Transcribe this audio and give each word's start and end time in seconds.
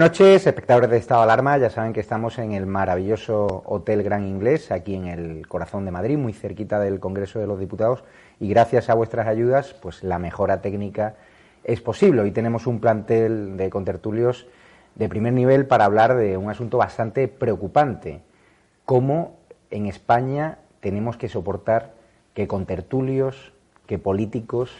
noches, 0.00 0.46
espectadores 0.46 0.88
de 0.88 0.96
Estado 0.96 1.20
de 1.20 1.24
Alarma. 1.24 1.58
Ya 1.58 1.68
saben 1.68 1.92
que 1.92 2.00
estamos 2.00 2.38
en 2.38 2.52
el 2.52 2.64
maravilloso 2.64 3.62
Hotel 3.66 4.02
Gran 4.02 4.26
Inglés, 4.26 4.72
aquí 4.72 4.94
en 4.94 5.04
el 5.04 5.46
corazón 5.46 5.84
de 5.84 5.90
Madrid, 5.90 6.16
muy 6.16 6.32
cerquita 6.32 6.80
del 6.80 7.00
Congreso 7.00 7.38
de 7.38 7.46
los 7.46 7.60
Diputados. 7.60 8.02
Y 8.38 8.48
gracias 8.48 8.88
a 8.88 8.94
vuestras 8.94 9.28
ayudas, 9.28 9.74
pues 9.74 10.02
la 10.02 10.18
mejora 10.18 10.62
técnica 10.62 11.16
es 11.64 11.82
posible. 11.82 12.22
Hoy 12.22 12.30
tenemos 12.30 12.66
un 12.66 12.80
plantel 12.80 13.58
de 13.58 13.68
contertulios 13.68 14.46
de 14.94 15.06
primer 15.10 15.34
nivel 15.34 15.66
para 15.66 15.84
hablar 15.84 16.16
de 16.16 16.38
un 16.38 16.48
asunto 16.48 16.78
bastante 16.78 17.28
preocupante. 17.28 18.22
Cómo 18.86 19.36
en 19.70 19.84
España 19.84 20.60
tenemos 20.80 21.18
que 21.18 21.28
soportar 21.28 21.92
que 22.32 22.48
contertulios, 22.48 23.52
que 23.86 23.98
políticos, 23.98 24.74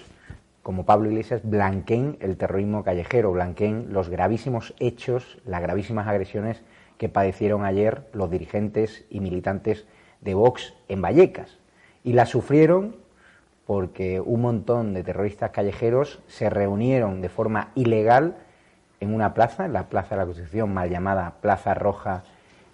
como 0.63 0.85
Pablo 0.85 1.11
Iglesias, 1.11 1.41
blanqueen 1.43 2.17
el 2.21 2.37
terrorismo 2.37 2.85
callejero, 2.85 3.33
blanqueen 3.33 3.93
los 3.93 4.09
gravísimos 4.09 4.75
hechos, 4.79 5.39
las 5.45 5.63
gravísimas 5.63 6.07
agresiones 6.07 6.63
que 6.99 7.09
padecieron 7.09 7.65
ayer 7.65 8.07
los 8.13 8.31
dirigentes 8.31 9.05
y 9.09 9.21
militantes 9.21 9.87
de 10.21 10.35
Vox 10.35 10.75
en 10.89 11.01
Vallecas. 11.01 11.59
Y 12.05 12.13
las 12.13 12.29
sufrieron 12.29 12.97
porque 13.67 14.21
un 14.21 14.43
montón 14.43 14.95
de 14.95 15.03
terroristas 15.03 15.51
callejeros 15.51 16.21
se 16.27 16.51
reunieron 16.51 17.23
de 17.23 17.29
forma 17.29 17.71
ilegal 17.75 18.37
en 19.01 19.15
una 19.15 19.33
plaza, 19.33 19.65
en 19.65 19.73
la 19.73 19.89
Plaza 19.89 20.15
de 20.15 20.19
la 20.19 20.27
Constitución, 20.27 20.75
mal 20.75 20.91
llamada 20.91 21.37
Plaza 21.41 21.73
Roja 21.73 22.23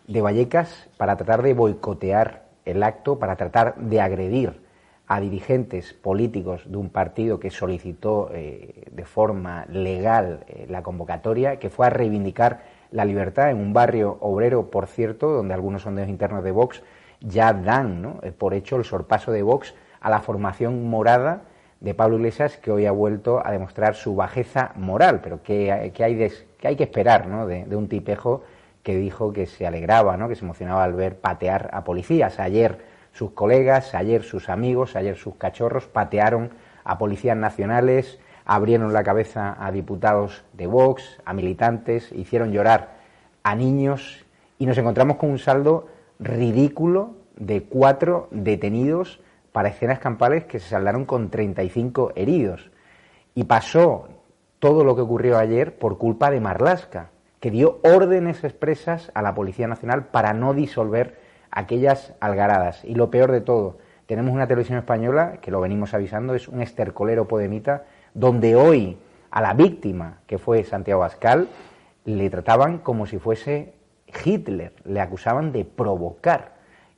de 0.08 0.22
Vallecas, 0.22 0.88
para 0.96 1.16
tratar 1.16 1.42
de 1.42 1.54
boicotear 1.54 2.46
el 2.64 2.82
acto, 2.82 3.18
para 3.18 3.36
tratar 3.36 3.76
de 3.76 4.00
agredir 4.00 4.65
a 5.08 5.20
dirigentes 5.20 5.92
políticos 5.92 6.62
de 6.66 6.76
un 6.76 6.90
partido 6.90 7.38
que 7.38 7.50
solicitó 7.50 8.30
eh, 8.32 8.84
de 8.90 9.04
forma 9.04 9.64
legal 9.68 10.44
eh, 10.48 10.66
la 10.68 10.82
convocatoria, 10.82 11.58
que 11.58 11.70
fue 11.70 11.86
a 11.86 11.90
reivindicar 11.90 12.62
la 12.90 13.04
libertad 13.04 13.50
en 13.50 13.58
un 13.58 13.72
barrio 13.72 14.18
obrero, 14.20 14.70
por 14.70 14.86
cierto, 14.86 15.30
donde 15.30 15.54
algunos 15.54 15.82
sondeos 15.82 16.08
internos 16.08 16.42
de 16.42 16.50
Vox 16.50 16.82
ya 17.20 17.52
dan 17.52 18.18
eh, 18.22 18.32
por 18.32 18.52
hecho 18.52 18.76
el 18.76 18.84
sorpaso 18.84 19.30
de 19.30 19.42
Vox 19.42 19.74
a 20.00 20.10
la 20.10 20.20
formación 20.20 20.88
morada 20.88 21.42
de 21.80 21.94
Pablo 21.94 22.16
Iglesias, 22.16 22.56
que 22.56 22.72
hoy 22.72 22.86
ha 22.86 22.92
vuelto 22.92 23.46
a 23.46 23.52
demostrar 23.52 23.94
su 23.94 24.16
bajeza 24.16 24.72
moral. 24.74 25.20
Pero 25.22 25.42
¿qué, 25.42 25.70
hay, 25.70 25.90
que 25.92 26.04
hay 26.04 26.76
que 26.76 26.82
esperar 26.82 27.28
¿no? 27.28 27.46
de, 27.46 27.64
de, 27.64 27.76
un 27.76 27.88
tipejo 27.88 28.42
que 28.82 28.96
dijo 28.96 29.32
que 29.32 29.46
se 29.46 29.66
alegraba, 29.66 30.16
¿no? 30.16 30.28
que 30.28 30.34
se 30.34 30.44
emocionaba 30.44 30.82
al 30.82 30.94
ver 30.94 31.16
patear 31.16 31.70
a 31.72 31.84
policías? 31.84 32.40
Ayer 32.40 32.95
sus 33.16 33.30
colegas, 33.30 33.94
ayer 33.94 34.22
sus 34.22 34.50
amigos, 34.50 34.94
ayer 34.94 35.16
sus 35.16 35.36
cachorros 35.36 35.86
patearon 35.86 36.50
a 36.84 36.98
policías 36.98 37.36
nacionales, 37.36 38.18
abrieron 38.44 38.92
la 38.92 39.02
cabeza 39.02 39.56
a 39.58 39.72
diputados 39.72 40.44
de 40.52 40.66
Vox, 40.66 41.18
a 41.24 41.32
militantes, 41.32 42.12
hicieron 42.12 42.52
llorar 42.52 42.96
a 43.42 43.54
niños 43.54 44.24
y 44.58 44.66
nos 44.66 44.76
encontramos 44.76 45.16
con 45.16 45.30
un 45.30 45.38
saldo 45.38 45.88
ridículo 46.18 47.14
de 47.36 47.62
cuatro 47.62 48.28
detenidos 48.30 49.20
para 49.52 49.70
escenas 49.70 49.98
campales 49.98 50.44
que 50.44 50.60
se 50.60 50.68
saldaron 50.68 51.06
con 51.06 51.30
35 51.30 52.12
heridos. 52.16 52.70
Y 53.34 53.44
pasó 53.44 54.08
todo 54.58 54.84
lo 54.84 54.94
que 54.94 55.02
ocurrió 55.02 55.38
ayer 55.38 55.78
por 55.78 55.96
culpa 55.96 56.30
de 56.30 56.40
Marlasca, 56.40 57.08
que 57.40 57.50
dio 57.50 57.80
órdenes 57.82 58.44
expresas 58.44 59.10
a 59.14 59.22
la 59.22 59.34
Policía 59.34 59.68
Nacional 59.68 60.06
para 60.06 60.34
no 60.34 60.52
disolver 60.52 61.25
aquellas 61.56 62.12
algaradas. 62.20 62.84
Y 62.84 62.94
lo 62.94 63.10
peor 63.10 63.32
de 63.32 63.40
todo, 63.40 63.78
tenemos 64.04 64.32
una 64.32 64.46
televisión 64.46 64.78
española, 64.78 65.38
que 65.40 65.50
lo 65.50 65.62
venimos 65.62 65.94
avisando, 65.94 66.34
es 66.34 66.48
un 66.48 66.60
estercolero 66.60 67.26
podemita, 67.26 67.84
donde 68.12 68.54
hoy 68.54 68.98
a 69.30 69.40
la 69.40 69.54
víctima, 69.54 70.18
que 70.26 70.36
fue 70.36 70.64
Santiago 70.64 71.02
Ascal, 71.02 71.48
le 72.04 72.28
trataban 72.28 72.78
como 72.78 73.06
si 73.06 73.18
fuese 73.18 73.72
Hitler, 74.22 74.74
le 74.84 75.00
acusaban 75.00 75.50
de 75.50 75.64
provocar. 75.64 76.56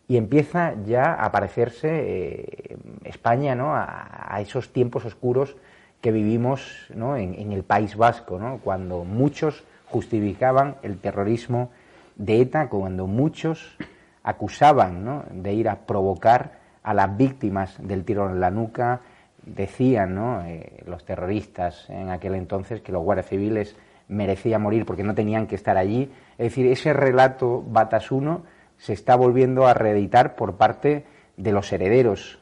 Y 0.08 0.16
empieza 0.16 0.74
ya 0.84 1.14
a 1.14 1.30
parecerse 1.30 1.88
eh, 1.92 2.76
España 3.04 3.54
¿no? 3.54 3.76
A, 3.76 4.40
esos 4.40 4.72
tiempos 4.72 5.04
oscuros 5.04 5.56
que 6.00 6.10
vivimos 6.10 6.88
¿no? 6.94 7.16
en, 7.16 7.34
en, 7.34 7.52
el 7.52 7.62
País 7.62 7.96
Vasco, 7.96 8.40
¿no? 8.40 8.58
cuando 8.58 9.04
muchos 9.04 9.62
justificaban 9.86 10.76
el 10.82 10.98
terrorismo 10.98 11.70
de 12.16 12.40
ETA, 12.40 12.68
cuando 12.68 13.06
muchos 13.06 13.76
acusaban 14.22 15.24
de 15.30 15.52
ir 15.52 15.68
a 15.68 15.76
provocar 15.76 16.58
a 16.82 16.94
las 16.94 17.16
víctimas 17.16 17.76
del 17.78 18.04
tiro 18.04 18.28
en 18.30 18.40
la 18.40 18.50
nuca, 18.50 19.00
decían 19.44 20.14
¿no? 20.14 20.42
Eh, 20.44 20.82
los 20.86 21.04
terroristas 21.04 21.88
en 21.88 22.10
aquel 22.10 22.34
entonces 22.34 22.80
que 22.80 22.92
los 22.92 23.02
guardias 23.02 23.28
civiles 23.28 23.76
merecían 24.08 24.62
morir 24.62 24.86
porque 24.86 25.04
no 25.04 25.14
tenían 25.14 25.46
que 25.46 25.54
estar 25.54 25.76
allí. 25.76 26.10
Es 26.38 26.46
decir, 26.46 26.66
ese 26.66 26.92
relato 26.92 27.62
Batasuno 27.66 28.42
se 28.76 28.92
está 28.92 29.16
volviendo 29.16 29.66
a 29.66 29.74
reeditar 29.74 30.34
por 30.34 30.56
parte 30.56 31.04
de 31.36 31.52
los 31.52 31.72
herederos 31.72 32.38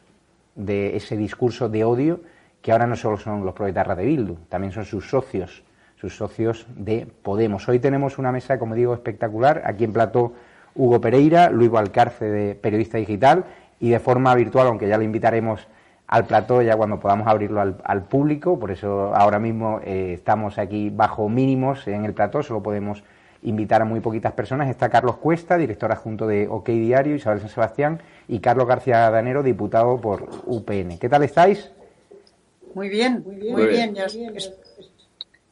de 0.55 0.97
ese 0.97 1.17
discurso 1.17 1.69
de 1.69 1.85
odio 1.85 2.21
que 2.63 2.73
ahora 2.73 2.87
no 2.87 2.97
solo 2.97 3.17
son 3.17 3.45
los 3.45 3.55
proletarras 3.55 3.97
de 3.97 4.05
Bildu, 4.05 4.35
también 4.49 4.73
son 4.73 4.85
sus 4.85 5.09
socios, 5.09 5.65
sus 5.97 6.17
socios 6.17 6.67
de 6.75 7.07
Podemos. 7.23 7.69
Hoy 7.69 7.79
tenemos 7.79 8.19
una 8.19 8.33
mesa, 8.33 8.59
como 8.59 8.75
digo, 8.75 8.93
espectacular. 8.95 9.63
Aquí 9.65 9.85
en 9.85 9.93
Plató 9.93 10.33
Hugo 10.77 11.01
Pereira, 11.01 11.51
Luis 11.51 11.71
Valcarce 11.71 12.25
de 12.27 12.55
Periodista 12.55 12.99
Digital 12.99 13.45
y 13.81 13.91
de 13.91 13.99
forma 13.99 14.35
virtual, 14.35 14.69
aunque 14.69 14.89
ya 14.89 14.99
le 14.99 15.05
invitaremos 15.05 15.67
al 16.07 16.27
plató 16.27 16.63
ya 16.63 16.77
cuando 16.77 17.01
podamos 17.01 17.27
abrirlo 17.27 17.61
al, 17.61 18.05
público, 18.05 18.59
por 18.59 18.71
eso 18.71 19.15
ahora 19.15 19.39
mismo 19.39 19.81
eh, 19.83 20.13
estamos 20.15 20.59
aquí 20.59 20.91
bajo 20.91 21.29
mínimos 21.29 21.87
en 21.89 22.05
el 22.05 22.15
plató, 22.15 22.43
solo 22.43 22.63
podemos 22.63 23.03
invitar 23.43 23.83
a 23.83 23.85
muy 23.85 24.01
poquitas 24.01 24.33
personas. 24.33 24.69
Está 24.69 24.89
Carlos 24.89 25.17
Cuesta, 25.17 25.57
director 25.57 25.91
adjunto 25.91 26.27
de 26.27 26.49
OK 26.49 26.69
Diario, 26.69 27.15
Isabel 27.15 27.41
San 27.41 27.49
Sebastián, 27.49 28.01
y 28.29 28.41
Carlos 28.41 28.67
García 28.67 29.11
Danero, 29.11 29.43
diputado 29.43 30.01
por 30.01 30.29
UPN. 30.47 30.99
¿Qué 30.99 31.09
tal 31.09 31.23
estáis? 31.23 31.71
Muy 32.75 32.89
bien, 32.89 33.25
muy 33.25 33.67
bien, 33.67 33.95
Ya 33.95 34.07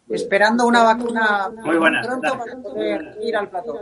esperando 0.09 0.67
una 0.67 0.83
vacuna 0.83 1.51
muy 1.65 1.77
buena, 1.77 2.03
pronto 2.03 2.39
para 2.39 2.57
poder 2.57 3.19
ir 3.23 3.37
al 3.37 3.49
plató. 3.49 3.81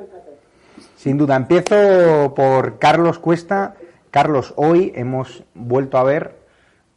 Sin 0.97 1.19
duda, 1.19 1.37
empiezo 1.37 2.35
por 2.35 2.79
Carlos 2.79 3.19
Cuesta. 3.19 3.75
Carlos, 4.11 4.53
hoy 4.57 4.93
hemos 4.95 5.45
vuelto 5.55 5.99
a 5.99 6.05
ver 6.05 6.37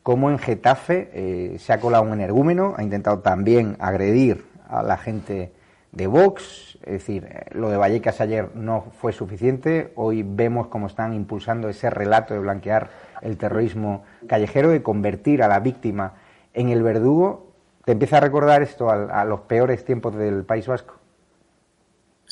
cómo 0.04 0.30
en 0.30 0.38
Getafe 0.38 1.10
eh, 1.14 1.58
se 1.60 1.74
ha 1.74 1.80
colado 1.80 2.04
un 2.04 2.14
energúmeno, 2.14 2.76
ha 2.78 2.84
intentado 2.84 3.20
también 3.20 3.76
agredir 3.80 4.46
a 4.68 4.84
la 4.84 4.98
gente 4.98 5.52
de 5.92 6.08
Vox, 6.08 6.78
es 6.84 6.92
decir, 6.92 7.26
eh, 7.26 7.46
lo 7.52 7.70
de 7.70 7.78
Vallecas 7.78 8.22
ayer 8.22 8.50
no 8.54 8.88
fue 9.00 9.14
suficiente, 9.14 9.94
hoy 9.96 10.24
vemos 10.24 10.68
cómo 10.68 10.88
están 10.88 11.14
impulsando 11.14 11.70
ese 11.70 11.90
relato 11.90 12.34
de 12.34 12.42
blanquear 12.42 12.90
el 13.22 13.38
terrorismo 13.38 14.04
callejero, 14.28 14.70
de 14.70 14.84
convertir 14.84 15.42
a 15.42 15.48
la 15.48 15.60
víctima 15.60 16.14
en 16.54 16.70
el 16.70 16.84
verdugo. 16.84 17.48
¿Te 17.86 17.94
empieza 17.94 18.18
a 18.18 18.20
recordar 18.20 18.62
esto 18.62 18.90
a, 18.90 19.22
a 19.22 19.26
los 19.26 19.42
peores 19.42 19.86
tiempos 19.86 20.16
del 20.16 20.44
País 20.44 20.68
Vasco? 20.68 20.96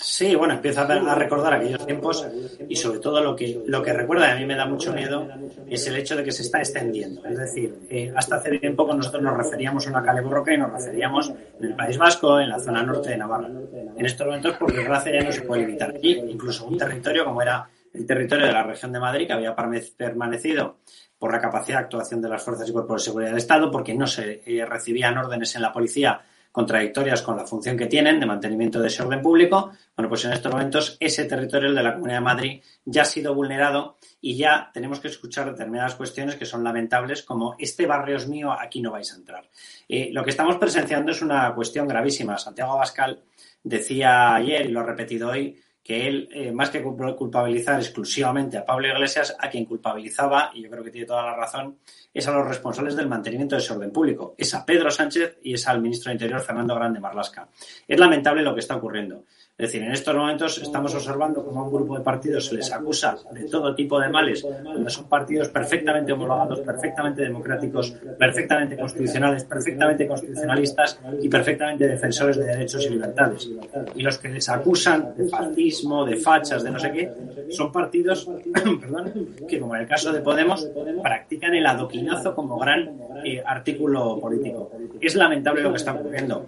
Sí, 0.03 0.35
bueno, 0.35 0.55
empieza 0.55 0.81
a 0.81 1.15
recordar 1.15 1.53
aquellos 1.53 1.85
tiempos 1.85 2.27
y 2.67 2.75
sobre 2.75 2.99
todo 2.99 3.21
lo 3.21 3.37
que, 3.37 3.63
lo 3.65 3.81
que 3.81 3.93
recuerda, 3.93 4.27
y 4.27 4.31
a 4.31 4.35
mí 4.35 4.45
me 4.45 4.55
da 4.55 4.65
mucho 4.65 4.91
miedo, 4.91 5.25
es 5.65 5.87
el 5.87 5.95
hecho 5.95 6.17
de 6.17 6.25
que 6.25 6.33
se 6.33 6.41
está 6.41 6.59
extendiendo. 6.59 7.25
Es 7.25 7.37
decir, 7.37 7.87
eh, 7.89 8.13
hasta 8.13 8.35
hace 8.35 8.49
bien 8.57 8.75
poco 8.75 8.93
nosotros 8.93 9.23
nos 9.23 9.37
referíamos 9.37 9.87
a 9.87 9.91
una 9.91 10.03
cale 10.03 10.19
borroca 10.19 10.53
y 10.53 10.57
nos 10.57 10.73
referíamos 10.73 11.29
en 11.29 11.65
el 11.65 11.75
País 11.75 11.97
Vasco, 11.97 12.37
en 12.37 12.49
la 12.49 12.59
zona 12.59 12.83
norte 12.83 13.11
de 13.11 13.17
Navarra. 13.17 13.47
En 13.47 14.05
estos 14.05 14.27
momentos, 14.27 14.57
por 14.57 14.73
desgracia, 14.73 15.13
ya 15.13 15.23
no 15.23 15.31
se 15.31 15.43
puede 15.43 15.63
evitar 15.63 15.91
aquí, 15.91 16.21
incluso 16.27 16.65
un 16.65 16.77
territorio 16.77 17.23
como 17.23 17.41
era 17.41 17.69
el 17.93 18.05
territorio 18.05 18.47
de 18.47 18.51
la 18.51 18.63
región 18.63 18.91
de 18.91 18.99
Madrid, 18.99 19.25
que 19.25 19.33
había 19.33 19.55
permanecido 19.55 20.79
por 21.17 21.31
la 21.31 21.39
capacidad 21.39 21.77
de 21.77 21.83
actuación 21.85 22.21
de 22.21 22.27
las 22.27 22.43
fuerzas 22.43 22.67
y 22.67 22.73
cuerpos 22.73 23.01
de 23.01 23.05
seguridad 23.05 23.29
del 23.29 23.37
Estado, 23.37 23.71
porque 23.71 23.93
no 23.93 24.05
se 24.05 24.43
eh, 24.45 24.65
recibían 24.65 25.17
órdenes 25.17 25.55
en 25.55 25.61
la 25.61 25.71
policía 25.71 26.21
contradictorias 26.53 27.23
con 27.23 27.35
la 27.35 27.47
función 27.47 27.75
que 27.75 27.87
tienen 27.87 28.19
de 28.19 28.27
mantenimiento 28.27 28.79
de 28.79 28.87
ese 28.87 29.01
orden 29.01 29.23
público, 29.23 29.71
bueno, 29.97 30.07
pues 30.07 30.23
en 30.25 30.33
estos 30.33 30.51
momentos 30.51 30.97
ese 30.99 31.25
territorio 31.25 31.73
de 31.73 31.81
la 31.81 31.95
Comunidad 31.95 32.19
de 32.19 32.23
Madrid 32.23 32.61
ya 32.85 33.01
ha 33.01 33.05
sido 33.05 33.33
vulnerado 33.33 33.97
y 34.21 34.37
ya 34.37 34.69
tenemos 34.71 34.99
que 34.99 35.07
escuchar 35.07 35.49
determinadas 35.49 35.95
cuestiones 35.95 36.35
que 36.35 36.45
son 36.45 36.63
lamentables, 36.63 37.23
como 37.23 37.55
este 37.57 37.87
barrio 37.87 38.17
es 38.17 38.27
mío, 38.27 38.51
aquí 38.51 38.81
no 38.81 38.91
vais 38.91 39.11
a 39.11 39.15
entrar. 39.15 39.49
Eh, 39.89 40.11
lo 40.13 40.23
que 40.23 40.29
estamos 40.29 40.57
presenciando 40.57 41.11
es 41.11 41.23
una 41.23 41.55
cuestión 41.55 41.87
gravísima. 41.87 42.37
Santiago 42.37 42.73
Abascal 42.73 43.23
decía 43.63 44.35
ayer, 44.35 44.67
y 44.67 44.69
lo 44.69 44.81
ha 44.81 44.83
repetido 44.83 45.31
hoy, 45.31 45.59
que 45.83 46.07
él, 46.07 46.29
eh, 46.31 46.51
más 46.53 46.69
que 46.69 46.81
culpabilizar 46.81 47.77
exclusivamente 47.77 48.57
a 48.57 48.65
Pablo 48.65 48.87
Iglesias, 48.87 49.35
a 49.37 49.49
quien 49.49 49.65
culpabilizaba, 49.65 50.51
y 50.53 50.63
yo 50.63 50.69
creo 50.69 50.83
que 50.83 50.91
tiene 50.91 51.05
toda 51.05 51.23
la 51.23 51.35
razón, 51.35 51.77
es 52.13 52.25
a 52.25 52.31
los 52.31 52.47
responsables 52.47 52.95
del 52.95 53.09
mantenimiento 53.09 53.55
de 53.55 53.61
ese 53.61 53.73
orden 53.73 53.91
público. 53.91 54.33
Es 54.37 54.53
a 54.53 54.65
Pedro 54.65 54.89
Sánchez 54.89 55.39
y 55.43 55.55
es 55.55 55.67
al 55.67 55.81
ministro 55.81 56.09
de 56.09 56.15
Interior, 56.15 56.39
Fernando 56.39 56.73
Grande 56.75 57.01
Marlasca. 57.01 57.49
Es 57.85 57.99
lamentable 57.99 58.43
lo 58.43 58.53
que 58.53 58.61
está 58.61 58.77
ocurriendo. 58.77 59.25
Es 59.63 59.71
decir, 59.71 59.87
en 59.87 59.93
estos 59.93 60.13
momentos 60.13 60.57
estamos 60.57 60.93
observando 60.93 61.41
cómo 61.41 61.61
a 61.61 61.63
un 61.63 61.71
grupo 61.71 61.97
de 61.97 62.03
partidos 62.03 62.47
se 62.47 62.55
les 62.55 62.69
acusa 62.73 63.15
de 63.31 63.45
todo 63.45 63.73
tipo 63.73 63.97
de 63.97 64.09
males, 64.09 64.45
son 64.87 65.07
partidos 65.07 65.47
perfectamente 65.47 66.11
homologados, 66.11 66.59
perfectamente 66.59 67.21
democráticos, 67.21 67.91
perfectamente 68.19 68.75
constitucionales, 68.75 69.45
perfectamente 69.45 70.05
constitucionalistas 70.05 70.99
y 71.21 71.29
perfectamente 71.29 71.87
defensores 71.87 72.35
de 72.35 72.43
derechos 72.43 72.85
y 72.85 72.89
libertades. 72.89 73.49
Y 73.95 74.03
los 74.03 74.17
que 74.17 74.27
les 74.27 74.49
acusan 74.49 75.15
de 75.15 75.29
fascismo, 75.29 76.03
de 76.03 76.17
fachas, 76.17 76.61
de 76.61 76.69
no 76.69 76.77
sé 76.77 76.91
qué, 76.91 77.09
son 77.49 77.71
partidos 77.71 78.29
que, 79.47 79.61
como 79.61 79.77
en 79.77 79.83
el 79.83 79.87
caso 79.87 80.11
de 80.11 80.19
Podemos, 80.19 80.67
practican 81.01 81.53
el 81.53 81.65
adoquinazo 81.65 82.35
como 82.35 82.59
gran 82.59 82.99
eh, 83.23 83.41
artículo 83.45 84.19
político. 84.19 84.71
Es 84.99 85.15
lamentable 85.15 85.61
lo 85.61 85.71
que 85.71 85.77
está 85.77 85.93
ocurriendo. 85.93 86.45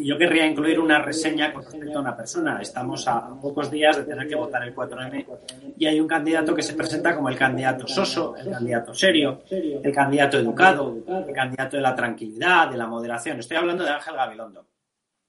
Y 0.00 0.06
yo 0.06 0.16
querría 0.16 0.46
incluir 0.46 0.80
una 0.80 0.98
reseña 0.98 1.52
con 1.52 1.62
respecto 1.62 1.98
a 1.98 2.00
una 2.00 2.16
persona. 2.16 2.58
Estamos 2.62 3.06
a 3.06 3.38
pocos 3.38 3.70
días 3.70 3.98
de 3.98 4.04
tener 4.04 4.26
que 4.26 4.34
votar 4.34 4.62
el 4.62 4.74
4M 4.74 5.26
y 5.76 5.86
hay 5.86 6.00
un 6.00 6.08
candidato 6.08 6.54
que 6.54 6.62
se 6.62 6.72
presenta 6.72 7.14
como 7.14 7.28
el 7.28 7.36
candidato 7.36 7.86
soso, 7.86 8.34
el 8.34 8.50
candidato 8.50 8.94
serio, 8.94 9.42
el 9.50 9.92
candidato 9.92 10.38
educado, 10.38 10.96
el 11.28 11.34
candidato 11.34 11.76
de 11.76 11.82
la 11.82 11.94
tranquilidad, 11.94 12.70
de 12.70 12.78
la 12.78 12.86
moderación. 12.86 13.40
Estoy 13.40 13.58
hablando 13.58 13.84
de 13.84 13.90
Ángel 13.90 14.16
Gabilondo. 14.16 14.66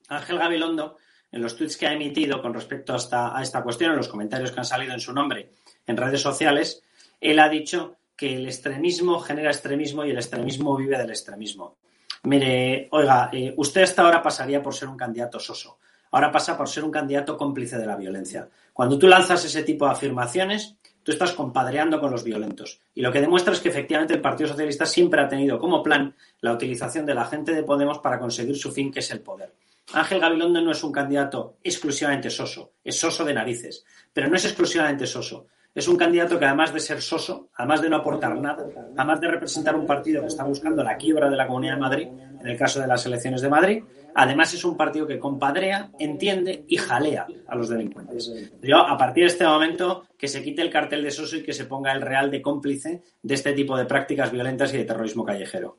Ángel 0.08 0.38
Gabilondo, 0.38 0.98
en 1.34 1.42
los 1.42 1.58
tweets 1.58 1.76
que 1.76 1.88
ha 1.88 1.94
emitido 1.94 2.42
con 2.42 2.54
respecto 2.54 2.96
a 2.96 3.38
a 3.38 3.42
esta 3.42 3.64
cuestión, 3.64 3.92
en 3.92 3.98
los 3.98 4.08
comentarios 4.08 4.54
que 4.54 4.60
han 4.62 4.66
salido 4.66 4.94
en 4.94 5.02
su 5.02 5.12
nombre 5.12 5.50
en 5.86 5.98
redes 5.98 6.22
sociales, 6.22 6.82
él 7.20 7.40
ha 7.40 7.50
dicho 7.50 7.98
que 8.16 8.36
el 8.38 8.46
extremismo 8.46 9.20
genera 9.20 9.50
extremismo 9.50 10.06
y 10.06 10.12
el 10.12 10.18
extremismo 10.18 10.78
vive 10.78 10.98
del 10.98 11.10
extremismo. 11.10 11.76
Mire, 12.24 12.88
oiga, 12.92 13.30
eh, 13.34 13.54
usted 13.58 13.82
hasta 13.82 14.04
ahora 14.04 14.22
pasaría 14.22 14.62
por 14.62 14.76
ser 14.76 14.88
un 14.88 14.98
candidato 14.98 15.40
soso. 15.40 15.80
Ahora 16.12 16.32
pasa 16.32 16.58
por 16.58 16.68
ser 16.68 16.84
un 16.84 16.92
candidato 16.92 17.38
cómplice 17.38 17.78
de 17.78 17.86
la 17.86 17.96
violencia. 17.96 18.48
Cuando 18.74 19.00
tú 19.00 19.08
lanzas 19.08 19.44
ese 19.46 19.64
tipo 19.64 19.86
de 19.86 19.92
afirmaciones, 19.92 20.76
tú 21.04 21.12
estás 21.12 21.32
compadreando 21.32 22.00
con 22.00 22.12
los 22.12 22.24
violentos. 22.24 22.80
Y 22.94 23.02
lo 23.02 23.12
que 23.12 23.22
demuestra 23.22 23.54
es 23.54 23.60
que 23.60 23.70
efectivamente 23.70 24.14
el 24.14 24.22
Partido 24.22 24.50
Socialista 24.50 24.86
siempre 24.86 25.22
ha 25.22 25.28
tenido 25.28 25.58
como 25.58 25.82
plan 25.82 26.14
la 26.42 26.54
utilización 26.54 27.06
de 27.06 27.16
la 27.16 27.26
gente 27.26 27.54
de 27.54 27.64
Podemos 27.64 28.00
para 28.00 28.20
conseguir 28.20 28.58
su 28.58 28.72
fin, 28.72 28.92
que 28.92 29.00
es 29.00 29.10
el 29.12 29.22
poder. 29.22 29.54
Ángel 29.94 30.20
Gabilondo 30.20 30.62
no 30.62 30.72
es 30.72 30.84
un 30.84 30.92
candidato 30.92 31.58
exclusivamente 31.64 32.30
soso, 32.30 32.74
es 32.84 32.98
soso 32.98 33.26
de 33.26 33.34
narices, 33.34 33.84
pero 34.14 34.30
no 34.30 34.36
es 34.36 34.46
exclusivamente 34.46 35.06
soso. 35.06 35.48
Es 35.74 35.88
un 35.88 35.96
candidato 35.96 36.38
que 36.38 36.44
además 36.44 36.74
de 36.74 36.82
ser 36.82 37.02
soso, 37.02 37.50
además 37.56 37.82
de 37.82 37.90
no 37.90 37.96
aportar 37.96 38.38
nada, 38.38 38.66
además 38.98 39.22
de 39.22 39.28
representar 39.30 39.74
un 39.74 39.86
partido 39.86 40.22
que 40.22 40.28
está 40.28 40.44
buscando 40.44 40.84
la 40.84 40.98
quiebra 40.98 41.30
de 41.30 41.38
la 41.38 41.48
Comunidad 41.48 41.76
de 41.76 41.80
Madrid, 41.80 42.08
en 42.42 42.46
el 42.46 42.58
caso 42.58 42.82
de 42.82 42.88
las 42.88 43.06
elecciones 43.06 43.42
de 43.42 43.48
Madrid, 43.50 43.84
además 44.14 44.54
es 44.54 44.66
un 44.66 44.76
partido 44.76 45.08
que 45.08 45.18
compadrea, 45.18 45.90
entiende 45.98 46.66
y 46.68 46.76
jalea 46.76 47.26
a 47.48 47.56
los 47.56 47.70
delincuentes. 47.70 48.52
Yo, 48.62 48.80
a 48.80 48.98
partir 48.98 49.24
de 49.24 49.28
este 49.28 49.46
momento, 49.46 50.08
que 50.18 50.28
se 50.28 50.44
quite 50.44 50.62
el 50.62 50.70
cartel 50.70 51.04
de 51.04 51.12
soso 51.12 51.38
y 51.38 51.44
que 51.44 51.54
se 51.54 51.64
ponga 51.64 51.94
el 51.94 52.02
real 52.02 52.30
de 52.30 52.42
cómplice 52.42 53.04
de 53.24 53.34
este 53.34 53.54
tipo 53.54 53.78
de 53.78 53.86
prácticas 53.86 54.30
violentas 54.30 54.74
y 54.74 54.78
de 54.78 54.84
terrorismo 54.84 55.24
callejero. 55.24 55.78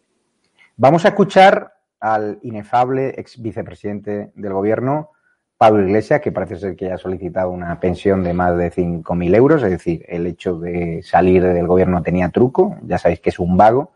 Vamos 0.76 1.04
a 1.04 1.08
escuchar 1.08 1.74
al 2.00 2.38
inefable 2.42 3.10
ex 3.18 3.40
vicepresidente 3.42 4.32
del 4.34 4.54
gobierno, 4.54 5.10
Pablo 5.62 5.87
Iglesias, 5.87 6.20
que 6.20 6.32
parece 6.32 6.56
ser 6.56 6.75
que 6.75 6.91
ha 6.91 6.99
solicitado 6.99 7.53
una 7.53 7.79
pensión 7.79 8.25
de 8.25 8.32
más 8.32 8.59
de 8.59 8.73
5.000 8.73 9.37
euros, 9.37 9.62
es 9.62 9.70
decir, 9.70 10.05
el 10.09 10.26
hecho 10.26 10.59
de 10.59 11.05
salir 11.05 11.41
del 11.41 11.69
gobierno 11.69 12.03
tenía 12.03 12.31
truco, 12.31 12.79
ya 12.82 12.99
sabéis 12.99 13.20
que 13.20 13.31
es 13.31 13.38
un 13.38 13.56
vago, 13.56 13.93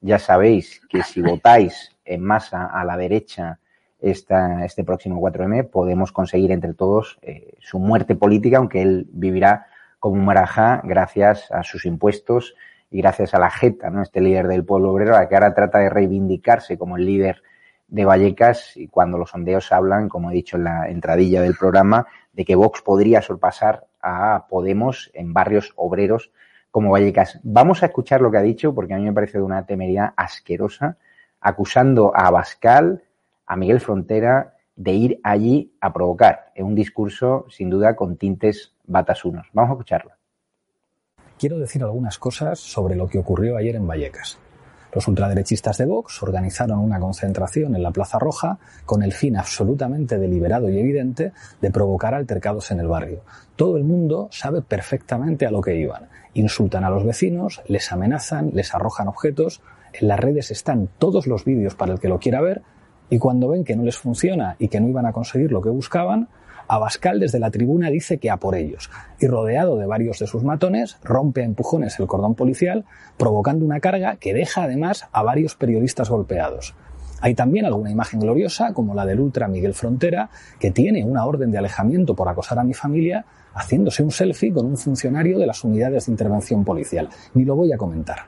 ya 0.00 0.18
sabéis 0.18 0.80
que 0.88 1.02
si 1.02 1.20
votáis 1.20 1.94
en 2.06 2.24
masa 2.24 2.64
a 2.64 2.86
la 2.86 2.96
derecha 2.96 3.58
esta, 4.00 4.64
este 4.64 4.82
próximo 4.82 5.20
4M, 5.20 5.68
podemos 5.68 6.10
conseguir 6.10 6.52
entre 6.52 6.72
todos 6.72 7.18
eh, 7.20 7.52
su 7.60 7.78
muerte 7.78 8.16
política, 8.16 8.56
aunque 8.56 8.80
él 8.80 9.06
vivirá 9.12 9.66
como 9.98 10.14
un 10.14 10.24
marajá 10.24 10.80
gracias 10.84 11.50
a 11.50 11.62
sus 11.64 11.84
impuestos 11.84 12.54
y 12.90 13.02
gracias 13.02 13.34
a 13.34 13.38
la 13.38 13.50
jeta, 13.50 13.90
¿no? 13.90 14.00
Este 14.00 14.22
líder 14.22 14.48
del 14.48 14.64
pueblo 14.64 14.90
obrero, 14.90 15.14
a 15.18 15.28
que 15.28 15.34
ahora 15.34 15.52
trata 15.52 15.80
de 15.80 15.90
reivindicarse 15.90 16.78
como 16.78 16.96
el 16.96 17.04
líder 17.04 17.42
de 17.90 18.04
Vallecas 18.04 18.76
y 18.76 18.88
cuando 18.88 19.18
los 19.18 19.30
sondeos 19.30 19.72
hablan, 19.72 20.08
como 20.08 20.30
he 20.30 20.34
dicho 20.34 20.56
en 20.56 20.64
la 20.64 20.88
entradilla 20.88 21.42
del 21.42 21.56
programa, 21.56 22.06
de 22.32 22.44
que 22.44 22.54
Vox 22.54 22.82
podría 22.82 23.20
sorpasar 23.20 23.86
a 24.00 24.46
Podemos 24.48 25.10
en 25.12 25.34
barrios 25.34 25.72
obreros 25.76 26.30
como 26.70 26.90
Vallecas. 26.90 27.40
Vamos 27.42 27.82
a 27.82 27.86
escuchar 27.86 28.20
lo 28.20 28.30
que 28.30 28.38
ha 28.38 28.42
dicho 28.42 28.74
porque 28.74 28.94
a 28.94 28.96
mí 28.96 29.04
me 29.04 29.12
parece 29.12 29.38
de 29.38 29.44
una 29.44 29.66
temeridad 29.66 30.14
asquerosa, 30.16 30.96
acusando 31.40 32.16
a 32.16 32.28
Abascal, 32.28 33.02
a 33.46 33.56
Miguel 33.56 33.80
Frontera, 33.80 34.54
de 34.76 34.92
ir 34.92 35.20
allí 35.24 35.74
a 35.80 35.92
provocar, 35.92 36.52
en 36.54 36.66
un 36.66 36.74
discurso 36.74 37.46
sin 37.50 37.68
duda 37.68 37.96
con 37.96 38.16
tintes 38.16 38.72
batasunos. 38.84 39.48
Vamos 39.52 39.70
a 39.70 39.74
escucharlo. 39.74 40.12
Quiero 41.38 41.58
decir 41.58 41.82
algunas 41.82 42.18
cosas 42.18 42.60
sobre 42.60 42.94
lo 42.94 43.08
que 43.08 43.18
ocurrió 43.18 43.56
ayer 43.56 43.74
en 43.74 43.86
Vallecas. 43.86 44.38
Los 44.92 45.06
ultraderechistas 45.06 45.78
de 45.78 45.86
Vox 45.86 46.22
organizaron 46.22 46.80
una 46.80 46.98
concentración 46.98 47.76
en 47.76 47.82
la 47.82 47.92
Plaza 47.92 48.18
Roja 48.18 48.58
con 48.84 49.02
el 49.02 49.12
fin 49.12 49.36
absolutamente 49.36 50.18
deliberado 50.18 50.68
y 50.68 50.78
evidente 50.78 51.32
de 51.60 51.70
provocar 51.70 52.14
altercados 52.14 52.70
en 52.70 52.80
el 52.80 52.88
barrio. 52.88 53.22
Todo 53.56 53.76
el 53.76 53.84
mundo 53.84 54.28
sabe 54.32 54.62
perfectamente 54.62 55.46
a 55.46 55.50
lo 55.50 55.60
que 55.60 55.76
iban. 55.76 56.08
Insultan 56.34 56.84
a 56.84 56.90
los 56.90 57.04
vecinos, 57.04 57.62
les 57.66 57.92
amenazan, 57.92 58.50
les 58.52 58.74
arrojan 58.74 59.08
objetos. 59.08 59.62
En 59.92 60.08
las 60.08 60.18
redes 60.18 60.50
están 60.50 60.88
todos 60.98 61.26
los 61.26 61.44
vídeos 61.44 61.74
para 61.74 61.92
el 61.92 62.00
que 62.00 62.08
lo 62.08 62.18
quiera 62.18 62.40
ver 62.40 62.62
y 63.10 63.18
cuando 63.18 63.48
ven 63.48 63.64
que 63.64 63.76
no 63.76 63.82
les 63.82 63.96
funciona 63.96 64.56
y 64.58 64.68
que 64.68 64.80
no 64.80 64.88
iban 64.88 65.06
a 65.06 65.12
conseguir 65.12 65.50
lo 65.50 65.60
que 65.60 65.68
buscaban, 65.68 66.28
Abascal 66.72 67.18
desde 67.18 67.40
la 67.40 67.50
tribuna 67.50 67.90
dice 67.90 68.18
que 68.18 68.30
a 68.30 68.36
por 68.36 68.54
ellos, 68.54 68.90
y 69.18 69.26
rodeado 69.26 69.76
de 69.76 69.86
varios 69.86 70.20
de 70.20 70.28
sus 70.28 70.44
matones, 70.44 70.98
rompe 71.02 71.42
a 71.42 71.44
empujones 71.44 71.98
el 71.98 72.06
cordón 72.06 72.36
policial, 72.36 72.84
provocando 73.16 73.64
una 73.64 73.80
carga 73.80 74.14
que 74.14 74.32
deja 74.32 74.62
además 74.62 75.08
a 75.10 75.24
varios 75.24 75.56
periodistas 75.56 76.10
golpeados. 76.10 76.76
Hay 77.22 77.34
también 77.34 77.64
alguna 77.64 77.90
imagen 77.90 78.20
gloriosa, 78.20 78.72
como 78.72 78.94
la 78.94 79.04
del 79.04 79.18
ultra 79.18 79.48
Miguel 79.48 79.74
Frontera, 79.74 80.30
que 80.60 80.70
tiene 80.70 81.04
una 81.04 81.26
orden 81.26 81.50
de 81.50 81.58
alejamiento 81.58 82.14
por 82.14 82.28
acosar 82.28 82.60
a 82.60 82.64
mi 82.64 82.72
familia, 82.72 83.24
haciéndose 83.52 84.04
un 84.04 84.12
selfie 84.12 84.52
con 84.52 84.64
un 84.64 84.76
funcionario 84.76 85.40
de 85.40 85.46
las 85.46 85.64
unidades 85.64 86.06
de 86.06 86.12
intervención 86.12 86.64
policial. 86.64 87.08
Ni 87.34 87.44
lo 87.44 87.56
voy 87.56 87.72
a 87.72 87.78
comentar. 87.78 88.26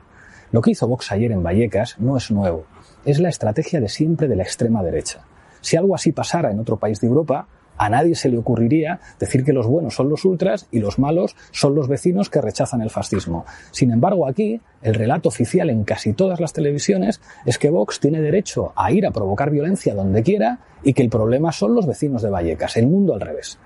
Lo 0.51 0.59
que 0.59 0.71
hizo 0.71 0.85
Vox 0.85 1.13
ayer 1.13 1.31
en 1.31 1.43
Vallecas 1.43 1.97
no 1.97 2.17
es 2.17 2.29
nuevo, 2.29 2.65
es 3.05 3.21
la 3.21 3.29
estrategia 3.29 3.79
de 3.79 3.87
siempre 3.87 4.27
de 4.27 4.35
la 4.35 4.43
extrema 4.43 4.83
derecha. 4.83 5.21
Si 5.61 5.77
algo 5.77 5.95
así 5.95 6.11
pasara 6.11 6.51
en 6.51 6.59
otro 6.59 6.75
país 6.75 6.99
de 6.99 7.07
Europa, 7.07 7.47
A 7.77 7.89
nadie 7.89 8.15
se 8.15 8.29
le 8.29 8.37
ocurriría 8.37 8.99
decir 9.19 9.43
que 9.43 9.53
los 9.53 9.67
buenos 9.67 9.95
son 9.95 10.09
los 10.09 10.25
ultras 10.25 10.67
y 10.71 10.79
los 10.79 10.99
malos 10.99 11.35
son 11.51 11.75
los 11.75 11.87
vecinos 11.87 12.29
que 12.29 12.41
rechazan 12.41 12.81
el 12.81 12.89
fascismo. 12.89 13.45
Sin 13.71 13.91
embargo, 13.91 14.27
aquí 14.27 14.61
el 14.81 14.93
relato 14.93 15.29
oficial 15.29 15.69
en 15.69 15.83
casi 15.83 16.13
todas 16.13 16.39
las 16.39 16.53
televisiones 16.53 17.21
es 17.45 17.57
que 17.57 17.69
Vox 17.69 17.99
tiene 17.99 18.21
derecho 18.21 18.73
a 18.75 18.91
ir 18.91 19.05
a 19.05 19.11
provocar 19.11 19.49
violencia 19.49 19.95
donde 19.95 20.23
quiera 20.23 20.59
y 20.83 20.93
que 20.93 21.01
el 21.01 21.09
problema 21.09 21.51
son 21.51 21.73
los 21.73 21.87
vecinos 21.87 22.21
de 22.21 22.29
Vallecas, 22.29 22.77
el 22.77 22.87
mundo 22.87 23.13
al 23.13 23.21
revés. 23.21 23.57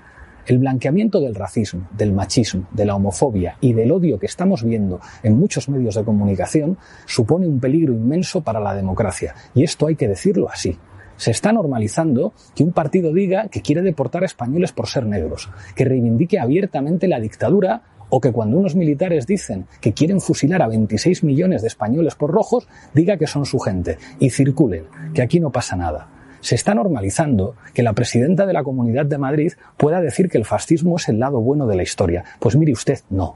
El 0.45 0.59
blanqueamiento 0.59 1.19
del 1.19 1.35
racismo, 1.35 1.89
del 1.91 2.13
machismo, 2.13 2.67
de 2.71 2.85
la 2.85 2.95
homofobia 2.95 3.57
y 3.59 3.73
del 3.73 3.91
odio 3.91 4.17
que 4.17 4.27
estamos 4.27 4.63
viendo 4.63 5.01
en 5.21 5.37
muchos 5.37 5.67
medios 5.67 5.95
de 5.95 6.05
comunicación 6.05 6.77
supone 7.05 7.47
un 7.47 7.59
peligro 7.59 7.91
inmenso 7.91 8.39
para 8.41 8.61
la 8.61 8.73
democracia. 8.73 9.35
Y 9.53 9.63
esto 9.65 9.87
hay 9.87 9.97
que 9.97 10.07
decirlo 10.07 10.49
así. 10.49 10.77
Se 11.17 11.31
está 11.31 11.51
normalizando 11.51 12.33
que 12.55 12.63
un 12.63 12.71
partido 12.71 13.13
diga 13.13 13.49
que 13.49 13.61
quiere 13.61 13.81
deportar 13.81 14.23
a 14.23 14.27
españoles 14.27 14.71
por 14.71 14.87
ser 14.87 15.05
negros, 15.05 15.49
que 15.75 15.85
reivindique 15.85 16.39
abiertamente 16.39 17.07
la 17.07 17.19
dictadura 17.19 17.81
o 18.09 18.21
que 18.21 18.31
cuando 18.31 18.57
unos 18.57 18.75
militares 18.75 19.27
dicen 19.27 19.65
que 19.81 19.93
quieren 19.93 20.21
fusilar 20.21 20.61
a 20.61 20.67
26 20.67 21.23
millones 21.23 21.61
de 21.61 21.67
españoles 21.67 22.15
por 22.15 22.31
rojos, 22.31 22.67
diga 22.93 23.17
que 23.17 23.27
son 23.27 23.45
su 23.45 23.59
gente 23.59 23.97
y 24.19 24.29
circulen, 24.29 24.85
que 25.13 25.21
aquí 25.21 25.39
no 25.39 25.51
pasa 25.51 25.75
nada 25.75 26.09
se 26.39 26.55
está 26.55 26.73
normalizando 26.73 27.55
que 27.73 27.83
la 27.83 27.93
presidenta 27.93 28.45
de 28.45 28.53
la 28.53 28.63
Comunidad 28.63 29.05
de 29.05 29.17
Madrid 29.17 29.53
pueda 29.75 30.01
decir 30.01 30.29
que 30.29 30.37
el 30.37 30.45
fascismo 30.45 30.95
es 30.95 31.09
el 31.09 31.19
lado 31.19 31.41
bueno 31.41 31.67
de 31.67 31.75
la 31.75 31.83
historia. 31.83 32.23
Pues 32.39 32.55
mire 32.55 32.71
usted, 32.71 32.99
no. 33.09 33.35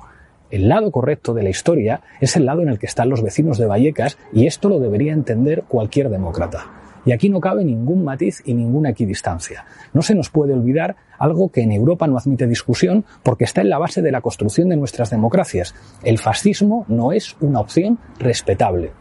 El 0.49 0.69
lado 0.69 0.91
correcto 0.91 1.33
de 1.33 1.43
la 1.43 1.49
historia 1.49 2.01
es 2.19 2.35
el 2.35 2.45
lado 2.45 2.61
en 2.61 2.69
el 2.69 2.79
que 2.79 2.85
están 2.85 3.09
los 3.09 3.23
vecinos 3.23 3.57
de 3.57 3.65
Vallecas 3.65 4.17
y 4.33 4.47
esto 4.47 4.69
lo 4.69 4.79
debería 4.79 5.13
entender 5.13 5.63
cualquier 5.67 6.09
demócrata. 6.09 6.80
Y 7.05 7.11
aquí 7.11 7.29
no 7.29 7.39
cabe 7.39 7.65
ningún 7.65 8.03
matiz 8.03 8.41
y 8.45 8.53
ninguna 8.53 8.89
equidistancia. 8.89 9.65
No 9.93 10.01
se 10.01 10.15
nos 10.15 10.29
puede 10.29 10.53
olvidar 10.53 10.95
algo 11.17 11.51
que 11.51 11.61
en 11.61 11.71
Europa 11.71 12.07
no 12.07 12.17
admite 12.17 12.47
discusión 12.47 13.05
porque 13.23 13.43
está 13.43 13.61
en 13.61 13.69
la 13.69 13.77
base 13.77 14.01
de 14.01 14.11
la 14.11 14.21
construcción 14.21 14.69
de 14.69 14.77
nuestras 14.77 15.09
democracias. 15.09 15.75
El 16.03 16.17
fascismo 16.17 16.85
no 16.87 17.11
es 17.11 17.35
una 17.41 17.59
opción 17.59 17.99
respetable. 18.19 18.91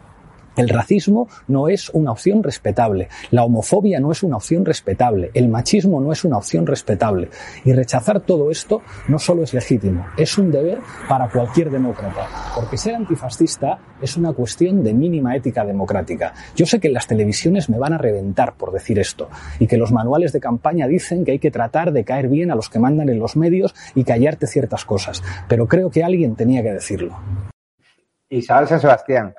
El 0.57 0.69
racismo 0.69 1.29
no 1.47 1.69
es 1.69 1.91
una 1.91 2.11
opción 2.13 2.43
respetable, 2.43 3.09
la 3.31 3.45
homofobia 3.45 4.01
no 4.01 4.11
es 4.11 4.23
una 4.23 4.37
opción 4.37 4.65
respetable, 4.65 5.31
el 5.35 5.49
machismo 5.49 6.01
no 6.01 6.13
es 6.13 6.25
una 6.25 6.39
opción 6.39 6.67
respetable. 6.67 7.29
Y 7.65 7.73
rechazar 7.73 8.21
todo 8.21 8.51
esto 8.51 8.83
no 9.09 9.19
solo 9.19 9.45
es 9.45 9.55
legítimo, 9.55 10.07
es 10.17 10.37
un 10.39 10.51
deber 10.51 10.79
para 11.09 11.29
cualquier 11.29 11.71
demócrata, 11.71 12.27
porque 12.55 12.77
ser 12.77 12.97
antifascista 12.97 13.79
es 14.03 14.17
una 14.17 14.33
cuestión 14.33 14.83
de 14.83 14.93
mínima 14.93 15.37
ética 15.37 15.65
democrática. 15.65 16.35
Yo 16.57 16.67
sé 16.67 16.81
que 16.81 16.89
las 16.89 17.07
televisiones 17.07 17.71
me 17.71 17.79
van 17.79 17.93
a 17.93 17.99
reventar 17.99 18.55
por 18.55 18.73
decir 18.73 18.99
esto, 18.99 19.29
y 19.61 19.69
que 19.69 19.77
los 19.77 19.93
manuales 19.93 20.33
de 20.33 20.41
campaña 20.41 20.89
dicen 20.89 21.25
que 21.25 21.33
hay 21.33 21.39
que 21.39 21.51
tratar 21.51 21.93
de 21.93 22.05
caer 22.05 22.29
bien 22.29 22.51
a 22.51 22.57
los 22.57 22.69
que 22.69 22.81
mandan 22.81 23.09
en 23.09 23.21
los 23.21 23.37
medios 23.37 23.75
y 23.95 24.05
callarte 24.05 24.47
ciertas 24.47 24.85
cosas, 24.85 25.23
pero 25.49 25.69
creo 25.69 25.91
que 25.91 26.03
alguien 26.03 26.35
tenía 26.35 26.63
que 26.63 26.73
decirlo. 26.73 27.17
Isabel 28.29 28.69
San 28.69 28.81
Sebastián. 28.81 29.35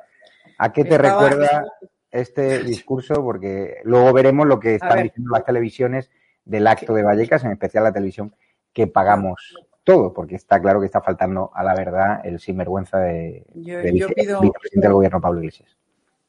¿A 0.63 0.71
qué 0.71 0.85
te 0.85 0.95
recuerda 0.95 1.65
este 2.11 2.61
discurso? 2.63 3.15
Porque 3.15 3.77
luego 3.83 4.13
veremos 4.13 4.45
lo 4.45 4.59
que 4.59 4.75
están 4.75 5.01
diciendo 5.01 5.31
las 5.31 5.43
televisiones 5.43 6.11
del 6.45 6.67
acto 6.67 6.93
de 6.93 7.01
Vallecas, 7.01 7.43
en 7.43 7.51
especial 7.51 7.83
la 7.83 7.91
televisión 7.91 8.35
que 8.71 8.85
pagamos 8.85 9.55
todo, 9.83 10.13
porque 10.13 10.35
está 10.35 10.61
claro 10.61 10.79
que 10.79 10.85
está 10.85 11.01
faltando 11.01 11.49
a 11.55 11.63
la 11.63 11.73
verdad 11.73 12.21
el 12.23 12.39
sinvergüenza 12.39 12.99
de, 12.99 13.43
del 13.55 13.93
vicepresidente 13.93 14.87
del 14.87 14.93
gobierno 14.93 15.19
Pablo 15.19 15.39
Iglesias. 15.39 15.75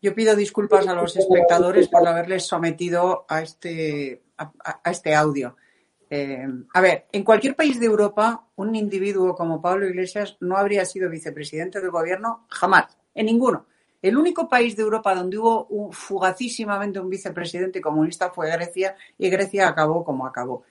Yo 0.00 0.14
pido 0.14 0.34
disculpas 0.34 0.88
a 0.88 0.94
los 0.94 1.14
espectadores 1.14 1.88
por 1.88 2.08
haberles 2.08 2.46
sometido 2.46 3.26
a 3.28 3.42
este, 3.42 4.22
a, 4.38 4.90
este 4.90 5.14
audio. 5.14 5.56
Eh, 6.08 6.48
a 6.72 6.80
ver, 6.80 7.04
en 7.12 7.22
cualquier 7.22 7.54
país 7.54 7.78
de 7.78 7.84
Europa, 7.84 8.46
un 8.56 8.74
individuo 8.76 9.34
como 9.34 9.60
Pablo 9.60 9.86
Iglesias 9.86 10.38
no 10.40 10.56
habría 10.56 10.86
sido 10.86 11.10
vicepresidente 11.10 11.82
del 11.82 11.90
gobierno 11.90 12.46
jamás, 12.48 12.96
en 13.14 13.26
ninguno. 13.26 13.66
El 14.02 14.16
único 14.16 14.48
país 14.48 14.76
de 14.76 14.82
Europa 14.82 15.14
donde 15.14 15.38
hubo 15.38 15.92
fugacísimamente 15.92 16.98
un 16.98 17.08
vicepresidente 17.08 17.80
comunista 17.80 18.30
fue 18.30 18.50
Grecia 18.50 18.96
y 19.16 19.30
Grecia 19.30 19.68
acabó 19.68 20.04
como 20.04 20.26
acabó. 20.26 20.64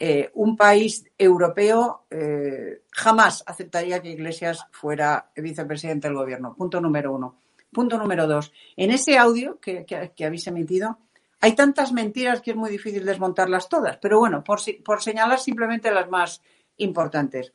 Eh, 0.00 0.32
un 0.34 0.56
país 0.56 1.04
europeo 1.16 2.06
eh, 2.10 2.82
jamás 2.90 3.44
aceptaría 3.46 4.02
que 4.02 4.10
Iglesias 4.10 4.66
fuera 4.72 5.30
vicepresidente 5.36 6.08
del 6.08 6.16
gobierno. 6.16 6.56
Punto 6.56 6.80
número 6.80 7.12
uno. 7.12 7.36
Punto 7.72 7.96
número 7.96 8.26
dos. 8.26 8.52
En 8.76 8.90
ese 8.90 9.16
audio 9.16 9.60
que, 9.60 9.86
habéis 10.24 10.46
emitido 10.48 10.98
hay 11.40 11.54
tantas 11.54 11.92
mentiras 11.92 12.40
que 12.40 12.50
es 12.50 12.56
muy 12.56 12.70
difícil 12.70 13.04
desmontarlas 13.04 13.68
todas. 13.68 13.96
Pero 13.98 14.18
bueno, 14.18 14.42
por 14.42 15.02
señalar 15.02 15.38
simplemente 15.38 15.92
las 15.92 16.10
más 16.10 16.42
importantes. 16.78 17.52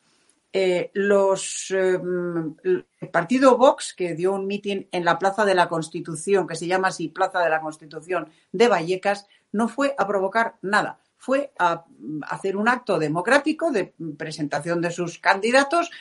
Eh, 0.59 0.89
los, 0.95 1.69
eh, 1.69 1.99
el 2.63 3.09
partido 3.11 3.59
Vox, 3.59 3.93
que 3.93 4.15
dio 4.15 4.33
un 4.33 4.47
mitin 4.47 4.87
en 4.91 5.05
la 5.05 5.19
Plaza 5.19 5.45
de 5.45 5.53
la 5.53 5.69
Constitución, 5.69 6.47
que 6.47 6.55
se 6.55 6.65
llama 6.65 6.87
así 6.87 7.09
Plaza 7.09 7.41
de 7.41 7.49
la 7.51 7.61
Constitución 7.61 8.27
de 8.51 8.67
Vallecas, 8.67 9.27
no 9.51 9.67
fue 9.67 9.93
a 9.95 10.07
provocar 10.07 10.55
nada. 10.63 10.99
Fue 11.15 11.53
a 11.59 11.85
hacer 12.23 12.57
un 12.57 12.67
acto 12.69 12.97
democrático 12.97 13.69
de 13.69 13.93
presentación 14.17 14.81
de 14.81 14.89
sus 14.89 15.19
candidatos, 15.19 15.91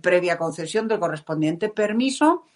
previa 0.00 0.38
concesión 0.38 0.88
del 0.88 0.98
correspondiente 0.98 1.68
permiso 1.68 2.46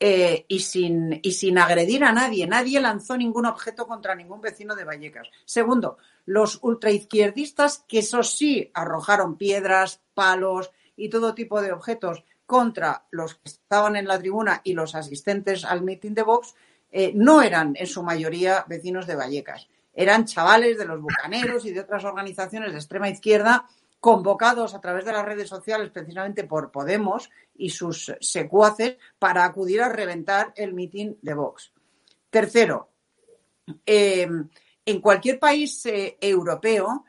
eh, 0.00 0.44
y, 0.48 0.58
sin, 0.58 1.20
y 1.22 1.30
sin 1.30 1.58
agredir 1.58 2.02
a 2.02 2.10
nadie. 2.10 2.48
Nadie 2.48 2.80
lanzó 2.80 3.16
ningún 3.16 3.46
objeto 3.46 3.86
contra 3.86 4.16
ningún 4.16 4.40
vecino 4.40 4.74
de 4.74 4.82
Vallecas. 4.82 5.28
Segundo, 5.44 5.96
los 6.26 6.58
ultraizquierdistas, 6.60 7.84
que 7.86 8.00
eso 8.00 8.24
sí 8.24 8.72
arrojaron 8.74 9.36
piedras, 9.36 10.00
palos, 10.14 10.72
y 10.96 11.08
todo 11.08 11.34
tipo 11.34 11.60
de 11.60 11.72
objetos 11.72 12.24
contra 12.46 13.06
los 13.10 13.34
que 13.34 13.48
estaban 13.48 13.96
en 13.96 14.06
la 14.06 14.18
tribuna 14.18 14.60
y 14.64 14.74
los 14.74 14.94
asistentes 14.94 15.64
al 15.64 15.82
mitin 15.82 16.14
de 16.14 16.22
Vox, 16.22 16.54
eh, 16.90 17.12
no 17.14 17.42
eran 17.42 17.74
en 17.76 17.86
su 17.86 18.02
mayoría 18.02 18.64
vecinos 18.68 19.06
de 19.06 19.16
Vallecas. 19.16 19.68
Eran 19.92 20.26
chavales 20.26 20.76
de 20.76 20.84
los 20.84 21.00
bucaneros 21.00 21.64
y 21.64 21.72
de 21.72 21.80
otras 21.80 22.04
organizaciones 22.04 22.72
de 22.72 22.78
extrema 22.78 23.08
izquierda 23.08 23.66
convocados 24.00 24.74
a 24.74 24.80
través 24.80 25.04
de 25.04 25.12
las 25.12 25.24
redes 25.24 25.48
sociales 25.48 25.90
precisamente 25.90 26.44
por 26.44 26.70
Podemos 26.70 27.30
y 27.56 27.70
sus 27.70 28.12
secuaces 28.20 28.96
para 29.18 29.44
acudir 29.44 29.80
a 29.80 29.88
reventar 29.88 30.52
el 30.56 30.74
mitin 30.74 31.16
de 31.22 31.34
Vox. 31.34 31.72
Tercero, 32.28 32.90
eh, 33.86 34.28
en 34.84 35.00
cualquier 35.00 35.38
país 35.38 35.86
eh, 35.86 36.18
europeo, 36.20 37.04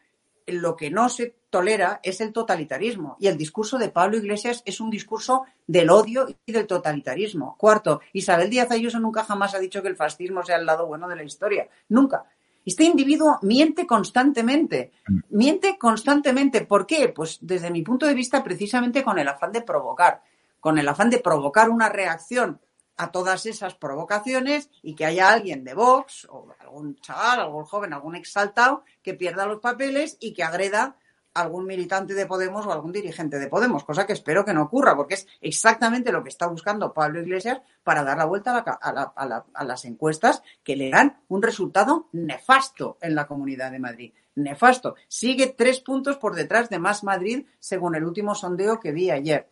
lo 0.48 0.76
que 0.76 0.90
no 0.90 1.10
se 1.10 1.36
tolera 1.56 2.02
es 2.04 2.20
el 2.20 2.34
totalitarismo. 2.34 3.16
Y 3.18 3.28
el 3.28 3.38
discurso 3.38 3.78
de 3.78 3.88
Pablo 3.88 4.18
Iglesias 4.18 4.62
es 4.66 4.82
un 4.82 4.90
discurso 4.90 5.46
del 5.66 5.90
odio 5.90 6.28
y 6.46 6.52
del 6.52 6.68
totalitarismo. 6.68 7.56
Cuarto, 7.58 8.02
Isabel 8.12 8.50
Díaz 8.50 8.72
Ayuso 8.72 9.00
nunca 9.00 9.24
jamás 9.24 9.56
ha 9.56 9.60
dicho 9.60 9.82
que 9.82 9.88
el 9.88 9.96
fascismo 9.96 10.44
sea 10.44 10.58
el 10.58 10.66
lado 10.66 10.86
bueno 10.86 11.08
de 11.08 11.16
la 11.16 11.24
historia. 11.24 11.70
Nunca. 11.88 12.26
Este 12.66 12.84
individuo 12.84 13.40
miente 13.42 13.88
constantemente. 13.88 14.92
Miente 15.30 15.78
constantemente. 15.78 16.66
¿Por 16.66 16.86
qué? 16.86 17.08
Pues 17.08 17.38
desde 17.40 17.72
mi 17.72 17.84
punto 17.84 18.06
de 18.06 18.16
vista, 18.16 18.44
precisamente 18.44 19.02
con 19.02 19.18
el 19.18 19.30
afán 19.30 19.54
de 19.54 19.62
provocar. 19.62 20.24
Con 20.60 20.78
el 20.78 20.90
afán 20.90 21.10
de 21.10 21.20
provocar 21.20 21.70
una 21.70 21.88
reacción 21.88 22.60
a 22.98 23.12
todas 23.12 23.46
esas 23.46 23.76
provocaciones 23.76 24.70
y 24.82 24.94
que 24.94 25.06
haya 25.06 25.30
alguien 25.30 25.64
de 25.64 25.74
Vox 25.74 26.28
o 26.30 26.48
algún 26.60 26.98
chaval, 26.98 27.40
algún 27.40 27.64
joven, 27.64 27.94
algún 27.94 28.18
exaltado 28.18 28.84
que 29.02 29.14
pierda 29.14 29.46
los 29.46 29.62
papeles 29.62 30.18
y 30.20 30.34
que 30.34 30.44
agreda 30.44 30.98
algún 31.36 31.66
militante 31.66 32.14
de 32.14 32.26
Podemos 32.26 32.66
o 32.66 32.72
algún 32.72 32.92
dirigente 32.92 33.38
de 33.38 33.48
Podemos, 33.48 33.84
cosa 33.84 34.08
que 34.08 34.14
espero 34.14 34.44
que 34.44 34.54
no 34.54 34.64
ocurra, 34.64 34.96
porque 34.96 35.16
es 35.16 35.28
exactamente 35.42 36.12
lo 36.12 36.24
que 36.24 36.30
está 36.30 36.48
buscando 36.48 36.94
Pablo 36.94 37.22
Iglesias 37.22 37.62
para 37.84 38.04
dar 38.04 38.18
la 38.18 38.26
vuelta 38.26 38.64
a, 38.66 39.64
las 39.66 39.86
encuestas 39.86 40.42
que 40.64 40.76
le 40.76 40.90
dan 40.90 41.20
un 41.28 41.44
resultado 41.44 42.08
nefasto 42.14 42.98
en 43.02 43.14
la 43.16 43.28
Comunidad 43.28 43.72
de 43.72 43.80
Madrid. 43.80 44.14
Nefasto. 44.36 44.96
Sigue 45.08 45.54
tres 45.58 45.82
puntos 45.82 46.18
por 46.18 46.36
detrás 46.36 46.70
de 46.70 46.80
Más 46.80 47.04
Madrid, 47.04 47.46
según 47.60 47.96
el 47.96 48.06
último 48.06 48.34
sondeo 48.34 48.80
que 48.80 48.92
vi 48.92 49.12
ayer. 49.12 49.48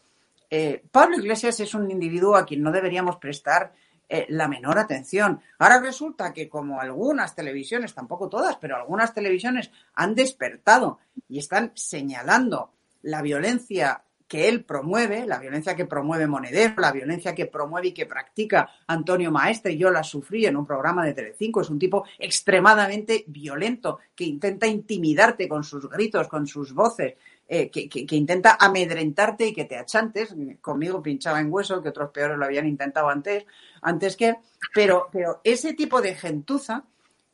Eh, 0.50 0.84
Pablo 0.92 1.18
Iglesias 1.18 1.60
es 1.60 1.74
un 1.74 1.90
individuo 1.92 2.36
a 2.36 2.46
quien 2.46 2.62
no 2.62 2.72
deberíamos 2.72 3.18
prestar 3.18 3.74
eh, 4.16 4.28
la 4.30 4.48
menor 4.48 4.78
atención. 4.78 5.42
Ahora 5.58 5.80
resulta 5.80 6.32
que 6.34 6.48
como 6.48 6.80
algunas 6.80 7.34
televisiones, 7.34 7.96
tampoco 7.96 8.30
todas, 8.30 8.58
pero 8.58 8.76
algunas 8.76 9.12
televisiones 9.12 9.72
han 9.96 10.14
despertado 10.14 11.00
y 11.28 11.40
están 11.40 11.72
señalando 11.74 12.70
la 13.02 13.24
violencia 13.24 14.04
que 14.28 14.50
él 14.50 14.66
promueve, 14.66 15.26
la 15.26 15.40
violencia 15.40 15.76
que 15.76 15.86
promueve 15.86 16.28
Monedero, 16.28 16.76
la 16.78 16.92
violencia 16.92 17.34
que 17.34 17.48
promueve 17.48 17.88
y 17.88 17.92
que 17.92 18.06
practica 18.06 18.70
Antonio 18.86 19.32
Maestre, 19.32 19.78
yo 19.78 19.90
la 19.90 20.04
sufrí 20.04 20.46
en 20.46 20.58
un 20.58 20.66
programa 20.68 21.04
de 21.04 21.16
Telecinco, 21.16 21.62
es 21.62 21.72
un 21.72 21.80
tipo 21.80 22.06
extremadamente 22.20 23.24
violento 23.26 23.98
que 24.16 24.26
intenta 24.26 24.68
intimidarte 24.68 25.50
con 25.50 25.64
sus 25.64 25.90
gritos, 25.90 26.28
con 26.28 26.46
sus 26.46 26.72
voces, 26.72 27.16
eh, 27.48 27.70
que, 27.70 28.16
intenta 28.16 28.58
amedrentarte 28.60 29.48
y 29.48 29.54
que 29.54 29.66
te 29.66 29.78
achantes. 29.78 30.34
Conmigo 30.62 31.02
pinchaba 31.02 31.40
en 31.40 31.52
hueso, 31.52 31.82
que 31.82 31.90
otros 31.90 32.12
peores 32.12 32.38
lo 32.38 32.46
habían 32.46 32.68
intentado 32.68 33.10
antes, 33.10 33.46
antes 33.82 34.16
que. 34.16 34.38
Pero, 34.74 35.10
pero 35.12 35.42
ese 35.44 35.74
tipo 35.74 36.02
de 36.02 36.16
gentuza 36.16 36.86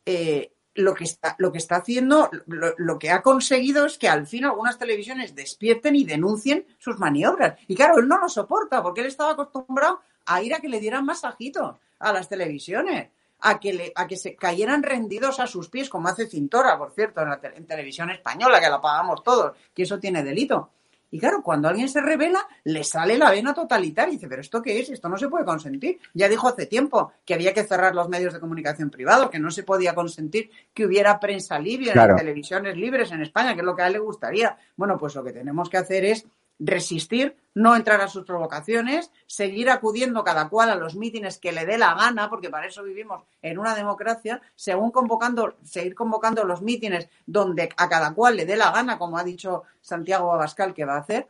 eh, 0.06 0.52
lo 0.76 0.94
que 0.94 1.04
está, 1.04 1.36
lo 1.40 1.52
que 1.52 1.58
está 1.58 1.78
haciendo, 1.78 2.30
lo, 2.48 2.74
lo, 2.78 3.00
que 3.00 3.12
ha 3.12 3.22
conseguido 3.22 3.86
es 3.86 3.98
que 3.98 4.08
al 4.08 4.26
fin 4.26 4.46
algunas 4.46 4.78
televisiones 4.78 5.36
despierten 5.36 5.96
y 5.96 6.06
denuncien 6.06 6.66
sus 6.78 6.98
maniobras. 6.98 7.60
Y 7.68 7.76
claro, 7.76 8.00
él 8.00 8.08
no 8.08 8.18
lo 8.18 8.30
soporta 8.30 8.82
porque 8.82 9.02
él 9.02 9.08
estaba 9.08 9.32
acostumbrado 9.32 10.00
a 10.26 10.42
ir 10.42 10.54
a 10.54 10.60
que 10.60 10.70
le 10.70 10.80
dieran 10.80 11.06
masajitos 11.06 11.78
a 12.00 12.14
las 12.14 12.30
televisiones, 12.30 13.10
a 13.42 13.60
que, 13.60 13.74
le, 13.74 13.92
a 13.96 14.08
que 14.08 14.18
se 14.18 14.36
cayeran 14.36 14.84
rendidos 14.84 15.40
a 15.40 15.48
sus 15.48 15.70
pies, 15.70 15.90
como 15.90 16.08
hace 16.08 16.28
Cintora, 16.28 16.78
por 16.78 16.92
cierto, 16.92 17.22
en, 17.22 17.30
la 17.30 17.40
en 17.56 17.66
televisión 17.66 18.10
española, 18.10 18.60
que 18.60 18.70
la 18.70 18.82
pagamos 18.82 19.24
todos, 19.24 19.56
que 19.74 19.84
eso 19.84 20.00
tiene 20.00 20.24
delito. 20.24 20.72
Y 21.12 21.20
claro, 21.20 21.42
cuando 21.42 21.68
alguien 21.68 21.90
se 21.90 22.02
revela, 22.02 22.48
le 22.66 22.84
sale 22.84 23.18
la 23.18 23.32
vena 23.32 23.54
totalitaria 23.54 24.12
y 24.12 24.16
dice, 24.18 24.28
pero 24.28 24.42
¿esto 24.42 24.62
qué 24.62 24.80
es? 24.80 24.90
Esto 24.90 25.10
no 25.10 25.18
se 25.18 25.28
puede 25.28 25.44
consentir. 25.44 26.00
Ya 26.14 26.30
dijo 26.30 26.48
hace 26.48 26.68
tiempo 26.68 27.12
que 27.26 27.34
había 27.34 27.54
que 27.54 27.64
cerrar 27.64 27.96
los 27.96 28.10
medios 28.10 28.34
de 28.34 28.40
comunicación 28.40 28.92
privados, 28.92 29.30
que 29.30 29.40
no 29.40 29.50
se 29.50 29.64
podía 29.64 29.96
consentir 29.96 30.52
que 30.74 30.86
hubiera 30.86 31.20
prensa 31.20 31.58
libre, 31.58 31.92
en 31.92 32.16
televisiones 32.16 32.78
libres 32.78 33.12
en 33.12 33.22
España, 33.22 33.56
que 33.56 33.62
es 33.62 33.66
lo 33.66 33.76
que 33.76 33.82
a 33.82 33.88
él 33.88 33.94
le 33.94 34.00
gustaría. 34.00 34.56
Bueno, 34.76 34.98
pues 34.98 35.16
lo 35.16 35.24
que 35.24 35.32
tenemos 35.32 35.68
que 35.68 35.78
hacer 35.78 36.06
es 36.06 36.28
resistir, 36.60 37.38
no 37.56 37.76
entrar 37.76 38.02
a 38.02 38.08
sus 38.08 38.26
provocaciones, 38.26 39.12
seguir 39.26 39.70
acudiendo 39.70 40.24
cada 40.24 40.50
cual 40.50 40.70
a 40.70 40.76
los 40.76 40.96
mítines 40.96 41.38
que 41.38 41.52
le 41.52 41.66
dé 41.66 41.78
la 41.78 41.96
gana, 41.96 42.30
porque 42.30 42.50
para 42.50 42.68
eso 42.68 42.84
vivimos 42.84 43.24
en 43.42 43.58
una 43.58 43.76
democracia, 43.76 44.42
según 44.56 44.92
convocando, 44.92 45.56
seguir 45.64 45.96
convocando 45.96 46.44
los 46.44 46.62
mítines 46.62 47.10
donde 47.26 47.70
a 47.76 47.90
cada 47.90 48.14
cual 48.14 48.36
le 48.36 48.46
dé 48.46 48.56
la 48.56 48.72
gana, 48.72 48.98
como 48.98 49.18
ha 49.18 49.24
dicho 49.24 49.64
Santiago 49.82 50.34
Abascal 50.34 50.74
que 50.74 50.86
va 50.86 50.96
a 50.96 51.00
hacer, 51.00 51.28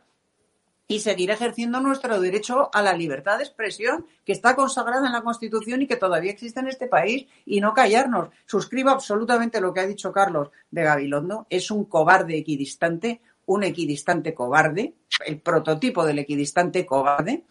y 0.90 0.98
seguir 0.98 1.30
ejerciendo 1.30 1.78
nuestro 1.78 2.20
derecho 2.20 2.68
a 2.72 2.82
la 2.82 2.92
libertad 2.92 3.38
de 3.38 3.44
expresión 3.44 4.06
que 4.24 4.32
está 4.32 4.56
consagrada 4.56 5.06
en 5.06 5.12
la 5.12 5.22
Constitución 5.22 5.82
y 5.82 5.86
que 5.86 5.94
todavía 5.94 6.32
existe 6.32 6.58
en 6.58 6.66
este 6.66 6.88
país 6.88 7.28
y 7.46 7.60
no 7.60 7.74
callarnos. 7.74 8.30
Suscribo 8.44 8.90
absolutamente 8.90 9.60
lo 9.60 9.72
que 9.72 9.78
ha 9.78 9.86
dicho 9.86 10.10
Carlos 10.10 10.48
de 10.68 10.82
Gabilondo. 10.82 11.46
Es 11.48 11.70
un 11.70 11.84
cobarde 11.84 12.36
equidistante, 12.36 13.20
un 13.46 13.62
equidistante 13.62 14.34
cobarde, 14.34 14.94
el 15.26 15.38
prototipo 15.40 16.04
del 16.04 16.20
equidistante 16.20 16.86
cobarde, 16.86 17.44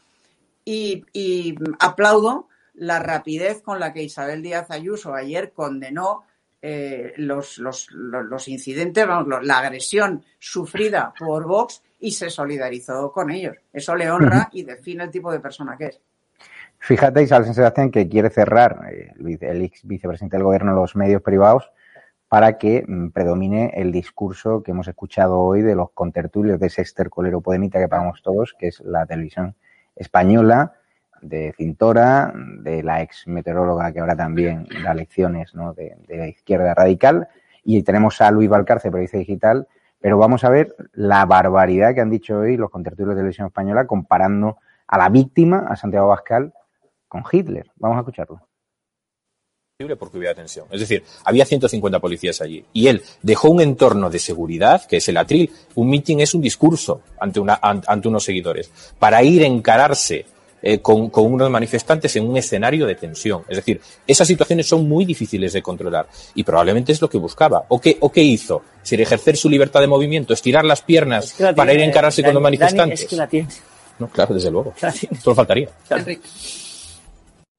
y, 0.65 1.55
aplaudo 1.79 2.47
la 2.75 2.99
rapidez 2.99 3.61
con 3.61 3.79
la 3.79 3.91
que 3.91 4.03
Isabel 4.03 4.41
Díaz 4.41 4.69
Ayuso 4.71 5.13
ayer 5.13 5.51
condenó 5.51 6.23
eh, 6.61 7.13
los, 7.17 7.57
los, 7.57 7.88
los, 7.91 8.47
incidentes, 8.47 9.05
la 9.07 9.59
agresión 9.59 10.23
sufrida 10.38 11.13
por 11.17 11.47
Vox 11.47 11.81
y 11.99 12.11
se 12.11 12.29
solidarizó 12.29 13.11
con 13.11 13.31
ellos. 13.31 13.57
Eso 13.73 13.95
le 13.95 14.09
honra 14.11 14.49
y 14.51 14.63
define 14.63 15.05
el 15.05 15.11
tipo 15.11 15.31
de 15.31 15.39
persona 15.39 15.75
que 15.77 15.85
es. 15.88 15.99
Fíjate, 16.79 17.23
Isabel 17.23 17.53
Sebastián, 17.53 17.91
que 17.91 18.07
quiere 18.07 18.29
cerrar 18.29 18.89
eh, 18.91 19.13
el 19.41 19.61
ex 19.63 19.85
vicepresidente 19.85 20.38
del 20.38 20.45
gobierno 20.45 20.73
los 20.73 20.95
medios 20.95 21.21
privados 21.21 21.69
para 22.29 22.59
que 22.59 22.86
mm, 22.88 23.09
predomine 23.09 23.71
el 23.75 23.91
discurso 23.91 24.63
que 24.63 24.71
hemos 24.71 24.88
escuchado 24.88 25.39
hoy 25.39 25.62
de 25.62 25.75
los 25.75 25.91
contertulios 25.91 26.59
de 26.59 26.67
ese 26.67 26.83
estercolero 26.83 27.41
podemita 27.41 27.79
que 27.79 27.88
pagamos 27.89 28.21
todos, 28.21 28.55
que 28.57 28.67
es 28.67 28.79
la 28.81 29.05
televisión 29.05 29.55
española, 29.95 30.74
de 31.21 31.53
Cintora, 31.57 32.31
de 32.33 32.81
la 32.81 33.01
ex 33.01 33.27
meteoróloga 33.27 33.91
que 33.91 34.00
ahora 34.00 34.15
también 34.15 34.67
da 34.86 34.93
lecciones 34.93 35.53
¿no? 35.53 35.74
de, 35.74 35.98
la 36.07 36.27
izquierda 36.27 36.74
radical, 36.74 37.27
y 37.65 37.83
tenemos 37.83 38.21
a 38.21 38.31
Luis 38.31 38.50
Valcarce, 38.50 38.89
periodista 38.89 39.17
digital, 39.17 39.67
pero 40.00 40.17
vamos 40.17 40.45
a 40.45 40.50
ver 40.50 40.74
la 40.93 41.25
barbaridad 41.25 41.93
que 41.93 42.00
han 42.00 42.09
dicho 42.09 42.38
hoy 42.39 42.55
los 42.55 42.69
contertulios 42.69 43.15
de 43.15 43.19
televisión 43.19 43.48
española 43.48 43.86
comparando 43.86 44.57
a 44.88 44.98
la 44.98 45.09
víctima, 45.09 45.65
a 45.67 45.75
Santiago 45.75 46.07
Bascal, 46.07 46.53
con 47.09 47.24
Hitler. 47.29 47.69
Vamos 47.75 47.98
a 47.98 48.00
escucharlo 48.00 48.48
porque 49.98 50.17
hubiera 50.17 50.36
tensión. 50.36 50.65
Es 50.71 50.81
decir, 50.81 51.05
había 51.23 51.45
150 51.45 51.99
policías 51.99 52.41
allí 52.41 52.65
y 52.73 52.88
él 52.88 53.01
dejó 53.21 53.49
un 53.49 53.62
entorno 53.62 54.10
de 54.10 54.19
seguridad, 54.19 54.86
que 54.86 54.97
es 54.97 55.08
el 55.08 55.15
atril. 55.15 55.49
Un 55.75 55.89
meeting 55.89 56.17
es 56.17 56.34
un 56.34 56.41
discurso 56.41 57.01
ante, 57.17 57.39
una, 57.39 57.58
ante 57.62 58.08
unos 58.10 58.25
seguidores, 58.25 58.69
para 58.99 59.23
ir 59.23 59.41
a 59.41 59.45
encararse 59.45 60.25
eh, 60.62 60.80
con, 60.80 61.10
con, 61.10 61.32
unos 61.32 61.49
manifestantes 61.49 62.13
en 62.17 62.27
un 62.27 62.36
escenario 62.36 62.86
de 62.86 62.95
tensión. 62.95 63.43
Es 63.47 63.56
decir, 63.56 63.80
esas 64.06 64.27
situaciones 64.27 64.67
son 64.67 64.86
muy 64.86 65.06
difíciles 65.06 65.53
de 65.53 65.62
controlar 65.62 66.10
y 66.36 66.43
probablemente 66.43 66.91
es 66.91 67.01
lo 67.01 67.10
que 67.10 67.17
buscaba. 67.17 67.63
¿O 67.69 67.80
qué, 67.80 67.95
o 68.01 68.12
qué 68.12 68.21
hizo? 68.21 68.62
Si 68.84 68.95
ejercer 68.95 69.38
su 69.38 69.49
libertad 69.49 69.80
de 69.80 69.88
movimiento, 69.88 70.34
estirar 70.34 70.65
las 70.65 70.82
piernas 70.82 71.38
para 71.56 71.73
ir 71.73 71.80
a 71.80 71.86
encararse 71.86 72.21
con 72.21 72.34
los 72.34 72.43
manifestantes. 72.43 73.03
es 73.03 73.08
que 73.08 73.15
la 73.15 73.30
No, 73.97 74.10
claro, 74.10 74.34
desde 74.34 74.51
luego. 74.51 74.73
Solo 75.21 75.36
faltaría. 75.36 75.69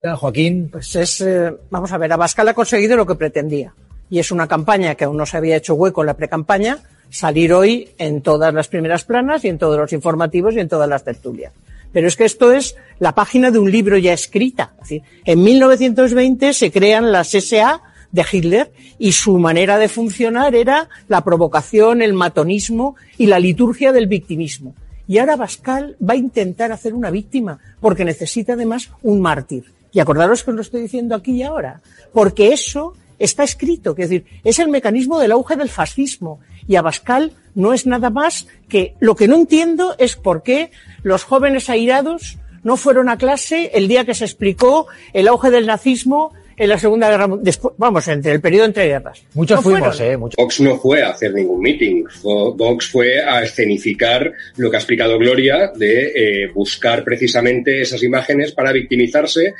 Joaquín. 0.03 0.69
Pues 0.71 0.97
es, 0.97 1.21
eh, 1.21 1.53
vamos 1.71 1.93
a 1.93 1.99
ver, 1.99 2.13
Abascal 2.13 2.49
ha 2.49 2.55
conseguido 2.55 2.97
lo 2.97 3.07
que 3.07 3.15
pretendía. 3.15 3.75
Y 4.09 4.19
es 4.19 4.33
una 4.33 4.49
campaña 4.49 4.95
que 4.95 5.05
aún 5.05 5.17
no 5.17 5.27
se 5.27 5.37
había 5.37 5.57
hecho 5.57 5.75
hueco 5.75 6.01
en 6.01 6.07
la 6.07 6.15
precampaña, 6.15 6.79
salir 7.11 7.53
hoy 7.53 7.91
en 7.99 8.23
todas 8.23 8.53
las 8.55 8.69
primeras 8.69 9.05
planas 9.05 9.45
y 9.45 9.49
en 9.49 9.59
todos 9.59 9.79
los 9.79 9.93
informativos 9.93 10.55
y 10.55 10.61
en 10.61 10.69
todas 10.69 10.89
las 10.89 11.05
tertulias. 11.05 11.53
Pero 11.93 12.09
es 12.09 12.17
que 12.17 12.25
esto 12.25 12.53
es 12.53 12.77
la 12.99 13.15
página 13.15 13.51
de 13.51 13.59
un 13.59 13.71
libro 13.71 13.99
ya 13.99 14.13
escrita. 14.13 14.73
Es 14.75 14.81
decir, 14.81 15.03
en 15.25 15.43
1920 15.43 16.55
se 16.55 16.71
crean 16.71 17.13
las 17.13 17.35
SA 17.35 17.83
de 18.11 18.25
Hitler 18.31 18.73
y 18.99 19.13
su 19.13 19.39
manera 19.39 19.79
de 19.79 19.89
funcionar 19.89 20.55
era 20.55 20.89
la 21.09 21.23
provocación, 21.23 22.01
el 22.01 22.15
matonismo 22.15 22.97
y 23.19 23.27
la 23.27 23.39
liturgia 23.39 23.93
del 23.93 24.07
victimismo. 24.07 24.75
Y 25.07 25.19
ahora 25.19 25.37
Bascal 25.37 25.97
va 26.01 26.15
a 26.15 26.17
intentar 26.17 26.73
hacer 26.73 26.95
una 26.95 27.11
víctima 27.11 27.59
porque 27.81 28.05
necesita 28.05 28.55
además 28.55 28.91
un 29.03 29.21
mártir. 29.21 29.65
Y 29.93 30.01
acordaros 30.01 30.43
que 30.43 30.51
os 30.51 30.57
lo 30.57 30.63
estoy 30.63 30.83
diciendo 30.83 31.15
aquí 31.15 31.33
y 31.33 31.43
ahora, 31.43 31.81
porque 32.13 32.53
eso 32.53 32.95
está 33.19 33.45
escrito, 33.45 33.91
es 33.91 34.09
decir, 34.09 34.25
es 34.45 34.59
el 34.59 34.69
mecanismo 34.69 35.19
del 35.19 35.33
auge 35.33 35.57
del 35.57 35.69
fascismo. 35.69 36.41
Y 36.67 36.77
Abascal 36.77 37.33
no 37.55 37.73
es 37.73 37.87
nada 37.87 38.11
más 38.11 38.47
que 38.69 38.95
lo 39.01 39.15
que 39.15 39.29
no 39.29 39.37
entiendo 39.37 39.95
es 39.99 40.17
por 40.17 40.43
qué 40.43 40.71
los 41.03 41.25
jóvenes 41.25 41.69
airados 41.69 42.39
no 42.63 42.77
fueron 42.77 43.09
a 43.09 43.19
clase 43.19 43.71
el 43.75 43.89
día 43.89 44.05
que 44.05 44.15
se 44.15 44.25
explicó 44.25 44.87
el 45.13 45.29
auge 45.29 45.51
del 45.51 45.67
nazismo 45.67 46.33
en 46.61 46.69
la 46.69 46.77
Segunda 46.77 47.09
Guerra 47.09 47.27
Mundial, 47.27 47.57
vamos, 47.79 48.07
entre 48.09 48.33
el 48.33 48.41
periodo 48.43 48.67
entre 48.67 48.87
guerras. 48.87 49.25
Muchos 49.33 49.63
fuimos, 49.63 49.99
¿eh? 49.99 50.15
Muchos. 50.19 50.37
Vox 50.37 50.61
no 50.61 50.77
fue 50.77 51.03
a 51.03 51.09
hacer 51.09 51.33
ningún 51.33 51.63
meeting. 51.63 52.05
Vox 52.23 52.89
fue 52.89 53.19
a 53.23 53.43
escenificar 53.43 54.31
lo 54.59 54.71
que 54.71 54.77
ha 54.77 54.79
explicado 54.79 55.19
Gloria 55.19 55.73
de 55.75 56.13
eh, 56.15 56.49
buscar 56.49 57.03
precisamente 57.03 57.81
esas 57.81 58.03
imágenes 58.03 58.53
para 58.53 58.73
victimizarse 58.73 59.55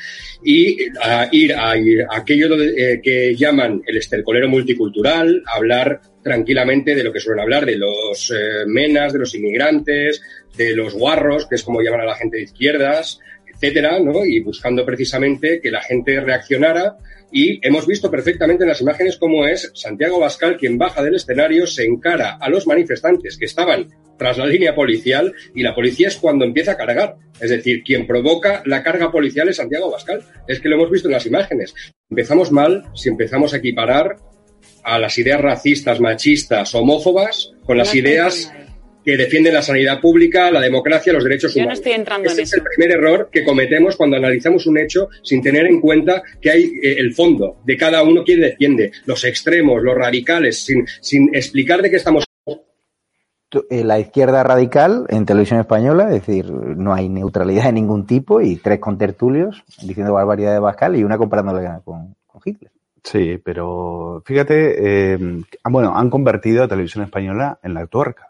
y 0.45 0.77
a 1.03 1.27
ir 1.33 1.55
a, 1.55 1.73
aquello 2.11 2.55
eh, 2.63 3.01
que 3.03 3.35
llaman 3.35 3.81
el 3.87 3.97
estercolero 3.97 4.51
multicultural, 4.51 5.43
hablar 5.47 6.03
tranquilamente 6.23 6.95
de 6.95 7.03
lo 7.03 7.15
que 7.15 7.21
suelen 7.21 7.41
hablar, 7.41 7.65
de 7.65 7.79
los 7.79 8.31
eh, 8.31 8.67
menas, 8.67 9.15
de 9.15 9.21
los 9.21 9.35
inmigrantes, 9.35 10.21
de 10.55 10.77
los 10.77 10.93
guarros, 10.93 11.47
que 11.47 11.55
es 11.55 11.63
como 11.63 11.81
llaman 11.81 12.03
a 12.03 12.05
la 12.05 12.17
gente 12.17 12.37
de 12.37 12.43
izquierdas, 12.43 13.21
etcétera, 13.61 14.01
¿no? 14.01 14.25
Y 14.25 14.41
buscando 14.41 14.85
precisamente 14.87 15.61
que 15.61 15.71
la 15.71 15.83
gente 15.83 16.19
reaccionara. 16.21 16.97
Y 17.31 17.65
hemos 17.65 17.87
visto 17.87 18.11
perfectamente 18.11 18.65
en 18.65 18.71
las 18.71 18.81
imágenes 18.81 19.19
cómo 19.19 19.47
es 19.47 19.71
Santiago 19.75 20.19
Bascal 20.19 20.57
quien 20.57 20.79
baja 20.79 21.03
del 21.03 21.15
escenario, 21.15 21.67
se 21.67 21.85
encara 21.85 22.39
a 22.41 22.49
los 22.49 22.67
manifestantes 22.67 23.37
que 23.37 23.45
estaban 23.45 23.89
tras 24.19 24.37
la 24.37 24.47
línea 24.47 24.75
policial 24.75 25.33
y 25.55 25.63
la 25.63 25.75
policía 25.75 26.09
es 26.09 26.17
cuando 26.17 26.45
empieza 26.45 26.73
a 26.73 26.77
cargar. 26.77 27.17
Es 27.41 27.51
decir, 27.51 27.83
quien 27.85 28.07
provoca 28.07 28.63
la 28.67 28.83
carga 28.83 29.13
policial 29.13 29.49
es 29.49 29.57
Santiago 29.57 29.91
Bascal. 29.91 30.23
Es 30.49 30.61
que 30.61 30.69
lo 30.69 30.77
hemos 30.77 30.91
visto 30.91 31.09
en 31.09 31.15
las 31.15 31.27
imágenes. 31.27 31.75
Empezamos 32.09 32.51
mal 32.51 32.85
si 32.95 33.09
empezamos 33.09 33.55
a 33.55 33.59
equiparar 33.59 34.17
a 34.83 34.99
las 34.99 35.17
ideas 35.19 35.41
racistas, 35.41 36.01
machistas, 36.01 36.75
homófobas 36.75 37.53
con 37.65 37.79
las 37.79 37.95
ideas 37.95 38.53
que 39.05 39.17
defienden 39.17 39.55
la 39.55 39.63
sanidad 39.63 40.01
pública, 40.01 40.51
la 40.51 40.61
democracia, 40.61 41.13
los 41.13 41.25
derechos 41.25 41.55
humanos. 41.57 41.79
Yo 41.79 41.83
no 41.83 41.89
estoy 41.89 41.93
entrando 41.93 42.29
Ese 42.29 42.41
en 42.41 42.43
es 42.45 42.53
el 42.53 42.63
primer 42.63 42.93
error 42.93 43.29
que 43.33 43.45
cometemos 43.45 43.97
cuando 43.97 44.17
analizamos 44.17 44.67
un 44.67 44.79
hecho 44.79 45.09
sin 45.23 45.43
tener 45.43 45.67
en 45.67 45.81
cuenta 45.81 46.23
que 46.41 46.51
hay 46.51 46.65
eh, 46.83 46.97
el 46.99 47.15
fondo 47.15 47.59
de 47.65 47.77
cada 47.77 48.03
uno 48.03 48.25
quien 48.25 48.41
defiende, 48.41 48.93
los 49.07 49.25
extremos, 49.25 49.83
los 49.83 49.95
radicales, 49.95 50.59
sin, 50.65 50.87
sin 51.01 51.35
explicar 51.35 51.83
de 51.83 51.91
qué 51.91 51.97
estamos 51.97 52.25
eh, 53.69 53.83
la 53.83 53.99
izquierda 53.99 54.45
radical 54.45 55.07
en 55.09 55.27
televisión 55.27 55.59
española, 55.59 56.05
es 56.15 56.25
decir, 56.25 56.49
no 56.49 56.95
hay 56.95 57.09
neutralidad 57.09 57.65
de 57.65 57.73
ningún 57.73 58.07
tipo 58.07 58.41
y 58.41 58.57
tres 58.57 58.79
contertulios 58.79 59.65
diciendo 59.83 60.13
barbaridad 60.13 60.53
de 60.53 60.61
Bascal 60.61 60.95
y 60.95 61.03
una 61.03 61.19
comparándole 61.19 61.69
con, 61.85 62.15
con 62.29 62.41
Hitler. 62.45 62.71
Sí, 63.03 63.41
pero 63.45 64.23
fíjate, 64.25 65.15
eh, 65.15 65.19
bueno, 65.65 65.97
han 65.97 66.11
convertido 66.11 66.63
a 66.63 66.69
televisión 66.69 67.03
española 67.03 67.59
en 67.63 67.75
la 67.75 67.87
tuerca. 67.87 68.30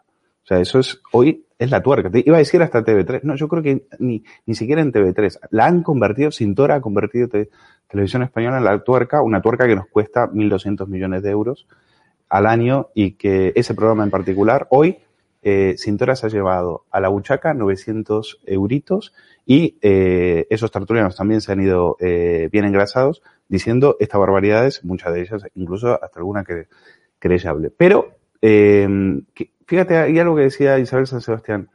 Sea, 0.51 0.59
eso 0.59 0.79
es, 0.79 1.01
hoy 1.13 1.45
es 1.57 1.71
la 1.71 1.81
tuerca. 1.81 2.09
Te 2.09 2.21
iba 2.25 2.35
a 2.35 2.39
decir 2.39 2.61
hasta 2.61 2.83
TV3. 2.83 3.21
No, 3.23 3.37
yo 3.37 3.47
creo 3.47 3.63
que 3.63 3.85
ni, 3.99 4.25
ni 4.45 4.53
siquiera 4.53 4.81
en 4.81 4.91
TV3. 4.91 5.39
La 5.51 5.65
han 5.65 5.81
convertido, 5.81 6.29
Sintora 6.29 6.75
ha 6.75 6.81
convertido 6.81 7.29
Televisión 7.87 8.23
Española 8.23 8.57
en 8.57 8.65
la 8.65 8.83
tuerca, 8.83 9.21
una 9.21 9.41
tuerca 9.41 9.65
que 9.65 9.77
nos 9.77 9.87
cuesta 9.87 10.29
1.200 10.29 10.87
millones 10.87 11.23
de 11.23 11.29
euros 11.29 11.67
al 12.27 12.47
año 12.47 12.89
y 12.93 13.13
que 13.13 13.53
ese 13.55 13.73
programa 13.75 14.03
en 14.03 14.09
particular 14.09 14.67
hoy 14.71 14.97
eh, 15.41 15.75
Cintora 15.77 16.17
se 16.17 16.25
ha 16.25 16.29
llevado 16.29 16.83
a 16.91 16.99
la 16.99 17.07
buchaca 17.07 17.53
900 17.53 18.41
euritos 18.45 19.13
y 19.45 19.77
eh, 19.81 20.47
esos 20.49 20.69
tertulianos 20.69 21.15
también 21.15 21.39
se 21.39 21.53
han 21.53 21.61
ido 21.61 21.95
eh, 22.01 22.49
bien 22.51 22.65
engrasados 22.65 23.21
diciendo 23.47 23.95
estas 24.01 24.19
barbaridades, 24.19 24.83
muchas 24.83 25.13
de 25.13 25.21
ellas, 25.21 25.43
incluso 25.55 25.97
hasta 26.03 26.19
alguna 26.19 26.43
que 26.43 26.67
creyable. 27.19 27.69
Pero, 27.69 28.17
eh, 28.41 28.87
fíjate, 29.71 29.97
hay 29.97 30.19
algo 30.19 30.35
que 30.35 30.41
decía 30.43 30.77
Isabel 30.79 31.07
San 31.07 31.21
Sebastián, 31.21 31.69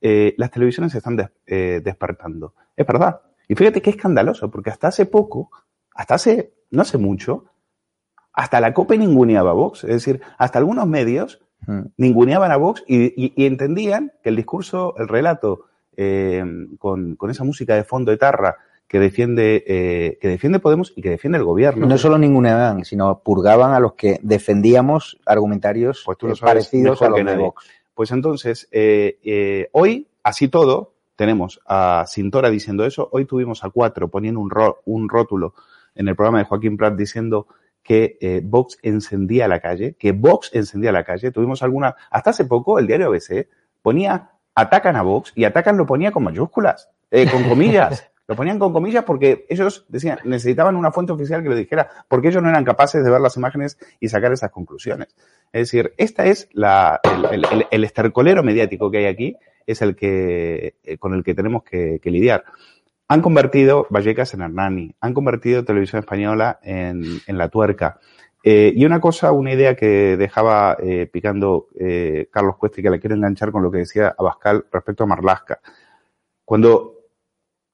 eh, 0.00 0.34
las 0.38 0.52
televisiones 0.52 0.92
se 0.92 0.98
están 0.98 1.16
des- 1.16 1.30
eh, 1.46 1.80
despertando. 1.82 2.54
Es 2.76 2.86
verdad. 2.86 3.22
Y 3.48 3.56
fíjate 3.56 3.82
qué 3.82 3.90
escandaloso, 3.90 4.48
porque 4.52 4.70
hasta 4.70 4.86
hace 4.86 5.04
poco, 5.04 5.50
hasta 5.92 6.14
hace, 6.14 6.52
no 6.70 6.82
hace 6.82 6.96
mucho, 6.96 7.46
hasta 8.32 8.60
la 8.60 8.72
COPE 8.72 8.96
ninguneaba 8.98 9.50
a 9.50 9.54
Vox. 9.54 9.82
Es 9.82 9.90
decir, 9.90 10.20
hasta 10.38 10.60
algunos 10.60 10.86
medios 10.86 11.42
Mm. 11.66 11.80
ninguneaban 11.98 12.52
a 12.52 12.56
Vox 12.56 12.84
y, 12.86 13.06
y- 13.22 13.32
y 13.36 13.46
entendían 13.46 14.12
que 14.22 14.28
el 14.30 14.36
discurso, 14.36 14.94
el 14.96 15.08
relato, 15.08 15.66
eh, 15.96 16.42
con, 16.78 17.16
con 17.16 17.30
esa 17.30 17.42
música 17.44 17.74
de 17.74 17.82
fondo 17.84 18.12
etarra 18.12 18.56
que 18.90 18.98
defiende, 18.98 19.62
eh, 19.68 20.18
que 20.20 20.26
defiende 20.26 20.58
Podemos 20.58 20.92
y 20.96 21.00
que 21.00 21.10
defiende 21.10 21.38
el 21.38 21.44
gobierno. 21.44 21.86
No 21.86 21.96
solo 21.96 22.18
ninguneaban, 22.18 22.84
sino 22.84 23.20
purgaban 23.20 23.72
a 23.72 23.78
los 23.78 23.92
que 23.92 24.18
defendíamos 24.24 25.16
argumentarios 25.26 26.02
Pues 26.04 26.18
tú 26.18 26.26
lo 26.26 26.32
eh, 26.32 26.36
sabes 26.36 26.50
parecidos 26.66 27.00
a 27.00 27.08
los 27.08 27.18
que 27.18 27.24
de. 27.24 27.36
Vox. 27.36 27.70
Pues 27.94 28.10
entonces, 28.10 28.66
eh, 28.72 29.20
eh, 29.22 29.68
hoy, 29.70 30.08
así 30.24 30.48
todo, 30.48 30.94
tenemos 31.14 31.60
a 31.66 32.04
Cintora 32.08 32.50
diciendo 32.50 32.84
eso. 32.84 33.08
Hoy 33.12 33.26
tuvimos 33.26 33.62
a 33.62 33.70
cuatro 33.70 34.08
poniendo 34.08 34.40
un, 34.40 34.50
ro- 34.50 34.80
un 34.86 35.08
rótulo 35.08 35.54
en 35.94 36.08
el 36.08 36.16
programa 36.16 36.38
de 36.40 36.46
Joaquín 36.46 36.76
Prat 36.76 36.96
diciendo 36.96 37.46
que 37.84 38.18
eh, 38.20 38.40
Vox 38.42 38.76
encendía 38.82 39.46
la 39.46 39.60
calle, 39.60 39.94
que 40.00 40.10
Vox 40.10 40.50
encendía 40.52 40.90
la 40.90 41.04
calle. 41.04 41.30
Tuvimos 41.30 41.62
alguna, 41.62 41.94
hasta 42.10 42.30
hace 42.30 42.44
poco 42.44 42.80
el 42.80 42.88
diario 42.88 43.06
ABC 43.06 43.46
ponía, 43.82 44.32
atacan 44.52 44.96
a 44.96 45.02
Vox 45.02 45.30
y 45.36 45.44
atacan 45.44 45.76
lo 45.76 45.86
ponía 45.86 46.10
con 46.10 46.24
mayúsculas, 46.24 46.88
eh, 47.12 47.30
con 47.30 47.44
comillas. 47.48 48.08
Lo 48.30 48.36
ponían 48.36 48.60
con 48.60 48.72
comillas 48.72 49.02
porque 49.02 49.44
ellos 49.48 49.86
decían, 49.88 50.20
necesitaban 50.22 50.76
una 50.76 50.92
fuente 50.92 51.10
oficial 51.12 51.42
que 51.42 51.48
lo 51.48 51.56
dijera, 51.56 51.88
porque 52.06 52.28
ellos 52.28 52.40
no 52.40 52.48
eran 52.48 52.62
capaces 52.64 53.02
de 53.02 53.10
ver 53.10 53.20
las 53.20 53.36
imágenes 53.36 53.76
y 53.98 54.08
sacar 54.08 54.32
esas 54.32 54.52
conclusiones. 54.52 55.08
Es 55.52 55.62
decir, 55.62 55.94
esta 55.96 56.26
es 56.26 56.48
la, 56.52 57.00
el, 57.32 57.44
el- 57.72 57.82
estercolero 57.82 58.44
mediático 58.44 58.88
que 58.88 58.98
hay 58.98 59.06
aquí, 59.06 59.36
es 59.66 59.82
el 59.82 59.96
que, 59.96 60.76
eh, 60.84 60.96
con 60.98 61.12
el 61.14 61.24
que 61.24 61.34
tenemos 61.34 61.64
que, 61.64 61.98
lidiar. 62.04 62.44
Han 63.08 63.20
convertido 63.20 63.88
Vallecas 63.90 64.32
en 64.34 64.42
Hernani, 64.42 64.94
han 65.00 65.12
convertido 65.12 65.64
Televisión 65.64 65.98
Española 65.98 66.60
en, 66.62 67.02
en 67.26 67.36
La 67.36 67.48
Tuerca. 67.48 67.98
Eh, 68.44 68.72
y 68.76 68.84
una 68.84 69.00
cosa, 69.00 69.32
una 69.32 69.52
idea 69.54 69.74
que 69.74 70.16
dejaba 70.16 70.76
eh, 70.80 71.08
picando 71.12 71.66
Carlos 72.30 72.58
Cuesta 72.58 72.78
y 72.80 72.84
que 72.84 72.90
la 72.90 73.00
quiero 73.00 73.16
enganchar 73.16 73.50
con 73.50 73.64
lo 73.64 73.72
que 73.72 73.78
decía 73.78 74.14
Abascal 74.16 74.66
respecto 74.70 75.02
a 75.02 75.08
Marlasca. 75.08 75.58
Cuando, 76.44 76.99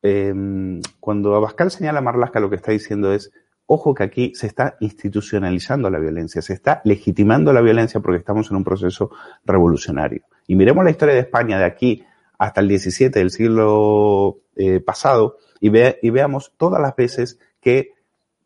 eh, 0.07 0.81
cuando 1.01 1.35
Abascal 1.35 1.71
señala 1.71 1.99
a 1.99 2.03
Marlasca, 2.03 2.41
lo 2.41 2.49
que 2.51 2.57
está 2.57 2.73
diciendo 2.73 3.13
es, 3.13 3.33
ojo 3.67 3.95
que 3.95 4.05
aquí 4.05 4.33
se 4.35 4.47
está 4.47 4.77
institucionalizando 4.81 5.91
la 5.91 5.99
violencia, 5.99 6.41
se 6.43 6.53
está 6.53 6.81
legitimando 6.85 7.53
la 7.53 7.61
violencia 7.61 8.01
porque 8.01 8.19
estamos 8.19 8.51
en 8.51 8.57
un 8.59 8.65
proceso 8.65 9.11
revolucionario. 9.45 10.23
Y 10.47 10.55
miremos 10.55 10.85
la 10.85 10.91
historia 10.91 11.15
de 11.15 11.21
España 11.21 11.59
de 11.59 11.65
aquí 11.65 12.05
hasta 12.39 12.61
el 12.61 12.69
17 12.69 13.19
del 13.19 13.31
siglo 13.31 14.39
eh, 14.57 14.81
pasado 14.81 15.39
y, 15.61 15.69
ve- 15.71 15.99
y 16.03 16.11
veamos 16.11 16.53
todas 16.57 16.81
las 16.81 16.95
veces 16.95 17.39
que 17.61 17.93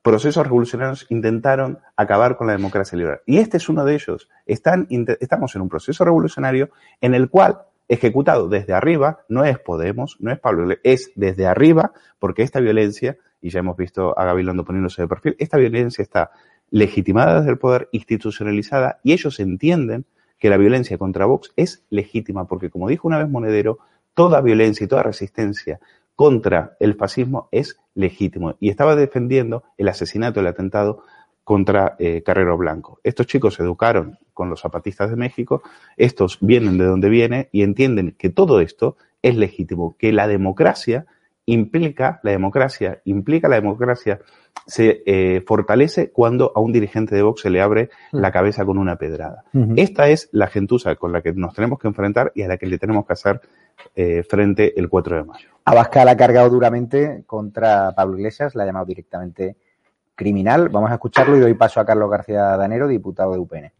procesos 0.02 0.44
revolucionarios 0.46 1.06
intentaron 1.10 1.78
acabar 1.96 2.36
con 2.38 2.46
la 2.46 2.54
democracia 2.54 2.96
liberal. 2.96 3.20
Y 3.26 3.36
este 3.38 3.58
es 3.58 3.68
uno 3.68 3.84
de 3.84 3.94
ellos. 3.94 4.28
Están, 4.46 4.86
estamos 5.20 5.54
en 5.54 5.60
un 5.62 5.68
proceso 5.68 6.04
revolucionario 6.04 6.70
en 7.02 7.14
el 7.14 7.28
cual, 7.28 7.58
ejecutado 7.90 8.48
desde 8.48 8.72
arriba, 8.72 9.24
no 9.28 9.44
es 9.44 9.58
Podemos, 9.58 10.16
no 10.20 10.30
es 10.30 10.38
Pablo, 10.38 10.76
es 10.84 11.10
desde 11.16 11.46
arriba, 11.46 11.92
porque 12.20 12.44
esta 12.44 12.60
violencia, 12.60 13.18
y 13.42 13.50
ya 13.50 13.58
hemos 13.58 13.76
visto 13.76 14.16
a 14.16 14.24
Gabilondo 14.26 14.64
poniéndose 14.64 15.02
de 15.02 15.08
perfil, 15.08 15.34
esta 15.40 15.58
violencia 15.58 16.00
está 16.00 16.30
legitimada 16.70 17.40
desde 17.40 17.50
el 17.50 17.58
poder, 17.58 17.88
institucionalizada, 17.90 19.00
y 19.02 19.12
ellos 19.12 19.40
entienden 19.40 20.04
que 20.38 20.48
la 20.48 20.56
violencia 20.56 20.98
contra 20.98 21.26
Vox 21.26 21.52
es 21.56 21.82
legítima, 21.90 22.46
porque 22.46 22.70
como 22.70 22.88
dijo 22.88 23.08
una 23.08 23.18
vez 23.18 23.28
Monedero, 23.28 23.80
toda 24.14 24.40
violencia 24.40 24.84
y 24.84 24.88
toda 24.88 25.02
resistencia 25.02 25.80
contra 26.14 26.76
el 26.78 26.94
fascismo 26.94 27.48
es 27.50 27.80
legítimo. 27.94 28.54
Y 28.60 28.70
estaba 28.70 28.94
defendiendo 28.94 29.64
el 29.78 29.88
asesinato, 29.88 30.38
el 30.38 30.46
atentado 30.46 31.02
contra 31.44 31.96
eh, 31.98 32.22
Carrero 32.22 32.56
Blanco. 32.56 33.00
Estos 33.02 33.26
chicos 33.26 33.54
se 33.54 33.62
educaron 33.62 34.18
con 34.34 34.50
los 34.50 34.60
zapatistas 34.60 35.10
de 35.10 35.16
México, 35.16 35.62
estos 35.96 36.38
vienen 36.40 36.78
de 36.78 36.84
donde 36.84 37.08
viene 37.08 37.48
y 37.52 37.62
entienden 37.62 38.14
que 38.16 38.30
todo 38.30 38.60
esto 38.60 38.96
es 39.22 39.36
legítimo, 39.36 39.96
que 39.98 40.12
la 40.12 40.28
democracia 40.28 41.06
implica, 41.46 42.20
la 42.22 42.30
democracia 42.30 43.00
implica 43.04 43.48
la 43.48 43.56
democracia 43.56 44.20
se 44.66 45.02
eh, 45.06 45.42
fortalece 45.46 46.10
cuando 46.10 46.52
a 46.54 46.60
un 46.60 46.72
dirigente 46.72 47.14
de 47.14 47.22
Vox 47.22 47.42
se 47.42 47.50
le 47.50 47.60
abre 47.60 47.90
la 48.12 48.30
cabeza 48.30 48.64
con 48.64 48.78
una 48.78 48.96
pedrada. 48.96 49.44
Esta 49.76 50.08
es 50.08 50.28
la 50.32 50.46
gentuza 50.46 50.94
con 50.96 51.12
la 51.12 51.22
que 51.22 51.32
nos 51.32 51.54
tenemos 51.54 51.78
que 51.78 51.88
enfrentar 51.88 52.32
y 52.34 52.42
a 52.42 52.48
la 52.48 52.56
que 52.56 52.66
le 52.66 52.78
tenemos 52.78 53.06
que 53.06 53.12
hacer 53.12 53.40
eh, 53.94 54.22
frente 54.22 54.78
el 54.78 54.88
4 54.88 55.16
de 55.16 55.24
mayo. 55.24 55.48
Abascal 55.64 56.08
ha 56.08 56.16
cargado 56.16 56.50
duramente 56.50 57.24
contra 57.26 57.92
Pablo 57.92 58.18
Iglesias, 58.18 58.54
la 58.54 58.62
ha 58.62 58.66
llamado 58.66 58.86
directamente 58.86 59.56
criminal. 60.20 60.68
Vamos 60.68 60.90
a 60.90 60.94
escucharlo 60.94 61.34
y 61.38 61.40
doy 61.40 61.54
paso 61.54 61.80
a 61.80 61.86
Carlos 61.86 62.10
García 62.10 62.54
Danero, 62.58 62.86
diputado 62.86 63.32
de 63.32 63.38
UPN. 63.38 63.72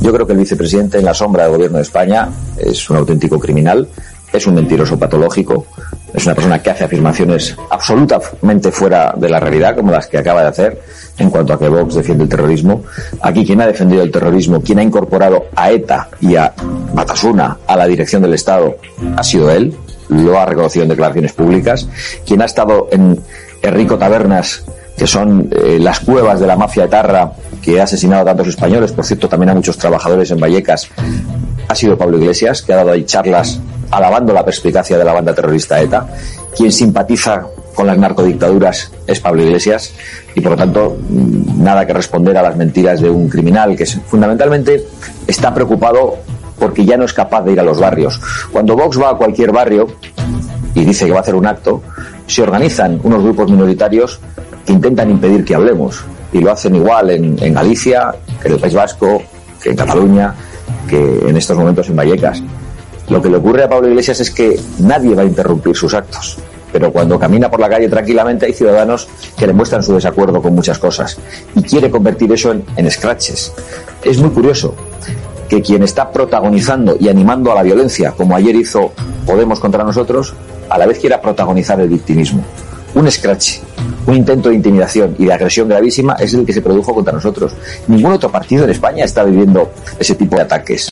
Yo 0.00 0.12
creo 0.12 0.24
que 0.24 0.32
el 0.32 0.38
vicepresidente 0.38 0.98
en 0.98 1.04
la 1.04 1.12
sombra 1.12 1.42
del 1.42 1.54
gobierno 1.54 1.78
de 1.78 1.82
España 1.82 2.28
es 2.56 2.88
un 2.88 2.98
auténtico 2.98 3.40
criminal, 3.40 3.88
es 4.32 4.46
un 4.46 4.54
mentiroso 4.54 4.96
patológico, 4.96 5.66
es 6.14 6.24
una 6.24 6.36
persona 6.36 6.62
que 6.62 6.70
hace 6.70 6.84
afirmaciones 6.84 7.56
absolutamente 7.68 8.70
fuera 8.70 9.12
de 9.16 9.28
la 9.28 9.40
realidad, 9.40 9.74
como 9.74 9.90
las 9.90 10.06
que 10.06 10.18
acaba 10.18 10.42
de 10.42 10.48
hacer 10.48 10.80
en 11.18 11.30
cuanto 11.30 11.52
a 11.52 11.58
que 11.58 11.68
Vox 11.68 11.96
defiende 11.96 12.22
el 12.22 12.30
terrorismo. 12.30 12.84
Aquí 13.20 13.44
quien 13.44 13.60
ha 13.60 13.66
defendido 13.66 14.04
el 14.04 14.12
terrorismo, 14.12 14.62
quien 14.62 14.78
ha 14.78 14.84
incorporado 14.84 15.46
a 15.56 15.72
ETA 15.72 16.08
y 16.20 16.36
a 16.36 16.54
Batasuna 16.94 17.58
a 17.66 17.76
la 17.76 17.86
dirección 17.86 18.22
del 18.22 18.34
Estado, 18.34 18.76
ha 19.16 19.24
sido 19.24 19.50
él, 19.50 19.76
lo 20.10 20.38
ha 20.38 20.46
reconocido 20.46 20.84
en 20.84 20.90
declaraciones 20.90 21.32
públicas. 21.32 21.88
Quien 22.24 22.40
ha 22.40 22.44
estado 22.44 22.86
en 22.92 23.18
Enrico 23.62 23.98
Tabernas 23.98 24.64
que 24.98 25.06
son 25.06 25.48
eh, 25.52 25.78
las 25.80 26.00
cuevas 26.00 26.40
de 26.40 26.46
la 26.46 26.56
mafia 26.56 26.84
etarra 26.84 27.32
que 27.62 27.80
ha 27.80 27.84
asesinado 27.84 28.22
a 28.22 28.24
tantos 28.24 28.48
españoles, 28.48 28.92
por 28.92 29.04
cierto, 29.04 29.28
también 29.28 29.50
a 29.50 29.54
muchos 29.54 29.78
trabajadores 29.78 30.30
en 30.30 30.40
Vallecas, 30.40 30.88
ha 31.68 31.74
sido 31.74 31.96
Pablo 31.96 32.18
Iglesias, 32.18 32.62
que 32.62 32.72
ha 32.72 32.76
dado 32.76 32.92
ahí 32.92 33.04
charlas 33.04 33.60
alabando 33.90 34.32
la 34.32 34.44
perspicacia 34.44 34.98
de 34.98 35.04
la 35.04 35.12
banda 35.12 35.34
terrorista 35.34 35.80
ETA. 35.80 36.06
Quien 36.56 36.72
simpatiza 36.72 37.46
con 37.74 37.86
las 37.86 37.96
narcodictaduras 37.96 38.90
es 39.06 39.20
Pablo 39.20 39.42
Iglesias 39.42 39.92
y 40.34 40.40
por 40.40 40.52
lo 40.52 40.56
tanto 40.58 40.96
mm, 41.08 41.62
nada 41.62 41.86
que 41.86 41.92
responder 41.92 42.36
a 42.36 42.42
las 42.42 42.56
mentiras 42.56 43.00
de 43.00 43.08
un 43.08 43.28
criminal 43.28 43.76
que 43.76 43.86
fundamentalmente 43.86 44.84
está 45.26 45.54
preocupado 45.54 46.16
porque 46.58 46.84
ya 46.84 46.96
no 46.96 47.04
es 47.04 47.12
capaz 47.12 47.42
de 47.42 47.52
ir 47.52 47.60
a 47.60 47.62
los 47.62 47.78
barrios. 47.78 48.20
Cuando 48.50 48.74
Vox 48.74 49.00
va 49.00 49.10
a 49.10 49.14
cualquier 49.14 49.52
barrio 49.52 49.86
y 50.74 50.84
dice 50.84 51.06
que 51.06 51.12
va 51.12 51.18
a 51.18 51.22
hacer 51.22 51.36
un 51.36 51.46
acto, 51.46 51.82
se 52.26 52.42
organizan 52.42 53.00
unos 53.04 53.22
grupos 53.22 53.48
minoritarios 53.48 54.20
intentan 54.72 55.10
impedir 55.10 55.44
que 55.44 55.54
hablemos. 55.54 56.04
Y 56.32 56.40
lo 56.40 56.52
hacen 56.52 56.74
igual 56.74 57.10
en, 57.10 57.54
Galicia, 57.54 58.14
que 58.40 58.48
en 58.48 58.54
el 58.54 58.60
País 58.60 58.74
Vasco, 58.74 59.22
que 59.62 59.70
en 59.70 59.76
Cataluña, 59.76 60.34
que 60.88 61.20
en 61.26 61.36
estos 61.36 61.56
momentos 61.56 61.88
en 61.88 61.96
Vallecas. 61.96 62.42
Lo 63.08 63.22
que 63.22 63.30
le 63.30 63.38
ocurre 63.38 63.64
a 63.64 63.68
Pablo 63.68 63.88
Iglesias 63.88 64.20
es 64.20 64.30
que 64.30 64.60
nadie 64.80 65.14
va 65.14 65.22
a 65.22 65.24
interrumpir 65.24 65.74
sus 65.74 65.94
actos. 65.94 66.38
Pero 66.70 66.92
cuando 66.92 67.18
camina 67.18 67.50
por 67.50 67.60
la 67.60 67.68
calle 67.68 67.88
tranquilamente 67.88 68.44
hay 68.44 68.52
ciudadanos 68.52 69.08
que 69.38 69.46
le 69.46 69.54
muestran 69.54 69.82
su 69.82 69.94
desacuerdo 69.94 70.42
con 70.42 70.54
muchas 70.54 70.78
cosas 70.78 71.16
y 71.54 71.62
quiere 71.62 71.90
convertir 71.90 72.30
eso 72.30 72.54
en 72.76 72.90
scratches. 72.90 73.54
Es 74.02 74.18
muy 74.18 74.28
curioso 74.30 74.74
que 75.48 75.62
quien 75.62 75.82
está 75.82 76.10
protagonizando 76.10 76.96
y 77.00 77.08
animando 77.08 77.50
a 77.50 77.54
la 77.54 77.62
violencia, 77.62 78.12
como 78.12 78.36
ayer 78.36 78.54
hizo 78.54 78.92
Podemos 79.28 79.60
contra 79.60 79.84
nosotros, 79.84 80.32
a 80.70 80.78
la 80.78 80.86
vez 80.86 80.98
quiera 80.98 81.20
protagonizar 81.20 81.78
el 81.80 81.90
victimismo. 81.90 82.42
Un 82.98 83.08
scratch, 83.10 83.60
un 84.08 84.16
intento 84.16 84.48
de 84.48 84.56
intimidación 84.56 85.14
y 85.18 85.26
de 85.26 85.32
agresión 85.32 85.68
gravísima 85.68 86.14
es 86.14 86.34
el 86.34 86.44
que 86.44 86.52
se 86.52 86.60
produjo 86.62 86.92
contra 86.92 87.12
nosotros. 87.12 87.56
Ningún 87.86 88.12
otro 88.12 88.28
partido 88.30 88.64
en 88.64 88.70
España 88.70 89.04
está 89.04 89.22
viviendo 89.22 89.70
ese 90.00 90.16
tipo 90.16 90.34
de 90.34 90.42
ataques. 90.42 90.90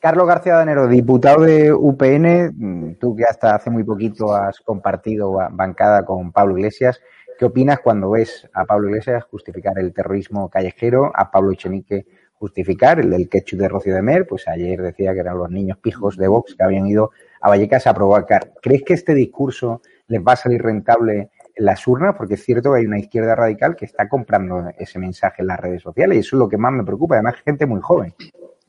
Carlos 0.00 0.26
García 0.26 0.54
Danero, 0.56 0.88
diputado 0.88 1.42
de 1.44 1.72
UPN, 1.72 2.50
mm, 2.52 2.94
tú 2.98 3.14
que 3.14 3.22
hasta 3.24 3.54
hace 3.54 3.70
muy 3.70 3.84
poquito 3.84 4.34
has 4.34 4.58
compartido 4.60 5.32
ba- 5.32 5.48
bancada 5.52 6.04
con 6.04 6.32
Pablo 6.32 6.58
Iglesias, 6.58 7.00
¿qué 7.38 7.44
opinas 7.44 7.78
cuando 7.78 8.10
ves 8.10 8.46
a 8.52 8.64
Pablo 8.64 8.88
Iglesias 8.88 9.22
justificar 9.30 9.78
el 9.78 9.94
terrorismo 9.94 10.50
callejero, 10.50 11.12
a 11.14 11.30
Pablo 11.30 11.52
Echenique 11.52 12.04
justificar 12.34 12.98
el 13.00 13.10
del 13.10 13.28
ketchup 13.28 13.60
de 13.60 13.68
Rocío 13.68 13.94
de 13.94 14.02
Mer? 14.02 14.26
Pues 14.26 14.46
ayer 14.48 14.82
decía 14.82 15.14
que 15.14 15.20
eran 15.20 15.38
los 15.38 15.50
niños 15.50 15.78
pijos 15.78 16.16
de 16.18 16.26
Vox 16.28 16.54
que 16.56 16.64
habían 16.64 16.86
ido 16.86 17.12
a 17.40 17.48
Vallecas 17.48 17.86
a 17.86 17.94
provocar. 17.94 18.52
¿Crees 18.60 18.82
que 18.82 18.92
este 18.94 19.14
discurso 19.14 19.80
les 20.08 20.20
va 20.20 20.32
a 20.32 20.36
salir 20.36 20.62
rentable 20.62 21.30
en 21.54 21.64
las 21.64 21.86
urnas? 21.86 22.14
Porque 22.16 22.34
es 22.34 22.44
cierto 22.44 22.72
que 22.72 22.80
hay 22.80 22.86
una 22.86 22.98
izquierda 22.98 23.34
radical 23.34 23.76
que 23.76 23.84
está 23.84 24.08
comprando 24.08 24.70
ese 24.78 24.98
mensaje 24.98 25.42
en 25.42 25.48
las 25.48 25.60
redes 25.60 25.82
sociales 25.82 26.16
y 26.16 26.20
eso 26.20 26.36
es 26.36 26.40
lo 26.40 26.48
que 26.48 26.58
más 26.58 26.72
me 26.72 26.84
preocupa, 26.84 27.16
además 27.16 27.36
gente 27.44 27.66
muy 27.66 27.80
joven. 27.80 28.14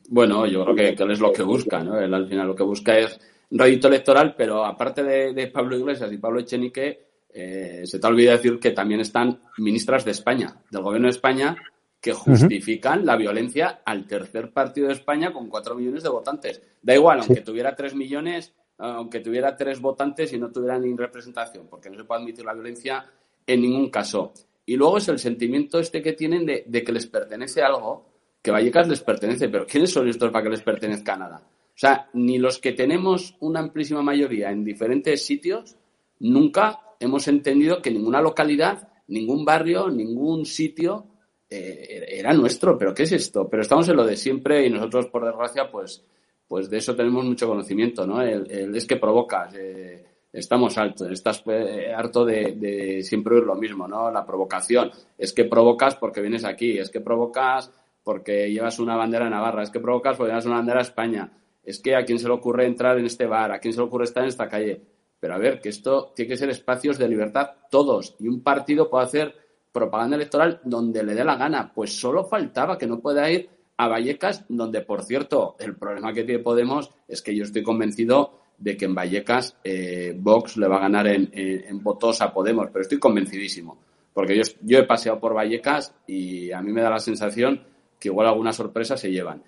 Bueno, 0.08 0.46
yo 0.46 0.64
creo 0.64 0.76
que, 0.76 0.94
que 0.94 1.02
él 1.02 1.10
es 1.10 1.20
lo 1.20 1.32
que 1.32 1.42
busca, 1.42 1.82
¿no? 1.82 1.98
Él 1.98 2.14
al 2.14 2.28
final 2.28 2.46
lo 2.46 2.54
que 2.54 2.62
busca 2.62 2.96
es 2.96 3.18
rédito 3.50 3.88
electoral, 3.88 4.34
pero 4.36 4.64
aparte 4.64 5.02
de, 5.02 5.46
Pablo 5.48 5.76
Iglesias 5.76 6.12
y 6.12 6.18
Pablo 6.18 6.40
Echenique, 6.40 7.06
eh, 7.32 7.82
se 7.84 7.98
te 7.98 8.06
olvida 8.06 8.32
decir 8.32 8.58
que 8.58 8.70
también 8.70 9.00
están 9.00 9.40
ministras 9.58 10.04
de 10.04 10.12
España, 10.12 10.56
del 10.70 10.82
gobierno 10.82 11.06
de 11.06 11.12
España, 11.12 11.56
que 12.00 12.12
justifican 12.12 13.04
la 13.04 13.16
violencia 13.16 13.80
al 13.84 14.06
tercer 14.06 14.52
partido 14.52 14.88
de 14.88 14.94
España 14.94 15.32
con 15.32 15.48
cuatro 15.48 15.74
millones 15.74 16.02
de 16.02 16.08
votantes. 16.08 16.62
Da 16.82 16.94
igual, 16.94 17.20
aunque 17.20 17.40
tuviera 17.40 17.74
tres 17.74 17.94
millones, 17.94 18.54
aunque 18.78 19.20
tuviera 19.20 19.56
tres 19.56 19.80
votantes 19.80 20.32
y 20.32 20.38
no 20.38 20.50
tuviera 20.50 20.78
ni 20.78 20.94
representación, 20.94 21.66
porque 21.68 21.90
no 21.90 21.96
se 21.96 22.04
puede 22.04 22.22
admitir 22.22 22.44
la 22.44 22.54
violencia 22.54 23.06
en 23.46 23.60
ningún 23.60 23.90
caso. 23.90 24.32
Y 24.66 24.76
luego 24.76 24.98
es 24.98 25.08
el 25.08 25.18
sentimiento 25.18 25.78
este 25.78 26.02
que 26.02 26.12
tienen 26.12 26.44
de, 26.44 26.84
que 26.84 26.92
les 26.92 27.06
pertenece 27.06 27.62
algo, 27.62 28.06
que 28.42 28.50
Vallecas 28.50 28.88
les 28.88 29.00
pertenece, 29.00 29.48
pero 29.48 29.66
¿quiénes 29.66 29.90
son 29.90 30.08
estos 30.08 30.30
para 30.30 30.42
que 30.42 30.50
les 30.50 30.62
pertenezca 30.62 31.16
nada? 31.16 31.38
O 31.38 31.78
sea, 31.78 32.08
ni 32.14 32.38
los 32.38 32.58
que 32.58 32.72
tenemos 32.72 33.36
una 33.40 33.60
amplísima 33.60 34.02
mayoría 34.02 34.50
en 34.50 34.64
diferentes 34.64 35.24
sitios, 35.24 35.76
nunca 36.20 36.80
hemos 36.98 37.28
entendido 37.28 37.80
que 37.80 37.90
ninguna 37.90 38.20
localidad, 38.20 38.88
ningún 39.08 39.44
barrio, 39.44 39.88
ningún 39.90 40.46
sitio 40.46 41.06
eh, 41.48 42.06
era 42.08 42.32
nuestro. 42.32 42.78
¿Pero 42.78 42.94
qué 42.94 43.04
es 43.04 43.12
esto? 43.12 43.48
Pero 43.48 43.62
estamos 43.62 43.88
en 43.88 43.96
lo 43.96 44.04
de 44.04 44.16
siempre 44.16 44.66
y 44.66 44.70
nosotros, 44.70 45.06
por 45.06 45.24
desgracia, 45.24 45.70
pues, 45.70 46.04
pues 46.48 46.70
de 46.70 46.78
eso 46.78 46.94
tenemos 46.94 47.24
mucho 47.24 47.48
conocimiento, 47.48 48.06
¿no? 48.06 48.22
El, 48.22 48.74
es 48.74 48.86
que 48.86 48.96
provocas. 48.96 49.54
Eh, 49.54 50.04
estamos 50.32 50.76
altos, 50.78 51.10
estás 51.10 51.42
eh, 51.46 51.92
harto 51.94 52.24
de, 52.24 52.52
de, 52.52 53.02
siempre 53.02 53.36
oír 53.36 53.44
lo 53.44 53.54
mismo, 53.54 53.88
¿no? 53.88 54.10
La 54.10 54.24
provocación. 54.24 54.90
Es 55.16 55.32
que 55.32 55.44
provocas 55.44 55.96
porque 55.96 56.20
vienes 56.20 56.44
aquí, 56.44 56.78
es 56.78 56.90
que 56.90 57.00
provocas 57.00 57.70
porque 58.04 58.52
llevas 58.52 58.78
una 58.78 58.96
bandera 58.96 59.28
Navarra, 59.28 59.62
es 59.62 59.70
que 59.70 59.80
provocas 59.80 60.16
porque 60.16 60.30
llevas 60.30 60.46
una 60.46 60.56
bandera 60.56 60.80
España 60.80 61.32
es 61.66 61.80
que 61.80 61.96
a 61.96 62.04
quién 62.04 62.18
se 62.18 62.28
le 62.28 62.34
ocurre 62.34 62.64
entrar 62.64 62.96
en 62.96 63.06
este 63.06 63.26
bar, 63.26 63.50
a 63.50 63.58
quién 63.58 63.74
se 63.74 63.80
le 63.80 63.86
ocurre 63.86 64.04
estar 64.04 64.22
en 64.22 64.28
esta 64.28 64.48
calle. 64.48 64.80
Pero 65.18 65.34
a 65.34 65.38
ver, 65.38 65.60
que 65.60 65.68
esto 65.68 66.12
tiene 66.14 66.30
que 66.30 66.36
ser 66.36 66.48
espacios 66.48 66.96
de 66.96 67.08
libertad 67.08 67.50
todos 67.70 68.14
y 68.20 68.28
un 68.28 68.40
partido 68.42 68.88
puede 68.88 69.04
hacer 69.04 69.34
propaganda 69.72 70.16
electoral 70.16 70.60
donde 70.62 71.02
le 71.02 71.14
dé 71.14 71.24
la 71.24 71.34
gana. 71.34 71.72
Pues 71.74 71.98
solo 71.98 72.24
faltaba 72.24 72.78
que 72.78 72.86
no 72.86 73.00
pueda 73.00 73.28
ir 73.30 73.50
a 73.76 73.88
Vallecas, 73.88 74.44
donde, 74.48 74.80
por 74.80 75.02
cierto, 75.02 75.56
el 75.58 75.76
problema 75.76 76.12
que 76.12 76.24
tiene 76.24 76.42
Podemos 76.42 76.90
es 77.08 77.22
que 77.22 77.34
yo 77.34 77.44
estoy 77.44 77.62
convencido 77.62 78.40
de 78.58 78.76
que 78.76 78.86
en 78.86 78.94
Vallecas 78.94 79.56
eh, 79.64 80.14
Vox 80.16 80.56
le 80.56 80.66
va 80.66 80.76
a 80.76 80.80
ganar 80.80 81.06
en, 81.06 81.82
votos 81.82 82.22
a 82.22 82.32
Podemos, 82.32 82.68
pero 82.72 82.82
estoy 82.82 82.98
convencidísimo. 82.98 83.78
Porque 84.14 84.36
yo, 84.36 84.42
yo 84.62 84.78
he 84.78 84.84
paseado 84.84 85.20
por 85.20 85.34
Vallecas 85.34 85.94
y 86.06 86.50
a 86.52 86.62
mí 86.62 86.72
me 86.72 86.80
da 86.80 86.88
la 86.88 87.00
sensación 87.00 87.62
que 87.98 88.08
igual 88.08 88.28
alguna 88.28 88.52
sorpresa 88.52 88.96
se 88.96 89.10
llevan. 89.10 89.42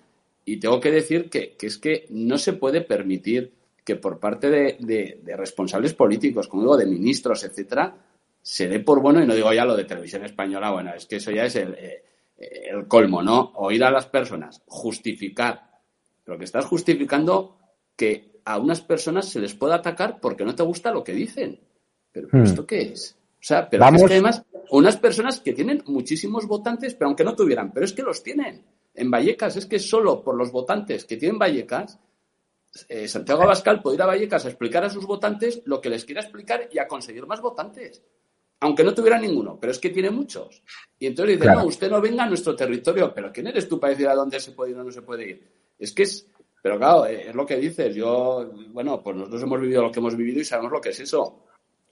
Y 0.45 0.57
tengo 0.57 0.79
que 0.79 0.91
decir 0.91 1.29
que, 1.29 1.55
es 1.59 1.77
que 1.77 2.05
no 2.09 2.37
se 2.37 2.53
puede 2.53 2.81
permitir 2.81 3.53
que 3.83 3.95
por 3.95 4.19
parte 4.19 4.49
de, 4.49 5.21
responsables 5.37 5.93
políticos, 5.93 6.47
como 6.47 6.63
digo, 6.63 6.77
de 6.77 6.85
ministros, 6.85 7.43
etcétera, 7.43 7.95
se 8.41 8.67
dé 8.67 8.79
por 8.79 9.01
bueno, 9.01 9.23
y 9.23 9.27
no 9.27 9.35
digo 9.35 9.51
ya 9.53 9.65
lo 9.65 9.75
de 9.75 9.85
televisión 9.85 10.23
española, 10.23 10.71
bueno, 10.71 10.93
es 10.95 11.05
que 11.05 11.17
eso 11.17 11.31
ya 11.31 11.45
es 11.45 11.55
el, 11.55 11.73
eh, 11.73 12.03
el 12.39 12.87
colmo, 12.87 13.21
¿no? 13.21 13.51
Oír 13.55 13.83
a 13.83 13.91
las 13.91 14.07
personas, 14.07 14.61
justificar. 14.65 15.69
Lo 16.25 16.37
que 16.37 16.45
estás 16.45 16.65
justificando 16.65 17.57
que 17.95 18.39
a 18.45 18.57
unas 18.57 18.81
personas 18.81 19.27
se 19.27 19.39
les 19.39 19.53
pueda 19.53 19.75
atacar 19.75 20.19
porque 20.19 20.45
no 20.45 20.55
te 20.55 20.63
gusta 20.63 20.91
lo 20.91 21.03
que 21.03 21.13
dicen. 21.13 21.59
¿Pero 22.11 22.29
hmm. 22.31 22.43
esto 22.43 22.65
qué 22.65 22.81
es? 22.81 23.17
O 23.33 23.41
sea, 23.43 23.69
pero 23.69 23.85
es 23.85 24.03
que 24.03 24.13
además, 24.13 24.43
unas 24.71 24.97
personas 24.97 25.39
que 25.39 25.53
tienen 25.53 25.83
muchísimos 25.87 26.45
votantes, 26.45 26.93
pero 26.93 27.07
aunque 27.07 27.23
no 27.23 27.35
tuvieran, 27.35 27.71
pero 27.71 27.85
es 27.85 27.93
que 27.93 28.03
los 28.03 28.21
tienen 28.21 28.63
en 28.99 29.11
Vallecas 29.11 29.55
es 29.55 29.65
que 29.65 29.79
solo 29.79 30.23
por 30.23 30.35
los 30.35 30.51
votantes 30.51 31.05
que 31.05 31.17
tienen 31.17 31.39
Vallecas, 31.39 31.99
eh, 32.87 33.07
Santiago 33.07 33.43
Abascal 33.43 33.81
puede 33.81 33.95
ir 33.95 34.01
a 34.01 34.07
Vallecas 34.07 34.45
a 34.45 34.49
explicar 34.49 34.83
a 34.83 34.89
sus 34.89 35.05
votantes 35.05 35.61
lo 35.65 35.79
que 35.79 35.89
les 35.89 36.05
quiera 36.05 36.21
explicar 36.21 36.67
y 36.71 36.79
a 36.79 36.87
conseguir 36.87 37.25
más 37.25 37.41
votantes. 37.41 38.03
Aunque 38.61 38.83
no 38.83 38.93
tuviera 38.93 39.17
ninguno, 39.17 39.57
pero 39.59 39.71
es 39.71 39.79
que 39.79 39.89
tiene 39.89 40.09
muchos. 40.09 40.61
Y 40.97 41.07
entonces 41.07 41.39
dice, 41.39 41.51
no, 41.53 41.65
usted 41.65 41.89
no 41.89 42.01
venga 42.01 42.23
a 42.23 42.27
nuestro 42.27 42.55
territorio, 42.55 43.13
pero 43.13 43.31
¿quién 43.31 43.47
eres 43.47 43.67
tú 43.69 43.79
para 43.79 43.91
decir 43.91 44.07
a 44.07 44.15
dónde 44.15 44.39
se 44.39 44.51
puede 44.51 44.71
ir 44.71 44.77
o 44.77 44.83
no 44.83 44.91
se 44.91 45.01
puede 45.01 45.29
ir? 45.29 45.47
Es 45.77 45.93
que 45.93 46.03
es, 46.03 46.27
pero 46.61 46.77
claro, 46.77 47.05
eh, 47.05 47.29
es 47.29 47.35
lo 47.35 47.45
que 47.45 47.57
dices. 47.57 47.95
Yo, 47.95 48.51
bueno, 48.71 49.01
pues 49.01 49.15
nosotros 49.15 49.43
hemos 49.43 49.61
vivido 49.61 49.81
lo 49.81 49.91
que 49.91 49.99
hemos 49.99 50.15
vivido 50.15 50.41
y 50.41 50.45
sabemos 50.45 50.73
lo 50.73 50.81
que 50.81 50.89
es 50.89 50.99
eso. 50.99 51.45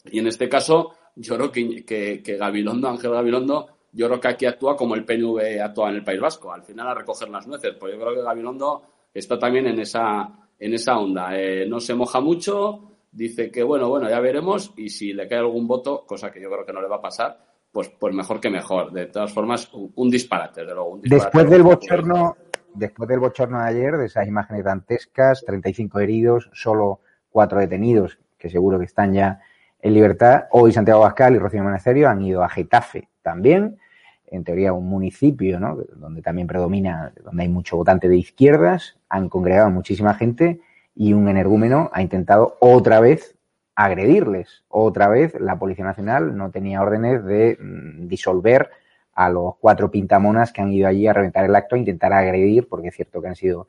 Y 0.05 0.19
en 0.19 0.27
este 0.27 0.49
caso, 0.49 0.93
yo 1.15 1.35
creo 1.35 1.51
que, 1.51 1.85
que, 1.85 2.21
que 2.21 2.37
Gabilondo, 2.37 2.89
Ángel 2.89 3.11
Gabilondo, 3.11 3.77
yo 3.91 4.07
creo 4.07 4.19
que 4.19 4.27
aquí 4.27 4.45
actúa 4.45 4.75
como 4.75 4.95
el 4.95 5.05
PNV 5.05 5.61
actúa 5.61 5.89
en 5.89 5.95
el 5.95 6.03
País 6.03 6.19
Vasco, 6.19 6.51
al 6.51 6.63
final 6.63 6.87
a 6.87 6.93
recoger 6.93 7.29
las 7.29 7.47
nueces. 7.47 7.75
Pues 7.79 7.93
yo 7.93 7.99
creo 7.99 8.13
que 8.13 8.21
Gabilondo 8.21 8.83
está 9.13 9.39
también 9.39 9.67
en 9.67 9.79
esa, 9.79 10.49
en 10.59 10.73
esa 10.73 10.99
onda. 10.99 11.29
Eh, 11.37 11.65
no 11.67 11.79
se 11.79 11.95
moja 11.95 12.19
mucho, 12.19 12.96
dice 13.17 13.49
que 13.51 13.63
bueno, 13.63 13.89
bueno, 13.89 14.07
ya 14.09 14.19
veremos 14.19 14.73
y 14.77 14.89
si 14.89 15.11
le 15.11 15.27
cae 15.27 15.39
algún 15.39 15.67
voto, 15.67 16.05
cosa 16.05 16.31
que 16.31 16.39
yo 16.39 16.49
creo 16.51 16.65
que 16.65 16.71
no 16.71 16.81
le 16.81 16.87
va 16.87 16.97
a 16.97 17.01
pasar, 17.01 17.37
pues, 17.71 17.89
pues 17.89 18.13
mejor 18.13 18.39
que 18.39 18.49
mejor. 18.49 18.91
De 18.91 19.07
todas 19.07 19.33
formas, 19.33 19.69
un, 19.73 20.09
disparate, 20.09 20.61
desde 20.61 20.75
luego. 20.75 20.99
después 21.03 21.49
del 21.49 21.63
bochorno, 21.63 22.37
después 22.73 23.09
del 23.09 23.19
bochorno 23.19 23.59
de 23.59 23.69
ayer, 23.69 23.97
de 23.97 24.05
esas 24.05 24.27
imágenes 24.27 24.63
dantescas, 24.63 25.43
35 25.45 25.99
heridos, 25.99 26.49
solo 26.53 27.01
cuatro 27.29 27.59
detenidos, 27.59 28.19
que 28.37 28.49
seguro 28.49 28.77
que 28.77 28.85
están 28.85 29.13
ya 29.13 29.41
en 29.81 29.93
libertad. 29.93 30.45
Hoy 30.51 30.71
Santiago 30.71 31.01
Bascal 31.01 31.35
y 31.35 31.39
Rocío 31.39 31.63
Monasterio 31.63 32.09
han 32.09 32.21
ido 32.21 32.43
a 32.43 32.49
Getafe 32.49 33.09
también, 33.23 33.79
en 34.27 34.43
teoría 34.43 34.73
un 34.73 34.87
municipio, 34.87 35.59
¿no? 35.59 35.75
donde 35.95 36.21
también 36.21 36.47
predomina, 36.47 37.13
donde 37.23 37.43
hay 37.43 37.49
mucho 37.49 37.77
votante 37.77 38.09
de 38.09 38.17
izquierdas, 38.17 38.97
han 39.09 39.29
congregado 39.29 39.69
muchísima 39.71 40.13
gente 40.13 40.61
y 40.97 41.13
un 41.13 41.29
energúmeno 41.29 41.89
ha 41.93 42.01
intentado 42.01 42.57
otra 42.59 42.99
vez 42.99 43.35
agredirles. 43.75 44.63
Otra 44.67 45.07
vez 45.07 45.39
la 45.39 45.59
Policía 45.59 45.85
Nacional 45.85 46.35
no 46.35 46.49
tenía 46.49 46.81
órdenes 46.81 47.23
de 47.23 47.57
mm, 47.59 48.07
disolver 48.07 48.71
a 49.13 49.29
los 49.29 49.55
cuatro 49.57 49.91
pintamonas 49.91 50.51
que 50.51 50.61
han 50.61 50.71
ido 50.71 50.87
allí 50.87 51.07
a 51.07 51.13
reventar 51.13 51.45
el 51.45 51.55
acto 51.55 51.75
a 51.75 51.79
intentar 51.79 52.13
agredir, 52.13 52.67
porque 52.67 52.89
es 52.89 52.95
cierto 52.95 53.21
que 53.21 53.27
han 53.27 53.35
sido 53.35 53.67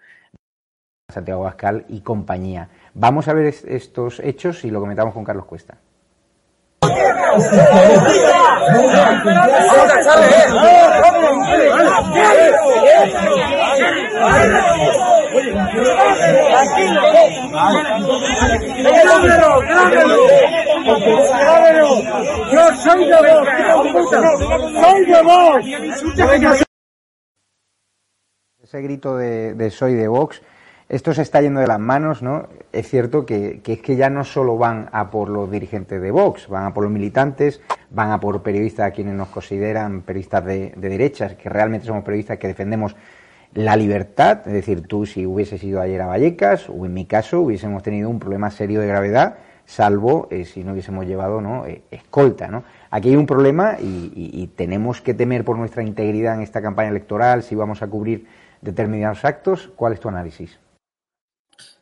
Santiago 1.11 1.43
Bascal 1.43 1.85
y 1.89 2.01
compañía. 2.01 2.69
Vamos 2.95 3.29
a 3.29 3.35
ver 3.35 3.47
estos 3.47 4.21
hechos 4.21 4.65
y 4.65 4.71
lo 4.71 4.81
comentamos 4.81 5.15
con 5.15 5.25
Carlos 5.25 5.47
Cuesta. 5.47 5.79
Ese 28.63 28.83
grito 28.83 29.17
de, 29.17 29.71
soy 29.71 29.95
de 29.95 30.09
Vox 30.09 30.43
esto 30.89 31.13
se 31.13 31.23
está 31.23 31.43
yendo 31.43 31.61
de 31.61 31.67
las 31.67 31.79
manos, 31.79 32.23
¿no? 32.23 32.49
Es 32.73 32.89
cierto 32.89 33.27
que, 33.27 33.61
es 33.65 33.81
que 33.81 33.97
ya 33.97 34.09
no 34.09 34.25
solo 34.25 34.57
van 34.57 34.89
a 34.93 35.11
por 35.11 35.29
los 35.29 35.51
dirigentes 35.51 36.01
de 36.01 36.11
Vox, 36.11 36.49
van 36.49 36.65
a 36.65 36.73
por 36.73 36.85
los 36.85 36.93
militantes, 36.93 37.61
van 37.91 38.11
a 38.11 38.21
por 38.21 38.43
periodistas 38.43 38.87
a 38.87 38.91
quienes 38.93 39.15
nos 39.15 39.29
consideran 39.29 40.01
periodistas 40.01 40.45
de, 40.45 40.73
de 40.75 40.89
derechas, 40.89 41.35
que 41.35 41.51
realmente 41.51 41.87
somos 41.87 42.05
periodistas 42.05 42.39
que 42.39 42.49
defendemos 42.49 42.97
la 43.55 43.77
libertad, 43.77 44.41
es 44.47 44.53
decir, 44.53 44.87
tú 44.87 45.05
si 45.05 45.27
hubieses 45.27 45.63
ido 45.63 45.81
ayer 45.81 46.01
a 46.01 46.07
Vallecas, 46.07 46.69
o 46.69 46.87
en 46.87 46.95
mi 46.95 47.05
caso, 47.05 47.41
hubiésemos 47.41 47.83
tenido 47.83 48.09
un 48.09 48.19
problema 48.19 48.51
serio 48.51 48.81
de 48.81 48.87
gravedad, 48.87 49.39
salvo 49.67 50.29
eh, 50.31 50.47
si 50.47 50.65
no 50.65 50.73
hubiésemos 50.73 51.07
llevado 51.07 51.43
¿no? 51.43 51.67
Eh, 51.67 51.83
escolta. 51.91 52.49
¿no? 52.49 52.65
Aquí 52.91 53.11
hay 53.11 53.17
un 53.17 53.27
problema 53.27 53.77
y, 53.79 54.11
y, 54.15 54.47
tenemos 54.47 55.03
que 55.03 55.13
temer 55.13 55.45
por 55.45 55.59
nuestra 55.59 55.83
integridad 55.83 56.35
en 56.35 56.41
esta 56.41 56.63
campaña 56.63 56.89
electoral 56.89 57.43
si 57.43 57.55
vamos 57.55 57.83
a 57.83 57.87
cubrir 57.89 58.27
determinados 58.63 59.27
actos. 59.27 59.71
¿Cuál 59.77 59.93
es 59.93 60.01
tu 60.01 60.09
análisis? 60.09 60.59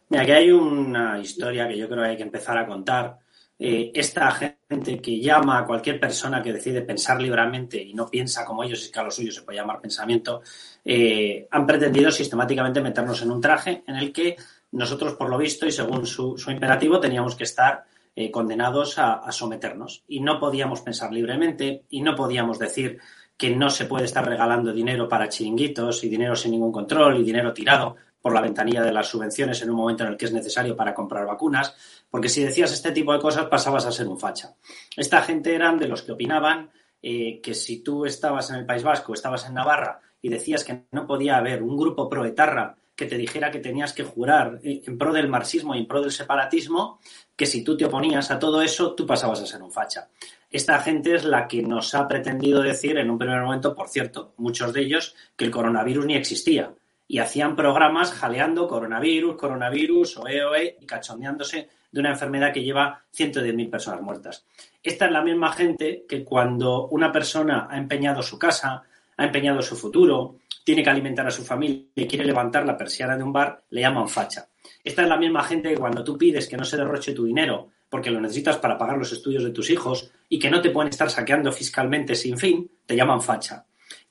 Mira, 0.08 0.22
aquí 0.22 0.32
hay 0.32 0.50
una 0.52 1.18
historia 1.18 1.66
que 1.66 1.76
yo 1.76 1.88
creo 1.88 2.02
que 2.02 2.10
hay 2.10 2.16
que 2.16 2.22
empezar 2.22 2.56
a 2.58 2.66
contar. 2.66 3.18
Eh, 3.58 3.90
esta 3.94 4.30
gente 4.30 5.00
que 5.00 5.18
llama 5.18 5.58
a 5.58 5.64
cualquier 5.64 5.98
persona 5.98 6.42
que 6.42 6.52
decide 6.52 6.82
pensar 6.82 7.20
libremente 7.20 7.82
y 7.82 7.94
no 7.94 8.06
piensa 8.08 8.44
como 8.44 8.62
ellos, 8.62 8.82
es 8.82 8.90
que 8.90 9.00
a 9.00 9.02
lo 9.02 9.10
suyo 9.10 9.32
se 9.32 9.42
puede 9.42 9.58
llamar 9.58 9.80
pensamiento, 9.80 10.42
eh, 10.84 11.48
han 11.50 11.66
pretendido 11.66 12.10
sistemáticamente 12.10 12.82
meternos 12.82 13.22
en 13.22 13.30
un 13.30 13.40
traje 13.40 13.82
en 13.86 13.96
el 13.96 14.12
que 14.12 14.36
nosotros, 14.72 15.14
por 15.14 15.30
lo 15.30 15.38
visto 15.38 15.66
y 15.66 15.72
según 15.72 16.06
su, 16.06 16.36
imperativo, 16.48 17.00
teníamos 17.00 17.34
que 17.34 17.44
estar 17.44 17.84
eh, 18.14 18.30
condenados 18.30 18.98
a, 18.98 19.14
a 19.14 19.32
someternos. 19.32 20.04
Y 20.06 20.20
no 20.20 20.38
podíamos 20.38 20.82
pensar 20.82 21.12
libremente 21.12 21.84
y 21.88 22.02
no 22.02 22.14
podíamos 22.14 22.58
decir 22.58 22.98
que 23.36 23.56
no 23.56 23.70
se 23.70 23.86
puede 23.86 24.04
estar 24.04 24.26
regalando 24.26 24.72
dinero 24.72 25.08
para 25.08 25.28
chiringuitos 25.28 26.04
y 26.04 26.08
dinero 26.08 26.36
sin 26.36 26.52
ningún 26.52 26.72
control 26.72 27.18
y 27.18 27.24
dinero 27.24 27.52
tirado 27.52 27.96
por 28.26 28.34
la 28.34 28.40
ventanilla 28.40 28.82
de 28.82 28.90
las 28.90 29.06
subvenciones 29.06 29.62
en 29.62 29.70
un 29.70 29.76
momento 29.76 30.02
en 30.02 30.10
el 30.10 30.16
que 30.16 30.24
es 30.24 30.32
necesario 30.32 30.74
para 30.74 30.92
comprar 30.92 31.24
vacunas, 31.24 31.76
porque 32.10 32.28
si 32.28 32.42
decías 32.42 32.72
este 32.72 32.90
tipo 32.90 33.12
de 33.12 33.20
cosas 33.20 33.46
pasabas 33.46 33.86
a 33.86 33.92
ser 33.92 34.08
un 34.08 34.18
facha. 34.18 34.56
Esta 34.96 35.22
gente 35.22 35.54
eran 35.54 35.78
de 35.78 35.86
los 35.86 36.02
que 36.02 36.10
opinaban 36.10 36.72
eh, 37.00 37.40
que 37.40 37.54
si 37.54 37.84
tú 37.84 38.04
estabas 38.04 38.50
en 38.50 38.56
el 38.56 38.66
País 38.66 38.82
Vasco, 38.82 39.14
estabas 39.14 39.46
en 39.46 39.54
Navarra 39.54 40.00
y 40.20 40.28
decías 40.28 40.64
que 40.64 40.86
no 40.90 41.06
podía 41.06 41.36
haber 41.36 41.62
un 41.62 41.76
grupo 41.76 42.08
proetarra 42.08 42.74
que 42.96 43.06
te 43.06 43.16
dijera 43.16 43.52
que 43.52 43.60
tenías 43.60 43.92
que 43.92 44.02
jurar 44.02 44.58
en 44.64 44.98
pro 44.98 45.12
del 45.12 45.28
marxismo 45.28 45.76
y 45.76 45.78
en 45.78 45.86
pro 45.86 46.00
del 46.00 46.10
separatismo, 46.10 46.98
que 47.36 47.46
si 47.46 47.62
tú 47.62 47.76
te 47.76 47.84
oponías 47.84 48.32
a 48.32 48.40
todo 48.40 48.60
eso, 48.60 48.96
tú 48.96 49.06
pasabas 49.06 49.40
a 49.40 49.46
ser 49.46 49.62
un 49.62 49.70
facha. 49.70 50.08
Esta 50.50 50.80
gente 50.80 51.14
es 51.14 51.24
la 51.24 51.46
que 51.46 51.62
nos 51.62 51.94
ha 51.94 52.08
pretendido 52.08 52.60
decir 52.60 52.98
en 52.98 53.08
un 53.08 53.18
primer 53.18 53.40
momento, 53.40 53.72
por 53.76 53.88
cierto, 53.88 54.34
muchos 54.36 54.72
de 54.72 54.80
ellos, 54.80 55.14
que 55.36 55.44
el 55.44 55.52
coronavirus 55.52 56.06
ni 56.06 56.16
existía. 56.16 56.74
Y 57.08 57.18
hacían 57.18 57.54
programas 57.54 58.12
jaleando 58.12 58.66
coronavirus, 58.66 59.36
coronavirus, 59.36 60.16
oe, 60.18 60.44
oe, 60.44 60.76
y 60.80 60.86
cachondeándose 60.86 61.68
de 61.90 62.00
una 62.00 62.10
enfermedad 62.10 62.52
que 62.52 62.62
lleva 62.62 63.02
110.000 63.16 63.70
personas 63.70 64.02
muertas. 64.02 64.44
Esta 64.82 65.06
es 65.06 65.12
la 65.12 65.22
misma 65.22 65.52
gente 65.52 66.04
que 66.08 66.24
cuando 66.24 66.88
una 66.88 67.12
persona 67.12 67.68
ha 67.70 67.78
empeñado 67.78 68.22
su 68.22 68.38
casa, 68.38 68.82
ha 69.16 69.24
empeñado 69.24 69.62
su 69.62 69.76
futuro, 69.76 70.36
tiene 70.64 70.82
que 70.82 70.90
alimentar 70.90 71.26
a 71.26 71.30
su 71.30 71.44
familia 71.44 71.84
y 71.94 72.06
quiere 72.06 72.24
levantar 72.24 72.66
la 72.66 72.76
persiana 72.76 73.16
de 73.16 73.22
un 73.22 73.32
bar, 73.32 73.62
le 73.70 73.80
llaman 73.80 74.08
facha. 74.08 74.48
Esta 74.82 75.02
es 75.02 75.08
la 75.08 75.16
misma 75.16 75.42
gente 75.42 75.70
que 75.70 75.78
cuando 75.78 76.04
tú 76.04 76.16
pides 76.16 76.48
que 76.48 76.56
no 76.56 76.64
se 76.64 76.76
derroche 76.76 77.12
tu 77.12 77.24
dinero 77.24 77.70
porque 77.88 78.10
lo 78.10 78.20
necesitas 78.20 78.58
para 78.58 78.78
pagar 78.78 78.98
los 78.98 79.12
estudios 79.12 79.44
de 79.44 79.50
tus 79.50 79.70
hijos 79.70 80.10
y 80.28 80.38
que 80.38 80.50
no 80.50 80.60
te 80.60 80.70
pueden 80.70 80.90
estar 80.90 81.10
saqueando 81.10 81.52
fiscalmente 81.52 82.14
sin 82.14 82.36
fin, 82.36 82.70
te 82.84 82.96
llaman 82.96 83.22
facha. 83.22 83.65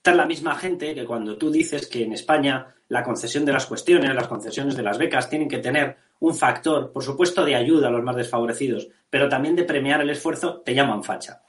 Esta 0.06 0.12
es 0.12 0.18
la 0.18 0.26
misma 0.26 0.54
gente 0.54 0.94
que 0.94 1.04
cuando 1.04 1.36
tú 1.36 1.50
dices 1.50 1.88
que 1.88 2.04
en 2.04 2.12
España 2.12 2.72
la 2.90 3.02
concesión 3.02 3.44
de 3.44 3.52
las 3.52 3.66
cuestiones, 3.66 4.14
las 4.14 4.28
concesiones 4.28 4.76
de 4.76 4.84
las 4.84 4.98
becas 4.98 5.28
tienen 5.28 5.48
que 5.48 5.58
tener 5.58 5.96
un 6.20 6.32
factor, 6.32 6.92
por 6.92 7.02
supuesto, 7.02 7.44
de 7.44 7.56
ayuda 7.56 7.88
a 7.88 7.90
los 7.90 8.04
más 8.04 8.14
desfavorecidos, 8.14 8.86
pero 9.10 9.28
también 9.28 9.56
de 9.56 9.64
premiar 9.64 10.00
el 10.00 10.10
esfuerzo, 10.10 10.62
te 10.64 10.76
llaman 10.76 11.02
facha. 11.02 11.42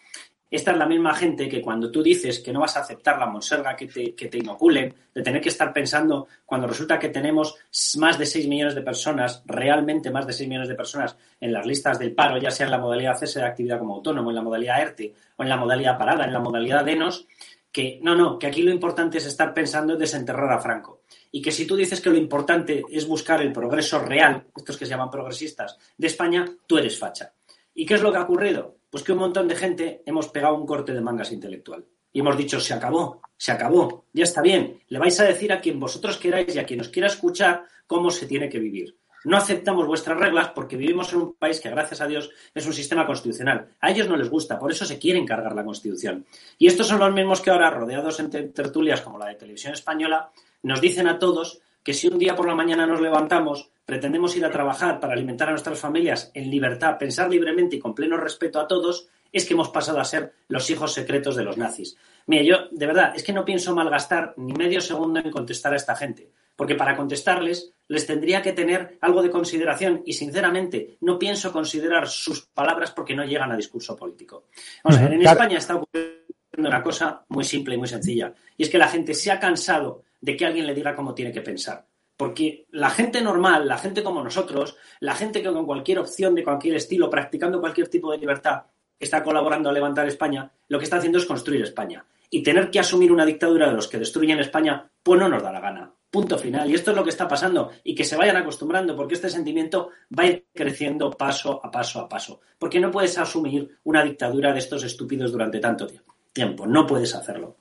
Esta 0.50 0.72
es 0.72 0.78
la 0.78 0.88
misma 0.88 1.14
gente 1.14 1.48
que 1.48 1.62
cuando 1.62 1.92
tú 1.92 2.02
dices 2.02 2.40
que 2.40 2.52
no 2.52 2.62
vas 2.62 2.78
a 2.78 2.80
aceptar 2.80 3.20
la 3.20 3.28
monserga 3.28 3.76
que 3.76 3.86
te, 3.86 4.16
que 4.16 4.28
te 4.28 4.40
inoculen, 4.40 4.92
de 5.14 5.22
tener 5.22 5.40
que 5.40 5.50
estar 5.50 5.72
pensando 5.72 6.28
cuando 6.44 6.66
resulta 6.66 6.98
que 6.98 7.10
tenemos 7.10 7.56
más 7.98 8.18
de 8.18 8.26
6 8.26 8.48
millones 8.48 8.74
de 8.74 8.82
personas, 8.82 9.44
realmente 9.46 10.10
más 10.10 10.26
de 10.26 10.34
6 10.34 10.50
millones 10.50 10.70
de 10.70 10.76
personas 10.76 11.16
en 11.40 11.54
las 11.54 11.66
listas 11.66 12.00
del 12.00 12.16
paro, 12.16 12.40
ya 12.40 12.50
sea 12.50 12.66
en 12.66 12.72
la 12.72 12.80
modalidad 12.80 13.18
cese 13.18 13.40
de 13.40 13.46
actividad 13.46 13.78
como 13.78 13.96
autónomo, 13.96 14.32
en 14.32 14.36
la 14.36 14.42
modalidad 14.42 14.82
ERTE 14.82 15.14
o 15.36 15.44
en 15.44 15.50
la 15.50 15.58
modalidad 15.58 15.98
parada, 15.98 16.26
en 16.26 16.34
la 16.34 16.40
modalidad 16.40 16.86
DENOS, 16.86 17.28
que 17.72 18.00
no, 18.02 18.16
no, 18.16 18.40
que 18.40 18.48
aquí 18.48 18.62
lo 18.62 18.72
importante 18.72 19.18
es 19.18 19.26
estar 19.26 19.54
pensando 19.54 19.94
en 19.94 20.00
desenterrar 20.00 20.52
a 20.52 20.60
Franco. 20.60 21.02
Y 21.32 21.42
que 21.42 21.52
si 21.52 21.68
tú 21.68 21.76
dices 21.76 22.02
que 22.02 22.10
lo 22.10 22.18
importante 22.18 22.84
es 22.90 23.08
buscar 23.08 23.42
el 23.42 23.52
progreso 23.52 24.00
real, 24.00 24.48
estos 24.56 24.78
que 24.78 24.86
se 24.86 24.92
llaman 24.92 25.12
progresistas, 25.12 25.78
de 25.98 26.08
España, 26.08 26.46
tú 26.66 26.78
eres 26.78 26.98
facha. 26.98 27.34
¿Y 27.74 27.86
qué 27.86 27.96
es 27.96 28.02
lo 28.02 28.12
que 28.12 28.18
ha 28.18 28.24
ocurrido? 28.24 28.78
Pues 28.90 29.04
que 29.04 29.12
un 29.12 29.20
montón 29.20 29.48
de 29.48 29.56
gente 29.56 30.02
hemos 30.06 30.30
pegado 30.30 30.56
un 30.56 30.66
corte 30.66 30.94
de 30.94 31.02
mangas 31.02 31.32
intelectual. 31.32 31.86
Y 32.12 32.22
hemos 32.22 32.38
dicho, 32.38 32.60
se 32.60 32.74
acabó, 32.74 33.22
se 33.38 33.52
acabó, 33.52 34.06
ya 34.14 34.24
está 34.24 34.42
bien. 34.42 34.82
Le 34.88 34.98
vais 34.98 35.20
a 35.20 35.26
decir 35.26 35.52
a 35.52 35.62
quien 35.62 35.80
vosotros 35.80 36.18
queráis 36.18 36.56
y 36.56 36.60
a 36.60 36.66
quien 36.66 36.82
os 36.82 36.90
quiera 36.90 37.08
escuchar 37.08 37.66
cómo 37.86 38.10
se 38.10 38.26
tiene 38.26 38.50
que 38.50 38.60
vivir. 38.60 38.98
No 39.28 39.36
aceptamos 39.36 39.86
vuestras 39.86 40.18
reglas 40.18 40.52
porque 40.56 40.78
vivimos 40.78 41.12
en 41.12 41.20
un 41.20 41.34
país 41.34 41.60
que, 41.60 41.70
gracias 41.70 42.00
a 42.00 42.08
Dios, 42.08 42.30
es 42.56 42.66
un 42.66 42.72
sistema 42.72 43.06
constitucional. 43.06 43.68
A 43.82 43.92
ellos 43.92 44.08
no 44.08 44.16
les 44.16 44.30
gusta, 44.30 44.58
por 44.58 44.72
eso 44.72 44.86
se 44.86 44.98
quieren 44.98 45.26
cargar 45.26 45.54
la 45.54 45.66
Constitución. 45.66 46.26
Y 46.58 46.68
estos 46.68 46.88
son 46.88 47.00
los 47.00 47.14
mismos 47.14 47.42
que 47.42 47.50
ahora, 47.50 47.70
rodeados 47.70 48.22
en 48.22 48.30
tertulias 48.54 49.02
como 49.02 49.20
la 49.20 49.26
de 49.26 49.36
Televisión 49.36 49.74
Española, 49.74 50.32
nos 50.64 50.80
dicen 50.80 51.10
a 51.10 51.20
todos 51.20 51.60
que 51.84 51.94
si 51.94 52.08
un 52.08 52.18
día 52.18 52.38
por 52.38 52.48
la 52.48 52.56
mañana 52.56 52.88
nos 52.88 53.02
levantamos 53.02 53.70
pretendemos 53.86 54.36
ir 54.38 54.46
a 54.46 54.52
trabajar 54.52 55.02
para 55.02 55.14
alimentar 55.14 55.50
a 55.50 55.52
nuestras 55.52 55.78
familias 55.78 56.32
en 56.34 56.50
libertad, 56.50 56.98
pensar 56.98 57.30
libremente 57.30 57.76
y 57.76 57.80
con 57.80 57.96
pleno 57.96 58.16
respeto 58.16 58.62
a 58.62 58.68
todos, 58.68 59.10
es 59.32 59.46
que 59.46 59.54
hemos 59.54 59.70
pasado 59.70 60.00
a 60.00 60.06
ser 60.06 60.34
los 60.48 60.70
hijos 60.70 60.94
secretos 60.94 61.36
de 61.36 61.44
los 61.44 61.58
nazis. 61.58 61.98
Mire, 62.28 62.46
yo 62.46 62.56
de 62.72 62.88
verdad 62.88 63.14
es 63.14 63.24
que 63.24 63.34
no 63.34 63.44
pienso 63.44 63.76
malgastar 63.76 64.34
ni 64.38 64.54
medio 64.54 64.80
segundo 64.80 65.20
en 65.20 65.32
contestar 65.32 65.74
a 65.74 65.78
esta 65.78 65.96
gente, 65.96 66.32
porque 66.58 66.76
para 66.76 66.98
contestarles 66.98 67.72
les 67.88 68.06
tendría 68.06 68.42
que 68.42 68.52
tener 68.52 68.98
algo 69.00 69.22
de 69.22 69.30
consideración 69.30 70.02
y 70.06 70.12
sinceramente 70.12 70.98
no 71.02 71.18
pienso 71.18 71.54
considerar 71.54 72.10
sus 72.10 72.48
palabras 72.48 72.92
porque 72.92 73.16
no 73.16 73.24
llegan 73.24 73.52
a 73.52 73.56
discurso 73.56 73.96
político. 73.96 74.48
Vamos 74.84 75.00
a 75.00 75.04
ver, 75.04 75.14
en 75.14 75.22
España 75.22 75.60
está 75.60 75.76
ocurriendo 75.76 76.18
una 76.58 76.84
cosa 76.84 77.24
muy 77.30 77.46
simple 77.46 77.76
y 77.76 77.78
muy 77.78 77.88
sencilla, 77.88 78.34
y 78.58 78.64
es 78.64 78.70
que 78.70 78.80
la 78.80 78.90
gente 78.90 79.14
se 79.14 79.32
ha 79.32 79.40
cansado 79.40 80.04
de 80.20 80.36
que 80.36 80.46
alguien 80.46 80.66
le 80.66 80.74
diga 80.74 80.96
cómo 80.96 81.14
tiene 81.14 81.32
que 81.32 81.42
pensar. 81.42 81.86
Porque 82.18 82.66
la 82.72 82.90
gente 82.90 83.22
normal, 83.22 83.68
la 83.68 83.78
gente 83.78 84.02
como 84.02 84.24
nosotros, 84.24 84.76
la 85.00 85.14
gente 85.14 85.44
que 85.44 85.54
con 85.54 85.68
cualquier 85.68 86.00
opción 86.00 86.34
de 86.34 86.44
cualquier 86.44 86.76
estilo, 86.76 87.12
practicando 87.12 87.62
cualquier 87.62 87.90
tipo 87.90 88.12
de 88.12 88.18
libertad, 88.18 88.64
está 89.00 89.24
colaborando 89.24 89.70
a 89.70 89.74
levantar 89.74 90.08
España, 90.08 90.52
lo 90.68 90.80
que 90.80 90.86
está 90.86 90.98
haciendo 90.98 91.20
es 91.20 91.28
construir 91.28 91.62
España. 91.62 92.04
Y 92.32 92.42
tener 92.42 92.72
que 92.72 92.80
asumir 92.80 93.12
una 93.12 93.26
dictadura 93.26 93.68
de 93.68 93.76
los 93.76 93.88
que 93.88 94.00
destruyen 94.00 94.40
España, 94.40 94.90
pues 95.04 95.20
no 95.20 95.30
nos 95.30 95.44
da 95.44 95.52
la 95.52 95.62
gana. 95.62 95.94
Punto 96.10 96.38
final. 96.38 96.70
Y 96.70 96.76
esto 96.76 96.92
es 96.92 96.98
lo 96.98 97.04
que 97.04 97.10
está 97.10 97.28
pasando. 97.28 97.72
Y 97.84 97.94
que 97.94 98.06
se 98.06 98.16
vayan 98.16 98.38
acostumbrando, 98.38 98.96
porque 98.96 99.16
este 99.16 99.30
sentimiento 99.30 99.90
va 100.18 100.24
a 100.24 100.28
ir 100.28 100.46
creciendo 100.54 101.12
paso 101.12 101.60
a 101.64 101.70
paso 101.70 102.00
a 102.00 102.08
paso. 102.08 102.40
Porque 102.58 102.80
no 102.80 102.92
puedes 102.92 103.18
asumir 103.18 103.78
una 103.84 104.04
dictadura 104.04 104.54
de 104.54 104.60
estos 104.60 104.84
estúpidos 104.84 105.32
durante 105.32 105.60
tanto 105.60 105.88
tiempo. 106.32 106.66
No 106.66 106.88
puedes 106.88 107.14
hacerlo. 107.14 107.58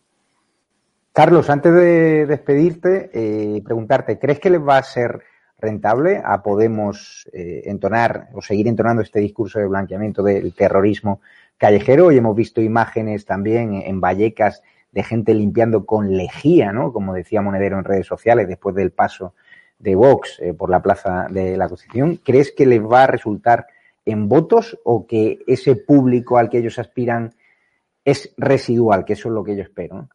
Carlos, 1.12 1.48
antes 1.48 1.72
de 1.72 2.26
despedirte, 2.26 3.10
eh, 3.12 3.62
preguntarte, 3.64 4.18
¿crees 4.18 4.38
que 4.38 4.50
les 4.50 4.60
va 4.60 4.76
a 4.76 4.82
ser 4.82 5.22
rentable 5.58 6.20
a 6.22 6.42
Podemos 6.42 7.26
eh, 7.32 7.62
entonar 7.64 8.28
o 8.34 8.42
seguir 8.42 8.68
entonando 8.68 9.02
este 9.02 9.20
discurso 9.20 9.58
de 9.58 9.66
blanqueamiento 9.66 10.22
del 10.22 10.52
terrorismo 10.52 11.22
callejero? 11.56 12.08
Hoy 12.08 12.18
hemos 12.18 12.36
visto 12.36 12.60
imágenes 12.60 13.24
también 13.24 13.74
en 13.74 13.98
Vallecas 13.98 14.62
de 14.96 15.02
gente 15.02 15.34
limpiando 15.34 15.84
con 15.84 16.16
lejía, 16.16 16.72
¿no? 16.72 16.90
Como 16.90 17.12
decía 17.12 17.42
Monedero 17.42 17.78
en 17.78 17.84
redes 17.84 18.06
sociales 18.06 18.48
después 18.48 18.74
del 18.74 18.92
paso 18.92 19.34
de 19.78 19.94
Vox 19.94 20.38
eh, 20.40 20.54
por 20.54 20.70
la 20.70 20.80
Plaza 20.80 21.26
de 21.28 21.54
la 21.58 21.68
Constitución. 21.68 22.16
¿Crees 22.24 22.50
que 22.50 22.64
les 22.64 22.80
va 22.80 23.02
a 23.02 23.06
resultar 23.06 23.66
en 24.06 24.26
votos 24.26 24.78
o 24.84 25.06
que 25.06 25.40
ese 25.46 25.76
público 25.76 26.38
al 26.38 26.48
que 26.48 26.60
ellos 26.60 26.78
aspiran 26.78 27.34
es 28.06 28.32
residual, 28.38 29.04
que 29.04 29.12
eso 29.12 29.28
es 29.28 29.34
lo 29.34 29.44
que 29.44 29.54
yo 29.54 29.64
espero? 29.64 30.08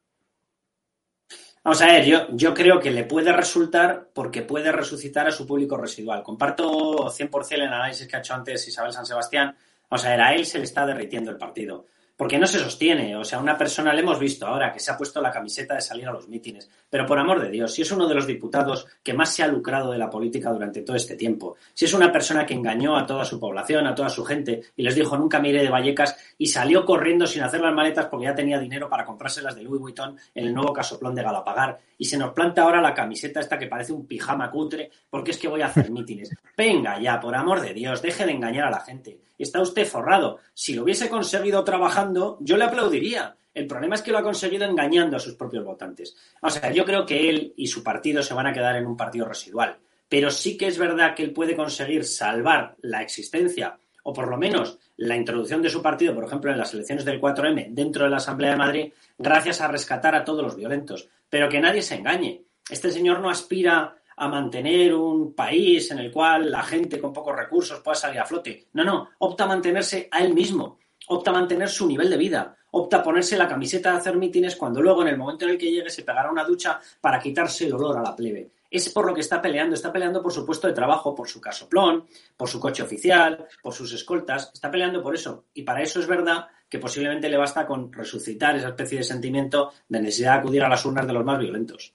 Vamos 1.64 1.82
a 1.84 1.86
ver, 1.86 2.04
yo, 2.06 2.30
yo 2.32 2.52
creo 2.56 2.80
que 2.80 2.90
le 2.90 3.04
puede 3.04 3.32
resultar 3.32 4.08
porque 4.16 4.42
puede 4.42 4.72
resucitar 4.72 5.28
a 5.28 5.32
su 5.32 5.46
público 5.46 5.78
residual. 5.78 6.24
Comparto 6.24 7.08
100% 7.08 7.52
el 7.52 7.62
análisis 7.62 8.08
que 8.08 8.16
ha 8.16 8.20
hecho 8.20 8.34
antes 8.34 8.68
Isabel 8.68 8.94
San 8.94 9.06
Sebastián. 9.06 9.56
Vamos 9.92 10.04
a 10.08 10.10
ver, 10.10 10.22
a 10.22 10.34
él 10.34 10.44
se 10.48 10.58
le 10.58 10.64
está 10.64 10.88
derritiendo 10.88 11.30
el 11.30 11.38
partido 11.38 11.86
porque 12.22 12.38
no 12.38 12.46
se 12.46 12.60
sostiene. 12.60 13.16
O 13.16 13.24
sea, 13.24 13.40
una 13.40 13.58
persona 13.58 13.92
le 13.92 14.02
hemos 14.02 14.20
visto 14.20 14.46
ahora 14.46 14.72
que 14.72 14.80
se 14.80 14.92
ha 14.92 14.96
puesto 14.96 15.20
la 15.20 15.32
camiseta 15.32 15.74
de 15.74 15.82
salir 15.82 16.08
a 16.08 16.12
los 16.12 16.28
mítines. 16.28 16.70
Pero 16.88 17.04
por 17.08 17.18
amor 17.18 17.42
de 17.42 17.50
Dios, 17.50 17.74
si 17.74 17.82
es 17.82 17.92
uno 17.92 18.08
de 18.08 18.14
los 18.14 18.28
diputados 18.28 18.86
que 19.02 19.16
más 19.16 19.34
se 19.34 19.42
ha 19.42 19.48
lucrado 19.48 19.92
de 19.92 19.98
la 19.98 20.08
política 20.08 20.52
durante 20.52 20.84
todo 20.84 20.96
este 20.96 21.16
tiempo, 21.16 21.56
si 21.74 21.86
es 21.86 21.96
una 21.96 22.12
persona 22.12 22.46
que 22.46 22.54
engañó 22.54 22.96
a 22.96 23.08
toda 23.08 23.26
su 23.26 23.40
población, 23.40 23.88
a 23.88 23.96
toda 23.96 24.08
su 24.10 24.24
gente, 24.24 24.62
y 24.76 24.84
les 24.84 24.94
dijo 24.94 25.18
nunca 25.18 25.40
mire 25.40 25.64
de 25.64 25.72
Vallecas 25.72 26.16
y 26.38 26.46
salió 26.46 26.86
corriendo 26.86 27.26
sin 27.26 27.42
hacer 27.42 27.60
las 27.60 27.74
maletas 27.74 28.06
porque 28.06 28.28
ya 28.28 28.36
tenía 28.36 28.60
dinero 28.60 28.88
para 28.88 29.04
comprárselas 29.04 29.56
de 29.56 29.64
Louis 29.64 29.82
Vuitton 29.82 30.16
en 30.36 30.46
el 30.46 30.54
nuevo 30.54 30.74
casoplón 30.74 31.16
de 31.16 31.24
Galapagar, 31.24 31.80
y 31.98 32.06
se 32.06 32.20
nos 32.20 32.34
planta 32.34 32.62
ahora 32.62 32.84
la 32.84 32.94
camiseta 32.94 33.40
esta 33.40 33.58
que 33.58 33.66
parece 33.66 33.94
un 33.94 34.06
pijama 34.06 34.52
cutre 34.52 34.92
porque 35.10 35.32
es 35.32 35.40
que 35.40 35.48
voy 35.48 35.64
a 35.64 35.68
hacer 35.68 35.90
mítines. 35.90 36.30
Venga 36.56 37.02
ya, 37.02 37.20
por 37.20 37.34
amor 37.34 37.62
de 37.62 37.74
Dios, 37.74 38.00
deje 38.00 38.28
de 38.28 38.34
engañar 38.34 38.68
a 38.68 38.70
la 38.70 38.82
gente 38.82 39.18
está 39.44 39.62
usted 39.62 39.86
forrado. 39.86 40.40
Si 40.54 40.74
lo 40.74 40.84
hubiese 40.84 41.10
conseguido 41.10 41.64
trabajando, 41.64 42.11
yo 42.40 42.58
le 42.58 42.64
aplaudiría. 42.64 43.36
El 43.54 43.68
problema 43.68 43.96
es 43.96 44.02
que 44.02 44.12
lo 44.12 44.18
ha 44.18 44.24
conseguido 44.24 44.66
engañando 44.66 45.18
a 45.18 45.20
sus 45.20 45.36
propios 45.36 45.66
votantes. 45.66 46.16
O 46.42 46.50
sea, 46.50 46.72
yo 46.72 46.86
creo 46.86 47.06
que 47.06 47.30
él 47.30 47.54
y 47.58 47.68
su 47.68 47.84
partido 47.84 48.24
se 48.24 48.34
van 48.34 48.48
a 48.48 48.54
quedar 48.54 48.76
en 48.78 48.86
un 48.86 48.96
partido 48.96 49.26
residual. 49.26 49.78
Pero 50.08 50.32
sí 50.32 50.58
que 50.58 50.68
es 50.68 50.78
verdad 50.78 51.16
que 51.16 51.24
él 51.24 51.32
puede 51.32 51.56
conseguir 51.56 52.06
salvar 52.06 52.76
la 52.82 53.02
existencia 53.02 53.78
o 54.04 54.14
por 54.14 54.28
lo 54.28 54.38
menos 54.38 54.80
la 54.98 55.16
introducción 55.16 55.62
de 55.62 55.70
su 55.70 55.82
partido, 55.82 56.14
por 56.14 56.24
ejemplo, 56.24 56.52
en 56.52 56.58
las 56.58 56.74
elecciones 56.74 57.06
del 57.06 57.22
4M 57.22 57.68
dentro 57.70 58.06
de 58.06 58.10
la 58.10 58.18
Asamblea 58.18 58.52
de 58.52 58.58
Madrid, 58.58 58.94
gracias 59.18 59.62
a 59.62 59.68
rescatar 59.68 60.16
a 60.16 60.24
todos 60.24 60.44
los 60.44 60.56
violentos. 60.56 61.10
Pero 61.30 61.50
que 61.50 61.60
nadie 61.60 61.82
se 61.82 61.96
engañe. 61.96 62.44
Este 62.70 62.92
señor 62.92 63.20
no 63.20 63.30
aspira 63.30 63.96
a 64.16 64.28
mantener 64.28 64.94
un 64.94 65.34
país 65.34 65.90
en 65.92 66.00
el 66.00 66.12
cual 66.12 66.52
la 66.52 66.62
gente 66.64 67.00
con 67.00 67.14
pocos 67.14 67.36
recursos 67.36 67.80
pueda 67.80 67.96
salir 67.96 68.20
a 68.20 68.26
flote. 68.26 68.68
No, 68.74 68.84
no, 68.84 69.10
opta 69.20 69.46
a 69.46 69.48
mantenerse 69.48 70.08
a 70.12 70.24
él 70.24 70.34
mismo, 70.34 70.78
opta 71.08 71.32
a 71.32 71.34
mantener 71.34 71.70
su 71.70 71.88
nivel 71.88 72.10
de 72.10 72.18
vida, 72.18 72.56
opta 72.72 72.98
a 72.98 73.04
ponerse 73.04 73.38
la 73.38 73.48
camiseta 73.48 73.92
de 73.92 73.98
hacer 73.98 74.18
mítines 74.18 74.56
cuando 74.56 74.82
luego 74.82 75.02
en 75.02 75.10
el 75.10 75.18
momento 75.18 75.46
en 75.46 75.52
el 75.52 75.58
que 75.58 75.72
llegue 75.72 75.90
se 75.90 76.04
pegará 76.04 76.32
una 76.32 76.44
ducha 76.44 76.80
para 77.00 77.20
quitarse 77.20 77.66
el 77.66 77.74
olor 77.74 77.98
a 77.98 78.02
la 78.02 78.16
plebe. 78.16 78.52
Es 78.70 78.88
por 78.90 79.06
lo 79.06 79.14
que 79.14 79.20
está 79.20 79.42
peleando, 79.42 79.76
está 79.76 79.92
peleando 79.92 80.22
por 80.22 80.32
su 80.32 80.46
puesto 80.46 80.68
de 80.68 80.74
trabajo, 80.74 81.14
por 81.14 81.28
su 81.28 81.42
casoplón, 81.42 82.06
por 82.38 82.48
su 82.48 82.60
coche 82.60 82.84
oficial, 82.84 83.46
por 83.62 83.74
sus 83.74 83.92
escoltas, 83.92 84.52
está 84.54 84.72
peleando 84.72 85.04
por 85.04 85.14
eso. 85.14 85.46
Y 85.54 85.64
para 85.64 85.82
eso 85.82 86.00
es 86.00 86.08
verdad 86.08 86.48
que 86.70 86.80
posiblemente 86.80 87.28
le 87.28 87.36
basta 87.36 87.68
con 87.68 87.92
resucitar 87.92 88.56
esa 88.56 88.70
especie 88.70 89.00
de 89.00 89.04
sentimiento 89.04 89.74
de 89.90 90.00
necesidad 90.00 90.34
de 90.34 90.40
acudir 90.40 90.64
a 90.64 90.70
las 90.70 90.86
urnas 90.86 91.06
de 91.06 91.14
los 91.14 91.26
más 91.26 91.38
violentos. 91.38 91.94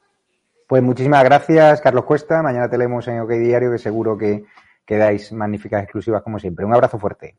Pues 0.67 0.83
muchísimas 0.83 1.25
gracias, 1.25 1.81
Carlos 1.81 2.05
Cuesta. 2.05 2.43
Mañana 2.43 2.69
te 2.69 2.77
leemos 2.77 3.09
en 3.09 3.21
OK 3.21 3.31
Diario, 3.31 3.71
que 3.71 3.79
seguro 3.79 4.19
que, 4.19 4.45
quedáis 4.87 5.33
magníficas 5.33 5.83
exclusivas 5.83 6.23
como 6.23 6.39
siempre. 6.39 6.65
Un 6.65 6.73
abrazo 6.73 6.99
fuerte. 6.99 7.37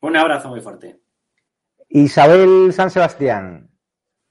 Un 0.00 0.16
abrazo 0.16 0.48
muy 0.48 0.60
fuerte. 0.60 1.00
Isabel 1.88 2.72
San 2.72 2.90
Sebastián, 2.90 3.70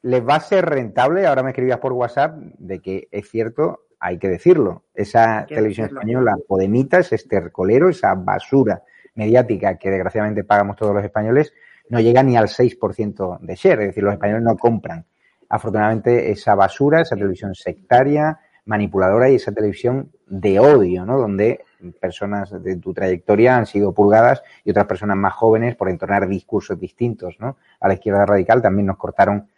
¿les 0.02 0.28
va 0.28 0.36
a 0.36 0.40
ser 0.40 0.66
rentable? 0.66 1.28
Ahora 1.28 1.44
me 1.44 1.50
escribías 1.50 1.80
por 1.80 1.94
WhatsApp 1.94 2.36
de 2.58 2.82
que 2.82 3.08
es 3.12 3.30
cierto, 3.30 3.88
hay 4.00 4.18
que 4.18 4.30
decirlo. 4.30 4.86
Esa 4.94 5.46
televisión 5.46 5.88
española 5.88 6.36
podemita, 6.48 7.00
ese 7.00 7.16
estercolero, 7.16 7.90
esa 7.90 8.16
basura 8.16 8.82
mediática 9.16 9.78
que 9.78 9.90
desgraciadamente 9.90 10.44
pagamos 10.44 10.78
todos 10.78 10.96
los 10.96 11.04
españoles, 11.04 11.54
no 11.90 12.00
llega 12.00 12.24
ni 12.24 12.38
al 12.38 12.48
6% 12.48 13.40
de 13.40 13.56
share. 13.56 13.82
Es 13.82 13.88
decir, 13.88 14.04
los 14.04 14.14
españoles 14.14 14.44
no 14.44 14.58
compran, 14.58 15.06
afortunadamente, 15.50 16.32
esa 16.32 16.56
basura, 16.56 17.02
esa 17.02 17.16
televisión 17.16 17.54
sectaria, 17.54 18.40
manipuladora 18.70 19.32
y 19.32 19.36
esa 19.36 19.52
televisión 19.52 20.12
de 20.28 20.60
odio, 20.60 21.04
¿no? 21.04 21.18
Donde 21.18 21.66
personas 22.00 22.52
de 22.64 22.76
tu 22.76 22.94
trayectoria 22.94 23.58
han 23.58 23.66
sido 23.66 23.94
purgadas 23.94 24.44
y 24.64 24.70
otras 24.70 24.86
personas 24.86 25.18
más 25.18 25.34
jóvenes 25.34 25.76
por 25.76 25.90
entonar 25.90 26.28
discursos 26.28 26.80
distintos, 26.80 27.36
¿no? 27.40 27.58
A 27.80 27.88
la 27.88 27.96
izquierda 27.96 28.28
radical 28.28 28.62
también 28.62 28.86
nos 28.86 28.98
cortaron 28.98 29.50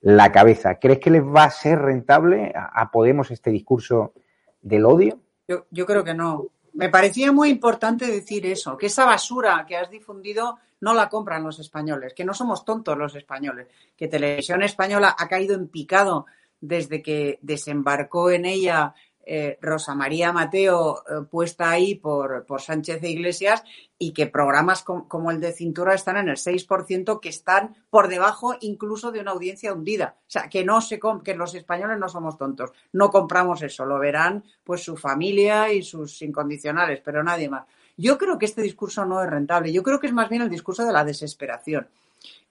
la 0.00 0.32
cabeza. 0.32 0.80
¿Crees 0.80 0.98
que 0.98 1.10
les 1.10 1.22
va 1.22 1.44
a 1.44 1.50
ser 1.50 1.78
rentable 1.78 2.52
a, 2.56 2.90
Podemos 2.90 3.30
este 3.30 3.50
discurso 3.50 4.14
del 4.62 4.84
odio? 4.84 5.20
Yo, 5.46 5.66
yo 5.70 5.86
creo 5.86 6.02
que 6.02 6.14
no. 6.14 6.48
Me 6.72 6.88
parecía 6.88 7.30
muy 7.30 7.50
importante 7.50 8.06
decir 8.06 8.46
eso, 8.46 8.76
que 8.76 8.86
esa 8.86 9.04
basura 9.04 9.64
que 9.66 9.76
has 9.76 9.90
difundido 9.90 10.58
no 10.80 10.92
la 10.92 11.08
compran 11.08 11.44
los 11.44 11.60
españoles, 11.60 12.14
que 12.14 12.24
no 12.24 12.34
somos 12.34 12.64
tontos 12.64 12.98
los 12.98 13.14
españoles, 13.14 13.68
que 13.96 14.08
Televisión 14.08 14.64
Española 14.64 15.14
ha 15.16 15.28
caído 15.28 15.54
en 15.54 15.68
picado 15.68 16.26
desde 16.60 17.02
que 17.02 17.38
desembarcó 17.42 18.30
en 18.30 18.44
ella 18.44 18.94
eh, 19.28 19.58
Rosa 19.60 19.92
María 19.96 20.32
Mateo 20.32 21.02
eh, 21.02 21.24
puesta 21.28 21.68
ahí 21.68 21.96
por, 21.96 22.46
Sánchez 22.60 23.02
e 23.02 23.10
Iglesias 23.10 23.64
y 23.98 24.12
que 24.12 24.28
programas 24.28 24.84
como 24.84 25.32
el 25.32 25.40
de 25.40 25.52
Cintura 25.52 25.94
están 25.94 26.16
en 26.16 26.28
el 26.28 26.36
6%, 26.36 27.18
que 27.18 27.28
están 27.28 27.74
por 27.90 28.06
debajo 28.06 28.54
incluso 28.60 29.10
de 29.10 29.18
una 29.18 29.32
audiencia 29.32 29.72
hundida. 29.72 30.16
O 30.20 30.30
sea, 30.30 30.48
que 30.48 30.64
no 30.64 30.80
se 30.80 31.00
que 31.24 31.34
los 31.34 31.56
españoles 31.56 31.98
no 31.98 32.08
somos 32.08 32.38
tontos, 32.38 32.70
no 32.92 33.10
compramos 33.10 33.62
eso, 33.62 33.84
lo 33.84 33.98
verán 33.98 34.44
pues 34.62 34.84
su 34.84 34.96
familia 34.96 35.72
y 35.72 35.82
sus 35.82 36.22
incondicionales, 36.22 37.00
pero 37.04 37.24
nadie 37.24 37.48
más. 37.48 37.66
Yo 37.96 38.18
creo 38.18 38.38
que 38.38 38.46
este 38.46 38.62
discurso 38.62 39.04
no 39.06 39.20
es 39.20 39.28
rentable, 39.28 39.72
yo 39.72 39.82
creo 39.82 39.98
que 39.98 40.06
es 40.06 40.12
más 40.12 40.28
bien 40.28 40.42
el 40.42 40.50
discurso 40.50 40.86
de 40.86 40.92
la 40.92 41.04
desesperación. 41.04 41.88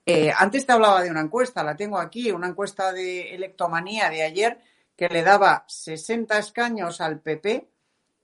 Eh, 0.05 0.31
antes 0.37 0.65
te 0.65 0.71
hablaba 0.71 1.01
de 1.01 1.09
una 1.09 1.21
encuesta, 1.21 1.63
la 1.63 1.75
tengo 1.75 1.97
aquí, 1.97 2.31
una 2.31 2.47
encuesta 2.47 2.93
de 2.93 3.33
electomanía 3.33 4.09
de 4.09 4.23
ayer 4.23 4.59
que 4.95 5.09
le 5.09 5.23
daba 5.23 5.65
60 5.67 6.37
escaños 6.37 7.01
al 7.01 7.19
PP 7.19 7.67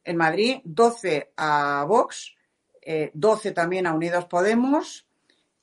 en 0.04 0.18
Madrid, 0.18 0.60
12 0.64 1.34
a 1.38 1.86
Vox, 1.88 2.36
12 3.14 3.50
eh, 3.50 3.52
también 3.52 3.88
a 3.88 3.94
Unidos 3.94 4.26
Podemos, 4.26 5.08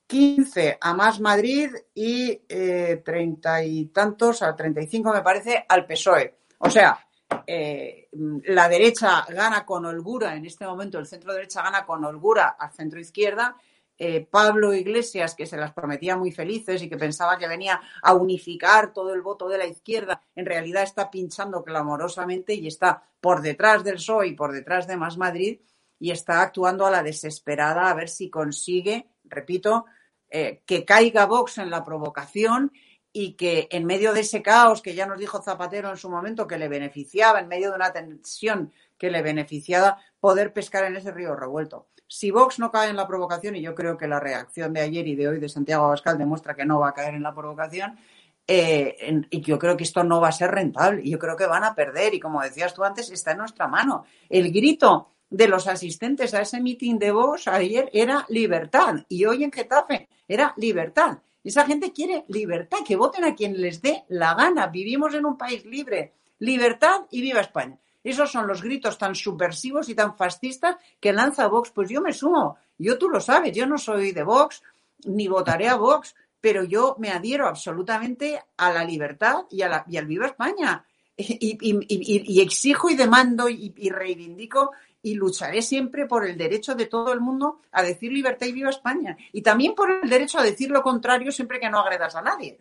15 0.07 0.79
a 0.81 0.95
Más 0.95 1.21
Madrid 1.21 1.71
y 1.95 2.41
eh, 2.49 3.03
treinta 3.05 3.63
y 3.63 3.87
tantos, 3.87 4.43
a 4.43 4.55
35 4.55 5.13
me 5.13 5.23
parece, 5.23 5.65
al 5.69 5.87
PSOE. 5.87 6.39
O 6.59 6.71
sea, 6.71 7.07
eh, 7.47 8.09
la 8.45 8.69
derecha 8.69 9.25
gana 9.29 9.65
con 9.65 9.85
holgura, 9.85 10.35
en 10.35 10.47
este 10.47 10.67
momento 10.67 10.99
el 10.99 11.07
centro 11.07 11.33
derecha 11.33 11.63
gana 11.63 11.85
con 11.85 12.05
holgura 12.05 12.57
al 12.59 12.73
centro 12.73 12.99
izquierda 12.99 13.57
eh, 13.99 14.27
Pablo 14.31 14.73
Iglesias, 14.73 15.35
que 15.35 15.47
se 15.47 15.57
las 15.57 15.73
prometía 15.73 16.17
muy 16.17 16.31
felices 16.31 16.83
y 16.83 16.89
que 16.89 16.97
pensaba 16.97 17.37
que 17.37 17.49
venía 17.49 17.81
a 18.01 18.15
unificar 18.15 18.93
todo 18.93 19.13
el 19.13 19.23
voto 19.23 19.49
de 19.49 19.59
la 19.59 19.67
izquierda, 19.67 20.23
en 20.37 20.47
realidad 20.47 20.85
está 20.85 21.11
pinchando 21.11 21.65
clamorosamente 21.65 22.55
y 22.55 22.69
está 22.69 23.03
por 23.21 23.43
detrás 23.43 23.83
del 23.83 23.97
PSOE 23.97 24.29
y 24.29 24.33
por 24.35 24.53
detrás 24.53 24.87
de 24.87 24.97
Más 24.97 25.17
Madrid 25.17 25.61
y 25.99 26.13
está 26.13 26.43
actuando 26.43 26.87
a 26.87 26.91
la 26.91 27.03
desesperada 27.03 27.91
a 27.91 27.95
ver 27.95 28.09
si 28.09 28.31
consigue, 28.31 29.09
repito, 29.25 29.87
eh, 30.31 30.63
que 30.65 30.85
caiga 30.85 31.27
Vox 31.27 31.59
en 31.59 31.71
la 31.71 31.85
provocación 31.85 32.73
y 33.13 33.33
que 33.33 33.69
en 33.73 33.85
medio 33.85 34.13
de 34.13 34.21
ese 34.21 34.43
caos 34.43 34.83
que 34.83 34.95
ya 34.95 35.07
nos 35.07 35.19
dijo 35.19 35.43
Zapatero 35.43 35.91
en 35.91 35.97
su 35.97 36.09
momento 36.09 36.47
que 36.47 36.59
le 36.59 36.69
beneficiaba, 36.69 37.41
en 37.41 37.49
medio 37.49 37.71
de 37.71 37.77
una 37.77 37.93
tensión 37.93 38.73
que 38.97 39.11
le 39.11 39.23
beneficiaba, 39.23 39.99
poder 40.21 40.53
pescar 40.53 40.85
en 40.85 40.97
ese 40.97 41.11
río 41.11 41.35
revuelto. 41.35 41.89
Si 42.07 42.31
Vox 42.31 42.59
no 42.59 42.71
cae 42.71 42.91
en 42.91 42.97
la 42.97 43.07
provocación, 43.07 43.57
y 43.57 43.63
yo 43.63 43.75
creo 43.75 43.97
que 43.97 44.09
la 44.09 44.19
reacción 44.19 44.73
de 44.73 44.81
ayer 44.81 45.07
y 45.07 45.15
de 45.15 45.29
hoy 45.29 45.39
de 45.39 45.49
Santiago 45.49 45.85
Abascal 45.85 46.17
demuestra 46.17 46.55
que 46.55 46.65
no 46.65 46.81
va 46.81 46.89
a 46.89 46.95
caer 46.95 47.15
en 47.15 47.23
la 47.23 47.35
provocación, 47.35 47.99
eh, 48.47 49.23
y 49.29 49.41
yo 49.43 49.59
creo 49.59 49.77
que 49.77 49.85
esto 49.85 50.03
no 50.03 50.21
va 50.21 50.29
a 50.29 50.33
ser 50.33 50.51
rentable, 50.51 51.03
yo 51.09 51.19
creo 51.19 51.37
que 51.37 51.47
van 51.47 51.65
a 51.65 51.75
perder, 51.75 52.15
y 52.15 52.21
como 52.21 52.41
decías 52.41 52.73
tú 52.73 52.83
antes, 52.83 53.11
está 53.11 53.33
en 53.33 53.39
nuestra 53.39 53.69
mano. 53.69 54.05
El 54.29 54.51
grito 54.51 55.11
de 55.29 55.49
los 55.49 55.67
asistentes 55.69 56.33
a 56.33 56.41
ese 56.41 56.61
meeting 56.61 56.99
de 56.99 57.11
Vox 57.11 57.47
ayer 57.49 57.91
era 57.93 58.25
libertad, 58.31 59.05
y 59.09 59.27
hoy 59.27 59.45
en 59.45 59.53
Getafe 59.53 60.09
era 60.27 60.55
libertad. 60.57 61.19
Esa 61.45 61.65
gente 61.65 61.93
quiere 61.93 62.25
libertad, 62.29 62.79
que 62.87 62.97
voten 62.97 63.25
a 63.25 63.35
quien 63.35 63.61
les 63.61 63.81
dé 63.81 64.05
la 64.09 64.35
gana. 64.35 64.67
Vivimos 64.67 65.15
en 65.15 65.25
un 65.25 65.39
país 65.39 65.65
libre. 65.65 66.13
Libertad 66.41 67.07
y 67.11 67.23
viva 67.23 67.41
España. 67.41 67.79
Esos 68.03 68.31
son 68.31 68.47
los 68.47 68.63
gritos 68.63 68.97
tan 68.97 69.15
subversivos 69.15 69.89
y 69.89 69.95
tan 69.95 70.17
fascistas 70.17 70.77
que 71.01 71.13
lanza 71.13 71.49
Vox. 71.49 71.71
Pues 71.71 71.89
yo 71.89 72.01
me 72.01 72.13
sumo. 72.13 72.57
Yo 72.79 72.99
tú 72.99 73.09
lo 73.09 73.21
sabes, 73.21 73.53
yo 73.53 73.67
no 73.67 73.77
soy 73.77 74.13
de 74.13 74.23
Vox, 74.23 74.63
ni 75.05 75.29
votaré 75.29 75.69
a 75.69 75.77
Vox, 75.77 76.15
pero 76.41 76.65
yo 76.65 76.97
me 76.99 77.11
adhiero 77.11 77.49
absolutamente 77.49 78.41
a 78.57 78.73
la 78.73 78.85
libertad 78.85 79.47
y, 79.51 79.63
a 79.63 79.69
la, 79.69 79.85
y 79.89 79.97
al 79.97 80.07
Viva 80.07 80.27
España. 80.27 80.85
Y, 81.21 82.41
exijo 82.41 82.91
y 82.91 82.95
demando 82.95 83.49
y, 83.49 83.91
reivindico 83.91 84.71
y 85.03 85.15
lucharé 85.15 85.63
siempre 85.63 86.07
por 86.07 86.25
el 86.25 86.39
derecho 86.39 86.77
de 86.77 86.87
todo 86.87 87.13
el 87.13 87.21
mundo 87.21 87.61
a 87.73 87.83
decir 87.83 88.13
libertad 88.13 88.47
y 88.47 88.53
viva 88.53 88.71
España. 88.71 89.17
Y 89.33 89.43
también 89.43 89.75
por 89.75 89.91
el 89.91 90.09
derecho 90.09 90.39
a 90.39 90.45
decir 90.45 90.71
lo 90.71 90.81
contrario 90.81 91.33
siempre 91.33 91.59
que 91.59 91.69
no 91.69 91.81
agredas 91.81 92.15
a 92.15 92.23
nadie. 92.23 92.59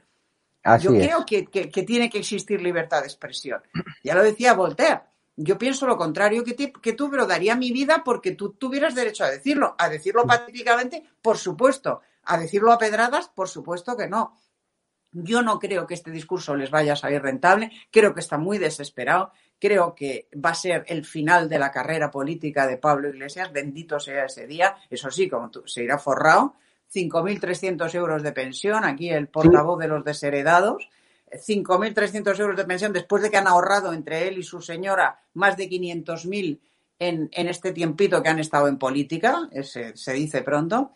Yo 0.82 0.90
creo 0.92 1.24
que, 1.26 1.46
que, 1.46 1.84
tiene 1.84 2.10
que 2.10 2.18
existir 2.18 2.62
libertad 2.62 3.02
de 3.02 3.08
expresión. 3.08 3.62
Ya 4.04 4.16
lo 4.16 4.24
decía 4.24 4.54
Voltaire. 4.54 5.02
Yo 5.40 5.60
pienso 5.60 5.86
lo 5.86 5.98
contrario 5.98 6.44
que, 6.44 6.56
que 6.56 6.94
tú, 6.94 7.12
pero 7.12 7.28
daría 7.28 7.56
mi 7.56 7.72
vida 7.72 8.02
porque 8.04 8.32
tú 8.32 8.54
tuvieras 8.54 8.96
derecho 8.96 9.24
a 9.24 9.30
decirlo. 9.30 9.76
A 9.78 9.88
decirlo 9.88 10.26
mm. 10.26 10.28
pacíficamente, 10.28 11.04
por 11.22 11.38
supuesto. 11.38 12.02
A 12.24 12.40
decirlo 12.40 12.72
a 12.72 12.80
pedradas, 12.80 13.30
por 13.30 13.48
supuesto 13.48 13.96
que 13.96 14.08
no. 14.08 14.36
Yo 15.12 15.44
no 15.44 15.60
creo 15.60 15.86
que 15.86 15.94
este 15.94 16.10
discurso 16.10 16.56
les 16.56 16.72
vaya 16.72 16.94
a 16.94 16.96
salir 16.96 17.22
rentable. 17.22 17.72
Creo 17.92 18.16
que 18.16 18.20
está 18.20 18.40
muy 18.40 18.58
desesperado. 18.58 19.32
Creo 19.60 19.94
que 19.94 20.28
va 20.44 20.50
a 20.50 20.56
ser 20.56 20.84
el 20.88 21.06
final 21.06 21.48
de 21.48 21.60
la 21.60 21.72
carrera 21.72 22.10
política 22.10 22.66
de 22.66 22.78
Pablo 22.78 23.10
Iglesias. 23.10 23.54
Bendito 23.54 24.00
sea 24.00 24.26
ese 24.26 24.48
día. 24.48 24.76
Eso 24.90 25.12
sí, 25.12 25.30
como 25.30 25.52
tú, 25.52 25.64
se 25.68 25.84
irá 25.84 26.00
forrado. 26.00 26.56
5.300 26.92 27.94
euros 27.94 28.24
de 28.24 28.32
pensión. 28.32 28.84
Aquí 28.86 29.10
el 29.10 29.28
portavoz 29.28 29.80
de 29.80 29.88
los 29.88 30.04
desheredados. 30.04 30.90
5.300 31.32 32.40
euros 32.40 32.58
de 32.58 32.66
pensión 32.66 32.94
después 32.94 33.22
de 33.22 33.30
que 33.30 33.38
han 33.38 33.48
ahorrado 33.48 33.94
entre 33.94 34.28
él 34.28 34.38
y 34.38 34.44
su 34.44 34.62
señora 34.62 35.20
más 35.34 35.58
de 35.58 35.70
500.000 35.70 36.60
en, 37.00 37.30
en 37.32 37.48
este 37.48 37.72
tiempito 37.72 38.24
que 38.24 38.30
han 38.30 38.40
estado 38.40 38.68
en 38.68 38.78
política, 38.78 39.50
se, 39.64 39.96
se 39.96 40.14
dice 40.14 40.42
pronto. 40.42 40.92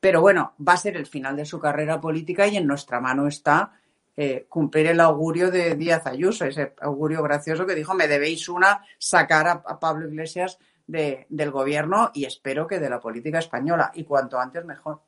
Pero 0.00 0.20
bueno, 0.20 0.52
va 0.66 0.74
a 0.74 0.78
ser 0.78 0.96
el 0.96 1.06
final 1.06 1.36
de 1.36 1.46
su 1.46 1.58
carrera 1.58 2.00
política 2.00 2.46
y 2.46 2.56
en 2.56 2.66
nuestra 2.66 3.00
mano 3.00 3.26
está 3.26 3.72
eh, 4.16 4.46
cumplir 4.48 4.86
el 4.86 5.00
augurio 5.00 5.50
de 5.50 5.74
Díaz 5.74 6.06
Ayuso, 6.06 6.44
ese 6.44 6.72
augurio 6.82 7.20
gracioso 7.22 7.66
que 7.66 7.74
dijo, 7.74 7.94
me 7.94 8.06
debéis 8.06 8.48
una, 8.48 8.84
sacar 8.96 9.48
a, 9.48 9.80
Pablo 9.80 10.06
Iglesias 10.06 10.58
de, 10.86 11.26
del 11.28 11.50
gobierno 11.50 12.12
y 12.14 12.24
espero 12.24 12.66
que 12.66 12.78
de 12.78 12.90
la 12.90 13.00
política 13.00 13.40
española, 13.40 13.90
y 13.94 14.04
cuanto 14.04 14.38
antes 14.38 14.64
mejor. 14.64 15.00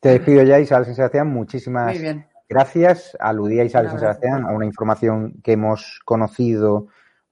Te 0.00 0.08
despido 0.08 0.42
ya, 0.42 0.58
Isabel 0.58 0.92
Sebastián. 0.94 1.28
Muchísimas 1.28 1.94
Gracias. 2.50 3.16
Aludía 3.20 3.62
Isabel 3.62 3.90
San 3.90 4.00
Sebastián 4.00 4.44
a 4.44 4.50
una 4.50 4.66
información 4.66 5.34
que 5.44 5.52
hemos 5.52 6.00
conocido 6.04 6.88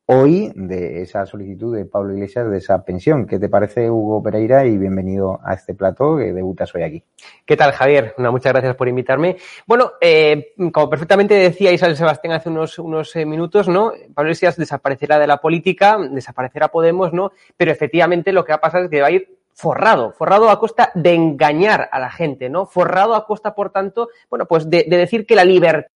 hoy 0.07 0.53
de 0.55 1.03
esa 1.03 1.27
solicitud 1.27 1.75
de 1.75 1.87
Pablo 1.87 2.15
Iglesias 2.15 2.49
de 2.49 2.59
esa 2.59 2.85
pensión. 2.85 3.27
¿Qué 3.27 3.41
te 3.41 3.49
parece, 3.49 3.91
Hugo 3.91 4.23
Pereira? 4.23 4.65
Y 4.65 4.79
bienvenido 4.79 5.41
a 5.45 5.55
este 5.55 5.75
plato 5.75 6.17
que 6.19 6.33
debutas 6.33 6.73
hoy 6.73 6.85
aquí. 6.85 7.03
¿Qué 7.45 7.57
tal, 7.57 7.73
Javier? 7.73 8.15
Una, 8.17 8.31
muchas 8.31 8.53
gracias 8.53 8.77
por 8.77 8.87
invitarme. 8.87 9.37
Bueno, 9.67 9.95
eh, 10.01 10.53
como 10.73 10.89
perfectamente 10.89 11.35
decía 11.35 11.73
Isabel 11.73 11.97
Sebastián 11.97 12.35
hace 12.35 12.49
unos, 12.49 12.79
unos 12.79 13.17
eh, 13.17 13.27
minutos, 13.27 13.67
¿no? 13.67 13.91
Pablo 14.15 14.31
Iglesias 14.31 14.57
desaparecerá 14.57 15.19
de 15.19 15.27
la 15.27 15.39
política, 15.39 15.99
desaparecerá 15.99 16.69
Podemos, 16.69 17.13
¿no? 17.13 17.33
Pero 17.57 17.73
efectivamente 17.73 18.33
lo 18.33 18.45
que 18.45 18.53
va 18.53 18.59
a 18.59 18.61
pasar 18.61 18.85
es 18.85 18.89
que 18.89 19.01
va 19.01 19.09
a 19.09 19.11
ir 19.11 19.38
forrado, 19.59 20.13
forrado 20.13 20.51
a 20.51 20.61
costa 20.61 20.93
de 20.95 21.15
engañar 21.15 21.89
a 21.91 21.99
la 21.99 22.11
gente, 22.11 22.49
¿no? 22.49 22.67
Forrado 22.67 23.17
a 23.17 23.27
costa, 23.27 23.57
por 23.57 23.71
tanto, 23.71 24.09
bueno, 24.31 24.47
pues 24.47 24.71
de, 24.71 24.87
de 24.89 24.97
decir 24.97 25.27
que 25.27 25.35
la 25.35 25.45
libertad 25.45 25.91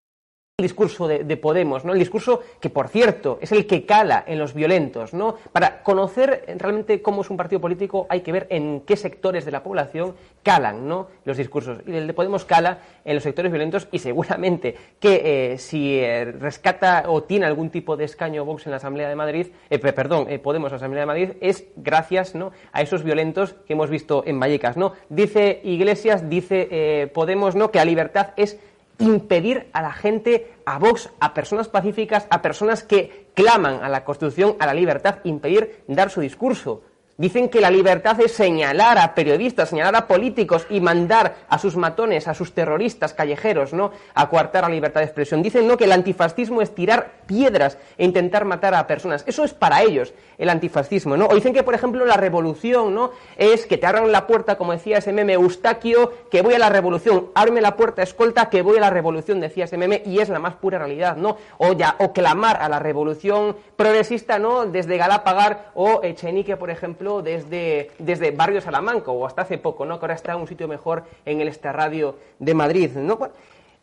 el 0.60 0.64
discurso 0.64 1.08
de, 1.08 1.38
Podemos, 1.38 1.86
¿no? 1.86 1.94
El 1.94 2.00
discurso 2.00 2.42
que, 2.60 2.70
por 2.70 2.90
cierto, 2.90 3.40
es 3.42 3.52
el 3.54 3.66
que 3.66 3.86
cala 3.86 4.26
en 4.28 4.38
los 4.38 4.54
violentos, 4.54 5.14
¿no? 5.14 5.36
Para 5.52 5.82
conocer 5.84 6.44
realmente 6.58 7.02
cómo 7.02 7.22
es 7.22 7.30
un 7.30 7.38
partido 7.38 7.62
político 7.62 8.06
hay 8.10 8.22
que 8.22 8.32
ver 8.32 8.48
en 8.50 8.82
qué 8.82 8.98
sectores 8.98 9.46
de 9.46 9.52
la 9.52 9.64
población 9.64 10.16
calan, 10.44 10.88
¿no? 10.88 11.08
Los 11.24 11.38
discursos. 11.38 11.80
Y 11.88 11.96
el 11.96 12.08
de 12.08 12.14
Podemos 12.14 12.44
cala 12.44 12.80
en 13.06 13.16
los 13.16 13.24
sectores 13.24 13.52
violentos 13.52 13.88
y 13.92 14.00
seguramente 14.00 14.76
que 15.00 15.54
eh, 15.54 15.58
si 15.58 16.00
eh, 16.00 16.26
rescata 16.26 17.06
o 17.08 17.24
tiene 17.24 17.46
algún 17.46 17.70
tipo 17.70 17.96
de 17.96 18.04
escaño 18.04 18.44
Vox 18.44 18.66
en 18.66 18.72
la 18.72 18.78
Asamblea 18.78 19.08
de 19.08 19.16
Madrid, 19.16 19.48
eh, 19.70 19.80
perdón, 19.80 20.28
Podemos 20.44 20.70
en 20.70 20.74
la 20.74 20.78
Asamblea 20.78 21.02
de 21.04 21.08
Madrid, 21.08 21.30
es 21.40 21.66
gracias, 21.78 22.36
¿no? 22.36 22.52
A 22.74 22.82
esos 22.82 23.04
violentos 23.04 23.54
que 23.66 23.74
hemos 23.74 23.90
visto 23.90 24.24
en 24.26 24.40
Vallecas, 24.40 24.76
¿no? 24.76 24.94
Dice 25.08 25.62
Iglesias, 25.64 26.30
dice 26.30 27.10
Podemos, 27.14 27.56
¿no? 27.56 27.72
Que 27.72 27.80
la 27.80 27.86
libertad 27.86 28.32
es 28.36 28.60
impedir 29.00 29.68
a 29.74 29.82
la 29.82 29.92
gente, 29.92 30.54
a 30.66 30.78
Vox, 30.78 31.10
a 31.20 31.34
personas 31.34 31.68
pacíficas, 31.68 32.28
a 32.30 32.42
personas 32.42 32.84
que 32.84 33.28
claman 33.34 33.84
a 33.84 33.90
la 33.90 34.04
Constitución, 34.04 34.56
a 34.60 34.66
la 34.66 34.74
libertad, 34.74 35.20
impedir 35.24 35.84
dar 35.88 36.10
su 36.10 36.22
discurso. 36.22 36.84
Dicen 37.20 37.50
que 37.50 37.60
la 37.60 37.70
libertad 37.70 38.18
es 38.22 38.32
señalar 38.32 38.98
a 38.98 39.14
periodistas, 39.14 39.68
señalar 39.68 39.94
a 39.98 40.08
políticos 40.08 40.66
y 40.70 40.80
mandar 40.80 41.36
a 41.50 41.60
sus 41.60 41.76
matones, 41.76 42.30
a 42.30 42.34
sus 42.34 42.54
terroristas 42.54 43.14
callejeros, 43.14 43.74
¿no? 43.74 43.92
A 44.14 44.30
coartar 44.30 44.64
la 44.64 44.70
libertad 44.70 45.02
de 45.02 45.08
expresión. 45.08 45.44
Dicen, 45.44 45.68
¿no? 45.68 45.76
Que 45.76 45.84
el 45.84 45.92
antifascismo 45.92 46.62
es 46.62 46.74
tirar 46.74 47.16
piedras 47.26 47.78
e 47.98 48.06
intentar 48.06 48.46
matar 48.46 48.74
a 48.74 48.88
personas. 48.88 49.26
Eso 49.28 49.44
es 49.44 49.54
para 49.54 49.84
ellos, 49.84 50.14
el 50.38 50.48
antifascismo, 50.48 51.18
¿no? 51.18 51.26
O 51.26 51.36
dicen 51.36 51.54
que, 51.54 51.62
por 51.62 51.76
ejemplo, 51.76 52.06
la 52.06 52.16
revolución, 52.16 52.96
¿no? 52.96 53.12
Es 53.36 53.66
que 53.66 53.78
te 53.78 53.86
abran 53.86 54.10
la 54.14 54.26
puerta, 54.26 54.58
como 54.58 54.72
decía 54.72 55.00
ese 55.00 55.12
meme 55.12 55.34
Eustaquio, 55.34 56.14
que 56.32 56.42
voy 56.42 56.54
a 56.54 56.60
la 56.60 56.70
revolución. 56.70 57.32
Ábreme 57.36 57.60
la 57.60 57.76
puerta, 57.76 58.02
escolta, 58.02 58.50
que 58.50 58.62
voy 58.62 58.78
a 58.78 58.80
la 58.80 58.92
revolución, 58.92 59.42
decía 59.42 59.66
ese 59.66 59.76
meme, 59.76 60.04
y 60.06 60.20
es 60.20 60.30
la 60.30 60.40
más 60.40 60.54
pura 60.54 60.78
realidad, 60.78 61.18
¿no? 61.18 61.36
O 61.58 61.74
ya, 61.74 61.98
o 62.00 62.14
clamar 62.14 62.62
a 62.62 62.70
la 62.70 62.80
revolución 62.80 63.58
progresista, 63.76 64.40
¿no? 64.40 64.66
Desde 64.68 64.96
Galapagar 64.96 65.72
o 65.74 66.00
Echenique, 66.02 66.56
por 66.56 66.70
ejemplo, 66.70 67.09
desde, 67.22 67.92
desde 67.98 68.32
Barrio 68.32 68.62
Salamanca 68.62 69.12
o 69.12 69.26
hasta 69.26 69.42
hace 69.42 69.58
poco, 69.58 69.86
¿no? 69.86 70.00
que 70.00 70.06
ahora 70.06 70.16
está 70.16 70.34
en 70.34 70.42
un 70.42 70.48
sitio 70.48 70.68
mejor 70.68 71.04
en 71.26 71.42
el 71.42 71.48
Estarradio 71.48 72.16
de 72.38 72.54
Madrid. 72.54 72.92
¿no? 72.96 73.20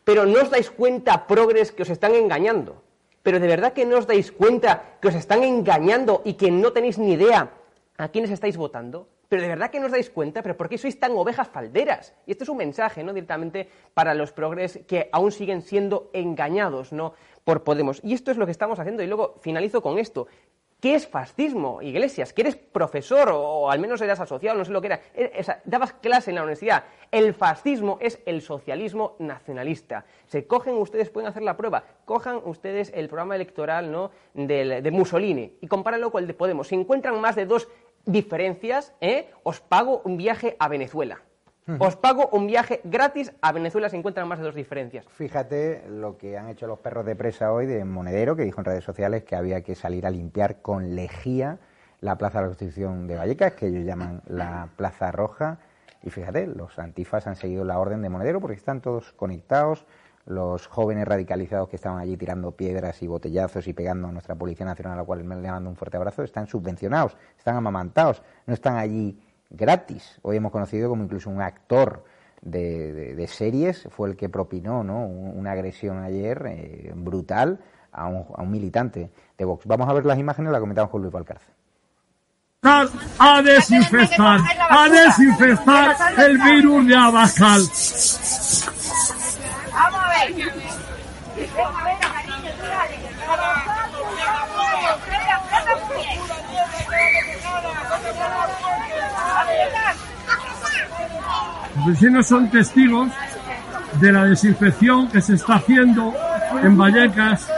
Pero 0.04 0.24
no 0.24 0.40
os 0.40 0.50
dais 0.50 0.70
cuenta, 0.70 1.26
progres, 1.26 1.72
que 1.72 1.82
os 1.82 1.90
están 1.90 2.14
engañando. 2.14 2.82
Pero 3.26 3.40
de 3.40 3.48
verdad 3.48 3.72
que 3.72 3.84
no 3.84 3.98
os 3.98 4.06
dais 4.06 4.30
cuenta 4.30 4.96
que 5.02 5.08
os 5.08 5.16
están 5.18 5.42
engañando 5.42 6.22
y 6.24 6.34
que 6.34 6.50
no 6.50 6.72
tenéis 6.72 6.96
ni 6.96 7.18
idea 7.18 7.50
a 7.98 8.08
quiénes 8.08 8.30
estáis 8.30 8.56
votando. 8.56 9.08
Pero 9.28 9.42
de 9.42 9.48
verdad 9.48 9.70
que 9.70 9.80
no 9.80 9.86
os 9.86 9.92
dais 9.92 10.08
cuenta, 10.10 10.42
pero 10.42 10.56
¿por 10.56 10.68
qué 10.68 10.78
sois 10.78 10.94
tan 11.00 11.10
ovejas 11.18 11.48
falderas? 11.48 12.14
Y 12.26 12.30
este 12.30 12.44
es 12.44 12.50
un 12.50 12.58
mensaje, 12.58 13.02
¿no? 13.02 13.12
Directamente 13.12 13.68
para 13.92 14.14
los 14.14 14.30
progres 14.30 14.78
que 14.86 15.08
aún 15.10 15.32
siguen 15.32 15.62
siendo 15.62 16.10
engañados, 16.12 16.92
¿no? 16.92 17.14
Por 17.42 17.64
Podemos. 17.64 18.00
Y 18.04 18.14
esto 18.14 18.30
es 18.30 18.36
lo 18.36 18.46
que 18.46 18.52
estamos 18.52 18.78
haciendo. 18.78 19.02
Y 19.02 19.08
luego 19.08 19.34
finalizo 19.40 19.82
con 19.82 19.98
esto. 19.98 20.28
¿Qué 20.80 20.94
es 20.94 21.08
fascismo, 21.08 21.80
Iglesias? 21.80 22.34
Que 22.34 22.42
eres 22.42 22.56
profesor 22.56 23.30
o, 23.32 23.70
al 23.70 23.78
menos 23.78 24.02
eras 24.02 24.20
asociado, 24.20 24.58
no 24.58 24.64
sé 24.64 24.72
lo 24.72 24.82
que 24.82 24.88
era. 24.88 25.00
Eh, 25.14 25.42
dabas 25.64 25.94
clase 25.94 26.30
en 26.30 26.34
la 26.34 26.42
universidad. 26.42 26.84
El 27.10 27.32
fascismo 27.32 27.96
es 28.00 28.20
el 28.26 28.42
socialismo 28.42 29.16
nacionalista. 29.18 30.04
Se 30.26 30.46
cogen 30.46 30.74
ustedes, 30.74 31.08
pueden 31.08 31.28
hacer 31.28 31.42
la 31.42 31.56
prueba, 31.56 31.84
cojan 32.04 32.40
ustedes 32.44 32.92
el 32.94 33.08
programa 33.08 33.36
electoral 33.36 33.90
¿no? 33.90 34.10
de, 34.34 34.90
Mussolini 34.92 35.56
y 35.62 35.66
compárenlo 35.66 36.10
con 36.10 36.22
el 36.22 36.26
de 36.26 36.34
Podemos. 36.34 36.68
Si 36.68 36.74
encuentran 36.74 37.18
más 37.22 37.36
de 37.36 37.46
dos 37.46 37.68
diferencias, 38.04 38.92
¿eh? 39.00 39.30
os 39.44 39.60
pago 39.60 40.02
un 40.04 40.18
viaje 40.18 40.56
a 40.58 40.68
Venezuela. 40.68 41.22
Os 41.80 41.96
pago 41.96 42.28
un 42.30 42.46
viaje 42.46 42.80
gratis 42.84 43.32
a 43.42 43.50
Venezuela, 43.50 43.88
se 43.88 43.96
encuentran 43.96 44.28
más 44.28 44.38
de 44.38 44.44
dos 44.44 44.54
diferencias. 44.54 45.04
Fíjate 45.08 45.82
lo 45.88 46.16
que 46.16 46.38
han 46.38 46.48
hecho 46.48 46.68
los 46.68 46.78
perros 46.78 47.04
de 47.04 47.16
presa 47.16 47.52
hoy 47.52 47.66
de 47.66 47.84
Monedero, 47.84 48.36
que 48.36 48.44
dijo 48.44 48.60
en 48.60 48.66
redes 48.66 48.84
sociales 48.84 49.24
que 49.24 49.34
había 49.34 49.62
que 49.62 49.74
salir 49.74 50.06
a 50.06 50.10
limpiar 50.10 50.62
con 50.62 50.94
lejía 50.94 51.58
la 52.00 52.16
Plaza 52.18 52.38
de 52.38 52.44
la 52.44 52.48
Constitución 52.50 53.08
de 53.08 53.16
Vallecas, 53.16 53.54
que 53.54 53.66
ellos 53.66 53.84
llaman 53.84 54.22
la 54.26 54.68
Plaza 54.76 55.10
Roja. 55.10 55.58
Y 56.04 56.10
fíjate, 56.10 56.46
los 56.46 56.78
antifas 56.78 57.26
han 57.26 57.34
seguido 57.34 57.64
la 57.64 57.80
orden 57.80 58.00
de 58.00 58.10
Monedero 58.10 58.40
porque 58.40 58.56
están 58.56 58.80
todos 58.80 59.12
conectados. 59.14 59.86
Los 60.24 60.68
jóvenes 60.68 61.06
radicalizados 61.06 61.68
que 61.68 61.76
estaban 61.76 61.98
allí 61.98 62.16
tirando 62.16 62.52
piedras 62.52 63.02
y 63.02 63.08
botellazos 63.08 63.66
y 63.66 63.72
pegando 63.72 64.06
a 64.08 64.12
nuestra 64.12 64.36
Policía 64.36 64.66
Nacional, 64.66 64.94
a 64.94 65.02
la 65.02 65.04
cual 65.04 65.20
le 65.20 65.24
mando 65.24 65.68
un 65.68 65.76
fuerte 65.76 65.96
abrazo, 65.96 66.22
están 66.22 66.46
subvencionados, 66.46 67.16
están 67.36 67.56
amamantados, 67.56 68.22
no 68.46 68.54
están 68.54 68.76
allí 68.76 69.20
gratis. 69.50 70.18
Hoy 70.22 70.36
hemos 70.36 70.52
conocido 70.52 70.88
como 70.88 71.04
incluso 71.04 71.30
un 71.30 71.40
actor 71.40 72.04
de, 72.42 73.26
series 73.28 73.88
fue 73.90 74.10
el 74.10 74.16
que 74.16 74.28
propinó 74.28 74.84
¿no? 74.84 75.04
una 75.06 75.52
agresión 75.52 75.98
ayer 75.98 76.42
eh, 76.46 76.92
brutal 76.94 77.58
a 77.92 78.06
un, 78.06 78.26
a 78.34 78.42
un, 78.42 78.50
militante 78.50 79.10
de 79.36 79.44
Vox. 79.44 79.66
Vamos 79.66 79.88
a 79.88 79.92
ver 79.92 80.04
las 80.06 80.18
imágenes, 80.18 80.52
las 80.52 80.60
comentamos 80.60 80.90
con 80.90 81.02
Luis 81.02 81.12
Valcárcel. 81.12 81.54
A 82.62 83.42
desinfectar, 83.42 84.40
a 84.70 84.88
desinfectar 84.88 85.96
el 86.18 86.38
virus 86.38 86.86
de 86.86 86.96
Abascal. 86.96 87.62
Vamos 89.72 90.00
a 90.00 90.08
ver. 90.08 90.52
Los 101.76 101.86
vecinos 101.86 102.26
son 102.26 102.50
testigos 102.50 103.10
de 104.00 104.12
la 104.12 104.24
desinfección 104.24 105.08
que 105.08 105.20
se 105.20 105.34
está 105.34 105.54
haciendo 105.56 106.14
en 106.62 106.76
Vallecas. 106.76 107.46
¡De 107.46 107.54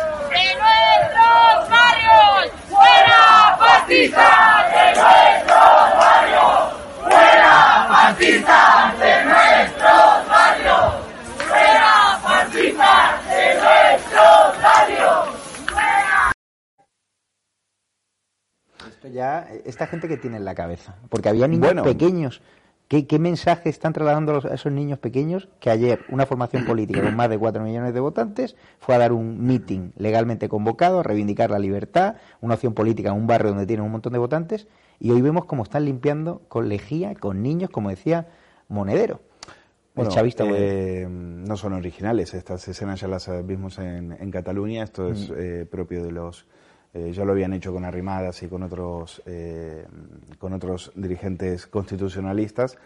nuestros 0.57 1.71
barrios! 1.71 2.53
¡Fuera 2.69 3.57
fascistas! 3.59 4.71
¡De 4.73 4.85
nuestros 5.01 5.99
barrios! 5.99 6.75
¡Fuera 7.03 7.87
fascistas! 7.89 8.99
¡De 8.99 9.25
nuestros 9.25 10.29
barrios! 10.29 10.95
¡Fuera 11.49 12.19
fascistas! 12.23 13.27
¡De 13.29 13.55
nuestros 13.55 14.63
barrios! 14.63 15.29
Esto 18.89 19.08
ya, 19.19 19.49
esta 19.65 19.89
gente 19.89 20.07
que 20.07 20.17
tiene 20.17 20.37
en 20.37 20.45
la 20.45 20.55
cabeza, 20.55 20.95
porque 21.09 21.29
había 21.29 21.49
niños 21.49 21.75
pequeños. 21.83 22.41
¿Qué, 22.87 23.19
mensaje 23.19 23.69
están 23.69 23.93
trasladando 23.93 24.41
a 24.49 24.55
esos 24.55 24.73
niños 24.73 24.99
pequeños 24.99 25.49
que 25.61 25.71
ayer 25.71 26.07
una 26.09 26.25
formación 26.25 26.65
política 26.67 27.03
con 27.03 27.17
más 27.17 27.29
de 27.29 27.37
4 27.37 27.63
millones 27.63 27.93
de 27.93 28.01
votantes 28.01 28.57
fue 28.79 28.95
a 28.95 28.99
dar 28.99 29.13
un 29.13 29.45
meeting 29.45 29.91
legalmente 29.97 30.49
convocado 30.49 31.01
a 31.01 31.03
reivindicar 31.03 31.51
la 31.51 31.59
libertad, 31.59 32.15
una 32.41 32.55
opción 32.55 32.75
política 32.75 33.11
en 33.11 33.17
un 33.17 33.27
barrio 33.27 33.51
donde 33.51 33.67
tienen 33.67 33.85
un 33.85 33.93
montón 33.93 34.13
de 34.13 34.21
votantes 34.21 34.69
y 35.01 35.11
hoy 35.11 35.21
vemos 35.21 35.45
cómo 35.45 35.65
están 35.65 35.85
limpiando 35.85 36.43
con 36.49 36.69
lejía, 36.69 37.15
con 37.15 37.43
niños, 37.43 37.71
como 37.71 37.91
decía 37.91 38.29
Monedero? 38.69 39.21
Bueno, 39.95 40.13
eh, 40.57 41.09
no 41.11 41.57
son 41.57 41.73
originales, 41.73 42.33
estas 42.33 42.69
escenas 42.69 43.01
ya 43.01 43.09
las 43.09 43.29
vimos 43.45 43.79
en, 43.79 44.31
Cataluña, 44.31 44.85
esto 44.85 45.11
es 45.11 45.29
mm. 45.29 45.35
eh, 45.37 45.67
propio 45.69 46.05
de 46.05 46.13
los 46.13 46.47
eh, 46.95 47.13
ya 47.13 47.25
lo 47.25 47.33
habían 47.33 47.53
hecho 47.53 47.73
con 47.73 47.85
Arrimadas 47.85 48.43
y 48.43 48.49
con 48.49 48.63
otros, 48.63 49.23
eh, 49.27 49.87
con 50.39 50.55
otros 50.55 50.91
dirigentes 50.95 51.67
constitucionalistas. 51.67 52.79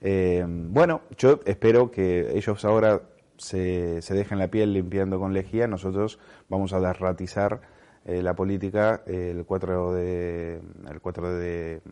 Eh, 0.00 0.44
bueno, 0.48 1.02
yo 1.18 1.40
espero 1.44 1.90
que 1.90 2.36
ellos 2.36 2.64
ahora 2.64 3.02
se, 3.36 4.00
se, 4.00 4.14
dejen 4.14 4.38
la 4.38 4.48
piel 4.48 4.72
limpiando 4.72 5.18
con 5.18 5.34
lejía. 5.34 5.66
Nosotros 5.66 6.18
vamos 6.48 6.72
a 6.72 6.80
derratizar 6.80 7.60
la 8.04 8.34
política 8.34 9.02
el 9.06 9.44
4 9.44 9.92
de, 9.92 10.60
el 10.90 11.00
4 11.00 11.34
de, 11.34 11.82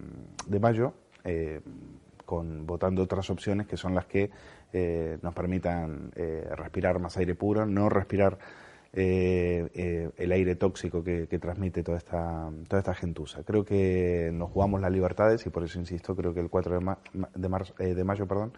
de 0.49 0.59
mayo, 0.59 0.93
con, 2.25 2.67
votando 2.67 3.05
otras 3.05 3.31
opciones 3.31 3.69
que 3.69 3.77
son 3.77 3.95
las 3.95 4.07
que 4.07 4.29
nos 5.23 5.33
permitan 5.35 6.11
respirar 6.57 6.99
más 6.99 7.17
aire 7.17 7.37
puro, 7.37 7.65
no 7.65 7.89
respirar 7.89 8.39
eh, 8.93 9.71
eh, 9.73 10.11
el 10.17 10.33
aire 10.33 10.57
tóxico 10.57 11.05
que, 11.05 11.27
transmite 11.41 11.85
toda 11.85 11.99
esta, 11.99 12.51
toda 12.67 12.81
esta 12.81 12.95
gentuza. 12.95 13.45
Creo 13.45 13.65
que 13.65 14.31
nos 14.33 14.51
jugamos 14.51 14.81
las 14.81 14.91
libertades 14.91 15.47
y 15.47 15.51
por 15.51 15.63
eso 15.63 15.79
insisto, 15.79 16.17
creo 16.17 16.35
que 16.35 16.41
el 16.41 16.51
4 16.51 16.81
de, 16.81 16.97
de, 17.37 17.65
eh, 17.79 17.95
de 17.95 18.05
mayo, 18.05 18.27
perdón, 18.27 18.53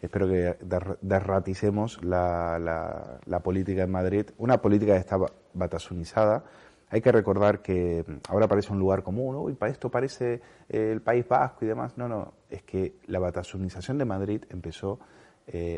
espero 0.00 0.26
que 0.26 0.56
derraticemos 1.02 2.02
la, 2.02 3.20
la, 3.26 3.40
política 3.40 3.82
en 3.82 3.90
Madrid, 3.90 4.26
una 4.38 4.62
política 4.62 4.94
que 4.94 5.00
está 5.00 5.18
batazunizada. 5.52 6.44
Hay 6.88 7.02
que 7.02 7.12
recordar 7.12 7.60
que 7.60 8.04
ahora 8.30 8.48
parece 8.48 8.72
un 8.72 8.78
lugar 8.78 9.02
común, 9.02 9.50
y 9.50 9.54
para 9.54 9.70
esto 9.70 9.90
parece 9.90 10.40
el 10.68 11.02
País 11.02 11.28
Vasco 11.28 11.64
y 11.64 11.68
demás. 11.68 11.98
No, 11.98 12.08
no, 12.08 12.32
es 12.48 12.62
que 12.62 12.94
la 13.06 13.18
batazunización 13.18 13.98
de 13.98 14.04
Madrid 14.06 14.44
empezó 14.48 14.98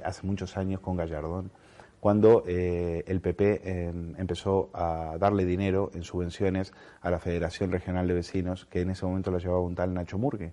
hace 0.04 0.24
muchos 0.24 0.56
años 0.56 0.80
con 0.80 0.96
Gallardón 0.96 1.50
cuando 2.06 2.44
eh, 2.46 3.02
el 3.08 3.20
PP 3.20 3.62
em, 3.64 4.14
empezó 4.16 4.70
a 4.72 5.16
darle 5.18 5.44
dinero 5.44 5.90
en 5.92 6.04
subvenciones 6.04 6.72
a 7.00 7.10
la 7.10 7.18
Federación 7.18 7.72
Regional 7.72 8.06
de 8.06 8.14
Vecinos, 8.14 8.64
que 8.66 8.82
en 8.82 8.90
ese 8.90 9.04
momento 9.04 9.32
la 9.32 9.38
llevaba 9.38 9.58
un 9.58 9.74
tal 9.74 9.92
Nacho 9.92 10.16
Murgue. 10.16 10.52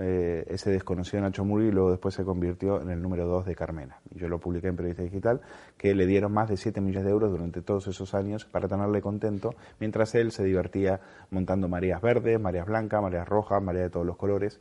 Eh, 0.00 0.44
ese 0.48 0.72
desconocido 0.72 1.22
Nacho 1.22 1.44
Murgue 1.44 1.70
luego 1.70 1.92
después 1.92 2.16
se 2.16 2.24
convirtió 2.24 2.82
en 2.82 2.90
el 2.90 3.00
número 3.00 3.28
dos 3.28 3.46
de 3.46 3.54
Carmena. 3.54 4.00
Yo 4.10 4.26
lo 4.26 4.40
publiqué 4.40 4.66
en 4.66 4.74
Periodista 4.74 5.04
Digital, 5.04 5.40
que 5.76 5.94
le 5.94 6.04
dieron 6.04 6.32
más 6.32 6.48
de 6.48 6.56
7 6.56 6.80
millones 6.80 7.04
de 7.04 7.12
euros 7.12 7.30
durante 7.30 7.62
todos 7.62 7.86
esos 7.86 8.12
años 8.12 8.44
para 8.44 8.66
tenerle 8.66 9.00
contento, 9.00 9.54
mientras 9.78 10.16
él 10.16 10.32
se 10.32 10.42
divertía 10.42 11.00
montando 11.30 11.68
mareas 11.68 12.02
verdes, 12.02 12.40
mareas 12.40 12.66
blancas, 12.66 13.00
mareas 13.00 13.28
rojas, 13.28 13.62
mareas 13.62 13.84
de 13.84 13.90
todos 13.90 14.04
los 14.06 14.16
colores 14.16 14.60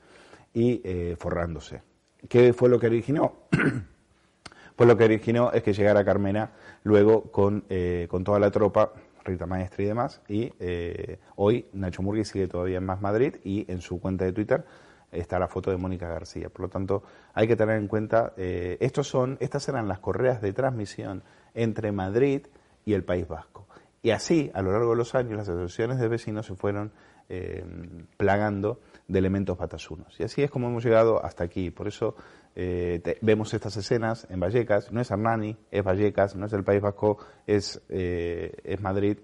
y 0.53 0.81
eh, 0.83 1.15
forrándose. 1.17 1.81
¿Qué 2.29 2.53
fue 2.53 2.69
lo 2.69 2.79
que 2.79 2.85
originó? 2.85 3.33
Pues 4.75 4.87
lo 4.87 4.97
que 4.97 5.03
originó 5.03 5.51
es 5.51 5.63
que 5.63 5.73
llegara 5.73 6.03
Carmena 6.03 6.51
luego 6.83 7.23
con, 7.31 7.63
eh, 7.69 8.07
con 8.09 8.23
toda 8.23 8.39
la 8.39 8.51
tropa, 8.51 8.93
Rita 9.23 9.45
Maestra 9.45 9.83
y 9.83 9.85
demás, 9.87 10.21
y 10.27 10.51
eh, 10.59 11.19
hoy 11.35 11.67
Nacho 11.73 12.01
Murgui 12.01 12.25
sigue 12.25 12.47
todavía 12.47 12.77
en 12.77 12.85
Más 12.85 13.01
Madrid 13.01 13.35
y 13.43 13.71
en 13.71 13.81
su 13.81 13.99
cuenta 13.99 14.25
de 14.25 14.33
Twitter 14.33 14.65
está 15.11 15.37
la 15.39 15.47
foto 15.47 15.71
de 15.71 15.77
Mónica 15.77 16.07
García. 16.07 16.49
Por 16.49 16.61
lo 16.61 16.69
tanto, 16.69 17.03
hay 17.33 17.47
que 17.47 17.55
tener 17.55 17.77
en 17.77 17.87
cuenta, 17.87 18.33
eh, 18.37 18.77
estos 18.79 19.07
son, 19.07 19.37
estas 19.39 19.67
eran 19.69 19.87
las 19.87 19.99
correas 19.99 20.41
de 20.41 20.53
transmisión 20.53 21.23
entre 21.53 21.91
Madrid 21.91 22.47
y 22.85 22.93
el 22.93 23.03
País 23.03 23.27
Vasco. 23.27 23.67
Y 24.01 24.11
así, 24.11 24.49
a 24.53 24.61
lo 24.61 24.71
largo 24.71 24.91
de 24.91 24.97
los 24.97 25.13
años, 25.13 25.37
las 25.37 25.49
asociaciones 25.49 25.99
de 25.99 26.07
vecinos 26.07 26.47
se 26.47 26.55
fueron 26.55 26.91
eh, 27.29 27.63
plagando 28.17 28.79
de 29.07 29.19
elementos 29.19 29.57
batasunos. 29.57 30.19
Y 30.19 30.23
así 30.23 30.41
es 30.41 30.49
como 30.49 30.67
hemos 30.67 30.83
llegado 30.83 31.23
hasta 31.23 31.43
aquí. 31.43 31.69
Por 31.69 31.87
eso 31.87 32.15
eh, 32.55 32.99
te- 33.03 33.17
vemos 33.21 33.53
estas 33.53 33.75
escenas 33.77 34.27
en 34.29 34.39
Vallecas. 34.39 34.91
No 34.91 35.01
es 35.01 35.09
Hernani, 35.11 35.55
es 35.71 35.83
Vallecas, 35.83 36.35
no 36.35 36.45
es 36.45 36.53
el 36.53 36.63
País 36.63 36.81
Vasco, 36.81 37.17
es, 37.47 37.81
eh, 37.89 38.51
es 38.63 38.81
Madrid. 38.81 39.17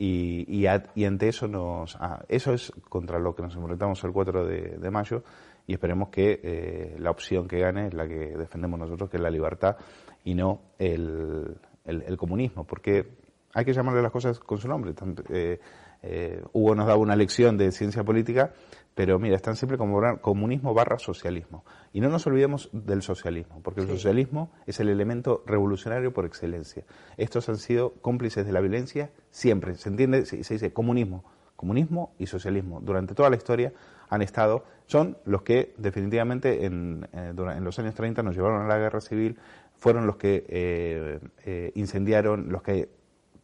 Y, 0.00 0.66
ante 0.66 1.28
eso 1.28 1.48
nos 1.48 1.96
ah, 1.96 2.24
eso 2.28 2.52
es 2.52 2.72
contra 2.88 3.18
lo 3.18 3.34
que 3.34 3.42
nos 3.42 3.56
enfrentamos 3.56 4.02
el 4.04 4.12
4 4.12 4.46
de, 4.46 4.90
mayo 4.92 5.24
y 5.66 5.72
esperemos 5.72 6.10
que 6.10 6.40
eh, 6.40 6.96
la 7.00 7.10
opción 7.10 7.48
que 7.48 7.58
gane 7.58 7.88
es 7.88 7.94
la 7.94 8.06
que 8.06 8.36
defendemos 8.36 8.78
nosotros, 8.78 9.10
que 9.10 9.16
es 9.16 9.22
la 9.22 9.28
libertad 9.30 9.76
y 10.22 10.34
no 10.34 10.60
el, 10.78 11.56
el- 11.84 12.16
comunismo, 12.16 12.64
porque 12.64 13.08
hay 13.54 13.64
que 13.64 13.72
llamarle 13.72 14.00
las 14.02 14.12
cosas 14.12 14.38
con 14.38 14.58
su 14.58 14.68
nombre. 14.68 14.94
Eh, 15.30 15.58
eh, 16.02 16.42
Hugo 16.52 16.76
nos 16.76 16.86
daba 16.86 17.00
una 17.00 17.16
lección 17.16 17.56
de 17.58 17.72
ciencia 17.72 18.04
política, 18.04 18.52
pero 18.98 19.20
mira, 19.20 19.36
es 19.36 19.42
tan 19.42 19.54
simple 19.54 19.78
como 19.78 20.02
comunismo 20.20 20.74
barra 20.74 20.98
socialismo. 20.98 21.64
Y 21.92 22.00
no 22.00 22.08
nos 22.08 22.26
olvidemos 22.26 22.68
del 22.72 23.02
socialismo, 23.02 23.60
porque 23.62 23.80
el 23.80 23.86
socialismo 23.86 24.50
es 24.66 24.80
el 24.80 24.88
elemento 24.88 25.44
revolucionario 25.46 26.12
por 26.12 26.24
excelencia. 26.24 26.82
Estos 27.16 27.48
han 27.48 27.58
sido 27.58 27.92
cómplices 28.02 28.44
de 28.44 28.50
la 28.50 28.60
violencia 28.60 29.12
siempre. 29.30 29.76
¿Se 29.76 29.88
entiende? 29.88 30.26
Se, 30.26 30.42
se 30.42 30.54
dice 30.54 30.72
comunismo. 30.72 31.22
Comunismo 31.54 32.12
y 32.18 32.26
socialismo 32.26 32.80
durante 32.80 33.14
toda 33.14 33.30
la 33.30 33.36
historia 33.36 33.72
han 34.08 34.20
estado, 34.20 34.64
son 34.86 35.16
los 35.24 35.42
que 35.42 35.74
definitivamente 35.78 36.64
en, 36.64 37.06
eh, 37.12 37.32
en 37.36 37.62
los 37.62 37.78
años 37.78 37.94
30 37.94 38.24
nos 38.24 38.34
llevaron 38.34 38.62
a 38.62 38.66
la 38.66 38.78
guerra 38.78 39.00
civil, 39.00 39.38
fueron 39.76 40.08
los 40.08 40.16
que 40.16 40.44
eh, 40.48 41.20
eh, 41.44 41.70
incendiaron, 41.76 42.50
los 42.50 42.62
que 42.62 42.88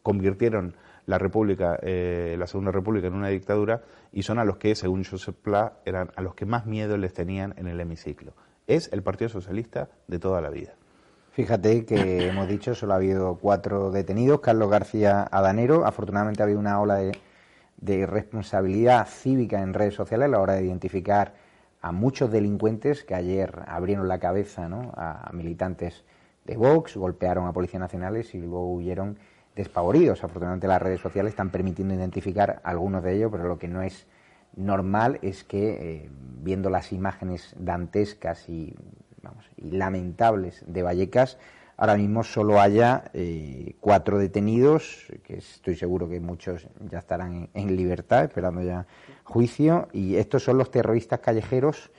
convirtieron 0.03 0.75
la 1.07 1.19
República, 1.19 1.79
eh, 1.83 2.37
la 2.39 2.47
Segunda 2.47 2.73
República 2.73 3.09
en 3.09 3.15
una 3.15 3.29
dictadura 3.29 3.83
y 4.13 4.23
son 4.23 4.39
a 4.39 4.45
los 4.45 4.57
que, 4.57 4.75
según 4.75 5.05
Joseph 5.05 5.37
Pla, 5.37 5.79
eran 5.85 6.11
a 6.17 6.23
los 6.23 6.35
que 6.35 6.47
más 6.47 6.67
miedo 6.67 6.97
les 6.97 7.13
tenían 7.13 7.55
en 7.57 7.67
el 7.67 7.81
hemiciclo. 7.81 8.35
Es 8.67 8.91
el 8.93 9.03
Partido 9.03 9.29
Socialista 9.29 9.89
de 10.09 10.19
toda 10.19 10.41
la 10.41 10.51
vida. 10.51 10.75
Fíjate 11.33 11.85
que 11.85 12.29
hemos 12.29 12.47
dicho 12.49 12.75
solo 12.75 12.93
ha 12.93 12.97
habido 12.97 13.37
cuatro 13.39 13.91
detenidos. 13.91 14.41
Carlos 14.41 14.71
García 14.71 15.29
Adanero. 15.31 15.85
Afortunadamente 15.85 16.43
ha 16.43 16.45
habido 16.45 16.61
una 16.61 16.81
ola 16.81 16.95
de, 16.95 17.19
de 17.77 18.07
responsabilidad 18.07 19.07
cívica 19.07 19.61
en 19.61 19.75
redes 19.75 19.95
sociales 19.95 20.27
a 20.27 20.31
la 20.31 20.41
hora 20.41 20.55
de 20.55 20.65
identificar 20.65 21.35
a 21.83 21.93
muchos 21.93 22.31
delincuentes 22.31 23.05
que 23.05 23.15
ayer 23.15 23.63
abrieron 23.67 24.09
la 24.09 24.19
cabeza 24.19 24.69
¿no? 24.69 24.93
a 24.97 25.29
militantes 25.35 26.05
de 26.45 26.57
Vox, 26.57 26.97
golpearon 26.97 27.47
a 27.47 27.53
policías 27.53 27.81
nacionales 27.81 28.35
y 28.35 28.39
luego 28.39 28.73
huyeron 28.73 29.19
despavoridos. 29.57 30.25
Afortunadamente 30.25 30.67
las 30.67 30.83
redes 30.83 31.01
sociales 31.01 31.31
están 31.31 31.51
permitiendo 31.51 31.95
identificar 31.95 32.61
algunos 32.65 33.03
de 33.03 33.17
ellos, 33.17 33.31
pero 33.31 33.49
lo 33.49 33.59
que 33.59 33.69
no 33.69 33.83
es 33.83 34.07
normal 34.57 35.19
es 35.23 35.45
que 35.45 36.03
eh, 36.05 36.11
viendo 36.43 36.71
las 36.71 36.93
imágenes 36.93 37.55
dantescas 37.59 38.49
y, 38.49 38.75
y 39.57 39.71
lamentables 39.71 40.65
de 40.67 40.83
Vallecas, 40.83 41.39
ahora 41.77 41.97
mismo 41.97 42.23
solo 42.23 42.61
haya 42.61 43.11
eh, 43.15 43.75
cuatro 43.81 44.19
detenidos, 44.19 45.13
que 45.25 45.39
estoy 45.39 45.75
seguro 45.75 46.09
que 46.09 46.21
muchos 46.21 46.69
ya 46.89 46.99
estarán 46.99 47.35
en, 47.35 47.51
en 47.55 47.77
libertad, 47.77 48.25
esperando 48.25 48.63
ya 48.63 48.87
juicio, 49.25 49.89
y 49.93 50.17
estos 50.17 50.45
son 50.45 50.59
los 50.59 50.71
terroristas 50.71 51.19
callejeros 51.21 51.91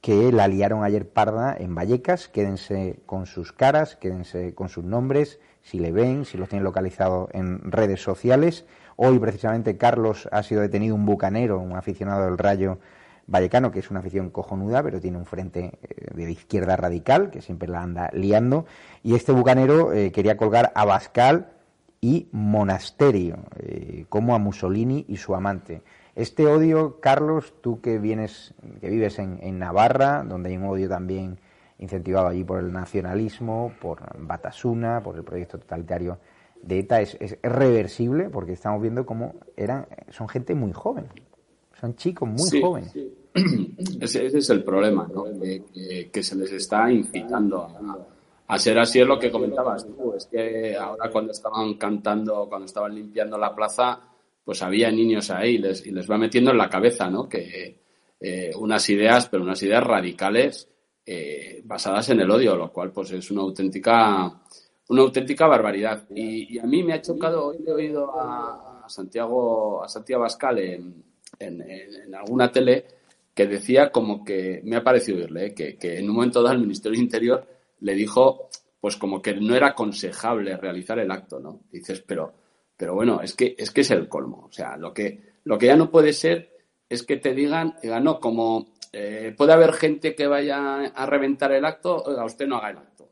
que 0.00 0.32
la 0.32 0.48
liaron 0.48 0.84
ayer 0.84 1.08
parda 1.08 1.56
en 1.56 1.74
Vallecas. 1.74 2.28
Quédense 2.28 3.00
con 3.06 3.26
sus 3.26 3.52
caras, 3.52 3.96
quédense 3.96 4.54
con 4.54 4.68
sus 4.68 4.84
nombres, 4.84 5.38
si 5.62 5.78
le 5.78 5.92
ven, 5.92 6.24
si 6.24 6.36
los 6.36 6.48
tienen 6.48 6.64
localizados 6.64 7.30
en 7.32 7.70
redes 7.70 8.02
sociales. 8.02 8.64
Hoy, 8.96 9.18
precisamente, 9.18 9.76
Carlos 9.76 10.28
ha 10.32 10.42
sido 10.42 10.60
detenido 10.60 10.94
un 10.94 11.06
bucanero, 11.06 11.58
un 11.58 11.76
aficionado 11.76 12.24
del 12.24 12.38
Rayo 12.38 12.78
Vallecano, 13.26 13.70
que 13.70 13.78
es 13.78 13.90
una 13.90 14.00
afición 14.00 14.30
cojonuda, 14.30 14.82
pero 14.82 15.00
tiene 15.00 15.18
un 15.18 15.26
frente 15.26 15.78
eh, 15.82 16.14
de 16.14 16.30
izquierda 16.30 16.76
radical, 16.76 17.30
que 17.30 17.40
siempre 17.40 17.68
la 17.68 17.82
anda 17.82 18.10
liando. 18.12 18.66
Y 19.02 19.14
este 19.14 19.32
bucanero 19.32 19.92
eh, 19.92 20.12
quería 20.12 20.36
colgar 20.36 20.72
a 20.74 20.84
Bascal 20.84 21.52
y 22.00 22.28
Monasterio, 22.32 23.38
eh, 23.58 24.06
como 24.08 24.34
a 24.34 24.38
Mussolini 24.38 25.04
y 25.08 25.16
su 25.16 25.34
amante. 25.34 25.82
Este 26.14 26.46
odio, 26.46 27.00
Carlos, 27.00 27.54
tú 27.62 27.80
que 27.80 27.98
vienes, 27.98 28.54
que 28.80 28.90
vives 28.90 29.18
en, 29.18 29.38
en 29.40 29.58
Navarra, 29.58 30.24
donde 30.24 30.50
hay 30.50 30.56
un 30.56 30.64
odio 30.64 30.88
también 30.88 31.38
incentivado 31.82 32.28
allí 32.28 32.44
por 32.44 32.58
el 32.60 32.72
nacionalismo, 32.72 33.74
por 33.80 34.00
Batasuna, 34.18 35.02
por 35.02 35.16
el 35.16 35.24
proyecto 35.24 35.58
totalitario 35.58 36.18
de 36.62 36.78
ETA, 36.78 37.00
es, 37.00 37.16
es 37.20 37.36
reversible 37.42 38.30
porque 38.30 38.52
estamos 38.52 38.80
viendo 38.80 39.04
cómo 39.04 39.34
eran, 39.56 39.86
son 40.10 40.28
gente 40.28 40.54
muy 40.54 40.72
joven, 40.72 41.06
son 41.80 41.94
chicos 41.96 42.28
muy 42.28 42.38
Sí, 42.48 42.60
jóvenes. 42.62 42.94
Ese, 44.00 44.26
ese 44.26 44.38
es 44.38 44.50
el 44.50 44.62
problema, 44.62 45.08
¿no? 45.12 45.24
Que, 45.24 45.62
que- 45.72 46.10
que 46.12 46.22
se 46.22 46.36
les 46.36 46.52
está 46.52 46.90
incitando 46.92 47.62
a, 47.62 47.98
a 48.54 48.58
ser 48.58 48.78
así, 48.78 49.00
es 49.00 49.06
lo 49.06 49.18
que 49.18 49.30
comentabas 49.30 49.86
tú. 49.86 50.12
Es 50.14 50.26
que 50.26 50.76
ahora 50.76 51.10
cuando 51.10 51.32
estaban 51.32 51.74
cantando, 51.74 52.46
cuando 52.48 52.66
estaban 52.66 52.94
limpiando 52.94 53.38
la 53.38 53.54
plaza, 53.54 54.00
pues 54.44 54.60
había 54.62 54.90
niños 54.90 55.30
ahí 55.30 55.54
y 55.54 55.58
les, 55.58 55.86
y 55.86 55.92
les 55.92 56.10
va 56.10 56.18
metiendo 56.18 56.50
en 56.50 56.58
la 56.58 56.68
cabeza, 56.68 57.08
¿no? 57.08 57.26
Que 57.28 57.78
eh, 58.20 58.50
unas 58.58 58.88
ideas, 58.90 59.28
pero 59.28 59.42
unas 59.44 59.62
ideas 59.62 59.82
radicales 59.82 60.68
eh, 61.04 61.62
basadas 61.64 62.08
en 62.10 62.20
el 62.20 62.30
odio, 62.30 62.56
lo 62.56 62.72
cual 62.72 62.92
pues 62.92 63.10
es 63.12 63.30
una 63.30 63.42
auténtica 63.42 64.42
una 64.88 65.02
auténtica 65.02 65.46
barbaridad. 65.46 66.04
Y, 66.14 66.58
a 66.58 66.64
mí 66.64 66.82
me 66.82 66.92
ha 66.92 67.02
chocado, 67.02 67.46
hoy 67.46 67.64
he 67.66 67.72
oído 67.72 68.12
a, 68.18 68.84
Santiago, 68.88 69.82
a 69.82 69.88
Santiago 69.88 70.22
Bascal 70.22 70.58
en, 70.58 72.14
alguna 72.14 72.52
tele 72.52 72.84
que 73.34 73.46
decía 73.46 73.90
como 73.90 74.22
que, 74.24 74.60
me 74.64 74.76
ha 74.76 74.84
parecido 74.84 75.18
oírle, 75.18 75.46
¿eh? 75.46 75.54
que, 75.54 75.76
que 75.76 75.98
en 75.98 76.10
un 76.10 76.16
momento 76.16 76.42
dado 76.42 76.54
el 76.54 76.60
Ministerio 76.60 76.96
del 76.96 77.04
Interior 77.04 77.46
le 77.80 77.94
dijo 77.94 78.50
pues 78.82 78.96
como 78.96 79.22
que 79.22 79.34
no 79.34 79.54
era 79.54 79.68
aconsejable 79.68 80.56
realizar 80.56 80.98
el 80.98 81.12
acto, 81.12 81.38
¿no? 81.38 81.60
Dices, 81.70 82.02
pero, 82.04 82.32
pero 82.76 82.96
bueno, 82.96 83.20
es 83.22 83.32
que, 83.32 83.54
es 83.56 83.70
que 83.70 83.82
es 83.82 83.90
el 83.92 84.08
colmo. 84.08 84.46
O 84.48 84.52
sea, 84.52 84.76
lo 84.76 84.92
que, 84.92 85.20
lo 85.44 85.56
que 85.56 85.66
ya 85.66 85.76
no 85.76 85.88
puede 85.88 86.12
ser 86.12 86.58
es 86.88 87.04
que 87.04 87.16
te 87.16 87.32
digan, 87.32 87.76
digan, 87.80 88.02
no, 88.02 88.18
como 88.18 88.71
eh, 88.92 89.34
puede 89.36 89.52
haber 89.52 89.72
gente 89.72 90.14
que 90.14 90.26
vaya 90.26 90.84
a 90.86 91.06
reventar 91.06 91.52
el 91.52 91.64
acto, 91.64 92.02
oiga, 92.04 92.24
usted 92.24 92.46
no 92.46 92.56
haga 92.56 92.70
el 92.70 92.78
acto. 92.78 93.08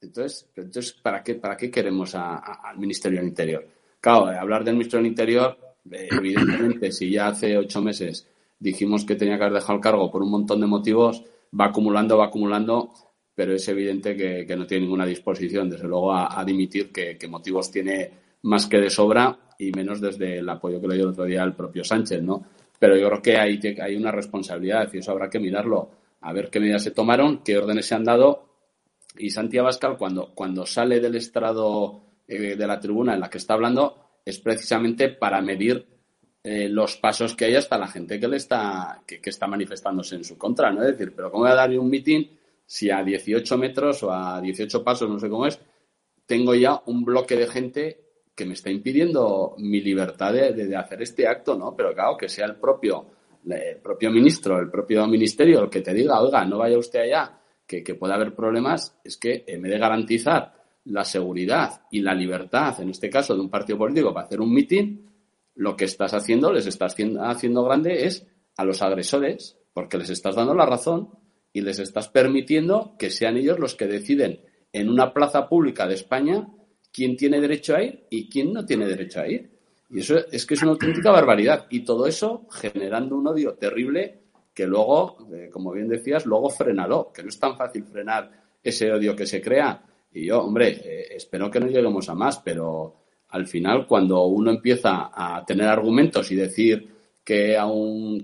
Entonces, 0.00 0.48
entonces 0.56 0.92
¿para 0.92 1.22
qué, 1.22 1.34
para 1.34 1.56
qué 1.56 1.70
queremos 1.70 2.14
a- 2.14 2.36
al 2.36 2.78
Ministerio 2.78 3.18
del 3.20 3.28
Interior? 3.28 3.66
Claro, 4.00 4.30
eh, 4.30 4.36
hablar 4.36 4.64
del 4.64 4.74
Ministerio 4.74 5.02
del 5.02 5.10
Interior, 5.12 5.58
eh, 5.90 6.08
evidentemente, 6.10 6.92
si 6.92 7.10
ya 7.10 7.28
hace 7.28 7.56
ocho 7.56 7.80
meses 7.80 8.26
dijimos 8.58 9.04
que 9.04 9.16
tenía 9.16 9.36
que 9.36 9.44
haber 9.44 9.54
dejado 9.60 9.74
el 9.76 9.82
cargo 9.82 10.10
por 10.10 10.22
un 10.22 10.30
montón 10.30 10.60
de 10.60 10.66
motivos, 10.66 11.22
va 11.58 11.66
acumulando, 11.66 12.18
va 12.18 12.26
acumulando, 12.26 12.92
pero 13.34 13.54
es 13.54 13.66
evidente 13.68 14.16
que, 14.16 14.56
no 14.56 14.66
tiene 14.66 14.82
ninguna 14.84 15.06
disposición, 15.06 15.68
desde 15.70 15.88
luego, 15.88 16.12
a, 16.12 16.38
a 16.38 16.44
dimitir, 16.44 16.92
que, 16.92 17.16
que 17.18 17.28
motivos 17.28 17.70
tiene 17.70 18.10
más 18.42 18.66
que 18.66 18.78
de 18.78 18.90
sobra 18.90 19.36
y 19.58 19.70
menos 19.72 20.00
desde 20.00 20.38
el 20.38 20.48
apoyo 20.48 20.80
que 20.80 20.88
le 20.88 20.94
dio 20.96 21.04
el 21.04 21.10
otro 21.10 21.24
día 21.24 21.42
al 21.42 21.54
propio 21.54 21.82
Sánchez, 21.84 22.22
¿no? 22.22 22.44
Pero 22.78 22.96
yo 22.96 23.08
creo 23.08 23.22
que 23.22 23.36
hay, 23.36 23.60
hay 23.80 23.96
una 23.96 24.10
responsabilidad 24.10 24.90
y 24.92 24.98
eso 24.98 25.12
habrá 25.12 25.30
que 25.30 25.38
mirarlo, 25.38 25.90
a 26.20 26.32
ver 26.32 26.50
qué 26.50 26.60
medidas 26.60 26.82
se 26.82 26.90
tomaron, 26.90 27.42
qué 27.44 27.56
órdenes 27.56 27.86
se 27.86 27.94
han 27.94 28.04
dado 28.04 28.54
y 29.16 29.30
Santi 29.30 29.58
Abascal, 29.58 29.96
cuando, 29.96 30.32
cuando 30.34 30.66
sale 30.66 31.00
del 31.00 31.14
estrado 31.14 32.02
eh, 32.26 32.56
de 32.56 32.66
la 32.66 32.80
tribuna 32.80 33.14
en 33.14 33.20
la 33.20 33.30
que 33.30 33.38
está 33.38 33.54
hablando, 33.54 34.18
es 34.24 34.40
precisamente 34.40 35.08
para 35.08 35.40
medir 35.40 35.86
eh, 36.42 36.68
los 36.68 36.96
pasos 36.96 37.34
que 37.34 37.46
hay 37.46 37.54
hasta 37.54 37.78
la 37.78 37.86
gente 37.86 38.18
que 38.18 38.28
le 38.28 38.36
está, 38.36 39.02
que, 39.06 39.20
está 39.22 39.46
manifestándose 39.46 40.16
en 40.16 40.24
su 40.24 40.36
contra, 40.36 40.72
¿no? 40.72 40.82
Es 40.82 40.98
decir, 40.98 41.14
pero 41.14 41.30
¿cómo 41.30 41.44
voy 41.44 41.52
a 41.52 41.56
dar 41.56 41.70
un 41.78 41.88
mitin 41.88 42.28
si 42.66 42.90
a 42.90 43.02
18 43.02 43.56
metros 43.56 44.02
o 44.02 44.12
a 44.12 44.40
18 44.40 44.82
pasos, 44.82 45.08
no 45.08 45.18
sé 45.18 45.28
cómo 45.28 45.46
es, 45.46 45.60
tengo 46.26 46.54
ya 46.54 46.82
un 46.86 47.04
bloque 47.04 47.36
de 47.36 47.46
gente 47.46 48.03
que 48.34 48.44
me 48.44 48.54
está 48.54 48.70
impidiendo 48.70 49.54
mi 49.58 49.80
libertad 49.80 50.32
de, 50.32 50.52
de- 50.52 50.76
hacer 50.76 51.02
este 51.02 51.26
acto, 51.26 51.56
¿no? 51.56 51.74
Pero 51.76 51.94
claro, 51.94 52.16
que 52.16 52.28
sea 52.28 52.46
el 52.46 52.56
propio, 52.56 53.06
el 53.48 53.78
propio 53.78 54.10
ministro, 54.10 54.58
el 54.58 54.70
propio 54.70 55.06
ministerio 55.06 55.62
el 55.62 55.70
que 55.70 55.80
te 55.80 55.94
diga, 55.94 56.20
oiga, 56.20 56.44
no 56.44 56.58
vaya 56.58 56.78
usted 56.78 57.00
allá, 57.00 57.38
que, 57.66 57.82
que 57.82 57.94
pueda 57.94 58.14
haber 58.14 58.34
problemas, 58.34 58.98
es 59.04 59.16
que 59.16 59.44
en 59.46 59.62
vez 59.62 59.72
de 59.72 59.78
garantizar 59.78 60.52
la 60.84 61.04
seguridad 61.04 61.82
y 61.90 62.00
la 62.00 62.14
libertad, 62.14 62.78
en 62.80 62.90
este 62.90 63.08
caso 63.08 63.34
de 63.34 63.40
un 63.40 63.48
partido 63.50 63.78
político, 63.78 64.12
para 64.12 64.26
hacer 64.26 64.40
un 64.40 64.52
mitin, 64.52 65.10
lo 65.54 65.76
que 65.76 65.84
estás 65.84 66.12
haciendo, 66.12 66.52
les 66.52 66.66
estás 66.66 66.94
haciendo 67.20 67.64
grande 67.64 68.06
es 68.06 68.26
a 68.56 68.64
los 68.64 68.82
agresores, 68.82 69.56
porque 69.72 69.98
les 69.98 70.10
estás 70.10 70.36
dando 70.36 70.54
la 70.54 70.66
razón 70.66 71.10
y 71.52 71.60
les 71.60 71.78
estás 71.78 72.08
permitiendo 72.08 72.96
que 72.98 73.10
sean 73.10 73.36
ellos 73.36 73.58
los 73.58 73.74
que 73.76 73.86
deciden 73.86 74.40
en 74.72 74.90
una 74.90 75.14
plaza 75.14 75.48
pública 75.48 75.86
de 75.86 75.94
España 75.94 76.48
quién 76.94 77.16
tiene 77.16 77.40
derecho 77.40 77.74
a 77.74 77.82
ir 77.82 78.04
y 78.08 78.28
quién 78.28 78.52
no 78.52 78.64
tiene 78.64 78.86
derecho 78.86 79.20
a 79.20 79.26
ir. 79.26 79.50
Y 79.90 79.98
eso 79.98 80.16
es 80.30 80.46
que 80.46 80.54
es 80.54 80.62
una 80.62 80.70
auténtica 80.72 81.10
barbaridad. 81.10 81.66
Y 81.70 81.80
todo 81.80 82.06
eso 82.06 82.46
generando 82.50 83.16
un 83.16 83.26
odio 83.26 83.54
terrible 83.54 84.20
que 84.54 84.64
luego, 84.66 85.18
eh, 85.32 85.50
como 85.52 85.72
bien 85.72 85.88
decías, 85.88 86.24
luego 86.24 86.48
frenalo, 86.48 87.10
que 87.12 87.24
no 87.24 87.28
es 87.28 87.38
tan 87.40 87.56
fácil 87.56 87.84
frenar 87.84 88.30
ese 88.62 88.92
odio 88.92 89.16
que 89.16 89.26
se 89.26 89.42
crea 89.42 89.82
Y 90.12 90.26
yo, 90.26 90.42
hombre, 90.42 90.80
eh, 90.84 91.06
espero 91.16 91.50
que 91.50 91.58
no 91.58 91.66
lleguemos 91.66 92.08
a 92.08 92.14
más, 92.14 92.38
pero 92.38 92.94
al 93.30 93.48
final, 93.48 93.88
cuando 93.88 94.26
uno 94.26 94.52
empieza 94.52 95.10
a 95.12 95.44
tener 95.44 95.66
argumentos 95.66 96.30
y 96.30 96.36
decir 96.36 96.88
que, 97.24 97.58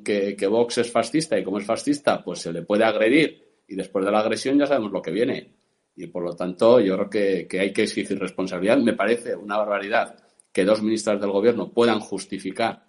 que, 0.04 0.36
que 0.36 0.46
Vox 0.46 0.78
es 0.78 0.92
fascista 0.92 1.36
y 1.36 1.42
como 1.42 1.58
es 1.58 1.66
fascista, 1.66 2.22
pues 2.22 2.38
se 2.38 2.52
le 2.52 2.62
puede 2.62 2.84
agredir 2.84 3.42
y 3.66 3.74
después 3.74 4.04
de 4.04 4.12
la 4.12 4.20
agresión 4.20 4.56
ya 4.56 4.66
sabemos 4.68 4.92
lo 4.92 5.02
que 5.02 5.10
viene. 5.10 5.59
Y 6.00 6.06
por 6.06 6.22
lo 6.22 6.34
tanto, 6.34 6.80
yo 6.80 6.96
creo 6.96 7.10
que, 7.10 7.46
que 7.46 7.60
hay 7.60 7.72
que 7.72 7.82
exigir 7.82 8.18
responsabilidad. 8.18 8.78
Me 8.78 8.94
parece 8.94 9.36
una 9.36 9.58
barbaridad 9.58 10.16
que 10.52 10.64
dos 10.64 10.82
ministras 10.82 11.20
del 11.20 11.30
gobierno 11.30 11.70
puedan 11.70 12.00
justificar 12.00 12.84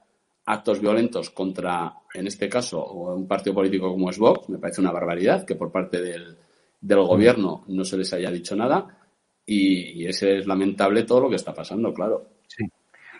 actos 0.45 0.79
violentos 0.79 1.29
contra, 1.29 1.93
en 2.13 2.27
este 2.27 2.49
caso, 2.49 2.83
un 2.85 3.27
partido 3.27 3.53
político 3.53 3.91
como 3.91 4.09
es 4.09 4.17
Vox. 4.17 4.49
Me 4.49 4.57
parece 4.57 4.81
una 4.81 4.91
barbaridad 4.91 5.45
que 5.45 5.55
por 5.55 5.71
parte 5.71 6.01
del, 6.01 6.37
del 6.79 7.01
gobierno 7.01 7.63
no 7.67 7.83
se 7.85 7.97
les 7.97 8.11
haya 8.13 8.31
dicho 8.31 8.55
nada. 8.55 8.97
Y, 9.45 10.07
ese 10.07 10.37
es 10.37 10.47
lamentable 10.47 11.03
todo 11.03 11.21
lo 11.21 11.29
que 11.29 11.35
está 11.35 11.53
pasando, 11.53 11.93
claro. 11.93 12.27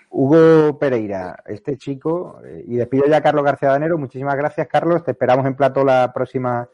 Hugo 0.10 0.78
Pereira, 0.78 1.42
este 1.46 1.78
chico, 1.78 2.42
eh, 2.46 2.64
y 2.68 2.76
despido 2.76 3.06
ya 3.08 3.18
a 3.18 3.22
Carlos 3.22 3.46
García 3.46 3.70
Danero. 3.70 3.98
Muchísimas 3.98 4.36
gracias, 4.36 4.68
Carlos. 4.68 5.04
Te 5.04 5.12
esperamos 5.12 5.46
en 5.46 5.56
plato 5.56 5.84
la 5.84 6.12
próxima 6.14 6.68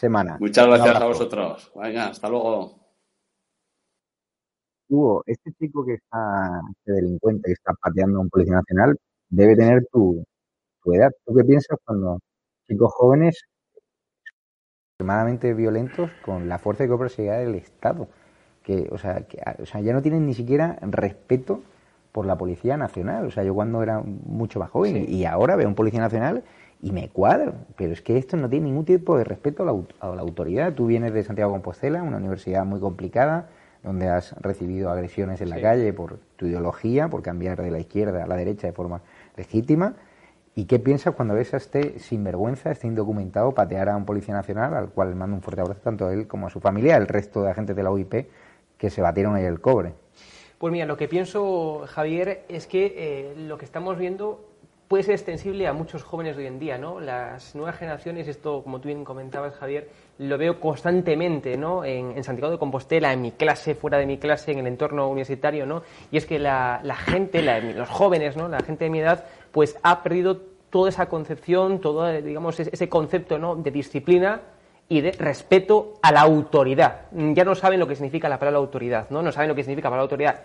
semana. 0.00 0.38
Muchas 0.40 0.66
gracias 0.66 0.96
a 0.96 1.06
vosotros. 1.06 1.72
Venga, 1.76 2.08
hasta 2.08 2.28
luego. 2.28 2.80
Hugo, 4.88 5.22
este 5.26 5.52
chico 5.52 5.84
que 5.84 5.94
está, 5.94 6.60
este 6.70 6.92
delincuente 6.92 7.46
que 7.46 7.52
está 7.52 7.72
pateando 7.74 8.18
a 8.18 8.22
un 8.22 8.30
policía 8.30 8.54
nacional, 8.54 8.96
debe 9.28 9.54
tener 9.54 9.86
tu, 9.92 10.24
tu 10.82 10.92
edad. 10.94 11.10
¿Tú 11.24 11.34
qué 11.34 11.44
piensas 11.44 11.78
cuando 11.84 12.18
chicos 12.66 12.92
jóvenes 12.94 13.44
extremadamente 14.92 15.54
violentos 15.54 16.10
con 16.24 16.48
la 16.48 16.58
fuerza 16.58 16.84
de 16.84 16.88
coercividad 16.88 17.38
del 17.38 17.54
Estado? 17.54 18.08
Que, 18.64 18.88
o 18.90 18.98
sea, 18.98 19.26
que, 19.28 19.38
o 19.62 19.66
sea, 19.66 19.80
ya 19.80 19.92
no 19.92 20.02
tienen 20.02 20.26
ni 20.26 20.34
siquiera 20.34 20.78
respeto 20.82 21.62
por 22.10 22.26
la 22.26 22.36
Policía 22.36 22.76
Nacional. 22.76 23.26
O 23.26 23.30
sea, 23.30 23.44
yo 23.44 23.54
cuando 23.54 23.82
era 23.82 24.00
mucho 24.00 24.58
más 24.58 24.70
joven 24.70 25.04
y 25.08 25.24
ahora 25.26 25.56
veo 25.56 25.68
un 25.68 25.74
Policía 25.74 26.00
Nacional 26.00 26.42
y 26.82 26.92
me 26.92 27.08
cuadro. 27.08 27.54
Pero 27.76 27.92
es 27.92 28.00
que 28.02 28.16
esto 28.18 28.36
no 28.36 28.48
tiene 28.48 28.66
ningún 28.66 28.84
tipo 28.84 29.16
de 29.16 29.24
respeto 29.24 29.62
a 29.62 29.66
la, 29.66 29.72
au- 29.72 29.86
a 30.00 30.14
la 30.14 30.22
autoridad. 30.22 30.72
Tú 30.74 30.86
vienes 30.86 31.12
de 31.12 31.22
Santiago 31.24 31.50
de 31.52 31.54
Compostela, 31.56 32.02
una 32.02 32.16
universidad 32.16 32.64
muy 32.64 32.80
complicada, 32.80 33.48
donde 33.82 34.08
has 34.08 34.32
recibido 34.40 34.90
agresiones 34.90 35.40
en 35.40 35.50
la 35.50 35.56
calle 35.62 35.92
por 35.92 36.18
tu 36.36 36.46
ideología, 36.46 37.08
por 37.08 37.22
cambiar 37.22 37.62
de 37.62 37.70
la 37.70 37.78
izquierda 37.78 38.24
a 38.24 38.26
la 38.26 38.36
derecha 38.36 38.66
de 38.66 38.72
forma 38.72 39.00
legítima. 39.36 39.94
¿Y 40.54 40.64
qué 40.64 40.78
piensas 40.78 41.14
cuando 41.14 41.34
ves 41.34 41.54
a 41.54 41.58
este 41.58 41.98
sinvergüenza, 42.00 42.70
este 42.72 42.86
indocumentado, 42.88 43.52
patear 43.52 43.88
a 43.88 43.96
un 43.96 44.04
policía 44.04 44.34
nacional, 44.34 44.74
al 44.74 44.88
cual 44.90 45.14
mando 45.14 45.36
un 45.36 45.42
fuerte 45.42 45.60
abrazo 45.62 45.80
tanto 45.82 46.06
a 46.08 46.12
él 46.12 46.26
como 46.26 46.48
a 46.48 46.50
su 46.50 46.60
familia, 46.60 46.96
el 46.96 47.06
resto 47.06 47.42
de 47.42 47.50
agentes 47.50 47.76
de 47.76 47.82
la 47.82 47.90
UIP 47.90 48.26
que 48.76 48.90
se 48.90 49.00
batieron 49.00 49.34
ahí 49.36 49.44
el 49.44 49.60
cobre? 49.60 49.94
Pues 50.58 50.72
mira, 50.72 50.84
lo 50.84 50.96
que 50.98 51.08
pienso, 51.08 51.84
Javier, 51.86 52.42
es 52.48 52.66
que 52.66 52.94
eh, 52.96 53.34
lo 53.38 53.56
que 53.56 53.64
estamos 53.64 53.96
viendo 53.96 54.44
puede 54.90 55.04
ser 55.04 55.14
extensible 55.14 55.68
a 55.68 55.72
muchos 55.72 56.02
jóvenes 56.02 56.36
hoy 56.36 56.46
en 56.46 56.58
día, 56.58 56.76
¿no? 56.76 56.98
Las 56.98 57.54
nuevas 57.54 57.76
generaciones, 57.76 58.26
esto, 58.26 58.64
como 58.64 58.80
tú 58.80 58.88
bien 58.88 59.04
comentabas, 59.04 59.54
Javier, 59.54 59.88
lo 60.18 60.36
veo 60.36 60.58
constantemente, 60.58 61.56
¿no? 61.56 61.84
En, 61.84 62.24
Santiago 62.24 62.50
de 62.50 62.58
Compostela, 62.58 63.12
en 63.12 63.22
mi 63.22 63.30
clase, 63.30 63.76
fuera 63.76 63.98
de 63.98 64.06
mi 64.06 64.18
clase, 64.18 64.50
en 64.50 64.58
el 64.58 64.66
entorno 64.66 65.08
universitario, 65.08 65.64
¿no? 65.64 65.84
Y 66.10 66.16
es 66.16 66.26
que 66.26 66.40
la, 66.40 66.82
gente, 67.06 67.40
la- 67.40 67.60
los 67.60 67.88
jóvenes, 67.88 68.36
¿no? 68.36 68.48
La 68.48 68.58
gente 68.64 68.82
de 68.82 68.90
mi 68.90 68.98
edad, 68.98 69.26
pues 69.52 69.78
ha 69.84 70.02
perdido 70.02 70.38
toda 70.70 70.88
esa 70.88 71.08
concepción, 71.08 71.80
todo, 71.80 72.10
digamos, 72.10 72.58
ese 72.58 72.88
concepto, 72.88 73.38
¿no? 73.38 73.54
De 73.54 73.70
disciplina 73.70 74.40
y 74.88 75.02
de 75.02 75.12
respeto 75.12 75.94
a 76.02 76.10
la 76.10 76.22
autoridad. 76.22 77.02
Ya 77.12 77.44
no 77.44 77.54
saben 77.54 77.78
lo 77.78 77.86
que 77.86 77.94
significa 77.94 78.28
la 78.28 78.40
palabra 78.40 78.58
autoridad, 78.58 79.08
¿no? 79.10 79.22
No 79.22 79.30
saben 79.30 79.50
lo 79.50 79.54
que 79.54 79.62
significa 79.62 79.86
la 79.86 79.90
palabra 79.92 80.02
autoridad 80.02 80.40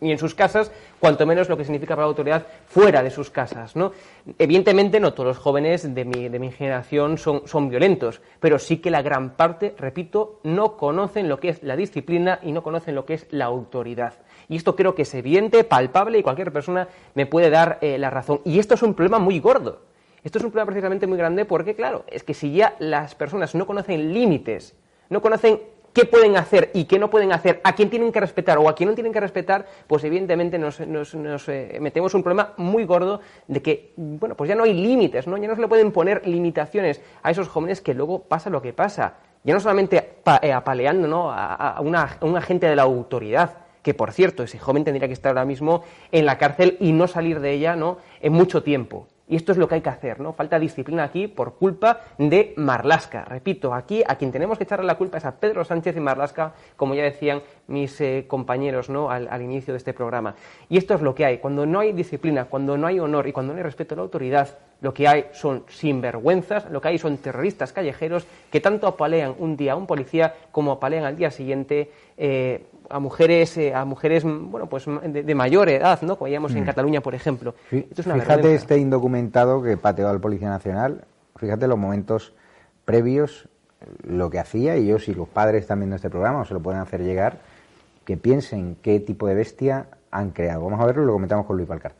ni 0.00 0.12
en 0.12 0.18
sus 0.18 0.34
casas, 0.34 0.70
cuanto 0.98 1.26
menos 1.26 1.48
lo 1.48 1.56
que 1.56 1.64
significa 1.64 1.94
para 1.94 2.06
la 2.06 2.10
autoridad 2.10 2.46
fuera 2.66 3.02
de 3.02 3.10
sus 3.10 3.30
casas. 3.30 3.76
¿no? 3.76 3.92
Evidentemente, 4.38 5.00
no 5.00 5.12
todos 5.12 5.28
los 5.28 5.38
jóvenes 5.38 5.94
de 5.94 6.04
mi, 6.04 6.28
de 6.28 6.38
mi 6.38 6.50
generación 6.50 7.18
son, 7.18 7.42
son 7.46 7.68
violentos, 7.68 8.20
pero 8.40 8.58
sí 8.58 8.78
que 8.78 8.90
la 8.90 9.02
gran 9.02 9.36
parte, 9.36 9.74
repito, 9.78 10.40
no 10.44 10.76
conocen 10.76 11.28
lo 11.28 11.40
que 11.40 11.50
es 11.50 11.62
la 11.62 11.76
disciplina 11.76 12.38
y 12.42 12.52
no 12.52 12.62
conocen 12.62 12.94
lo 12.94 13.04
que 13.04 13.14
es 13.14 13.26
la 13.30 13.46
autoridad. 13.46 14.14
Y 14.48 14.56
esto 14.56 14.74
creo 14.74 14.94
que 14.94 15.02
es 15.02 15.14
evidente, 15.14 15.64
palpable 15.64 16.18
y 16.18 16.22
cualquier 16.22 16.52
persona 16.52 16.88
me 17.14 17.26
puede 17.26 17.50
dar 17.50 17.78
eh, 17.80 17.98
la 17.98 18.10
razón. 18.10 18.40
Y 18.44 18.58
esto 18.58 18.74
es 18.74 18.82
un 18.82 18.94
problema 18.94 19.18
muy 19.18 19.38
gordo. 19.38 19.82
Esto 20.22 20.38
es 20.38 20.44
un 20.44 20.50
problema 20.50 20.66
precisamente 20.66 21.06
muy 21.06 21.16
grande 21.16 21.44
porque, 21.44 21.74
claro, 21.74 22.04
es 22.08 22.24
que 22.24 22.34
si 22.34 22.52
ya 22.52 22.74
las 22.78 23.14
personas 23.14 23.54
no 23.54 23.66
conocen 23.66 24.12
límites, 24.12 24.74
no 25.08 25.22
conocen 25.22 25.60
qué 25.92 26.04
pueden 26.04 26.36
hacer 26.36 26.70
y 26.74 26.84
qué 26.84 26.98
no 26.98 27.10
pueden 27.10 27.32
hacer, 27.32 27.60
a 27.64 27.74
quién 27.74 27.90
tienen 27.90 28.12
que 28.12 28.20
respetar 28.20 28.58
o 28.58 28.68
a 28.68 28.74
quién 28.74 28.88
no 28.88 28.94
tienen 28.94 29.12
que 29.12 29.20
respetar, 29.20 29.66
pues 29.86 30.04
evidentemente 30.04 30.58
nos, 30.58 30.80
nos- 30.80 31.14
nos, 31.14 31.48
eh, 31.48 31.78
metemos 31.80 32.14
un 32.14 32.22
problema 32.22 32.52
muy 32.58 32.84
gordo 32.84 33.20
de 33.48 33.60
que, 33.62 33.92
bueno, 33.96 34.36
pues 34.36 34.48
ya 34.48 34.54
no 34.54 34.64
hay 34.64 34.72
límites, 34.74 35.26
¿no? 35.26 35.36
Ya 35.36 35.48
no 35.48 35.54
se 35.56 35.60
le 35.60 35.68
pueden 35.68 35.90
poner 35.92 36.26
limitaciones 36.26 37.00
a 37.22 37.30
esos 37.30 37.48
jóvenes 37.48 37.80
que 37.80 37.94
luego 37.94 38.20
pasa 38.22 38.50
lo 38.50 38.62
que 38.62 38.72
pasa. 38.72 39.14
Ya 39.42 39.54
no 39.54 39.60
solamente 39.60 40.18
eh, 40.42 40.52
apaleando 40.52 41.08
¿no? 41.08 41.30
a, 41.32 41.54
a 41.54 41.80
una- 41.80 42.18
a 42.20 42.24
un 42.26 42.36
agente 42.36 42.66
de 42.66 42.76
la 42.76 42.82
autoridad, 42.82 43.58
que 43.82 43.94
por 43.94 44.12
cierto, 44.12 44.42
ese 44.42 44.58
joven 44.58 44.84
tendría 44.84 45.06
que 45.08 45.14
estar 45.14 45.30
ahora 45.30 45.46
mismo 45.46 45.82
en 46.12 46.26
la 46.26 46.36
cárcel 46.36 46.76
y 46.80 46.92
no 46.92 47.06
salir 47.08 47.40
de 47.40 47.52
ella 47.52 47.74
¿no? 47.76 47.96
en 48.20 48.32
mucho 48.34 48.62
tiempo. 48.62 49.06
Y 49.30 49.36
esto 49.36 49.52
es 49.52 49.58
lo 49.58 49.68
que 49.68 49.76
hay 49.76 49.80
que 49.80 49.88
hacer, 49.88 50.18
¿no? 50.18 50.32
Falta 50.32 50.58
disciplina 50.58 51.04
aquí 51.04 51.28
por 51.28 51.54
culpa 51.54 52.00
de 52.18 52.52
Marlasca. 52.56 53.24
Repito, 53.24 53.72
aquí 53.72 54.02
a 54.04 54.16
quien 54.16 54.32
tenemos 54.32 54.58
que 54.58 54.64
echarle 54.64 54.84
la 54.84 54.98
culpa 54.98 55.18
es 55.18 55.24
a 55.24 55.36
Pedro 55.36 55.64
Sánchez 55.64 55.96
y 55.96 56.00
Marlasca, 56.00 56.52
como 56.76 56.96
ya 56.96 57.04
decían 57.04 57.40
mis 57.68 58.00
eh, 58.00 58.24
compañeros, 58.26 58.90
¿no? 58.90 59.08
Al, 59.08 59.28
al 59.28 59.40
inicio 59.40 59.72
de 59.72 59.78
este 59.78 59.94
programa. 59.94 60.34
Y 60.68 60.78
esto 60.78 60.94
es 60.94 61.00
lo 61.00 61.14
que 61.14 61.24
hay. 61.24 61.38
Cuando 61.38 61.64
no 61.64 61.78
hay 61.78 61.92
disciplina, 61.92 62.46
cuando 62.46 62.76
no 62.76 62.88
hay 62.88 62.98
honor 62.98 63.28
y 63.28 63.32
cuando 63.32 63.52
no 63.52 63.58
hay 63.58 63.62
respeto 63.62 63.94
a 63.94 63.96
la 63.96 64.02
autoridad, 64.02 64.48
lo 64.80 64.94
que 64.94 65.06
hay 65.06 65.26
son 65.32 65.64
sinvergüenzas, 65.68 66.70
lo 66.70 66.80
que 66.80 66.88
hay 66.88 66.98
son 66.98 67.18
terroristas 67.18 67.72
callejeros 67.72 68.26
que 68.50 68.60
tanto 68.60 68.86
apalean 68.86 69.34
un 69.38 69.56
día 69.56 69.72
a 69.72 69.76
un 69.76 69.86
policía 69.86 70.34
como 70.50 70.72
apalean 70.72 71.04
al 71.04 71.16
día 71.16 71.30
siguiente 71.30 71.90
eh, 72.22 72.66
a 72.90 72.98
mujeres, 73.00 73.56
eh, 73.56 73.72
a 73.74 73.84
mujeres, 73.86 74.24
mm, 74.24 74.50
bueno, 74.50 74.68
pues 74.68 74.84
de, 74.86 75.22
de 75.22 75.34
mayor 75.34 75.68
edad, 75.70 76.02
¿no? 76.02 76.16
Como 76.16 76.26
veíamos 76.26 76.52
en 76.54 76.62
Mm. 76.62 76.66
Cataluña, 76.66 77.00
por 77.00 77.14
ejemplo. 77.14 77.54
Fí- 77.70 77.86
Esto 77.88 78.02
es 78.02 78.06
una 78.06 78.16
Fíjate 78.16 78.34
vergüenza. 78.36 78.62
este 78.62 78.78
indocumentado 78.78 79.62
que 79.62 79.76
pateó 79.76 80.08
al 80.08 80.20
Policía 80.20 80.50
Nacional, 80.50 81.04
fíjate 81.36 81.66
los 81.66 81.78
momentos 81.78 82.34
previos, 82.84 83.48
lo 84.02 84.28
que 84.28 84.38
hacía, 84.38 84.76
y 84.76 84.86
yo 84.88 84.98
si 84.98 85.14
los 85.14 85.28
padres 85.28 85.62
están 85.62 85.78
viendo 85.78 85.96
este 85.96 86.10
programa 86.10 86.40
o 86.40 86.44
se 86.44 86.52
lo 86.52 86.60
pueden 86.60 86.80
hacer 86.80 87.00
llegar, 87.02 87.38
que 88.04 88.16
piensen 88.18 88.76
qué 88.82 89.00
tipo 89.00 89.26
de 89.26 89.34
bestia 89.34 89.86
han 90.10 90.30
creado. 90.30 90.64
Vamos 90.64 90.80
a 90.80 90.86
verlo 90.86 91.02
y 91.04 91.06
lo 91.06 91.12
comentamos 91.14 91.46
con 91.46 91.56
Luis 91.56 91.68
Balcar. 91.68 91.92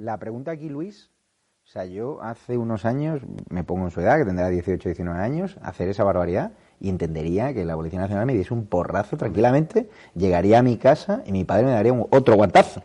La 0.00 0.16
pregunta 0.16 0.50
aquí, 0.52 0.68
Luis, 0.68 1.10
o 1.64 1.68
sea, 1.68 1.84
yo 1.84 2.22
hace 2.22 2.56
unos 2.56 2.84
años, 2.86 3.20
me 3.50 3.64
pongo 3.64 3.84
en 3.84 3.90
su 3.90 4.00
edad, 4.00 4.16
que 4.18 4.24
tendrá 4.24 4.48
18, 4.48 4.88
19 4.88 5.18
años, 5.20 5.58
hacer 5.62 5.88
esa 5.90 6.04
barbaridad 6.04 6.52
y 6.80 6.88
entendería 6.88 7.52
que 7.52 7.64
la 7.66 7.76
Policía 7.76 8.00
Nacional 8.00 8.24
me 8.24 8.32
diese 8.34 8.54
un 8.54 8.64
porrazo 8.66 9.18
tranquilamente, 9.18 9.90
llegaría 10.14 10.58
a 10.58 10.62
mi 10.62 10.78
casa 10.78 11.22
y 11.26 11.32
mi 11.32 11.44
padre 11.44 11.64
me 11.66 11.72
daría 11.72 11.92
otro 12.10 12.34
guantazo. 12.36 12.82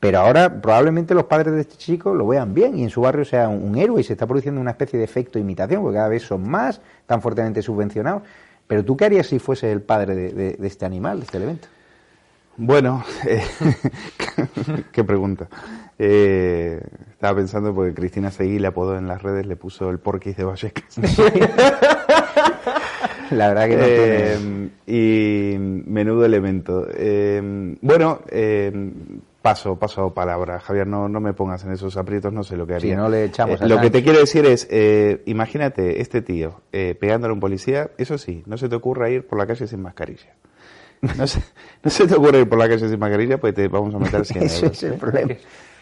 Pero 0.00 0.18
ahora 0.18 0.60
probablemente 0.60 1.14
los 1.14 1.24
padres 1.24 1.54
de 1.54 1.62
este 1.62 1.76
chico 1.76 2.14
lo 2.14 2.26
vean 2.26 2.52
bien 2.52 2.76
y 2.78 2.82
en 2.84 2.90
su 2.90 3.00
barrio 3.00 3.24
sea 3.24 3.48
un, 3.48 3.62
un 3.62 3.76
héroe 3.78 4.00
y 4.00 4.04
se 4.04 4.12
está 4.12 4.26
produciendo 4.26 4.60
una 4.60 4.72
especie 4.72 4.98
de 4.98 5.04
efecto 5.06 5.38
imitación, 5.38 5.80
porque 5.82 5.96
cada 5.96 6.08
vez 6.08 6.22
son 6.22 6.46
más, 6.48 6.80
tan 7.06 7.22
fuertemente 7.22 7.62
subvencionados. 7.62 8.22
Pero 8.66 8.84
tú 8.84 8.96
qué 8.96 9.06
harías 9.06 9.26
si 9.26 9.38
fuese 9.38 9.72
el 9.72 9.80
padre 9.82 10.14
de, 10.14 10.32
de- 10.32 10.52
de 10.54 10.66
este 10.66 10.84
animal, 10.86 11.20
de 11.20 11.24
este 11.24 11.36
elemento? 11.38 11.68
Bueno, 12.56 13.02
qué 14.92 15.04
pregunta. 15.04 15.48
Eh, 16.02 16.80
estaba 17.10 17.36
pensando 17.36 17.74
porque 17.74 17.92
Cristina 17.92 18.30
Seguí 18.30 18.58
le 18.58 18.68
apodó 18.68 18.96
en 18.96 19.06
las 19.06 19.22
redes, 19.22 19.44
le 19.44 19.56
puso 19.56 19.90
el 19.90 19.98
porquis 19.98 20.34
de 20.34 20.44
Vallecas. 20.44 20.96
La 23.30 23.48
verdad 23.48 23.68
que 23.68 23.76
no 23.76 23.82
Eh, 23.86 24.68
Y 24.86 25.58
menudo 25.58 26.24
elemento. 26.24 26.86
Eh, 26.94 27.76
bueno, 27.82 28.20
eh, 28.30 28.72
paso, 29.42 29.78
paso 29.78 30.12
palabra. 30.14 30.58
Javier, 30.58 30.86
no, 30.86 31.06
no 31.08 31.20
me 31.20 31.32
pongas 31.34 31.64
en 31.64 31.72
esos 31.72 31.96
aprietos, 31.98 32.32
no 32.32 32.42
sé 32.44 32.56
lo 32.56 32.66
que 32.66 32.74
haría. 32.76 32.94
Si 32.94 32.96
no 32.96 33.08
le 33.10 33.24
echamos 33.24 33.60
Eh, 33.60 33.64
a 33.64 33.68
Lo 33.68 33.78
que 33.80 33.90
te 33.90 34.02
quiero 34.02 34.20
decir 34.20 34.46
es, 34.46 34.66
eh, 34.70 35.22
imagínate 35.26 36.00
este 36.00 36.22
tío 36.22 36.62
eh, 36.72 36.96
pegándole 36.98 37.32
a 37.32 37.34
un 37.34 37.40
policía, 37.40 37.90
eso 37.98 38.16
sí, 38.16 38.42
no 38.46 38.56
se 38.56 38.68
te 38.70 38.74
ocurra 38.74 39.10
ir 39.10 39.26
por 39.26 39.38
la 39.38 39.46
calle 39.46 39.66
sin 39.66 39.82
mascarilla. 39.82 40.34
No 41.16 41.26
se, 41.26 41.40
no 41.82 41.90
se 41.90 42.06
te 42.06 42.14
ocurre 42.14 42.40
ir 42.40 42.48
por 42.48 42.58
la 42.58 42.68
calle 42.68 42.88
sin 42.88 42.98
mascarilla, 42.98 43.38
pues 43.38 43.54
te 43.54 43.68
vamos 43.68 43.94
a 43.94 43.98
meter 43.98 44.24
100 44.24 44.42
Ese 44.44 44.56
euros, 44.64 44.76
es 44.78 44.82
el 44.82 44.92
¿eh? 44.94 44.96
problema. 44.98 45.34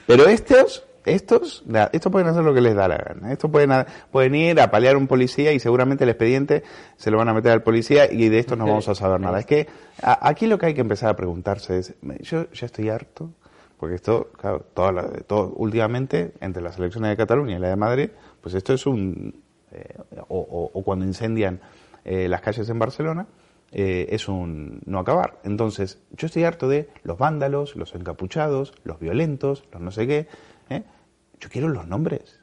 Pero 0.08 0.26
estos, 0.26 0.84
estos, 1.04 1.64
estos 1.92 2.10
pueden 2.12 2.26
hacer 2.28 2.42
lo 2.42 2.52
que 2.52 2.60
les 2.60 2.74
da 2.74 2.88
la 2.88 2.96
gana. 2.96 3.32
Estos 3.32 3.50
pueden, 3.50 3.70
pueden 4.10 4.34
ir 4.34 4.60
a 4.60 4.70
paliar 4.70 4.96
a 4.96 4.98
un 4.98 5.06
policía 5.06 5.52
y 5.52 5.60
seguramente 5.60 6.02
el 6.04 6.10
expediente 6.10 6.64
se 6.96 7.10
lo 7.12 7.18
van 7.18 7.28
a 7.28 7.34
meter 7.34 7.52
al 7.52 7.62
policía 7.62 8.10
y 8.12 8.28
de 8.28 8.40
esto 8.40 8.56
no 8.56 8.64
vamos 8.66 8.88
a 8.88 8.94
saber 8.96 9.20
nada. 9.20 9.38
Es 9.38 9.46
que 9.46 9.68
a- 10.02 10.28
aquí 10.28 10.46
lo 10.48 10.58
que 10.58 10.66
hay 10.66 10.74
que 10.74 10.80
empezar 10.80 11.10
a 11.10 11.14
preguntarse 11.16 11.78
es, 11.78 11.94
yo 12.22 12.50
ya 12.52 12.66
estoy 12.66 12.88
harto 12.88 13.30
Porque 13.78 13.94
esto, 13.94 14.30
claro, 14.36 14.66
toda 14.74 14.90
la- 14.90 15.08
todo, 15.26 15.52
últimamente, 15.54 16.32
entre 16.40 16.60
las 16.60 16.76
elecciones 16.78 17.10
de 17.10 17.16
Cataluña 17.16 17.58
y 17.58 17.60
la 17.60 17.68
de 17.68 17.76
Madrid, 17.76 18.10
pues 18.40 18.54
esto 18.56 18.72
es 18.74 18.84
un... 18.86 19.40
eh, 19.70 19.94
o, 20.26 20.38
o- 20.40 20.70
o 20.74 20.82
cuando 20.82 21.04
incendian 21.04 21.60
eh, 22.04 22.26
las 22.28 22.40
calles 22.40 22.68
en 22.70 22.78
Barcelona, 22.80 23.26
eh, 23.72 24.06
es 24.10 24.28
un 24.28 24.80
no 24.86 24.98
acabar. 24.98 25.38
Entonces, 25.44 25.98
yo 26.12 26.26
estoy 26.26 26.44
harto 26.44 26.68
de 26.68 26.88
los 27.02 27.18
vándalos, 27.18 27.76
los 27.76 27.94
encapuchados, 27.94 28.72
los 28.84 28.98
violentos, 28.98 29.64
los 29.72 29.80
no 29.82 29.90
sé 29.90 30.06
qué. 30.06 30.26
¿eh? 30.70 30.82
Yo 31.40 31.48
quiero 31.50 31.68
los 31.68 31.86
nombres. 31.86 32.38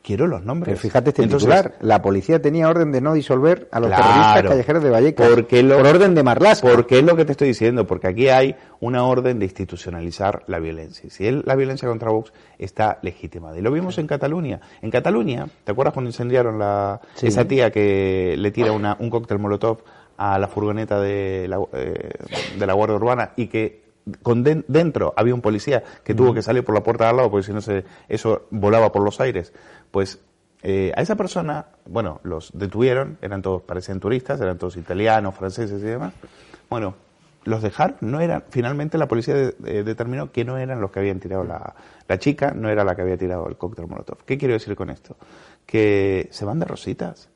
Quiero 0.00 0.26
los 0.26 0.42
nombres. 0.42 0.70
Pero 0.72 0.80
fíjate 0.80 1.10
este 1.10 1.22
Entonces, 1.24 1.48
titular. 1.48 1.74
La 1.80 2.00
policía 2.00 2.40
tenía 2.40 2.68
orden 2.70 2.92
de 2.92 3.00
no 3.02 3.12
disolver 3.12 3.68
a 3.72 3.80
los 3.80 3.88
Claro. 3.88 4.04
terroristas 4.04 4.50
callejeros 4.50 4.82
de 4.84 4.90
Vallecas. 4.90 5.28
Porque 5.28 5.62
lo- 5.62 5.76
por 5.76 5.86
orden 5.86 6.14
de 6.14 6.22
Marlaska. 6.22 6.66
Porque 6.70 6.98
es 7.00 7.04
lo 7.04 7.14
que 7.14 7.26
te 7.26 7.32
estoy 7.32 7.48
diciendo, 7.48 7.86
porque 7.86 8.06
aquí 8.06 8.28
hay 8.28 8.56
una 8.80 9.04
orden 9.04 9.38
de 9.38 9.44
institucionalizar 9.46 10.44
la 10.46 10.60
violencia. 10.60 11.06
Y 11.08 11.10
Si 11.10 11.26
él, 11.26 11.42
la 11.44 11.56
violencia 11.56 11.88
contra 11.88 12.10
Vox 12.10 12.32
está 12.58 13.00
legitimada. 13.02 13.58
Y 13.58 13.60
lo 13.60 13.70
vimos 13.70 13.98
en 13.98 14.06
Cataluña. 14.06 14.60
En 14.80 14.90
Cataluña, 14.90 15.46
¿te 15.64 15.72
acuerdas 15.72 15.92
cuando 15.92 16.08
incendiaron 16.08 16.58
la, 16.58 17.00
Sí. 17.16 17.26
esa 17.26 17.44
tía 17.46 17.70
que 17.70 18.34
le 18.38 18.50
tira 18.50 18.72
una, 18.72 18.96
un 19.00 19.10
cóctel 19.10 19.38
molotov 19.38 19.82
a 20.18 20.38
la 20.38 20.48
furgoneta 20.48 21.00
de 21.00 21.46
la, 21.48 21.58
eh, 21.72 22.10
de 22.58 22.66
la 22.66 22.72
Guardia 22.74 22.96
Urbana 22.96 23.30
y 23.36 23.46
que 23.46 23.88
con 24.22 24.42
den- 24.44 24.64
dentro 24.68 25.14
había 25.16 25.34
un 25.34 25.40
policía 25.40 25.82
que 26.04 26.14
tuvo 26.14 26.34
que 26.34 26.42
salir 26.42 26.64
por 26.64 26.74
la 26.74 26.82
puerta 26.82 27.04
de 27.04 27.10
al 27.10 27.16
lado 27.16 27.30
porque 27.30 27.46
si 27.46 27.52
no 27.52 27.60
se, 27.60 27.84
eso 28.08 28.46
volaba 28.50 28.90
por 28.92 29.02
los 29.02 29.20
aires? 29.20 29.52
Pues 29.90 30.18
eh, 30.62 30.92
a 30.96 31.02
esa 31.02 31.14
persona, 31.14 31.66
bueno, 31.86 32.20
los 32.24 32.50
detuvieron, 32.52 33.16
eran 33.22 33.42
todos, 33.42 33.62
parecían 33.62 34.00
turistas, 34.00 34.40
eran 34.40 34.58
todos 34.58 34.76
italianos, 34.76 35.34
franceses 35.34 35.80
y 35.82 35.86
demás. 35.86 36.12
Bueno, 36.68 36.94
los 37.44 37.62
dejaron, 37.62 37.96
no 38.00 38.20
eran, 38.20 38.42
finalmente 38.50 38.98
la 38.98 39.06
policía 39.06 39.34
de- 39.34 39.54
eh, 39.66 39.82
determinó 39.84 40.32
que 40.32 40.44
no 40.44 40.58
eran 40.58 40.80
los 40.80 40.90
que 40.90 40.98
habían 40.98 41.20
tirado 41.20 41.44
la, 41.44 41.74
la 42.08 42.18
chica, 42.18 42.52
no 42.56 42.68
era 42.70 42.82
la 42.84 42.96
que 42.96 43.02
había 43.02 43.16
tirado 43.16 43.46
el 43.48 43.56
cóctel 43.56 43.86
molotov. 43.86 44.18
¿Qué 44.24 44.36
quiero 44.36 44.54
decir 44.54 44.74
con 44.74 44.90
esto? 44.90 45.16
Que 45.66 46.28
se 46.32 46.44
van 46.44 46.58
de 46.58 46.64
rositas. 46.66 47.28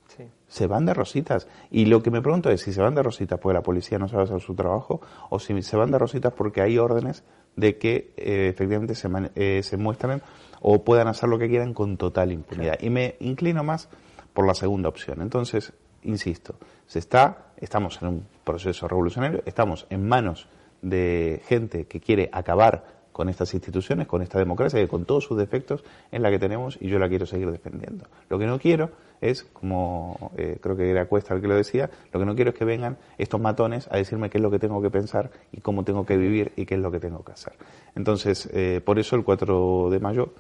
Se 0.53 0.67
van 0.67 0.85
de 0.85 0.93
rositas. 0.93 1.49
Y 1.71 1.87
lo 1.87 2.03
que 2.03 2.11
me 2.11 2.21
pregunto 2.21 2.51
es 2.51 2.61
si 2.61 2.75
se 2.75 2.83
van 2.83 2.95
de 2.95 3.03
rositas 3.03 3.39
porque 3.39 3.55
la 3.55 3.63
policía 3.63 3.99
no 3.99 4.07
sabe 4.07 4.25
hacer 4.25 4.39
su 4.43 4.55
trabajo 4.55 5.01
o 5.31 5.39
si 5.39 5.63
se 5.63 5.79
van 5.79 5.91
de 5.91 5.99
rositas 5.99 6.35
porque 6.35 6.61
hay 6.61 6.77
órdenes 6.77 7.25
de 7.57 7.79
que 7.79 8.13
eh, 8.19 8.49
efectivamente 8.53 8.95
se, 8.95 9.09
eh, 9.35 9.63
se 9.63 9.77
muestren 9.79 10.21
o 10.61 10.85
puedan 10.85 11.09
hacer 11.09 11.31
lo 11.31 11.39
que 11.39 11.49
quieran 11.49 11.73
con 11.73 11.97
total 11.97 12.33
impunidad. 12.33 12.77
Y 12.83 12.91
me 12.91 13.17
inclino 13.21 13.65
más 13.65 13.89
por 14.35 14.47
la 14.47 14.53
segunda 14.53 14.91
opción. 14.91 15.23
Entonces, 15.23 15.73
insisto, 16.03 16.57
se 16.87 16.99
está, 16.99 17.53
estamos 17.57 18.03
en 18.03 18.09
un 18.09 18.27
proceso 18.45 18.87
revolucionario, 18.87 19.43
estamos 19.47 19.87
en 19.89 20.07
manos 20.07 20.49
de 20.83 21.41
gente 21.47 21.87
que 21.87 21.99
quiere 21.99 22.29
acabar 22.31 22.85
con 23.11 23.31
estas 23.31 23.55
instituciones, 23.55 24.07
con 24.07 24.21
esta 24.21 24.39
democracia 24.39 24.83
y 24.83 24.87
con 24.87 25.07
todos 25.07 25.25
sus 25.25 25.39
defectos 25.39 25.83
en 26.11 26.21
la 26.21 26.31
que 26.31 26.39
tenemos 26.39 26.77
y 26.79 26.89
yo 26.89 26.99
la 26.99 27.09
quiero 27.09 27.25
seguir 27.25 27.51
defendiendo. 27.51 28.05
Lo 28.29 28.39
que 28.39 28.47
no 28.47 28.59
quiero 28.59 28.91
es, 29.23 29.45
como 29.45 30.33
eh, 30.37 30.59
creo 30.61 30.77
que 30.77 30.91
era 30.91 31.07
Cuesta 31.07 31.35
el 31.35 31.41
que 31.41 31.49
lo 31.49 31.57
decía, 31.57 31.89
lo 32.13 32.21
que 32.21 32.27
no 32.27 32.35
quiero 32.35 32.51
es 32.51 32.57
que 32.57 32.65
vengan 32.65 32.99
estos 33.17 33.41
matones 33.41 33.89
a 33.91 33.97
decirme 33.97 34.29
qué 34.29 34.39
es 34.39 34.43
lo 34.43 34.51
que 34.51 34.59
tengo 34.59 34.83
que 34.83 34.91
pensar 34.91 35.31
y 35.53 35.61
cómo 35.61 35.85
tengo 35.85 36.05
que 36.05 36.17
vivir 36.17 36.53
y 36.57 36.67
qué 36.67 36.75
es 36.75 36.81
lo 36.81 36.91
que 36.91 37.01
tengo 37.01 37.25
que 37.25 37.33
hacer. 37.33 37.55
Entonces, 37.95 38.49
eh, 38.53 38.81
por 38.85 38.99
eso 38.99 39.17
el 39.17 39.25
4 39.25 39.89
de 39.91 40.01
mayo 40.01 40.33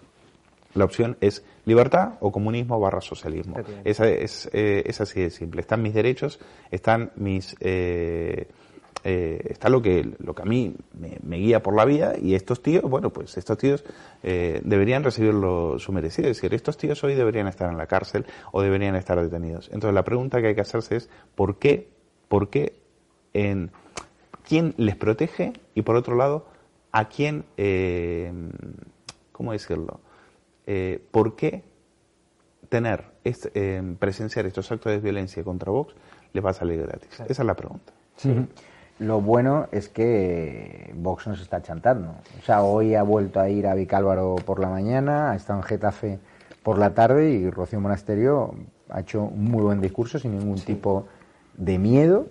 la 0.74 0.84
opción 0.84 1.16
es 1.20 1.44
libertad 1.64 2.14
o 2.20 2.32
comunismo 2.32 2.80
barra 2.80 3.00
socialismo. 3.00 3.56
Esa 3.84 4.08
es, 4.08 4.48
eh, 4.52 4.82
es 4.86 5.00
así 5.00 5.20
de 5.20 5.30
simple. 5.30 5.60
Están 5.60 5.82
mis 5.82 5.94
derechos, 5.94 6.40
están 6.70 7.12
mis... 7.16 7.56
Eh, 7.60 8.48
eh, 9.04 9.40
está 9.48 9.68
lo 9.68 9.82
que, 9.82 10.14
lo 10.18 10.34
que 10.34 10.42
a 10.42 10.44
mí 10.44 10.74
me, 10.98 11.18
me 11.22 11.36
guía 11.36 11.62
por 11.62 11.74
la 11.74 11.84
vida 11.84 12.14
y 12.20 12.34
estos 12.34 12.62
tíos, 12.62 12.82
bueno, 12.82 13.10
pues 13.10 13.36
estos 13.36 13.58
tíos 13.58 13.84
eh, 14.22 14.60
deberían 14.64 15.02
recibir 15.02 15.34
lo, 15.34 15.78
su 15.78 15.92
merecido. 15.92 16.28
Es 16.28 16.36
decir, 16.36 16.54
estos 16.54 16.76
tíos 16.76 17.02
hoy 17.04 17.14
deberían 17.14 17.48
estar 17.48 17.70
en 17.70 17.78
la 17.78 17.86
cárcel 17.86 18.26
o 18.52 18.62
deberían 18.62 18.94
estar 18.94 19.20
detenidos. 19.20 19.68
Entonces 19.72 19.94
la 19.94 20.04
pregunta 20.04 20.40
que 20.40 20.48
hay 20.48 20.54
que 20.54 20.60
hacerse 20.60 20.96
es 20.96 21.08
¿por 21.34 21.58
qué, 21.58 21.88
por 22.28 22.48
qué 22.48 22.74
en 23.32 23.70
quién 24.46 24.74
les 24.76 24.96
protege 24.96 25.52
y 25.74 25.82
por 25.82 25.96
otro 25.96 26.16
lado 26.16 26.46
a 26.92 27.08
quién, 27.08 27.44
eh, 27.56 28.32
¿cómo 29.32 29.52
decirlo? 29.52 30.00
Eh, 30.66 31.02
¿Por 31.10 31.34
qué 31.34 31.64
tener, 32.68 33.04
este, 33.24 33.50
eh, 33.54 33.96
presenciar 33.98 34.46
estos 34.46 34.70
actos 34.70 34.92
de 34.92 34.98
violencia 34.98 35.42
contra 35.42 35.72
Vox 35.72 35.94
les 36.32 36.44
va 36.44 36.50
a 36.50 36.54
salir 36.54 36.82
gratis? 36.82 37.08
Esa 37.12 37.42
es 37.42 37.46
la 37.46 37.54
pregunta. 37.54 37.92
Ujú. 38.24 38.46
Lo 38.98 39.20
bueno 39.20 39.66
es 39.72 39.88
que 39.88 40.92
Vox 40.94 41.26
nos 41.26 41.40
está 41.40 41.60
chantando. 41.62 42.14
O 42.38 42.42
sea, 42.44 42.62
hoy 42.62 42.94
ha 42.94 43.02
vuelto 43.02 43.40
a 43.40 43.48
ir 43.48 43.66
a 43.66 43.74
Vicálvaro 43.74 44.36
por 44.36 44.60
la 44.60 44.68
mañana, 44.68 45.32
ha 45.32 45.36
estado 45.36 45.60
en 45.60 45.64
Getafe 45.64 46.18
por 46.62 46.78
la 46.78 46.94
tarde 46.94 47.30
y 47.30 47.50
Rocío 47.50 47.80
Monasterio 47.80 48.54
ha 48.88 49.00
hecho 49.00 49.22
un 49.22 49.50
muy 49.50 49.62
buen 49.62 49.80
discurso 49.80 50.18
sin 50.18 50.38
ningún 50.38 50.60
tipo 50.60 51.08
de 51.54 51.78
miedo. 51.78 52.26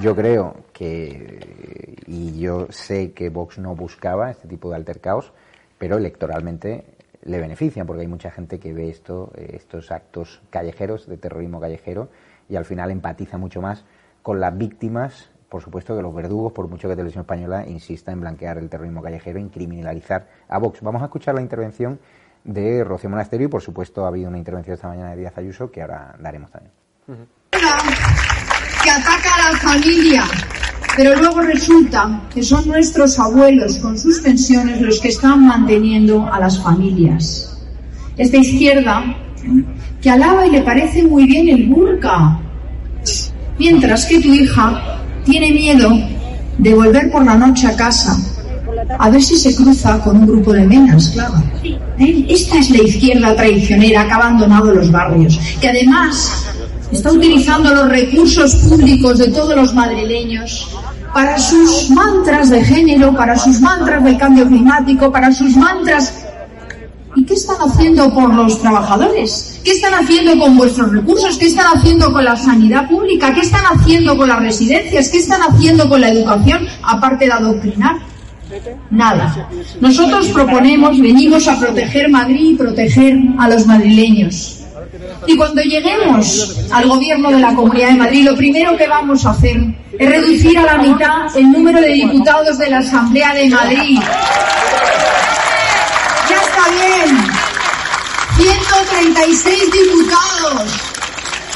Yo 0.00 0.14
creo 0.14 0.54
que, 0.72 1.98
y 2.06 2.38
yo 2.38 2.68
sé 2.70 3.12
que 3.12 3.28
Vox 3.28 3.58
no 3.58 3.74
buscaba 3.74 4.30
este 4.30 4.46
tipo 4.46 4.70
de 4.70 4.76
altercados, 4.76 5.32
pero 5.78 5.98
electoralmente 5.98 6.84
le 7.24 7.40
benefician 7.40 7.86
porque 7.86 8.02
hay 8.02 8.08
mucha 8.08 8.30
gente 8.30 8.58
que 8.58 8.72
ve 8.72 8.88
esto, 8.88 9.32
eh, 9.34 9.50
estos 9.54 9.90
actos 9.90 10.40
callejeros 10.50 11.06
de 11.08 11.16
terrorismo 11.16 11.60
callejero 11.60 12.08
y 12.48 12.56
al 12.56 12.64
final 12.64 12.90
empatiza 12.90 13.38
mucho 13.38 13.60
más 13.60 13.84
con 14.22 14.40
las 14.40 14.56
víctimas, 14.56 15.30
por 15.54 15.62
supuesto, 15.62 15.94
de 15.94 16.02
los 16.02 16.12
verdugos, 16.12 16.52
por 16.52 16.66
mucho 16.66 16.88
que 16.88 16.96
Televisión 16.96 17.20
Española 17.20 17.64
insista 17.64 18.10
en 18.10 18.20
blanquear 18.20 18.58
el 18.58 18.68
terrorismo 18.68 19.00
callejero, 19.00 19.38
en 19.38 19.50
criminalizar 19.50 20.26
a 20.48 20.58
Vox. 20.58 20.80
Vamos 20.82 21.00
a 21.00 21.04
escuchar 21.04 21.36
la 21.36 21.42
intervención 21.42 22.00
de 22.42 22.82
Rocío 22.82 23.08
Monasterio 23.08 23.46
y, 23.46 23.50
por 23.50 23.62
supuesto, 23.62 24.04
ha 24.04 24.08
habido 24.08 24.30
una 24.30 24.38
intervención 24.38 24.74
esta 24.74 24.88
mañana 24.88 25.10
de 25.10 25.18
Díaz 25.18 25.38
Ayuso 25.38 25.70
que 25.70 25.80
ahora 25.80 26.16
daremos 26.18 26.50
también. 26.50 26.72
que 27.06 28.90
ataca 28.90 29.30
a 29.36 29.52
la 29.52 29.58
familia, 29.60 30.24
pero 30.96 31.14
luego 31.20 31.42
resulta 31.42 32.22
que 32.34 32.42
son 32.42 32.66
nuestros 32.66 33.16
abuelos 33.20 33.78
con 33.78 33.96
sus 33.96 34.22
pensiones 34.22 34.80
los 34.80 35.00
que 35.00 35.10
están 35.10 35.46
manteniendo 35.46 36.26
a 36.32 36.40
las 36.40 36.60
familias. 36.60 37.64
Esta 38.16 38.38
izquierda 38.38 39.04
que 40.02 40.10
alaba 40.10 40.48
y 40.48 40.50
le 40.50 40.62
parece 40.62 41.04
muy 41.04 41.26
bien 41.26 41.48
el 41.48 41.68
burka, 41.68 42.40
mientras 43.56 44.06
que 44.06 44.20
tu 44.20 44.32
hija 44.34 45.03
tiene 45.24 45.50
miedo 45.52 45.90
de 46.58 46.74
volver 46.74 47.10
por 47.10 47.24
la 47.24 47.34
noche 47.36 47.66
a 47.66 47.76
casa 47.76 48.16
a 48.98 49.10
ver 49.10 49.22
si 49.22 49.36
se 49.36 49.54
cruza 49.54 49.98
con 50.00 50.16
un 50.16 50.26
grupo 50.26 50.52
de 50.52 50.66
menas, 50.66 51.08
claro. 51.08 51.34
¿Eh? 51.62 52.26
Esta 52.28 52.58
es 52.58 52.70
la 52.70 52.82
izquierda 52.82 53.34
traicionera 53.34 54.06
que 54.06 54.12
ha 54.12 54.16
abandonado 54.16 54.74
los 54.74 54.90
barrios, 54.90 55.38
que 55.60 55.68
además 55.68 56.44
está 56.90 57.12
utilizando 57.12 57.74
los 57.74 57.88
recursos 57.88 58.54
públicos 58.56 59.18
de 59.18 59.28
todos 59.28 59.56
los 59.56 59.74
madrileños 59.74 60.68
para 61.12 61.38
sus 61.38 61.90
mantras 61.90 62.50
de 62.50 62.64
género, 62.64 63.14
para 63.14 63.36
sus 63.38 63.60
mantras 63.60 64.02
del 64.04 64.18
cambio 64.18 64.46
climático, 64.46 65.10
para 65.12 65.32
sus 65.32 65.56
mantras... 65.56 66.23
¿Y 67.16 67.24
qué 67.24 67.34
están 67.34 67.56
haciendo 67.60 68.12
por 68.12 68.34
los 68.34 68.60
trabajadores? 68.60 69.60
¿Qué 69.62 69.70
están 69.70 69.94
haciendo 69.94 70.38
con 70.38 70.56
vuestros 70.56 70.92
recursos? 70.92 71.38
¿Qué 71.38 71.46
están 71.46 71.66
haciendo 71.76 72.12
con 72.12 72.24
la 72.24 72.36
sanidad 72.36 72.88
pública? 72.88 73.32
¿Qué 73.32 73.40
están 73.40 73.64
haciendo 73.66 74.16
con 74.16 74.28
las 74.28 74.40
residencias? 74.40 75.08
¿Qué 75.08 75.18
están 75.18 75.40
haciendo 75.42 75.88
con 75.88 76.00
la 76.00 76.08
educación? 76.08 76.66
Aparte 76.82 77.26
de 77.26 77.32
adoctrinar. 77.32 77.96
Nada. 78.90 79.48
Nosotros 79.80 80.28
proponemos, 80.28 81.00
venimos 81.00 81.46
a 81.48 81.58
proteger 81.58 82.08
Madrid 82.08 82.50
y 82.50 82.54
proteger 82.56 83.16
a 83.38 83.48
los 83.48 83.66
madrileños. 83.66 84.60
Y 85.26 85.36
cuando 85.36 85.62
lleguemos 85.62 86.68
al 86.70 86.88
gobierno 86.88 87.30
de 87.30 87.40
la 87.40 87.54
Comunidad 87.54 87.88
de 87.88 87.94
Madrid, 87.94 88.24
lo 88.24 88.36
primero 88.36 88.76
que 88.76 88.86
vamos 88.86 89.24
a 89.24 89.30
hacer 89.30 89.56
es 89.98 90.08
reducir 90.08 90.58
a 90.58 90.62
la 90.62 90.78
mitad 90.78 91.36
el 91.36 91.50
número 91.50 91.80
de 91.80 91.92
diputados 91.92 92.58
de 92.58 92.70
la 92.70 92.78
Asamblea 92.78 93.34
de 93.34 93.48
Madrid. 93.48 93.98
Bien. 96.70 97.16
136 98.36 99.70
diputados. 99.70 100.94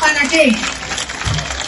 ¿Para 0.01 0.29
qué? 0.29 0.53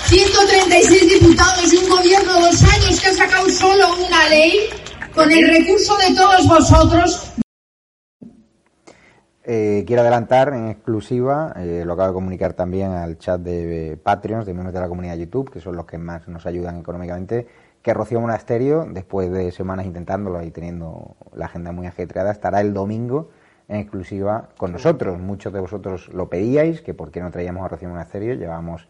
136 0.07 1.21
diputados 1.21 1.73
y 1.73 1.77
un 1.79 1.89
gobierno 1.89 2.35
de 2.35 2.41
dos 2.41 2.63
años 2.65 3.01
que 3.01 3.09
ha 3.09 3.15
sacado 3.15 3.49
solo 3.49 3.87
una 4.07 4.29
ley 4.29 4.69
con 5.15 5.31
el 5.31 5.49
recurso 5.49 5.97
de 5.97 6.15
todos 6.15 6.47
vosotros. 6.47 7.33
Eh, 9.43 9.85
quiero 9.87 10.03
adelantar 10.03 10.53
en 10.53 10.69
exclusiva, 10.69 11.53
eh, 11.57 11.83
lo 11.85 11.95
acabo 11.95 12.09
de 12.09 12.15
comunicar 12.15 12.53
también 12.53 12.93
al 12.93 13.19
chat 13.19 13.41
de 13.41 13.99
Patreons, 14.03 14.47
de 14.47 14.53
miembros 14.53 14.75
de 14.75 14.81
la 14.81 14.89
comunidad 14.89 15.15
de 15.15 15.21
YouTube, 15.21 15.51
que 15.51 15.61
son 15.61 15.77
los 15.77 15.87
que 15.87 15.99
más 15.99 16.29
nos 16.29 16.47
ayudan 16.47 16.79
económicamente, 16.79 17.49
que 17.83 17.95
Rocío 17.95 18.21
Monasterio, 18.21 18.87
después 18.91 19.31
de 19.31 19.53
semanas 19.53 19.87
intentándolo 19.87 20.43
y 20.43 20.51
teniendo 20.51 21.17
la 21.35 21.47
agenda 21.47 21.73
muy 21.73 21.87
ajetreada, 21.87 22.31
estará 22.31 22.61
el 22.61 22.75
domingo 22.75 23.31
en 23.69 23.77
exclusiva 23.81 24.51
con 24.59 24.73
nosotros. 24.73 25.19
Muchos 25.19 25.53
de 25.53 25.61
vosotros 25.61 26.09
lo 26.13 26.29
pedíais, 26.29 26.83
que 26.83 26.93
por 26.93 27.11
qué 27.11 27.21
no 27.21 27.31
traíamos 27.31 27.65
a 27.65 27.69
Rocío 27.69 27.89
Monasterio, 27.89 28.35
llevamos 28.35 28.89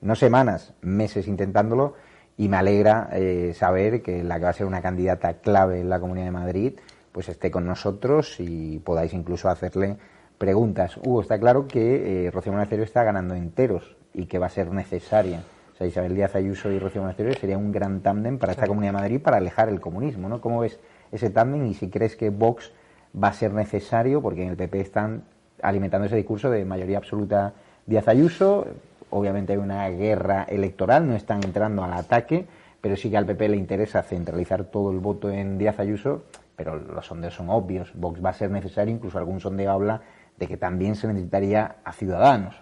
no 0.00 0.16
semanas, 0.16 0.74
meses 0.80 1.28
intentándolo, 1.28 1.94
y 2.36 2.48
me 2.48 2.56
alegra 2.56 3.10
eh, 3.12 3.52
saber 3.54 4.02
que 4.02 4.24
la 4.24 4.38
que 4.38 4.44
va 4.44 4.50
a 4.50 4.54
ser 4.54 4.66
una 4.66 4.82
candidata 4.82 5.34
clave 5.34 5.80
en 5.80 5.88
la 5.88 6.00
Comunidad 6.00 6.26
de 6.26 6.32
Madrid, 6.32 6.72
pues 7.12 7.28
esté 7.28 7.50
con 7.50 7.66
nosotros 7.66 8.36
y 8.40 8.78
podáis 8.78 9.12
incluso 9.12 9.48
hacerle 9.48 9.96
preguntas. 10.38 10.96
Hugo, 10.96 11.20
está 11.20 11.38
claro 11.38 11.68
que 11.68 12.26
eh, 12.26 12.30
Rocío 12.30 12.52
Monasterio 12.52 12.84
está 12.84 13.04
ganando 13.04 13.34
enteros 13.34 13.96
y 14.12 14.26
que 14.26 14.38
va 14.38 14.46
a 14.46 14.50
ser 14.50 14.72
necesaria. 14.72 15.42
Sea, 15.82 15.88
Isabel 15.88 16.14
Díaz 16.14 16.36
Ayuso 16.36 16.70
y 16.70 16.78
Rocío 16.78 17.00
Monasterio 17.00 17.34
sería 17.34 17.58
un 17.58 17.72
gran 17.72 18.00
tándem 18.00 18.38
para 18.38 18.52
esta 18.52 18.68
Comunidad 18.68 18.92
de 18.92 18.98
Madrid 18.98 19.20
para 19.20 19.38
alejar 19.38 19.68
el 19.68 19.80
comunismo, 19.80 20.28
¿no? 20.28 20.40
¿Cómo 20.40 20.60
ves 20.60 20.78
ese 21.10 21.30
tándem 21.30 21.66
y 21.66 21.74
si 21.74 21.90
crees 21.90 22.14
que 22.14 22.30
Vox 22.30 22.72
va 23.20 23.28
a 23.28 23.32
ser 23.32 23.52
necesario, 23.52 24.22
porque 24.22 24.42
en 24.42 24.50
el 24.50 24.56
PP 24.56 24.80
están 24.80 25.24
alimentando 25.60 26.06
ese 26.06 26.16
discurso 26.16 26.50
de 26.50 26.64
mayoría 26.64 26.98
absoluta 26.98 27.52
Díaz 27.86 28.06
Ayuso, 28.06 28.66
obviamente 29.10 29.54
hay 29.54 29.58
una 29.58 29.88
guerra 29.88 30.44
electoral, 30.44 31.08
no 31.08 31.16
están 31.16 31.42
entrando 31.42 31.82
al 31.82 31.92
ataque, 31.92 32.46
pero 32.80 32.96
sí 32.96 33.10
que 33.10 33.16
al 33.16 33.26
PP 33.26 33.48
le 33.48 33.56
interesa 33.56 34.02
centralizar 34.02 34.64
todo 34.64 34.92
el 34.92 35.00
voto 35.00 35.30
en 35.30 35.58
Díaz 35.58 35.80
Ayuso, 35.80 36.22
pero 36.54 36.76
los 36.76 37.06
sondeos 37.06 37.34
son 37.34 37.50
obvios, 37.50 37.92
Vox 37.94 38.24
va 38.24 38.30
a 38.30 38.34
ser 38.34 38.50
necesario, 38.50 38.94
incluso 38.94 39.18
algún 39.18 39.40
sondeo 39.40 39.72
habla 39.72 40.02
de 40.38 40.46
que 40.46 40.56
también 40.56 40.94
se 40.94 41.08
necesitaría 41.08 41.76
a 41.84 41.92
Ciudadanos. 41.92 42.61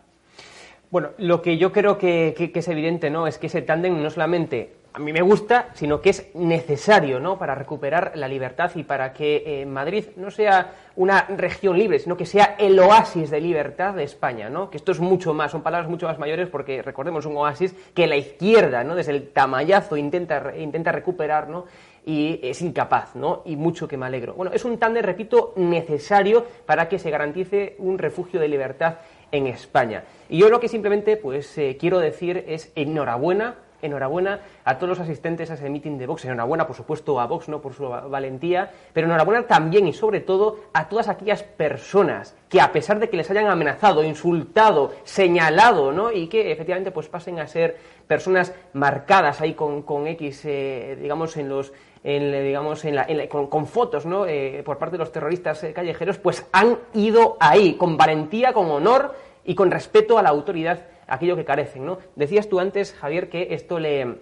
Bueno, 0.91 1.11
lo 1.19 1.41
que 1.41 1.57
yo 1.57 1.71
creo 1.71 1.97
que, 1.99 2.35
es 2.53 2.69
evidente, 2.69 3.11
¿no? 3.11 3.29
Es 3.29 3.39
que 3.39 3.47
ese 3.47 3.63
tándem 3.63 4.03
no 4.03 4.11
solamente 4.11 4.73
a 4.93 4.99
mí 4.99 5.13
me 5.13 5.23
gusta, 5.23 5.69
sino 5.75 6.01
que 6.01 6.11
es 6.11 6.35
necesario, 6.35 7.21
¿no? 7.21 7.39
Para 7.39 7.55
recuperar 7.55 8.11
la 8.17 8.27
libertad 8.27 8.73
y 8.75 8.83
para 8.83 9.13
que 9.13 9.45
eh, 9.47 9.67
Madrid 9.67 10.07
no 10.17 10.33
sea 10.33 10.73
una 10.97 11.27
región 11.29 11.79
libre, 11.79 12.01
sino 12.01 12.17
que 12.17 12.27
sea 12.27 12.57
el 12.59 12.77
oasis 12.81 13.31
de 13.31 13.41
libertad 13.41 13.95
de 13.95 14.03
España, 14.03 14.51
¿no? 14.51 14.69
Que 14.69 14.79
esto 14.79 14.91
es 14.91 14.99
mucho 14.99 15.33
más, 15.33 15.53
son 15.53 15.63
palabras 15.63 15.89
mucho 15.89 16.09
más 16.09 16.19
mayores 16.19 16.49
porque 16.49 16.83
recordemos 16.83 17.25
un 17.25 17.37
oasis 17.37 17.73
que 17.95 18.09
la 18.09 18.17
izquierda, 18.17 18.83
¿no? 18.83 18.97
Desde 18.97 19.13
el 19.13 19.29
tamallazo 19.29 19.97
intenta, 19.97 20.53
intenta 20.57 20.91
recuperar, 20.91 21.49
¿no? 21.49 21.67
y 22.05 22.41
es 22.43 22.63
incapaz, 22.63 23.15
¿no? 23.15 23.43
Y 23.45 23.57
mucho 23.57 23.87
que 23.87 23.97
me 23.97 24.07
alegro. 24.07 24.35
Bueno, 24.35 24.53
es 24.55 24.65
un 24.65 24.79
tándem, 24.79 25.05
repito, 25.05 25.53
necesario 25.57 26.47
para 26.65 26.89
que 26.89 26.99
se 26.99 27.11
garantice 27.11 27.77
un 27.79 27.99
refugio 27.99 28.41
de 28.41 28.49
libertad 28.49 28.97
en 29.33 29.47
España. 29.47 30.05
Y 30.29 30.39
yo 30.39 30.49
lo 30.49 30.61
que 30.61 30.69
simplemente, 30.69 31.17
pues, 31.17 31.57
eh, 31.59 31.77
quiero 31.79 31.99
decir 31.99 32.45
es 32.49 32.73
enhorabuena, 32.75 33.57
enhorabuena 33.83 34.41
a 34.65 34.77
todos 34.77 34.91
los 34.91 35.01
asistentes 35.01 35.51
a 35.51 35.55
ese 35.55 35.71
meeting 35.71 35.97
de 35.97 36.07
Vox, 36.07 36.25
enhorabuena, 36.27 36.67
por 36.67 36.77
supuesto, 36.77 37.19
a 37.19 37.27
Vox, 37.27 37.49
¿no? 37.49 37.63
Por 37.63 37.73
su 37.73 37.89
va- 37.89 38.03
valentía, 38.07 38.71
pero 38.93 39.07
enhorabuena 39.07 39.47
también 39.47 39.89
y 39.89 39.95
sobre 39.95 40.21
todo 40.21 40.59
a 40.75 40.89
todas 40.91 41.09
aquellas 41.09 41.43
personas 41.43 42.37
que 42.51 42.61
a 42.61 42.73
pesar 42.73 42.99
de 42.99 43.09
que 43.09 43.17
les 43.17 43.31
hayan 43.31 43.47
amenazado, 43.47 44.05
insultado, 44.05 44.93
señalado, 45.05 45.93
¿no? 45.93 46.13
Y 46.13 46.27
que 46.27 46.53
efectivamente, 46.53 46.91
pues, 46.91 47.09
pasen 47.09 47.39
a 47.39 47.47
ser 47.47 47.79
personas 48.07 48.53
marcadas 48.75 49.41
ahí 49.41 49.55
con, 49.55 49.83
con 49.83 50.07
X, 50.09 50.43
eh, 50.45 50.99
digamos, 51.01 51.37
en 51.39 51.49
los 51.49 51.73
en, 52.03 52.33
digamos, 52.45 52.85
en 52.85 52.95
la- 52.97 53.05
en 53.09 53.19
la- 53.19 53.29
con, 53.29 53.67
fotos 53.67 54.07
¿no? 54.07 54.27
Eh, 54.27 54.63
por 54.65 54.79
parte 54.79 54.93
de 54.93 54.99
los 54.99 55.13
terroristas 55.13 55.63
eh, 55.65 55.73
callejeros, 55.73 56.19
pues 56.19 56.47
han 56.53 56.79
ido 56.95 57.37
ahí, 57.41 57.75
con 57.75 57.97
valentía, 57.97 58.53
con 58.53 58.71
honor 58.71 59.15
y 59.45 59.55
con 59.55 59.71
respeto 59.71 60.19
a 60.19 60.23
la 60.23 60.31
autoridad, 60.31 60.87
aquello 61.07 61.37
que 61.37 61.45
carecen. 61.45 61.85
¿no? 61.85 61.99
Decías 62.17 62.49
tú 62.49 62.61
antes, 62.61 62.95
Javier, 62.95 63.29
que 63.29 63.49
esto 63.55 63.79
le, 63.79 64.17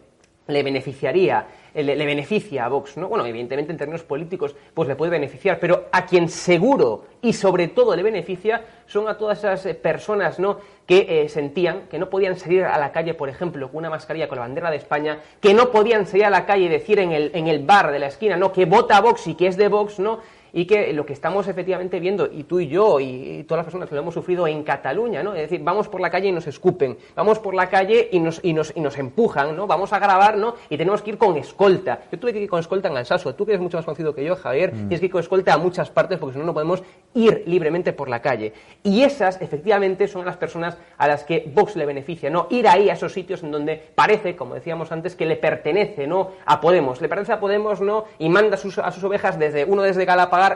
beneficiaría, 0.62 1.46
eh, 1.46 1.48
le, 1.82 1.96
le 1.96 2.06
beneficia 2.06 2.64
a 2.64 2.68
Vox, 2.68 2.96
¿no? 2.96 3.08
Bueno, 3.08 3.26
evidentemente 3.26 3.72
en 3.72 3.78
términos 3.78 4.02
políticos, 4.02 4.54
pues 4.74 4.88
le 4.88 4.96
puede 4.96 5.10
beneficiar, 5.10 5.58
pero 5.58 5.86
a 5.92 6.06
quien 6.06 6.28
seguro 6.28 7.04
y 7.22 7.32
sobre 7.32 7.68
todo 7.68 7.94
le 7.96 8.02
beneficia 8.02 8.64
son 8.86 9.08
a 9.08 9.18
todas 9.18 9.38
esas 9.38 9.66
eh, 9.66 9.74
personas, 9.74 10.38
¿no? 10.38 10.58
Que 10.86 11.22
eh, 11.24 11.28
sentían 11.28 11.82
que 11.90 11.98
no 11.98 12.08
podían 12.08 12.36
salir 12.36 12.64
a 12.64 12.78
la 12.78 12.92
calle, 12.92 13.14
por 13.14 13.28
ejemplo, 13.28 13.68
con 13.68 13.78
una 13.78 13.90
mascarilla 13.90 14.28
con 14.28 14.36
la 14.36 14.42
bandera 14.42 14.70
de 14.70 14.78
España, 14.78 15.18
que 15.40 15.54
no 15.54 15.70
podían 15.70 16.06
salir 16.06 16.24
a 16.24 16.30
la 16.30 16.46
calle 16.46 16.64
y 16.64 16.68
decir 16.68 16.98
en 16.98 17.12
el, 17.12 17.30
en 17.34 17.46
el 17.46 17.64
bar 17.64 17.92
de 17.92 17.98
la 17.98 18.06
esquina, 18.06 18.36
¿no? 18.36 18.52
Que 18.52 18.64
vota 18.64 18.96
a 18.96 19.00
Vox 19.00 19.26
y 19.26 19.34
que 19.34 19.46
es 19.46 19.56
de 19.56 19.68
Vox, 19.68 19.98
¿no? 19.98 20.20
Y 20.52 20.66
que 20.66 20.92
lo 20.92 21.04
que 21.06 21.12
estamos 21.12 21.48
efectivamente 21.48 22.00
viendo, 22.00 22.28
y 22.30 22.44
tú 22.44 22.60
y 22.60 22.68
yo, 22.68 23.00
y, 23.00 23.04
y 23.40 23.44
todas 23.44 23.58
las 23.58 23.66
personas 23.66 23.88
que 23.88 23.94
lo 23.94 24.02
hemos 24.02 24.14
sufrido 24.14 24.46
en 24.46 24.62
Cataluña, 24.62 25.22
¿no? 25.22 25.34
Es 25.34 25.42
decir, 25.42 25.60
vamos 25.62 25.88
por 25.88 26.00
la 26.00 26.10
calle 26.10 26.28
y 26.28 26.32
nos 26.32 26.46
escupen, 26.46 26.96
vamos 27.14 27.38
por 27.38 27.54
la 27.54 27.68
calle 27.68 28.08
y 28.12 28.20
nos, 28.20 28.40
y 28.42 28.52
nos, 28.52 28.72
y 28.76 28.80
nos 28.80 28.98
empujan, 28.98 29.56
¿no? 29.56 29.66
Vamos 29.66 29.92
a 29.92 29.98
grabar, 29.98 30.36
¿no? 30.36 30.54
Y 30.70 30.76
tenemos 30.76 31.02
que 31.02 31.10
ir 31.10 31.18
con 31.18 31.36
escolta. 31.36 32.00
Yo 32.10 32.18
tuve 32.18 32.32
que 32.32 32.40
ir 32.40 32.48
con 32.48 32.60
escolta 32.60 32.88
en 32.88 32.96
Alsaso, 32.96 33.34
tú 33.34 33.44
que 33.44 33.52
eres 33.52 33.62
mucho 33.62 33.76
más 33.76 33.84
conocido 33.84 34.14
que 34.14 34.24
yo, 34.24 34.36
Javier, 34.36 34.70
tienes 34.70 35.00
que 35.00 35.06
ir 35.06 35.12
con 35.12 35.20
escolta 35.20 35.54
a 35.54 35.58
muchas 35.58 35.90
partes 35.90 36.18
porque 36.18 36.34
si 36.34 36.38
no, 36.38 36.46
no 36.46 36.54
podemos 36.54 36.82
ir 37.14 37.42
libremente 37.46 37.92
por 37.92 38.08
la 38.08 38.20
calle. 38.20 38.52
Y 38.82 39.02
esas, 39.02 39.40
efectivamente, 39.40 40.08
son 40.08 40.24
las 40.24 40.36
personas 40.36 40.76
a 40.96 41.08
las 41.08 41.24
que 41.24 41.50
Vox 41.54 41.76
le 41.76 41.86
beneficia, 41.86 42.30
¿no? 42.30 42.46
Ir 42.50 42.68
ahí 42.68 42.90
a 42.90 42.94
esos 42.94 43.12
sitios 43.12 43.42
en 43.42 43.50
donde 43.50 43.76
parece, 43.94 44.36
como 44.36 44.54
decíamos 44.54 44.92
antes, 44.92 45.14
que 45.14 45.26
le 45.26 45.36
pertenece, 45.36 46.06
¿no? 46.06 46.32
A 46.46 46.60
Podemos. 46.60 47.00
Le 47.00 47.08
pertenece 47.08 47.32
a 47.32 47.40
Podemos, 47.40 47.80
¿no? 47.80 48.04
Y 48.18 48.28
manda 48.28 48.54
a 48.54 48.58
sus, 48.58 48.78
a 48.78 48.90
sus 48.90 49.04
ovejas 49.04 49.38
desde 49.38 49.64
uno 49.64 49.82
desde 49.82 50.06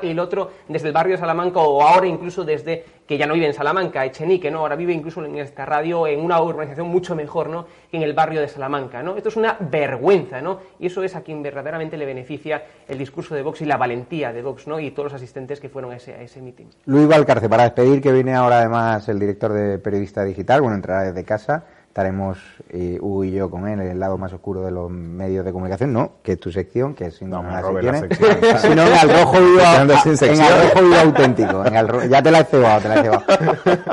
El 0.02 0.18
otro 0.18 0.50
desde 0.68 0.88
el 0.88 0.94
barrio 0.94 1.14
de 1.14 1.20
Salamanca 1.20 1.60
o 1.60 1.82
ahora 1.82 2.06
incluso 2.06 2.44
desde 2.44 2.84
que 3.06 3.18
ya 3.18 3.26
no 3.26 3.34
vive 3.34 3.46
en 3.46 3.54
Salamanca, 3.54 4.04
Echenique, 4.04 4.50
¿no? 4.50 4.60
Ahora 4.60 4.76
vive 4.76 4.92
incluso 4.92 5.24
en 5.24 5.36
esta 5.36 5.66
radio 5.66 6.06
en 6.06 6.20
una 6.20 6.40
urbanización 6.40 6.86
mucho 6.86 7.14
mejor, 7.14 7.48
¿no? 7.48 7.66
Que 7.90 7.96
en 7.96 8.02
el 8.04 8.14
barrio 8.14 8.40
de 8.40 8.48
Salamanca, 8.48 9.02
¿no? 9.02 9.16
Esto 9.16 9.28
es 9.28 9.36
una 9.36 9.56
vergüenza, 9.60 10.40
¿no? 10.40 10.60
Y 10.78 10.86
eso 10.86 11.02
es 11.02 11.14
a 11.16 11.20
quien 11.20 11.42
verdaderamente 11.42 11.96
le 11.96 12.06
beneficia 12.06 12.62
el 12.88 12.98
discurso 12.98 13.34
de 13.34 13.42
Vox 13.42 13.60
y 13.60 13.66
la 13.66 13.76
valentía 13.76 14.32
de 14.32 14.42
Vox, 14.42 14.66
¿no? 14.66 14.80
Y 14.80 14.92
todos 14.92 15.12
los 15.12 15.14
asistentes 15.14 15.60
que 15.60 15.68
fueron 15.68 15.92
a 15.92 15.96
ese, 15.96 16.14
a 16.14 16.22
ese 16.22 16.40
mitin. 16.40 16.68
Luis 16.86 17.08
Valcarce, 17.08 17.48
para 17.48 17.64
despedir, 17.64 18.00
que 18.00 18.12
viene 18.12 18.34
ahora 18.34 18.60
además 18.60 19.08
el 19.08 19.18
director 19.18 19.52
de 19.52 19.78
Periodista 19.78 20.24
Digital, 20.24 20.62
bueno, 20.62 20.76
entrará 20.76 21.02
desde 21.02 21.24
casa, 21.24 21.64
estaremos 21.92 22.38
eh, 22.70 22.96
Hugo 23.02 23.22
y 23.22 23.32
yo 23.32 23.50
con 23.50 23.68
él 23.68 23.78
en 23.78 23.86
el 23.88 24.00
lado 24.00 24.16
más 24.16 24.32
oscuro 24.32 24.64
de 24.64 24.70
los 24.70 24.90
medios 24.90 25.44
de 25.44 25.52
comunicación, 25.52 25.92
no, 25.92 26.12
que 26.22 26.32
es 26.32 26.40
tu 26.40 26.50
sección, 26.50 26.94
que 26.94 27.08
es 27.08 27.16
sin 27.16 27.28
No, 27.28 27.42
sino 27.42 27.50
en 27.50 27.54
Al 27.54 29.10
Rojo 29.10 29.38
Vivo, 29.38 29.60
en. 29.60 30.40
Al 30.40 30.62
Rojo 30.70 30.82
Vivo 30.82 30.94
auténtico, 30.96 31.66
en 31.66 31.76
Al 31.76 32.08
ya 32.08 32.22
te 32.22 32.30
la 32.30 32.40
he 32.40 32.44
cebado, 32.44 32.80
te 32.80 32.88
la 32.88 32.94
he 32.98 33.02
cebado. 33.02 33.22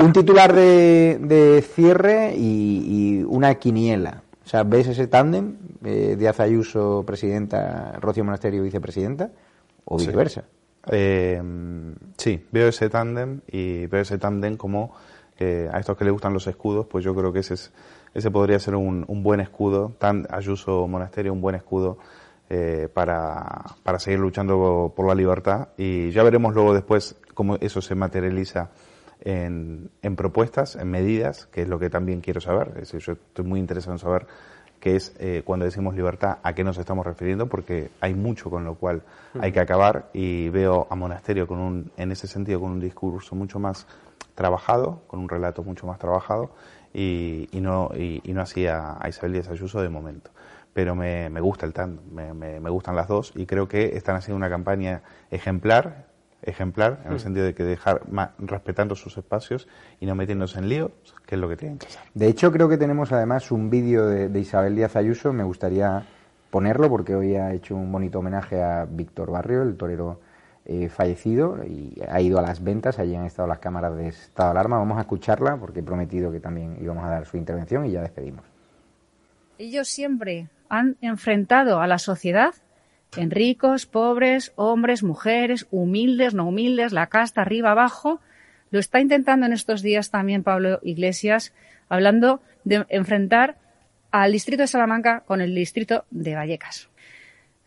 Un 0.00 0.14
titular 0.14 0.54
de, 0.54 1.18
de 1.20 1.60
cierre 1.60 2.34
y, 2.34 3.18
y 3.20 3.24
una 3.24 3.56
quiniela, 3.56 4.22
o 4.46 4.48
sea, 4.48 4.62
¿ves 4.62 4.86
ese 4.88 5.06
tándem? 5.06 5.56
Eh, 5.84 6.16
Díaz 6.18 6.40
Ayuso, 6.40 7.04
presidenta, 7.06 7.98
Rocío 8.00 8.24
Monasterio, 8.24 8.62
vicepresidenta, 8.62 9.28
o 9.84 9.98
Sí. 9.98 10.06
viceversa. 10.06 10.44
Eh, 10.90 11.42
sí, 12.16 12.46
veo 12.50 12.68
ese 12.68 12.88
tándem 12.88 13.40
y 13.46 13.84
veo 13.88 14.00
ese 14.00 14.16
tándem 14.16 14.56
como 14.56 14.94
a 15.72 15.78
estos 15.78 15.96
que 15.96 16.04
les 16.04 16.12
gustan 16.12 16.32
los 16.32 16.46
escudos, 16.46 16.86
pues 16.86 17.04
yo 17.04 17.14
creo 17.14 17.32
que 17.32 17.40
ese, 17.40 17.54
es, 17.54 17.72
ese 18.14 18.30
podría 18.30 18.58
ser 18.58 18.74
un, 18.74 19.04
un 19.08 19.22
buen 19.22 19.40
escudo, 19.40 19.92
tan 19.98 20.26
Ayuso 20.30 20.86
Monasterio, 20.86 21.32
un 21.32 21.40
buen 21.40 21.54
escudo 21.54 21.98
eh, 22.48 22.88
para, 22.92 23.76
para 23.82 23.98
seguir 23.98 24.18
luchando 24.18 24.92
por 24.94 25.06
la 25.06 25.14
libertad. 25.14 25.68
Y 25.76 26.10
ya 26.10 26.22
veremos 26.22 26.52
luego 26.54 26.74
después 26.74 27.16
cómo 27.34 27.56
eso 27.60 27.80
se 27.80 27.94
materializa 27.94 28.70
en, 29.20 29.90
en 30.02 30.16
propuestas, 30.16 30.76
en 30.76 30.90
medidas, 30.90 31.46
que 31.46 31.62
es 31.62 31.68
lo 31.68 31.78
que 31.78 31.90
también 31.90 32.20
quiero 32.20 32.40
saber. 32.40 32.68
Es 32.70 32.92
decir, 32.92 33.00
yo 33.00 33.12
estoy 33.12 33.44
muy 33.44 33.60
interesado 33.60 33.92
en 33.92 33.98
saber 33.98 34.26
qué 34.80 34.96
es 34.96 35.14
eh, 35.18 35.42
cuando 35.44 35.64
decimos 35.64 35.94
libertad, 35.94 36.38
a 36.42 36.54
qué 36.54 36.64
nos 36.64 36.78
estamos 36.78 37.06
refiriendo, 37.06 37.46
porque 37.46 37.90
hay 38.00 38.14
mucho 38.14 38.50
con 38.50 38.64
lo 38.64 38.74
cual 38.74 39.02
hay 39.38 39.52
que 39.52 39.60
acabar. 39.60 40.10
Y 40.12 40.48
veo 40.48 40.86
a 40.90 40.96
Monasterio 40.96 41.46
con 41.46 41.60
un, 41.60 41.92
en 41.96 42.10
ese 42.10 42.26
sentido 42.26 42.60
con 42.60 42.72
un 42.72 42.80
discurso 42.80 43.36
mucho 43.36 43.58
más 43.58 43.86
trabajado, 44.34 45.02
con 45.06 45.20
un 45.20 45.28
relato 45.28 45.62
mucho 45.62 45.86
más 45.86 45.98
trabajado 45.98 46.50
y, 46.92 47.48
y 47.52 47.60
no 47.60 47.90
y, 47.94 48.20
y 48.24 48.32
no 48.32 48.40
así 48.42 48.66
a, 48.66 48.98
Isabel 49.08 49.32
Díaz 49.32 49.48
Ayuso 49.48 49.80
de 49.82 49.88
momento. 49.88 50.30
Pero 50.72 50.94
me, 50.94 51.28
me 51.30 51.40
gusta 51.40 51.66
el 51.66 51.72
tándem, 51.72 52.04
me, 52.12 52.32
me, 52.32 52.60
me 52.60 52.70
gustan 52.70 52.94
las 52.96 53.08
dos 53.08 53.32
y 53.34 53.46
creo 53.46 53.66
que 53.68 53.96
están 53.96 54.16
haciendo 54.16 54.36
una 54.36 54.48
campaña 54.48 55.02
ejemplar, 55.30 56.06
ejemplar 56.42 57.00
en 57.04 57.10
el 57.12 57.16
Mm. 57.16 57.20
sentido 57.20 57.44
de 57.46 57.54
que 57.54 57.64
dejar 57.64 58.02
ma- 58.10 58.32
respetando 58.38 58.94
sus 58.94 59.18
espacios 59.18 59.66
y 59.98 60.06
no 60.06 60.14
metiéndose 60.14 60.58
en 60.58 60.68
líos, 60.68 60.90
que 61.26 61.34
es 61.34 61.40
lo 61.40 61.48
que 61.48 61.56
tienen 61.56 61.78
que 61.78 61.86
hacer. 61.86 62.00
De 62.14 62.28
hecho, 62.28 62.52
creo 62.52 62.68
que 62.68 62.78
tenemos 62.78 63.12
además 63.12 63.50
un 63.50 63.68
vídeo 63.68 64.06
de, 64.06 64.28
de 64.28 64.40
Isabel 64.40 64.74
Díaz 64.76 64.94
Ayuso. 64.96 65.32
Me 65.32 65.42
gustaría 65.44 66.04
ponerlo 66.50 66.88
porque 66.88 67.14
hoy 67.14 67.34
ha 67.36 67.52
hecho 67.52 67.74
un 67.76 67.90
bonito 67.92 68.20
homenaje 68.20 68.62
a 68.62 68.86
Víctor 68.88 69.30
Barrio, 69.30 69.62
el 69.62 69.76
torero 69.76 70.20
eh, 70.66 70.88
fallecido, 70.88 71.58
y 71.64 72.00
ha 72.08 72.20
ido 72.20 72.38
a 72.38 72.42
las 72.42 72.62
ventas. 72.62 72.98
Allí 72.98 73.14
han 73.14 73.24
estado 73.24 73.48
las 73.48 73.58
cámaras 73.58 73.96
de 73.96 74.08
estado 74.08 74.50
de 74.50 74.58
alarma. 74.58 74.78
Vamos 74.78 74.98
a 74.98 75.02
escucharla 75.02 75.56
porque 75.56 75.80
he 75.80 75.82
prometido 75.82 76.30
que 76.30 76.40
también 76.40 76.76
íbamos 76.80 77.04
a 77.04 77.08
dar 77.08 77.26
su 77.26 77.36
intervención 77.36 77.86
y 77.86 77.92
ya 77.92 78.02
despedimos. 78.02 78.44
Ellos 79.58 79.88
siempre 79.88 80.48
han 80.68 80.96
enfrentado 81.00 81.80
a 81.80 81.86
la 81.86 81.98
sociedad 81.98 82.54
en 83.16 83.30
ricos, 83.30 83.86
pobres, 83.86 84.52
hombres, 84.56 85.02
mujeres, 85.02 85.66
humildes, 85.70 86.34
no 86.34 86.46
humildes, 86.46 86.92
la 86.92 87.08
casta 87.08 87.42
arriba, 87.42 87.72
abajo. 87.72 88.20
Lo 88.70 88.78
está 88.78 89.00
intentando 89.00 89.46
en 89.46 89.52
estos 89.52 89.82
días 89.82 90.10
también 90.10 90.44
Pablo 90.44 90.78
Iglesias, 90.82 91.52
hablando 91.88 92.40
de 92.64 92.86
enfrentar 92.88 93.56
al 94.10 94.32
distrito 94.32 94.62
de 94.62 94.68
Salamanca 94.68 95.20
con 95.26 95.40
el 95.40 95.54
distrito 95.54 96.04
de 96.10 96.34
Vallecas. 96.34 96.88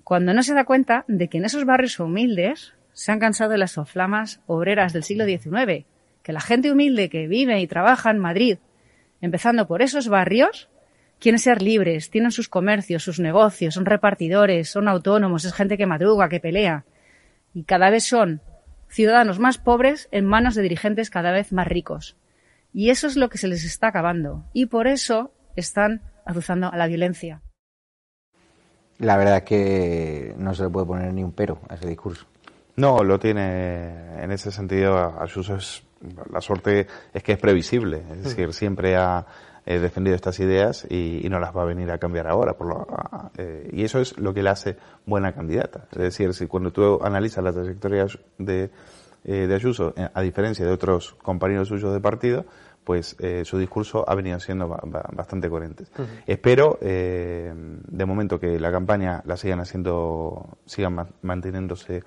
Cuando 0.03 0.33
no 0.33 0.43
se 0.43 0.53
da 0.53 0.65
cuenta 0.65 1.05
de 1.07 1.27
que 1.27 1.37
en 1.37 1.45
esos 1.45 1.65
barrios 1.65 1.99
humildes 1.99 2.73
se 2.93 3.11
han 3.11 3.19
cansado 3.19 3.51
de 3.51 3.57
las 3.57 3.71
soflamas 3.71 4.41
obreras 4.47 4.93
del 4.93 5.03
siglo 5.03 5.25
XIX, 5.25 5.85
que 6.21 6.33
la 6.33 6.41
gente 6.41 6.71
humilde 6.71 7.09
que 7.09 7.27
vive 7.27 7.59
y 7.59 7.67
trabaja 7.67 8.11
en 8.11 8.19
Madrid, 8.19 8.57
empezando 9.21 9.67
por 9.67 9.81
esos 9.81 10.07
barrios, 10.07 10.69
quieren 11.19 11.39
ser 11.39 11.61
libres, 11.61 12.09
tienen 12.09 12.31
sus 12.31 12.49
comercios, 12.49 13.03
sus 13.03 13.19
negocios, 13.19 13.73
son 13.73 13.85
repartidores, 13.85 14.69
son 14.69 14.87
autónomos, 14.87 15.45
es 15.45 15.53
gente 15.53 15.77
que 15.77 15.85
madruga, 15.85 16.29
que 16.29 16.39
pelea. 16.39 16.85
y 17.53 17.63
cada 17.63 17.89
vez 17.89 18.03
son 18.03 18.41
ciudadanos 18.89 19.39
más 19.39 19.57
pobres 19.57 20.07
en 20.11 20.25
manos 20.25 20.55
de 20.55 20.61
dirigentes 20.61 21.09
cada 21.09 21.31
vez 21.31 21.51
más 21.51 21.67
ricos. 21.67 22.15
Y 22.73 22.89
eso 22.89 23.07
es 23.07 23.15
lo 23.15 23.29
que 23.29 23.37
se 23.37 23.47
les 23.47 23.63
está 23.63 23.87
acabando. 23.87 24.45
Y 24.53 24.65
por 24.65 24.87
eso 24.87 25.31
están 25.55 26.01
azuzando 26.25 26.71
a 26.71 26.77
la 26.77 26.87
violencia. 26.87 27.41
La 28.97 29.17
verdad 29.17 29.37
es 29.37 29.43
que 29.43 30.33
no 30.37 30.53
se 30.53 30.63
le 30.63 30.69
puede 30.69 30.87
poner 30.87 31.13
ni 31.13 31.23
un 31.23 31.31
pero 31.31 31.59
a 31.69 31.75
ese 31.75 31.87
discurso. 31.87 32.25
No, 32.75 33.03
lo 33.03 33.19
tiene 33.19 34.23
en 34.23 34.31
ese 34.31 34.51
sentido. 34.51 35.19
Ayuso 35.19 35.55
es 35.55 35.83
la 36.31 36.41
suerte 36.41 36.87
es 37.13 37.23
que 37.23 37.33
es 37.33 37.37
previsible, 37.39 37.97
es 38.11 38.17
Mm. 38.17 38.23
decir, 38.23 38.53
siempre 38.53 38.95
ha 38.97 39.25
eh, 39.65 39.79
defendido 39.79 40.13
estas 40.17 40.37
ideas 40.41 40.85
y, 40.89 41.25
y 41.25 41.29
no 41.29 41.39
las 41.39 41.55
va 41.55 41.61
a 41.61 41.65
venir 41.65 41.89
a 41.91 41.97
cambiar 41.97 42.27
ahora. 42.27 42.53
Por 42.57 42.67
lo- 42.67 42.85
eh, 43.37 43.69
y 43.71 43.83
eso 43.85 44.01
es 44.01 44.17
lo 44.17 44.33
que 44.33 44.43
le 44.43 44.49
hace 44.49 44.75
buena 45.05 45.31
candidata. 45.33 45.85
Es 45.93 45.97
decir, 45.99 46.33
si 46.33 46.47
cuando 46.47 46.71
tú 46.73 46.99
analizas 47.01 47.41
la 47.41 47.53
trayectoria 47.53 48.05
de, 48.37 48.69
eh, 49.23 49.47
de 49.47 49.55
Ayuso, 49.55 49.93
eh, 49.95 50.09
a 50.13 50.21
diferencia 50.21 50.65
de 50.65 50.71
otros 50.73 51.13
compañeros 51.23 51.69
suyos 51.69 51.93
de 51.93 52.01
partido, 52.01 52.43
pues 52.83 53.15
eh, 53.19 53.43
su 53.45 53.57
discurso 53.57 54.03
ha 54.05 54.13
venido 54.15 54.37
siendo 54.41 54.67
ba- 54.67 54.81
ba- 54.83 55.07
bastante 55.13 55.49
coherente. 55.49 55.83
Ujú. 55.93 56.03
Espero, 56.27 56.77
eh, 56.81 57.53
de 57.55 58.05
momento, 58.05 58.37
que 58.41 58.59
la 58.59 58.69
campaña 58.73 59.21
la 59.25 59.37
sigan 59.37 59.61
haciendo, 59.61 60.57
sigan 60.65 60.93
ma- 60.95 61.07
manteniéndose 61.21 62.03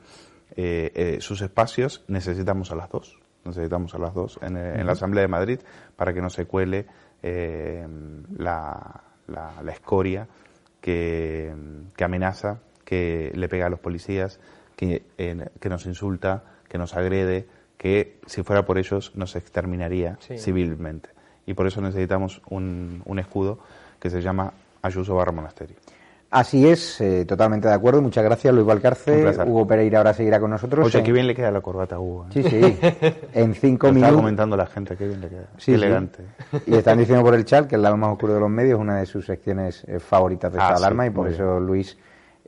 eh, 0.57 0.91
eh, 0.95 1.17
sus 1.21 1.43
espacios. 1.43 2.05
Necesitamos 2.09 2.73
a 2.73 2.77
las 2.77 2.89
dos, 2.91 3.19
necesitamos 3.45 3.95
a 3.95 3.99
las 3.99 4.15
dos 4.15 4.39
en, 4.43 4.57
eh, 4.57 4.83
la 4.85 4.93
Asamblea 4.93 5.23
de 5.23 5.29
Madrid 5.29 5.61
para 5.97 6.13
que 6.15 6.21
no 6.21 6.31
se 6.31 6.47
cuele 6.47 6.87
eh, 7.23 7.87
la, 8.37 9.03
la, 9.29 9.63
la 9.63 9.73
escoria 9.73 10.27
que, 10.81 11.55
que 11.97 12.05
amenaza, 12.05 12.61
que 12.85 13.33
le 13.35 13.49
pega 13.49 13.67
a 13.67 13.71
los 13.71 13.81
policías, 13.81 14.39
que, 14.77 15.03
que 15.17 15.69
nos 15.69 15.87
insulta, 15.87 16.45
que 16.69 16.79
nos 16.79 16.95
agrede, 16.95 17.47
que 17.77 18.19
si 18.27 18.43
fuera 18.43 18.65
por 18.65 18.79
ellos 18.79 19.13
nos 19.17 19.37
exterminaría 19.37 20.17
Sí. 20.21 20.39
civilmente. 20.39 21.11
Y 21.47 21.55
por 21.55 21.67
eso 21.67 21.81
necesitamos 21.81 22.43
un, 22.51 23.03
un 23.05 23.19
escudo 23.19 23.59
que 24.01 24.11
se 24.11 24.21
llama 24.21 24.53
Ayuso 24.83 25.15
Barra 25.15 25.33
Monasterio. 25.33 25.77
Así 26.29 26.69
es, 26.69 27.01
eh, 27.01 27.25
totalmente 27.25 27.69
de 27.69 27.75
acuerdo. 27.75 28.03
Muchas 28.03 28.25
gracias, 28.25 28.53
Luis 28.53 28.67
Valcarce. 28.67 29.33
Hugo 29.47 29.67
Pereira 29.67 29.99
ahora 29.99 30.13
seguirá 30.13 30.41
con 30.41 30.51
nosotros. 30.51 30.87
Oye, 30.87 30.99
En- 30.99 31.05
qué 31.05 31.13
bien 31.13 31.27
le 31.27 31.35
queda 31.35 31.51
la 31.53 31.61
corbata 31.61 31.95
a 31.97 32.01
Hugo. 32.01 32.27
¿eh? 32.27 32.29
Sí, 32.33 32.43
sí. 32.43 32.79
En 33.33 33.55
cinco 33.55 33.93
minutos. 33.93 34.17
comentando 34.17 34.57
la 34.57 34.67
gente, 34.67 34.97
qué 34.97 35.07
bien 35.07 35.21
le 35.21 35.29
queda. 35.29 35.47
Sí, 35.57 35.73
qué 35.73 35.79
sí. 35.79 35.85
elegante. 35.85 36.25
Y 36.67 36.75
están 36.75 36.99
diciendo 36.99 37.23
por 37.25 37.35
el 37.35 37.45
chat 37.45 37.67
que 37.69 37.77
el 37.77 37.83
lado 37.83 37.97
más 37.97 38.11
oscuro 38.13 38.35
de 38.35 38.41
los 38.41 38.51
medios 38.51 38.79
es 38.79 38.83
una 38.83 38.99
de 38.99 39.07
sus 39.07 39.25
secciones 39.25 39.85
eh, 39.87 40.01
favoritas 40.01 40.53
de 40.53 40.59
Ah, 40.59 40.63
esta 40.65 40.77
sí, 40.79 40.83
alarma 40.83 41.07
y 41.07 41.11
por 41.11 41.29
bien. 41.29 41.35
eso 41.35 41.61
Luis 41.61 41.97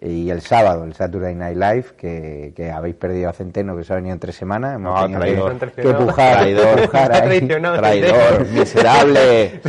y 0.00 0.30
el 0.30 0.40
sábado 0.42 0.84
el 0.84 0.94
Saturday 0.94 1.34
Night 1.34 1.56
Live 1.56 1.84
que, 1.96 2.52
que 2.54 2.70
habéis 2.70 2.94
perdido 2.94 3.30
a 3.30 3.32
Centeno 3.32 3.76
que 3.76 3.82
se 3.82 3.92
ha 3.92 3.96
venido 3.96 4.14
en 4.14 4.20
tres 4.20 4.36
semanas 4.36 4.76
hemos 4.76 4.94
No, 4.94 5.02
tenido 5.02 5.20
traidor. 5.48 5.58
que, 5.72 5.82
que 5.82 5.92
pujar, 5.94 6.36
Traidor. 6.38 6.82
pujar 6.82 7.12
ahí. 7.12 7.22
Traicionado, 7.22 7.76
Traidor, 7.78 8.46
miserable. 8.52 9.60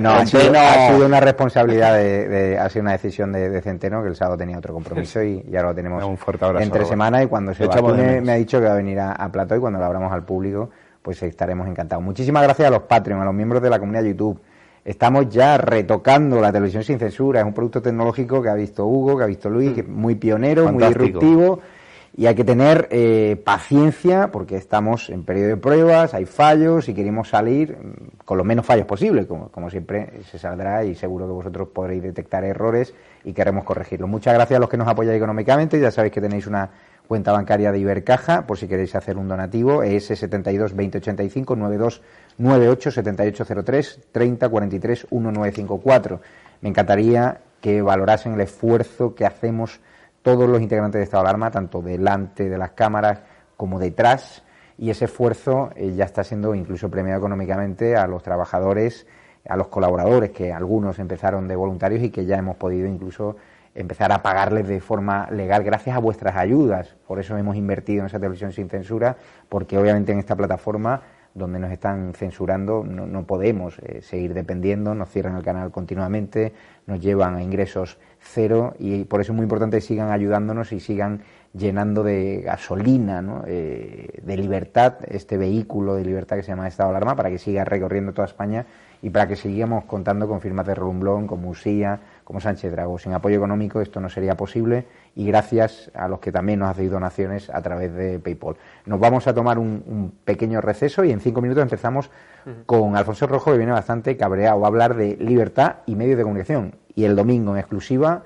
no, 0.00 0.10
ha 0.10 0.26
sido, 0.26 0.40
Centeno. 0.42 0.58
ha 0.60 0.88
sido 0.92 1.06
una 1.06 1.20
responsabilidad 1.20 1.94
de, 1.94 2.28
de- 2.28 2.58
ha 2.58 2.68
sido 2.68 2.82
una 2.82 2.92
decisión 2.92 3.32
de, 3.32 3.48
de 3.48 3.60
Centeno 3.62 4.02
que 4.02 4.08
el 4.08 4.16
sábado 4.16 4.36
tenía 4.38 4.58
otro 4.58 4.74
compromiso 4.74 5.22
y, 5.22 5.44
y 5.48 5.56
ahora 5.56 5.68
lo 5.68 5.74
tenemos 5.76 6.02
Un 6.04 6.16
fuerte 6.18 6.44
abrazo, 6.44 6.64
en 6.64 6.70
tres 6.70 6.80
Robert. 6.82 6.90
semanas 6.90 7.22
y 7.22 7.26
cuando 7.28 7.54
se 7.54 7.66
vacune 7.66 8.20
me 8.20 8.32
ha 8.32 8.36
dicho 8.36 8.58
que 8.60 8.66
va 8.66 8.72
a 8.72 8.76
venir 8.76 8.98
a, 8.98 9.12
a 9.12 9.30
Plató 9.30 9.54
y 9.54 9.60
cuando 9.60 9.78
lo 9.78 9.84
abramos 9.84 10.12
al 10.12 10.24
público 10.24 10.70
pues 11.00 11.22
estaremos 11.22 11.66
encantados. 11.68 12.04
Muchísimas 12.04 12.42
gracias 12.42 12.66
a 12.68 12.70
los 12.72 12.82
Patreon, 12.82 13.22
a 13.22 13.24
los 13.24 13.34
miembros 13.34 13.62
de 13.62 13.70
la 13.70 13.78
comunidad 13.78 14.02
YouTube. 14.02 14.38
Estamos 14.88 15.28
ya 15.28 15.58
retocando 15.58 16.40
la 16.40 16.50
televisión 16.50 16.82
sin 16.82 16.98
censura. 16.98 17.40
Es 17.40 17.46
un 17.46 17.52
producto 17.52 17.82
tecnológico 17.82 18.40
que 18.40 18.48
ha 18.48 18.54
visto 18.54 18.86
Hugo, 18.86 19.18
que 19.18 19.24
ha 19.24 19.26
visto 19.26 19.50
Luis, 19.50 19.74
que 19.74 19.80
es 19.82 19.86
muy 19.86 20.14
pionero, 20.14 20.64
Fantástico. 20.64 20.98
muy 20.98 21.08
disruptivo. 21.08 21.60
Y 22.16 22.24
hay 22.24 22.34
que 22.34 22.42
tener 22.42 22.88
eh, 22.90 23.38
paciencia 23.44 24.30
porque 24.32 24.56
estamos 24.56 25.10
en 25.10 25.24
periodo 25.24 25.48
de 25.48 25.56
pruebas, 25.58 26.14
hay 26.14 26.24
fallos 26.24 26.88
y 26.88 26.94
queremos 26.94 27.28
salir 27.28 27.76
mm, 27.76 28.24
con 28.24 28.38
los 28.38 28.46
menos 28.46 28.64
fallos 28.64 28.86
posibles. 28.86 29.26
Como, 29.26 29.50
como 29.50 29.68
siempre 29.68 30.22
se 30.30 30.38
saldrá 30.38 30.82
y 30.84 30.94
seguro 30.94 31.26
que 31.26 31.32
vosotros 31.32 31.68
podréis 31.68 32.02
detectar 32.02 32.42
errores 32.44 32.94
y 33.24 33.34
queremos 33.34 33.64
corregirlos. 33.64 34.08
Muchas 34.08 34.32
gracias 34.32 34.56
a 34.56 34.60
los 34.60 34.70
que 34.70 34.78
nos 34.78 34.88
apoyáis 34.88 35.18
económicamente. 35.18 35.78
Ya 35.78 35.90
sabéis 35.90 36.14
que 36.14 36.22
tenéis 36.22 36.46
una 36.46 36.70
cuenta 37.06 37.32
bancaria 37.32 37.72
de 37.72 37.78
Ibercaja 37.78 38.46
por 38.46 38.56
si 38.56 38.66
queréis 38.66 38.94
hacer 38.94 39.18
un 39.18 39.28
donativo. 39.28 39.82
ES 39.82 40.06
72 40.06 40.70
2085 40.70 41.56
92 41.56 42.02
98 42.38 42.90
7803 42.92 44.00
30 44.12 44.48
43 44.48 45.06
1954. 45.10 46.20
Me 46.60 46.68
encantaría 46.68 47.40
que 47.60 47.82
valorasen 47.82 48.34
el 48.34 48.40
esfuerzo 48.40 49.14
que 49.14 49.26
hacemos 49.26 49.80
todos 50.22 50.48
los 50.48 50.60
integrantes 50.60 51.00
de 51.00 51.04
Estado 51.04 51.24
de 51.24 51.30
Alarma, 51.30 51.50
tanto 51.50 51.82
delante 51.82 52.48
de 52.48 52.58
las 52.58 52.70
cámaras 52.72 53.20
como 53.56 53.78
detrás, 53.78 54.44
y 54.76 54.90
ese 54.90 55.06
esfuerzo 55.06 55.70
eh, 55.74 55.92
ya 55.96 56.04
está 56.04 56.22
siendo 56.22 56.54
incluso 56.54 56.88
premiado 56.88 57.18
económicamente 57.18 57.96
a 57.96 58.06
los 58.06 58.22
trabajadores, 58.22 59.06
a 59.48 59.56
los 59.56 59.68
colaboradores, 59.68 60.30
que 60.30 60.52
algunos 60.52 61.00
empezaron 61.00 61.48
de 61.48 61.56
voluntarios 61.56 62.02
y 62.02 62.10
que 62.10 62.24
ya 62.24 62.36
hemos 62.36 62.56
podido 62.56 62.86
incluso 62.86 63.36
empezar 63.74 64.12
a 64.12 64.22
pagarles 64.22 64.66
de 64.68 64.80
forma 64.80 65.28
legal 65.30 65.64
gracias 65.64 65.96
a 65.96 66.00
vuestras 66.00 66.36
ayudas. 66.36 66.94
Por 67.06 67.18
eso 67.18 67.36
hemos 67.36 67.56
invertido 67.56 68.00
en 68.00 68.06
esa 68.06 68.18
televisión 68.18 68.52
sin 68.52 68.68
censura, 68.68 69.16
porque 69.48 69.78
obviamente 69.78 70.12
en 70.12 70.18
esta 70.18 70.36
plataforma 70.36 71.02
donde 71.34 71.58
nos 71.58 71.70
están 71.70 72.14
censurando 72.14 72.84
no, 72.84 73.06
no 73.06 73.26
podemos 73.26 73.78
eh, 73.80 74.02
seguir 74.02 74.34
dependiendo, 74.34 74.94
nos 74.94 75.10
cierran 75.10 75.36
el 75.36 75.42
canal 75.42 75.70
continuamente, 75.70 76.52
nos 76.86 77.00
llevan 77.00 77.36
a 77.36 77.42
ingresos 77.42 77.98
cero 78.20 78.74
y 78.78 79.04
por 79.04 79.20
eso 79.20 79.32
es 79.32 79.36
muy 79.36 79.44
importante 79.44 79.76
que 79.76 79.82
sigan 79.82 80.10
ayudándonos 80.10 80.72
y 80.72 80.80
sigan 80.80 81.22
llenando 81.54 82.02
de 82.02 82.42
gasolina, 82.42 83.22
¿no? 83.22 83.42
Eh, 83.46 84.20
de 84.22 84.36
libertad, 84.36 84.96
este 85.08 85.36
vehículo 85.36 85.94
de 85.94 86.04
libertad 86.04 86.36
que 86.36 86.42
se 86.42 86.52
llama 86.52 86.68
Estado 86.68 86.90
de 86.90 86.96
Alarma, 86.96 87.16
para 87.16 87.30
que 87.30 87.38
siga 87.38 87.64
recorriendo 87.64 88.12
toda 88.12 88.26
España 88.26 88.66
y 89.00 89.10
para 89.10 89.26
que 89.28 89.36
sigamos 89.36 89.84
contando 89.84 90.28
con 90.28 90.40
firmas 90.40 90.66
de 90.66 90.74
Rolumblón, 90.74 91.26
como 91.26 91.50
Usía, 91.50 92.00
como 92.28 92.42
Sánchez 92.42 92.70
Dragó. 92.72 92.98
Sin 92.98 93.14
apoyo 93.14 93.36
económico 93.36 93.80
esto 93.80 94.00
no 94.00 94.10
sería 94.10 94.36
posible 94.36 94.84
y 95.16 95.24
gracias 95.24 95.90
a 95.94 96.08
los 96.08 96.20
que 96.20 96.30
también 96.30 96.58
nos 96.58 96.68
hacéis 96.68 96.90
donaciones 96.90 97.48
a 97.48 97.62
través 97.62 97.94
de 97.94 98.18
PayPal. 98.18 98.56
Nos 98.84 99.00
vamos 99.00 99.26
a 99.26 99.32
tomar 99.32 99.58
un, 99.58 99.82
un 99.86 100.12
pequeño 100.26 100.60
receso 100.60 101.04
y 101.04 101.10
en 101.10 101.20
cinco 101.20 101.40
minutos 101.40 101.62
empezamos 101.62 102.10
con 102.66 102.96
Alfonso 102.96 103.26
Rojo, 103.28 103.52
que 103.52 103.56
viene 103.56 103.72
bastante 103.72 104.14
cabreado. 104.18 104.60
Va 104.60 104.66
a 104.66 104.68
hablar 104.68 104.94
de 104.94 105.16
libertad 105.16 105.76
y 105.86 105.94
medios 105.94 106.18
de 106.18 106.22
comunicación. 106.24 106.74
Y 106.94 107.04
el 107.04 107.16
domingo 107.16 107.52
en 107.52 107.60
exclusiva 107.60 108.24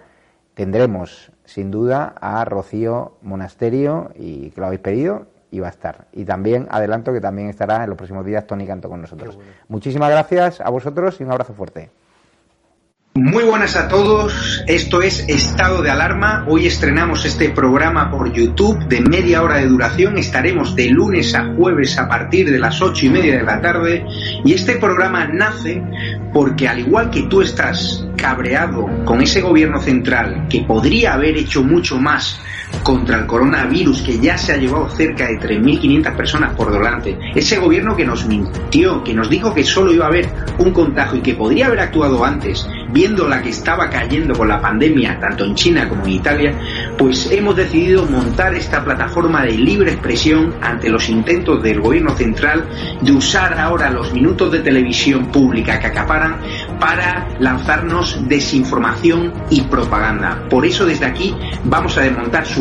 tendremos 0.55 1.31
sin 1.45 1.71
duda 1.71 2.15
a 2.21 2.45
Rocío 2.45 3.19
Monasterio 3.23 4.11
y 4.17 4.51
que 4.51 4.61
lo 4.61 4.67
habéis 4.67 4.81
pedido 4.81 5.27
y 5.53 5.61
va 5.61 5.69
a 5.69 5.71
estar. 5.71 6.07
Y 6.13 6.25
también 6.25 6.67
adelanto 6.73 7.13
que 7.13 7.21
también 7.21 7.51
estará 7.51 7.85
en 7.85 7.91
los 7.91 7.97
próximos 7.97 8.27
días 8.27 8.49
Tony 8.49 8.67
Canto 8.67 8.89
con 8.89 9.01
nosotros. 9.01 9.39
Muchísimas 9.69 10.11
gracias 10.11 10.61
a 10.61 10.71
vosotros 10.71 11.21
y 11.21 11.23
un 11.23 11.31
abrazo 11.31 11.55
fuerte. 11.55 12.02
Muy 13.15 13.45
buenas 13.45 13.77
a 13.77 13.89
todos, 13.89 14.65
esto 14.67 15.03
es 15.03 15.27
Estado 15.29 15.83
de 15.83 15.91
Alarma. 15.91 16.47
Hoy 16.49 16.67
estrenamos 16.67 17.27
este 17.27 17.51
programa 17.51 18.11
por 18.11 18.33
YouTube 18.33 18.87
de 18.87 19.03
media 19.03 19.43
hora 19.43 19.57
de 19.57 19.67
duración. 19.67 20.17
Estaremos 20.17 20.75
de 20.75 20.89
lunes 20.89 21.35
a 21.35 21.53
jueves 21.55 21.99
a 21.99 22.09
partir 22.09 22.51
de 22.51 22.59
las 22.59 22.81
ocho 22.81 23.05
y 23.05 23.11
media 23.11 23.37
de 23.37 23.43
la 23.43 23.61
tarde. 23.61 24.07
Y 24.47 24.55
este 24.55 24.77
programa 24.77 25.27
nace 25.27 25.83
porque 26.33 26.67
al 26.67 26.79
igual 26.79 27.11
que 27.11 27.25
tú 27.25 27.43
estás 27.43 28.03
cabreado 28.17 28.87
con 29.05 29.21
ese 29.21 29.43
gobierno 29.43 29.79
central 29.83 30.47
que 30.49 30.63
podría 30.63 31.13
haber 31.13 31.37
hecho 31.37 31.63
mucho 31.63 31.99
más 31.99 32.41
contra 32.83 33.19
el 33.19 33.27
coronavirus 33.27 34.03
que 34.03 34.19
ya 34.19 34.37
se 34.37 34.53
ha 34.53 34.57
llevado 34.57 34.89
cerca 34.91 35.27
de 35.27 35.39
3.500 35.39 36.17
personas 36.17 36.55
por 36.55 36.73
delante, 36.73 37.19
ese 37.35 37.59
gobierno 37.59 37.97
que 37.97 38.05
nos 38.05 38.27
mintió, 38.27 39.03
que 39.05 39.15
nos 39.15 39.31
dijo 39.31 39.55
que 39.55 39.65
solo 39.65 39.93
iba 39.93 40.07
a 40.07 40.09
haber 40.09 40.29
un 40.59 40.73
contagio 40.73 41.19
y 41.19 41.23
que 41.23 41.35
podría 41.35 41.67
haber 41.67 41.81
actuado 41.81 42.25
antes, 42.25 42.67
viendo 42.91 43.29
la 43.29 43.43
que 43.43 43.51
estaba 43.51 43.89
cayendo 43.89 44.35
con 44.35 44.49
la 44.49 44.61
pandemia, 44.61 45.19
tanto 45.21 45.45
en 45.45 45.55
China 45.55 45.89
como 45.89 46.05
en 46.05 46.11
Italia, 46.11 46.59
pues 46.99 47.31
hemos 47.31 47.57
decidido 47.57 48.07
montar 48.07 48.55
esta 48.55 48.85
plataforma 48.85 49.45
de 49.45 49.53
libre 49.53 49.93
expresión 49.93 50.55
ante 50.61 50.89
los 50.89 51.09
intentos 51.09 51.63
del 51.63 51.81
gobierno 51.81 52.15
central 52.17 52.69
de 53.01 53.13
usar 53.13 53.59
ahora 53.59 53.91
los 53.91 54.13
minutos 54.13 54.53
de 54.53 54.61
televisión 54.61 55.27
pública 55.27 55.79
que 55.79 55.87
acaparan 55.87 56.37
para 56.79 57.29
lanzarnos 57.39 58.29
desinformación 58.29 59.33
y 59.51 59.63
propaganda. 59.63 60.47
Por 60.49 60.67
eso 60.67 60.87
desde 60.87 61.07
aquí 61.07 61.35
vamos 61.65 61.97
a 61.97 62.03
desmontar 62.03 62.47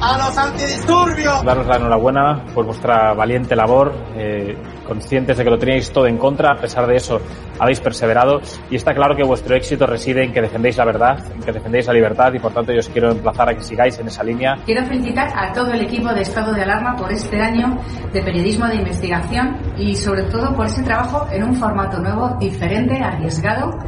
A 0.00 0.18
los 0.18 0.38
antidisturbios. 0.38 1.44
Daros 1.44 1.66
la 1.66 1.76
enhorabuena 1.76 2.44
por 2.54 2.66
vuestra 2.66 3.14
valiente 3.14 3.56
labor. 3.56 3.92
Eh, 4.16 4.56
conscientes 4.86 5.36
de 5.36 5.44
que 5.44 5.50
lo 5.50 5.58
teníais 5.58 5.90
todo 5.90 6.06
en 6.06 6.16
contra, 6.16 6.52
a 6.52 6.56
pesar 6.56 6.86
de 6.86 6.96
eso 6.96 7.20
habéis 7.58 7.80
perseverado 7.80 8.40
y 8.70 8.76
está 8.76 8.94
claro 8.94 9.14
que 9.16 9.22
vuestro 9.22 9.54
éxito 9.56 9.86
reside 9.86 10.24
en 10.24 10.32
que 10.32 10.40
defendéis 10.40 10.76
la 10.76 10.84
verdad, 10.84 11.18
en 11.34 11.42
que 11.42 11.52
defendéis 11.52 11.86
la 11.86 11.92
libertad 11.92 12.32
y 12.32 12.38
por 12.38 12.52
tanto 12.52 12.72
yo 12.72 12.78
os 12.78 12.88
quiero 12.88 13.10
emplazar 13.10 13.50
a 13.50 13.54
que 13.54 13.62
sigáis 13.62 13.98
en 13.98 14.08
esa 14.08 14.22
línea. 14.22 14.56
Quiero 14.64 14.84
felicitar 14.86 15.28
a 15.34 15.52
todo 15.52 15.72
el 15.72 15.82
equipo 15.82 16.12
de 16.12 16.22
Estado 16.22 16.52
de 16.52 16.62
Alarma 16.62 16.96
por 16.96 17.12
este 17.12 17.40
año 17.40 17.78
de 18.12 18.22
periodismo 18.22 18.66
de 18.66 18.76
investigación 18.76 19.56
y 19.76 19.94
sobre 19.94 20.22
todo 20.24 20.54
por 20.54 20.66
ese 20.66 20.82
trabajo 20.82 21.26
en 21.30 21.44
un 21.44 21.54
formato 21.54 21.98
nuevo, 21.98 22.36
diferente, 22.38 23.00
arriesgado 23.02 23.78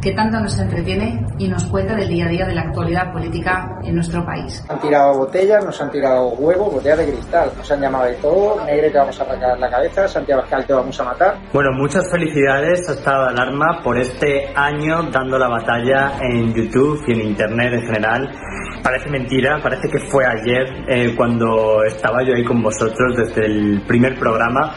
que 0.00 0.12
tanto 0.12 0.38
nos 0.38 0.56
entretiene 0.58 1.26
y 1.38 1.48
nos 1.48 1.64
cuenta 1.64 1.96
del 1.96 2.08
día 2.08 2.26
a 2.26 2.28
día 2.28 2.46
de 2.46 2.54
la 2.54 2.62
actualidad 2.62 3.12
política 3.12 3.78
en 3.82 3.96
nuestro 3.96 4.24
país. 4.24 4.64
Han 4.68 4.80
tirado 4.80 5.18
botellas, 5.18 5.64
nos 5.64 5.80
han 5.80 5.90
tirado 5.90 6.28
huevos, 6.28 6.74
botellas 6.74 6.98
de 6.98 7.12
cristal, 7.12 7.50
nos 7.56 7.70
han 7.70 7.80
llamado 7.80 8.04
de 8.04 8.14
todo, 8.14 8.64
Negre 8.64 8.90
te 8.90 8.98
vamos 8.98 9.18
a 9.18 9.24
arrancar 9.24 9.58
la 9.58 9.68
cabeza, 9.68 10.06
Santiago 10.06 10.42
Pascal 10.46 10.66
te 10.66 10.72
vamos 10.72 11.00
a 11.00 11.04
matar. 11.04 11.38
Bueno, 11.52 11.72
muchas 11.72 12.08
felicidades 12.08 12.88
a 12.88 12.92
Estado 12.92 13.24
de 13.24 13.30
Alarma 13.30 13.80
por 13.82 13.98
este 13.98 14.52
año 14.54 15.02
dando 15.10 15.38
la 15.38 15.48
batalla 15.48 16.18
en 16.20 16.54
YouTube 16.54 17.02
y 17.08 17.12
en 17.12 17.20
Internet 17.22 17.72
en 17.74 17.82
general. 17.82 18.30
Parece 18.80 19.10
mentira, 19.10 19.58
parece 19.60 19.88
que 19.88 19.98
fue 19.98 20.24
ayer 20.24 20.84
eh, 20.88 21.14
cuando 21.16 21.82
estaba 21.82 22.22
yo 22.22 22.34
ahí 22.34 22.44
con 22.44 22.62
vosotros 22.62 23.16
desde 23.16 23.44
el 23.44 23.82
primer 23.88 24.16
programa, 24.20 24.72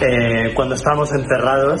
eh, 0.00 0.52
cuando 0.54 0.76
estábamos 0.76 1.12
encerrados 1.12 1.80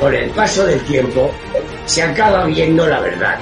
Con 0.00 0.14
el 0.14 0.30
paso 0.30 0.66
del 0.66 0.80
tiempo 0.84 1.30
se 1.86 2.02
acaba 2.02 2.46
viendo 2.46 2.86
la 2.86 3.00
verdad. 3.00 3.38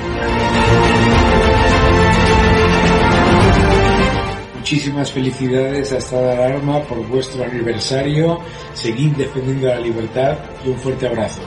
Muchísimas 4.57 5.11
felicidades 5.11 5.93
a 5.93 5.99
Estado 5.99 6.23
de 6.23 6.33
Alarma 6.33 6.81
por 6.83 7.07
vuestro 7.09 7.45
aniversario. 7.45 8.39
Seguid 8.75 9.17
defendiendo 9.17 9.69
la 9.69 9.81
libertad 9.81 10.37
y 10.65 10.69
un 10.69 10.77
fuerte 10.79 11.09
abrazo. 11.09 11.43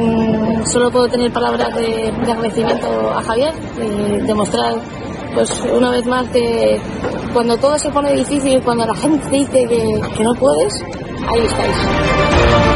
Mm, 0.00 0.64
solo 0.66 0.90
puedo 0.90 1.08
tener 1.08 1.32
palabras 1.32 1.74
de, 1.74 2.12
de 2.12 2.32
agradecimiento 2.32 3.10
a 3.10 3.22
Javier 3.22 3.52
y 3.76 4.26
demostrar 4.26 4.74
pues 5.34 5.50
una 5.72 5.90
vez 5.90 6.04
más 6.06 6.28
que 6.30 6.80
cuando 7.32 7.56
todo 7.56 7.78
se 7.78 7.90
pone 7.90 8.12
difícil, 8.12 8.60
cuando 8.62 8.86
la 8.86 8.94
gente 8.94 9.28
dice 9.30 9.66
que, 9.66 10.00
que 10.16 10.24
no 10.24 10.34
puedes, 10.34 10.82
ahí 11.30 11.44
estáis. 11.44 12.67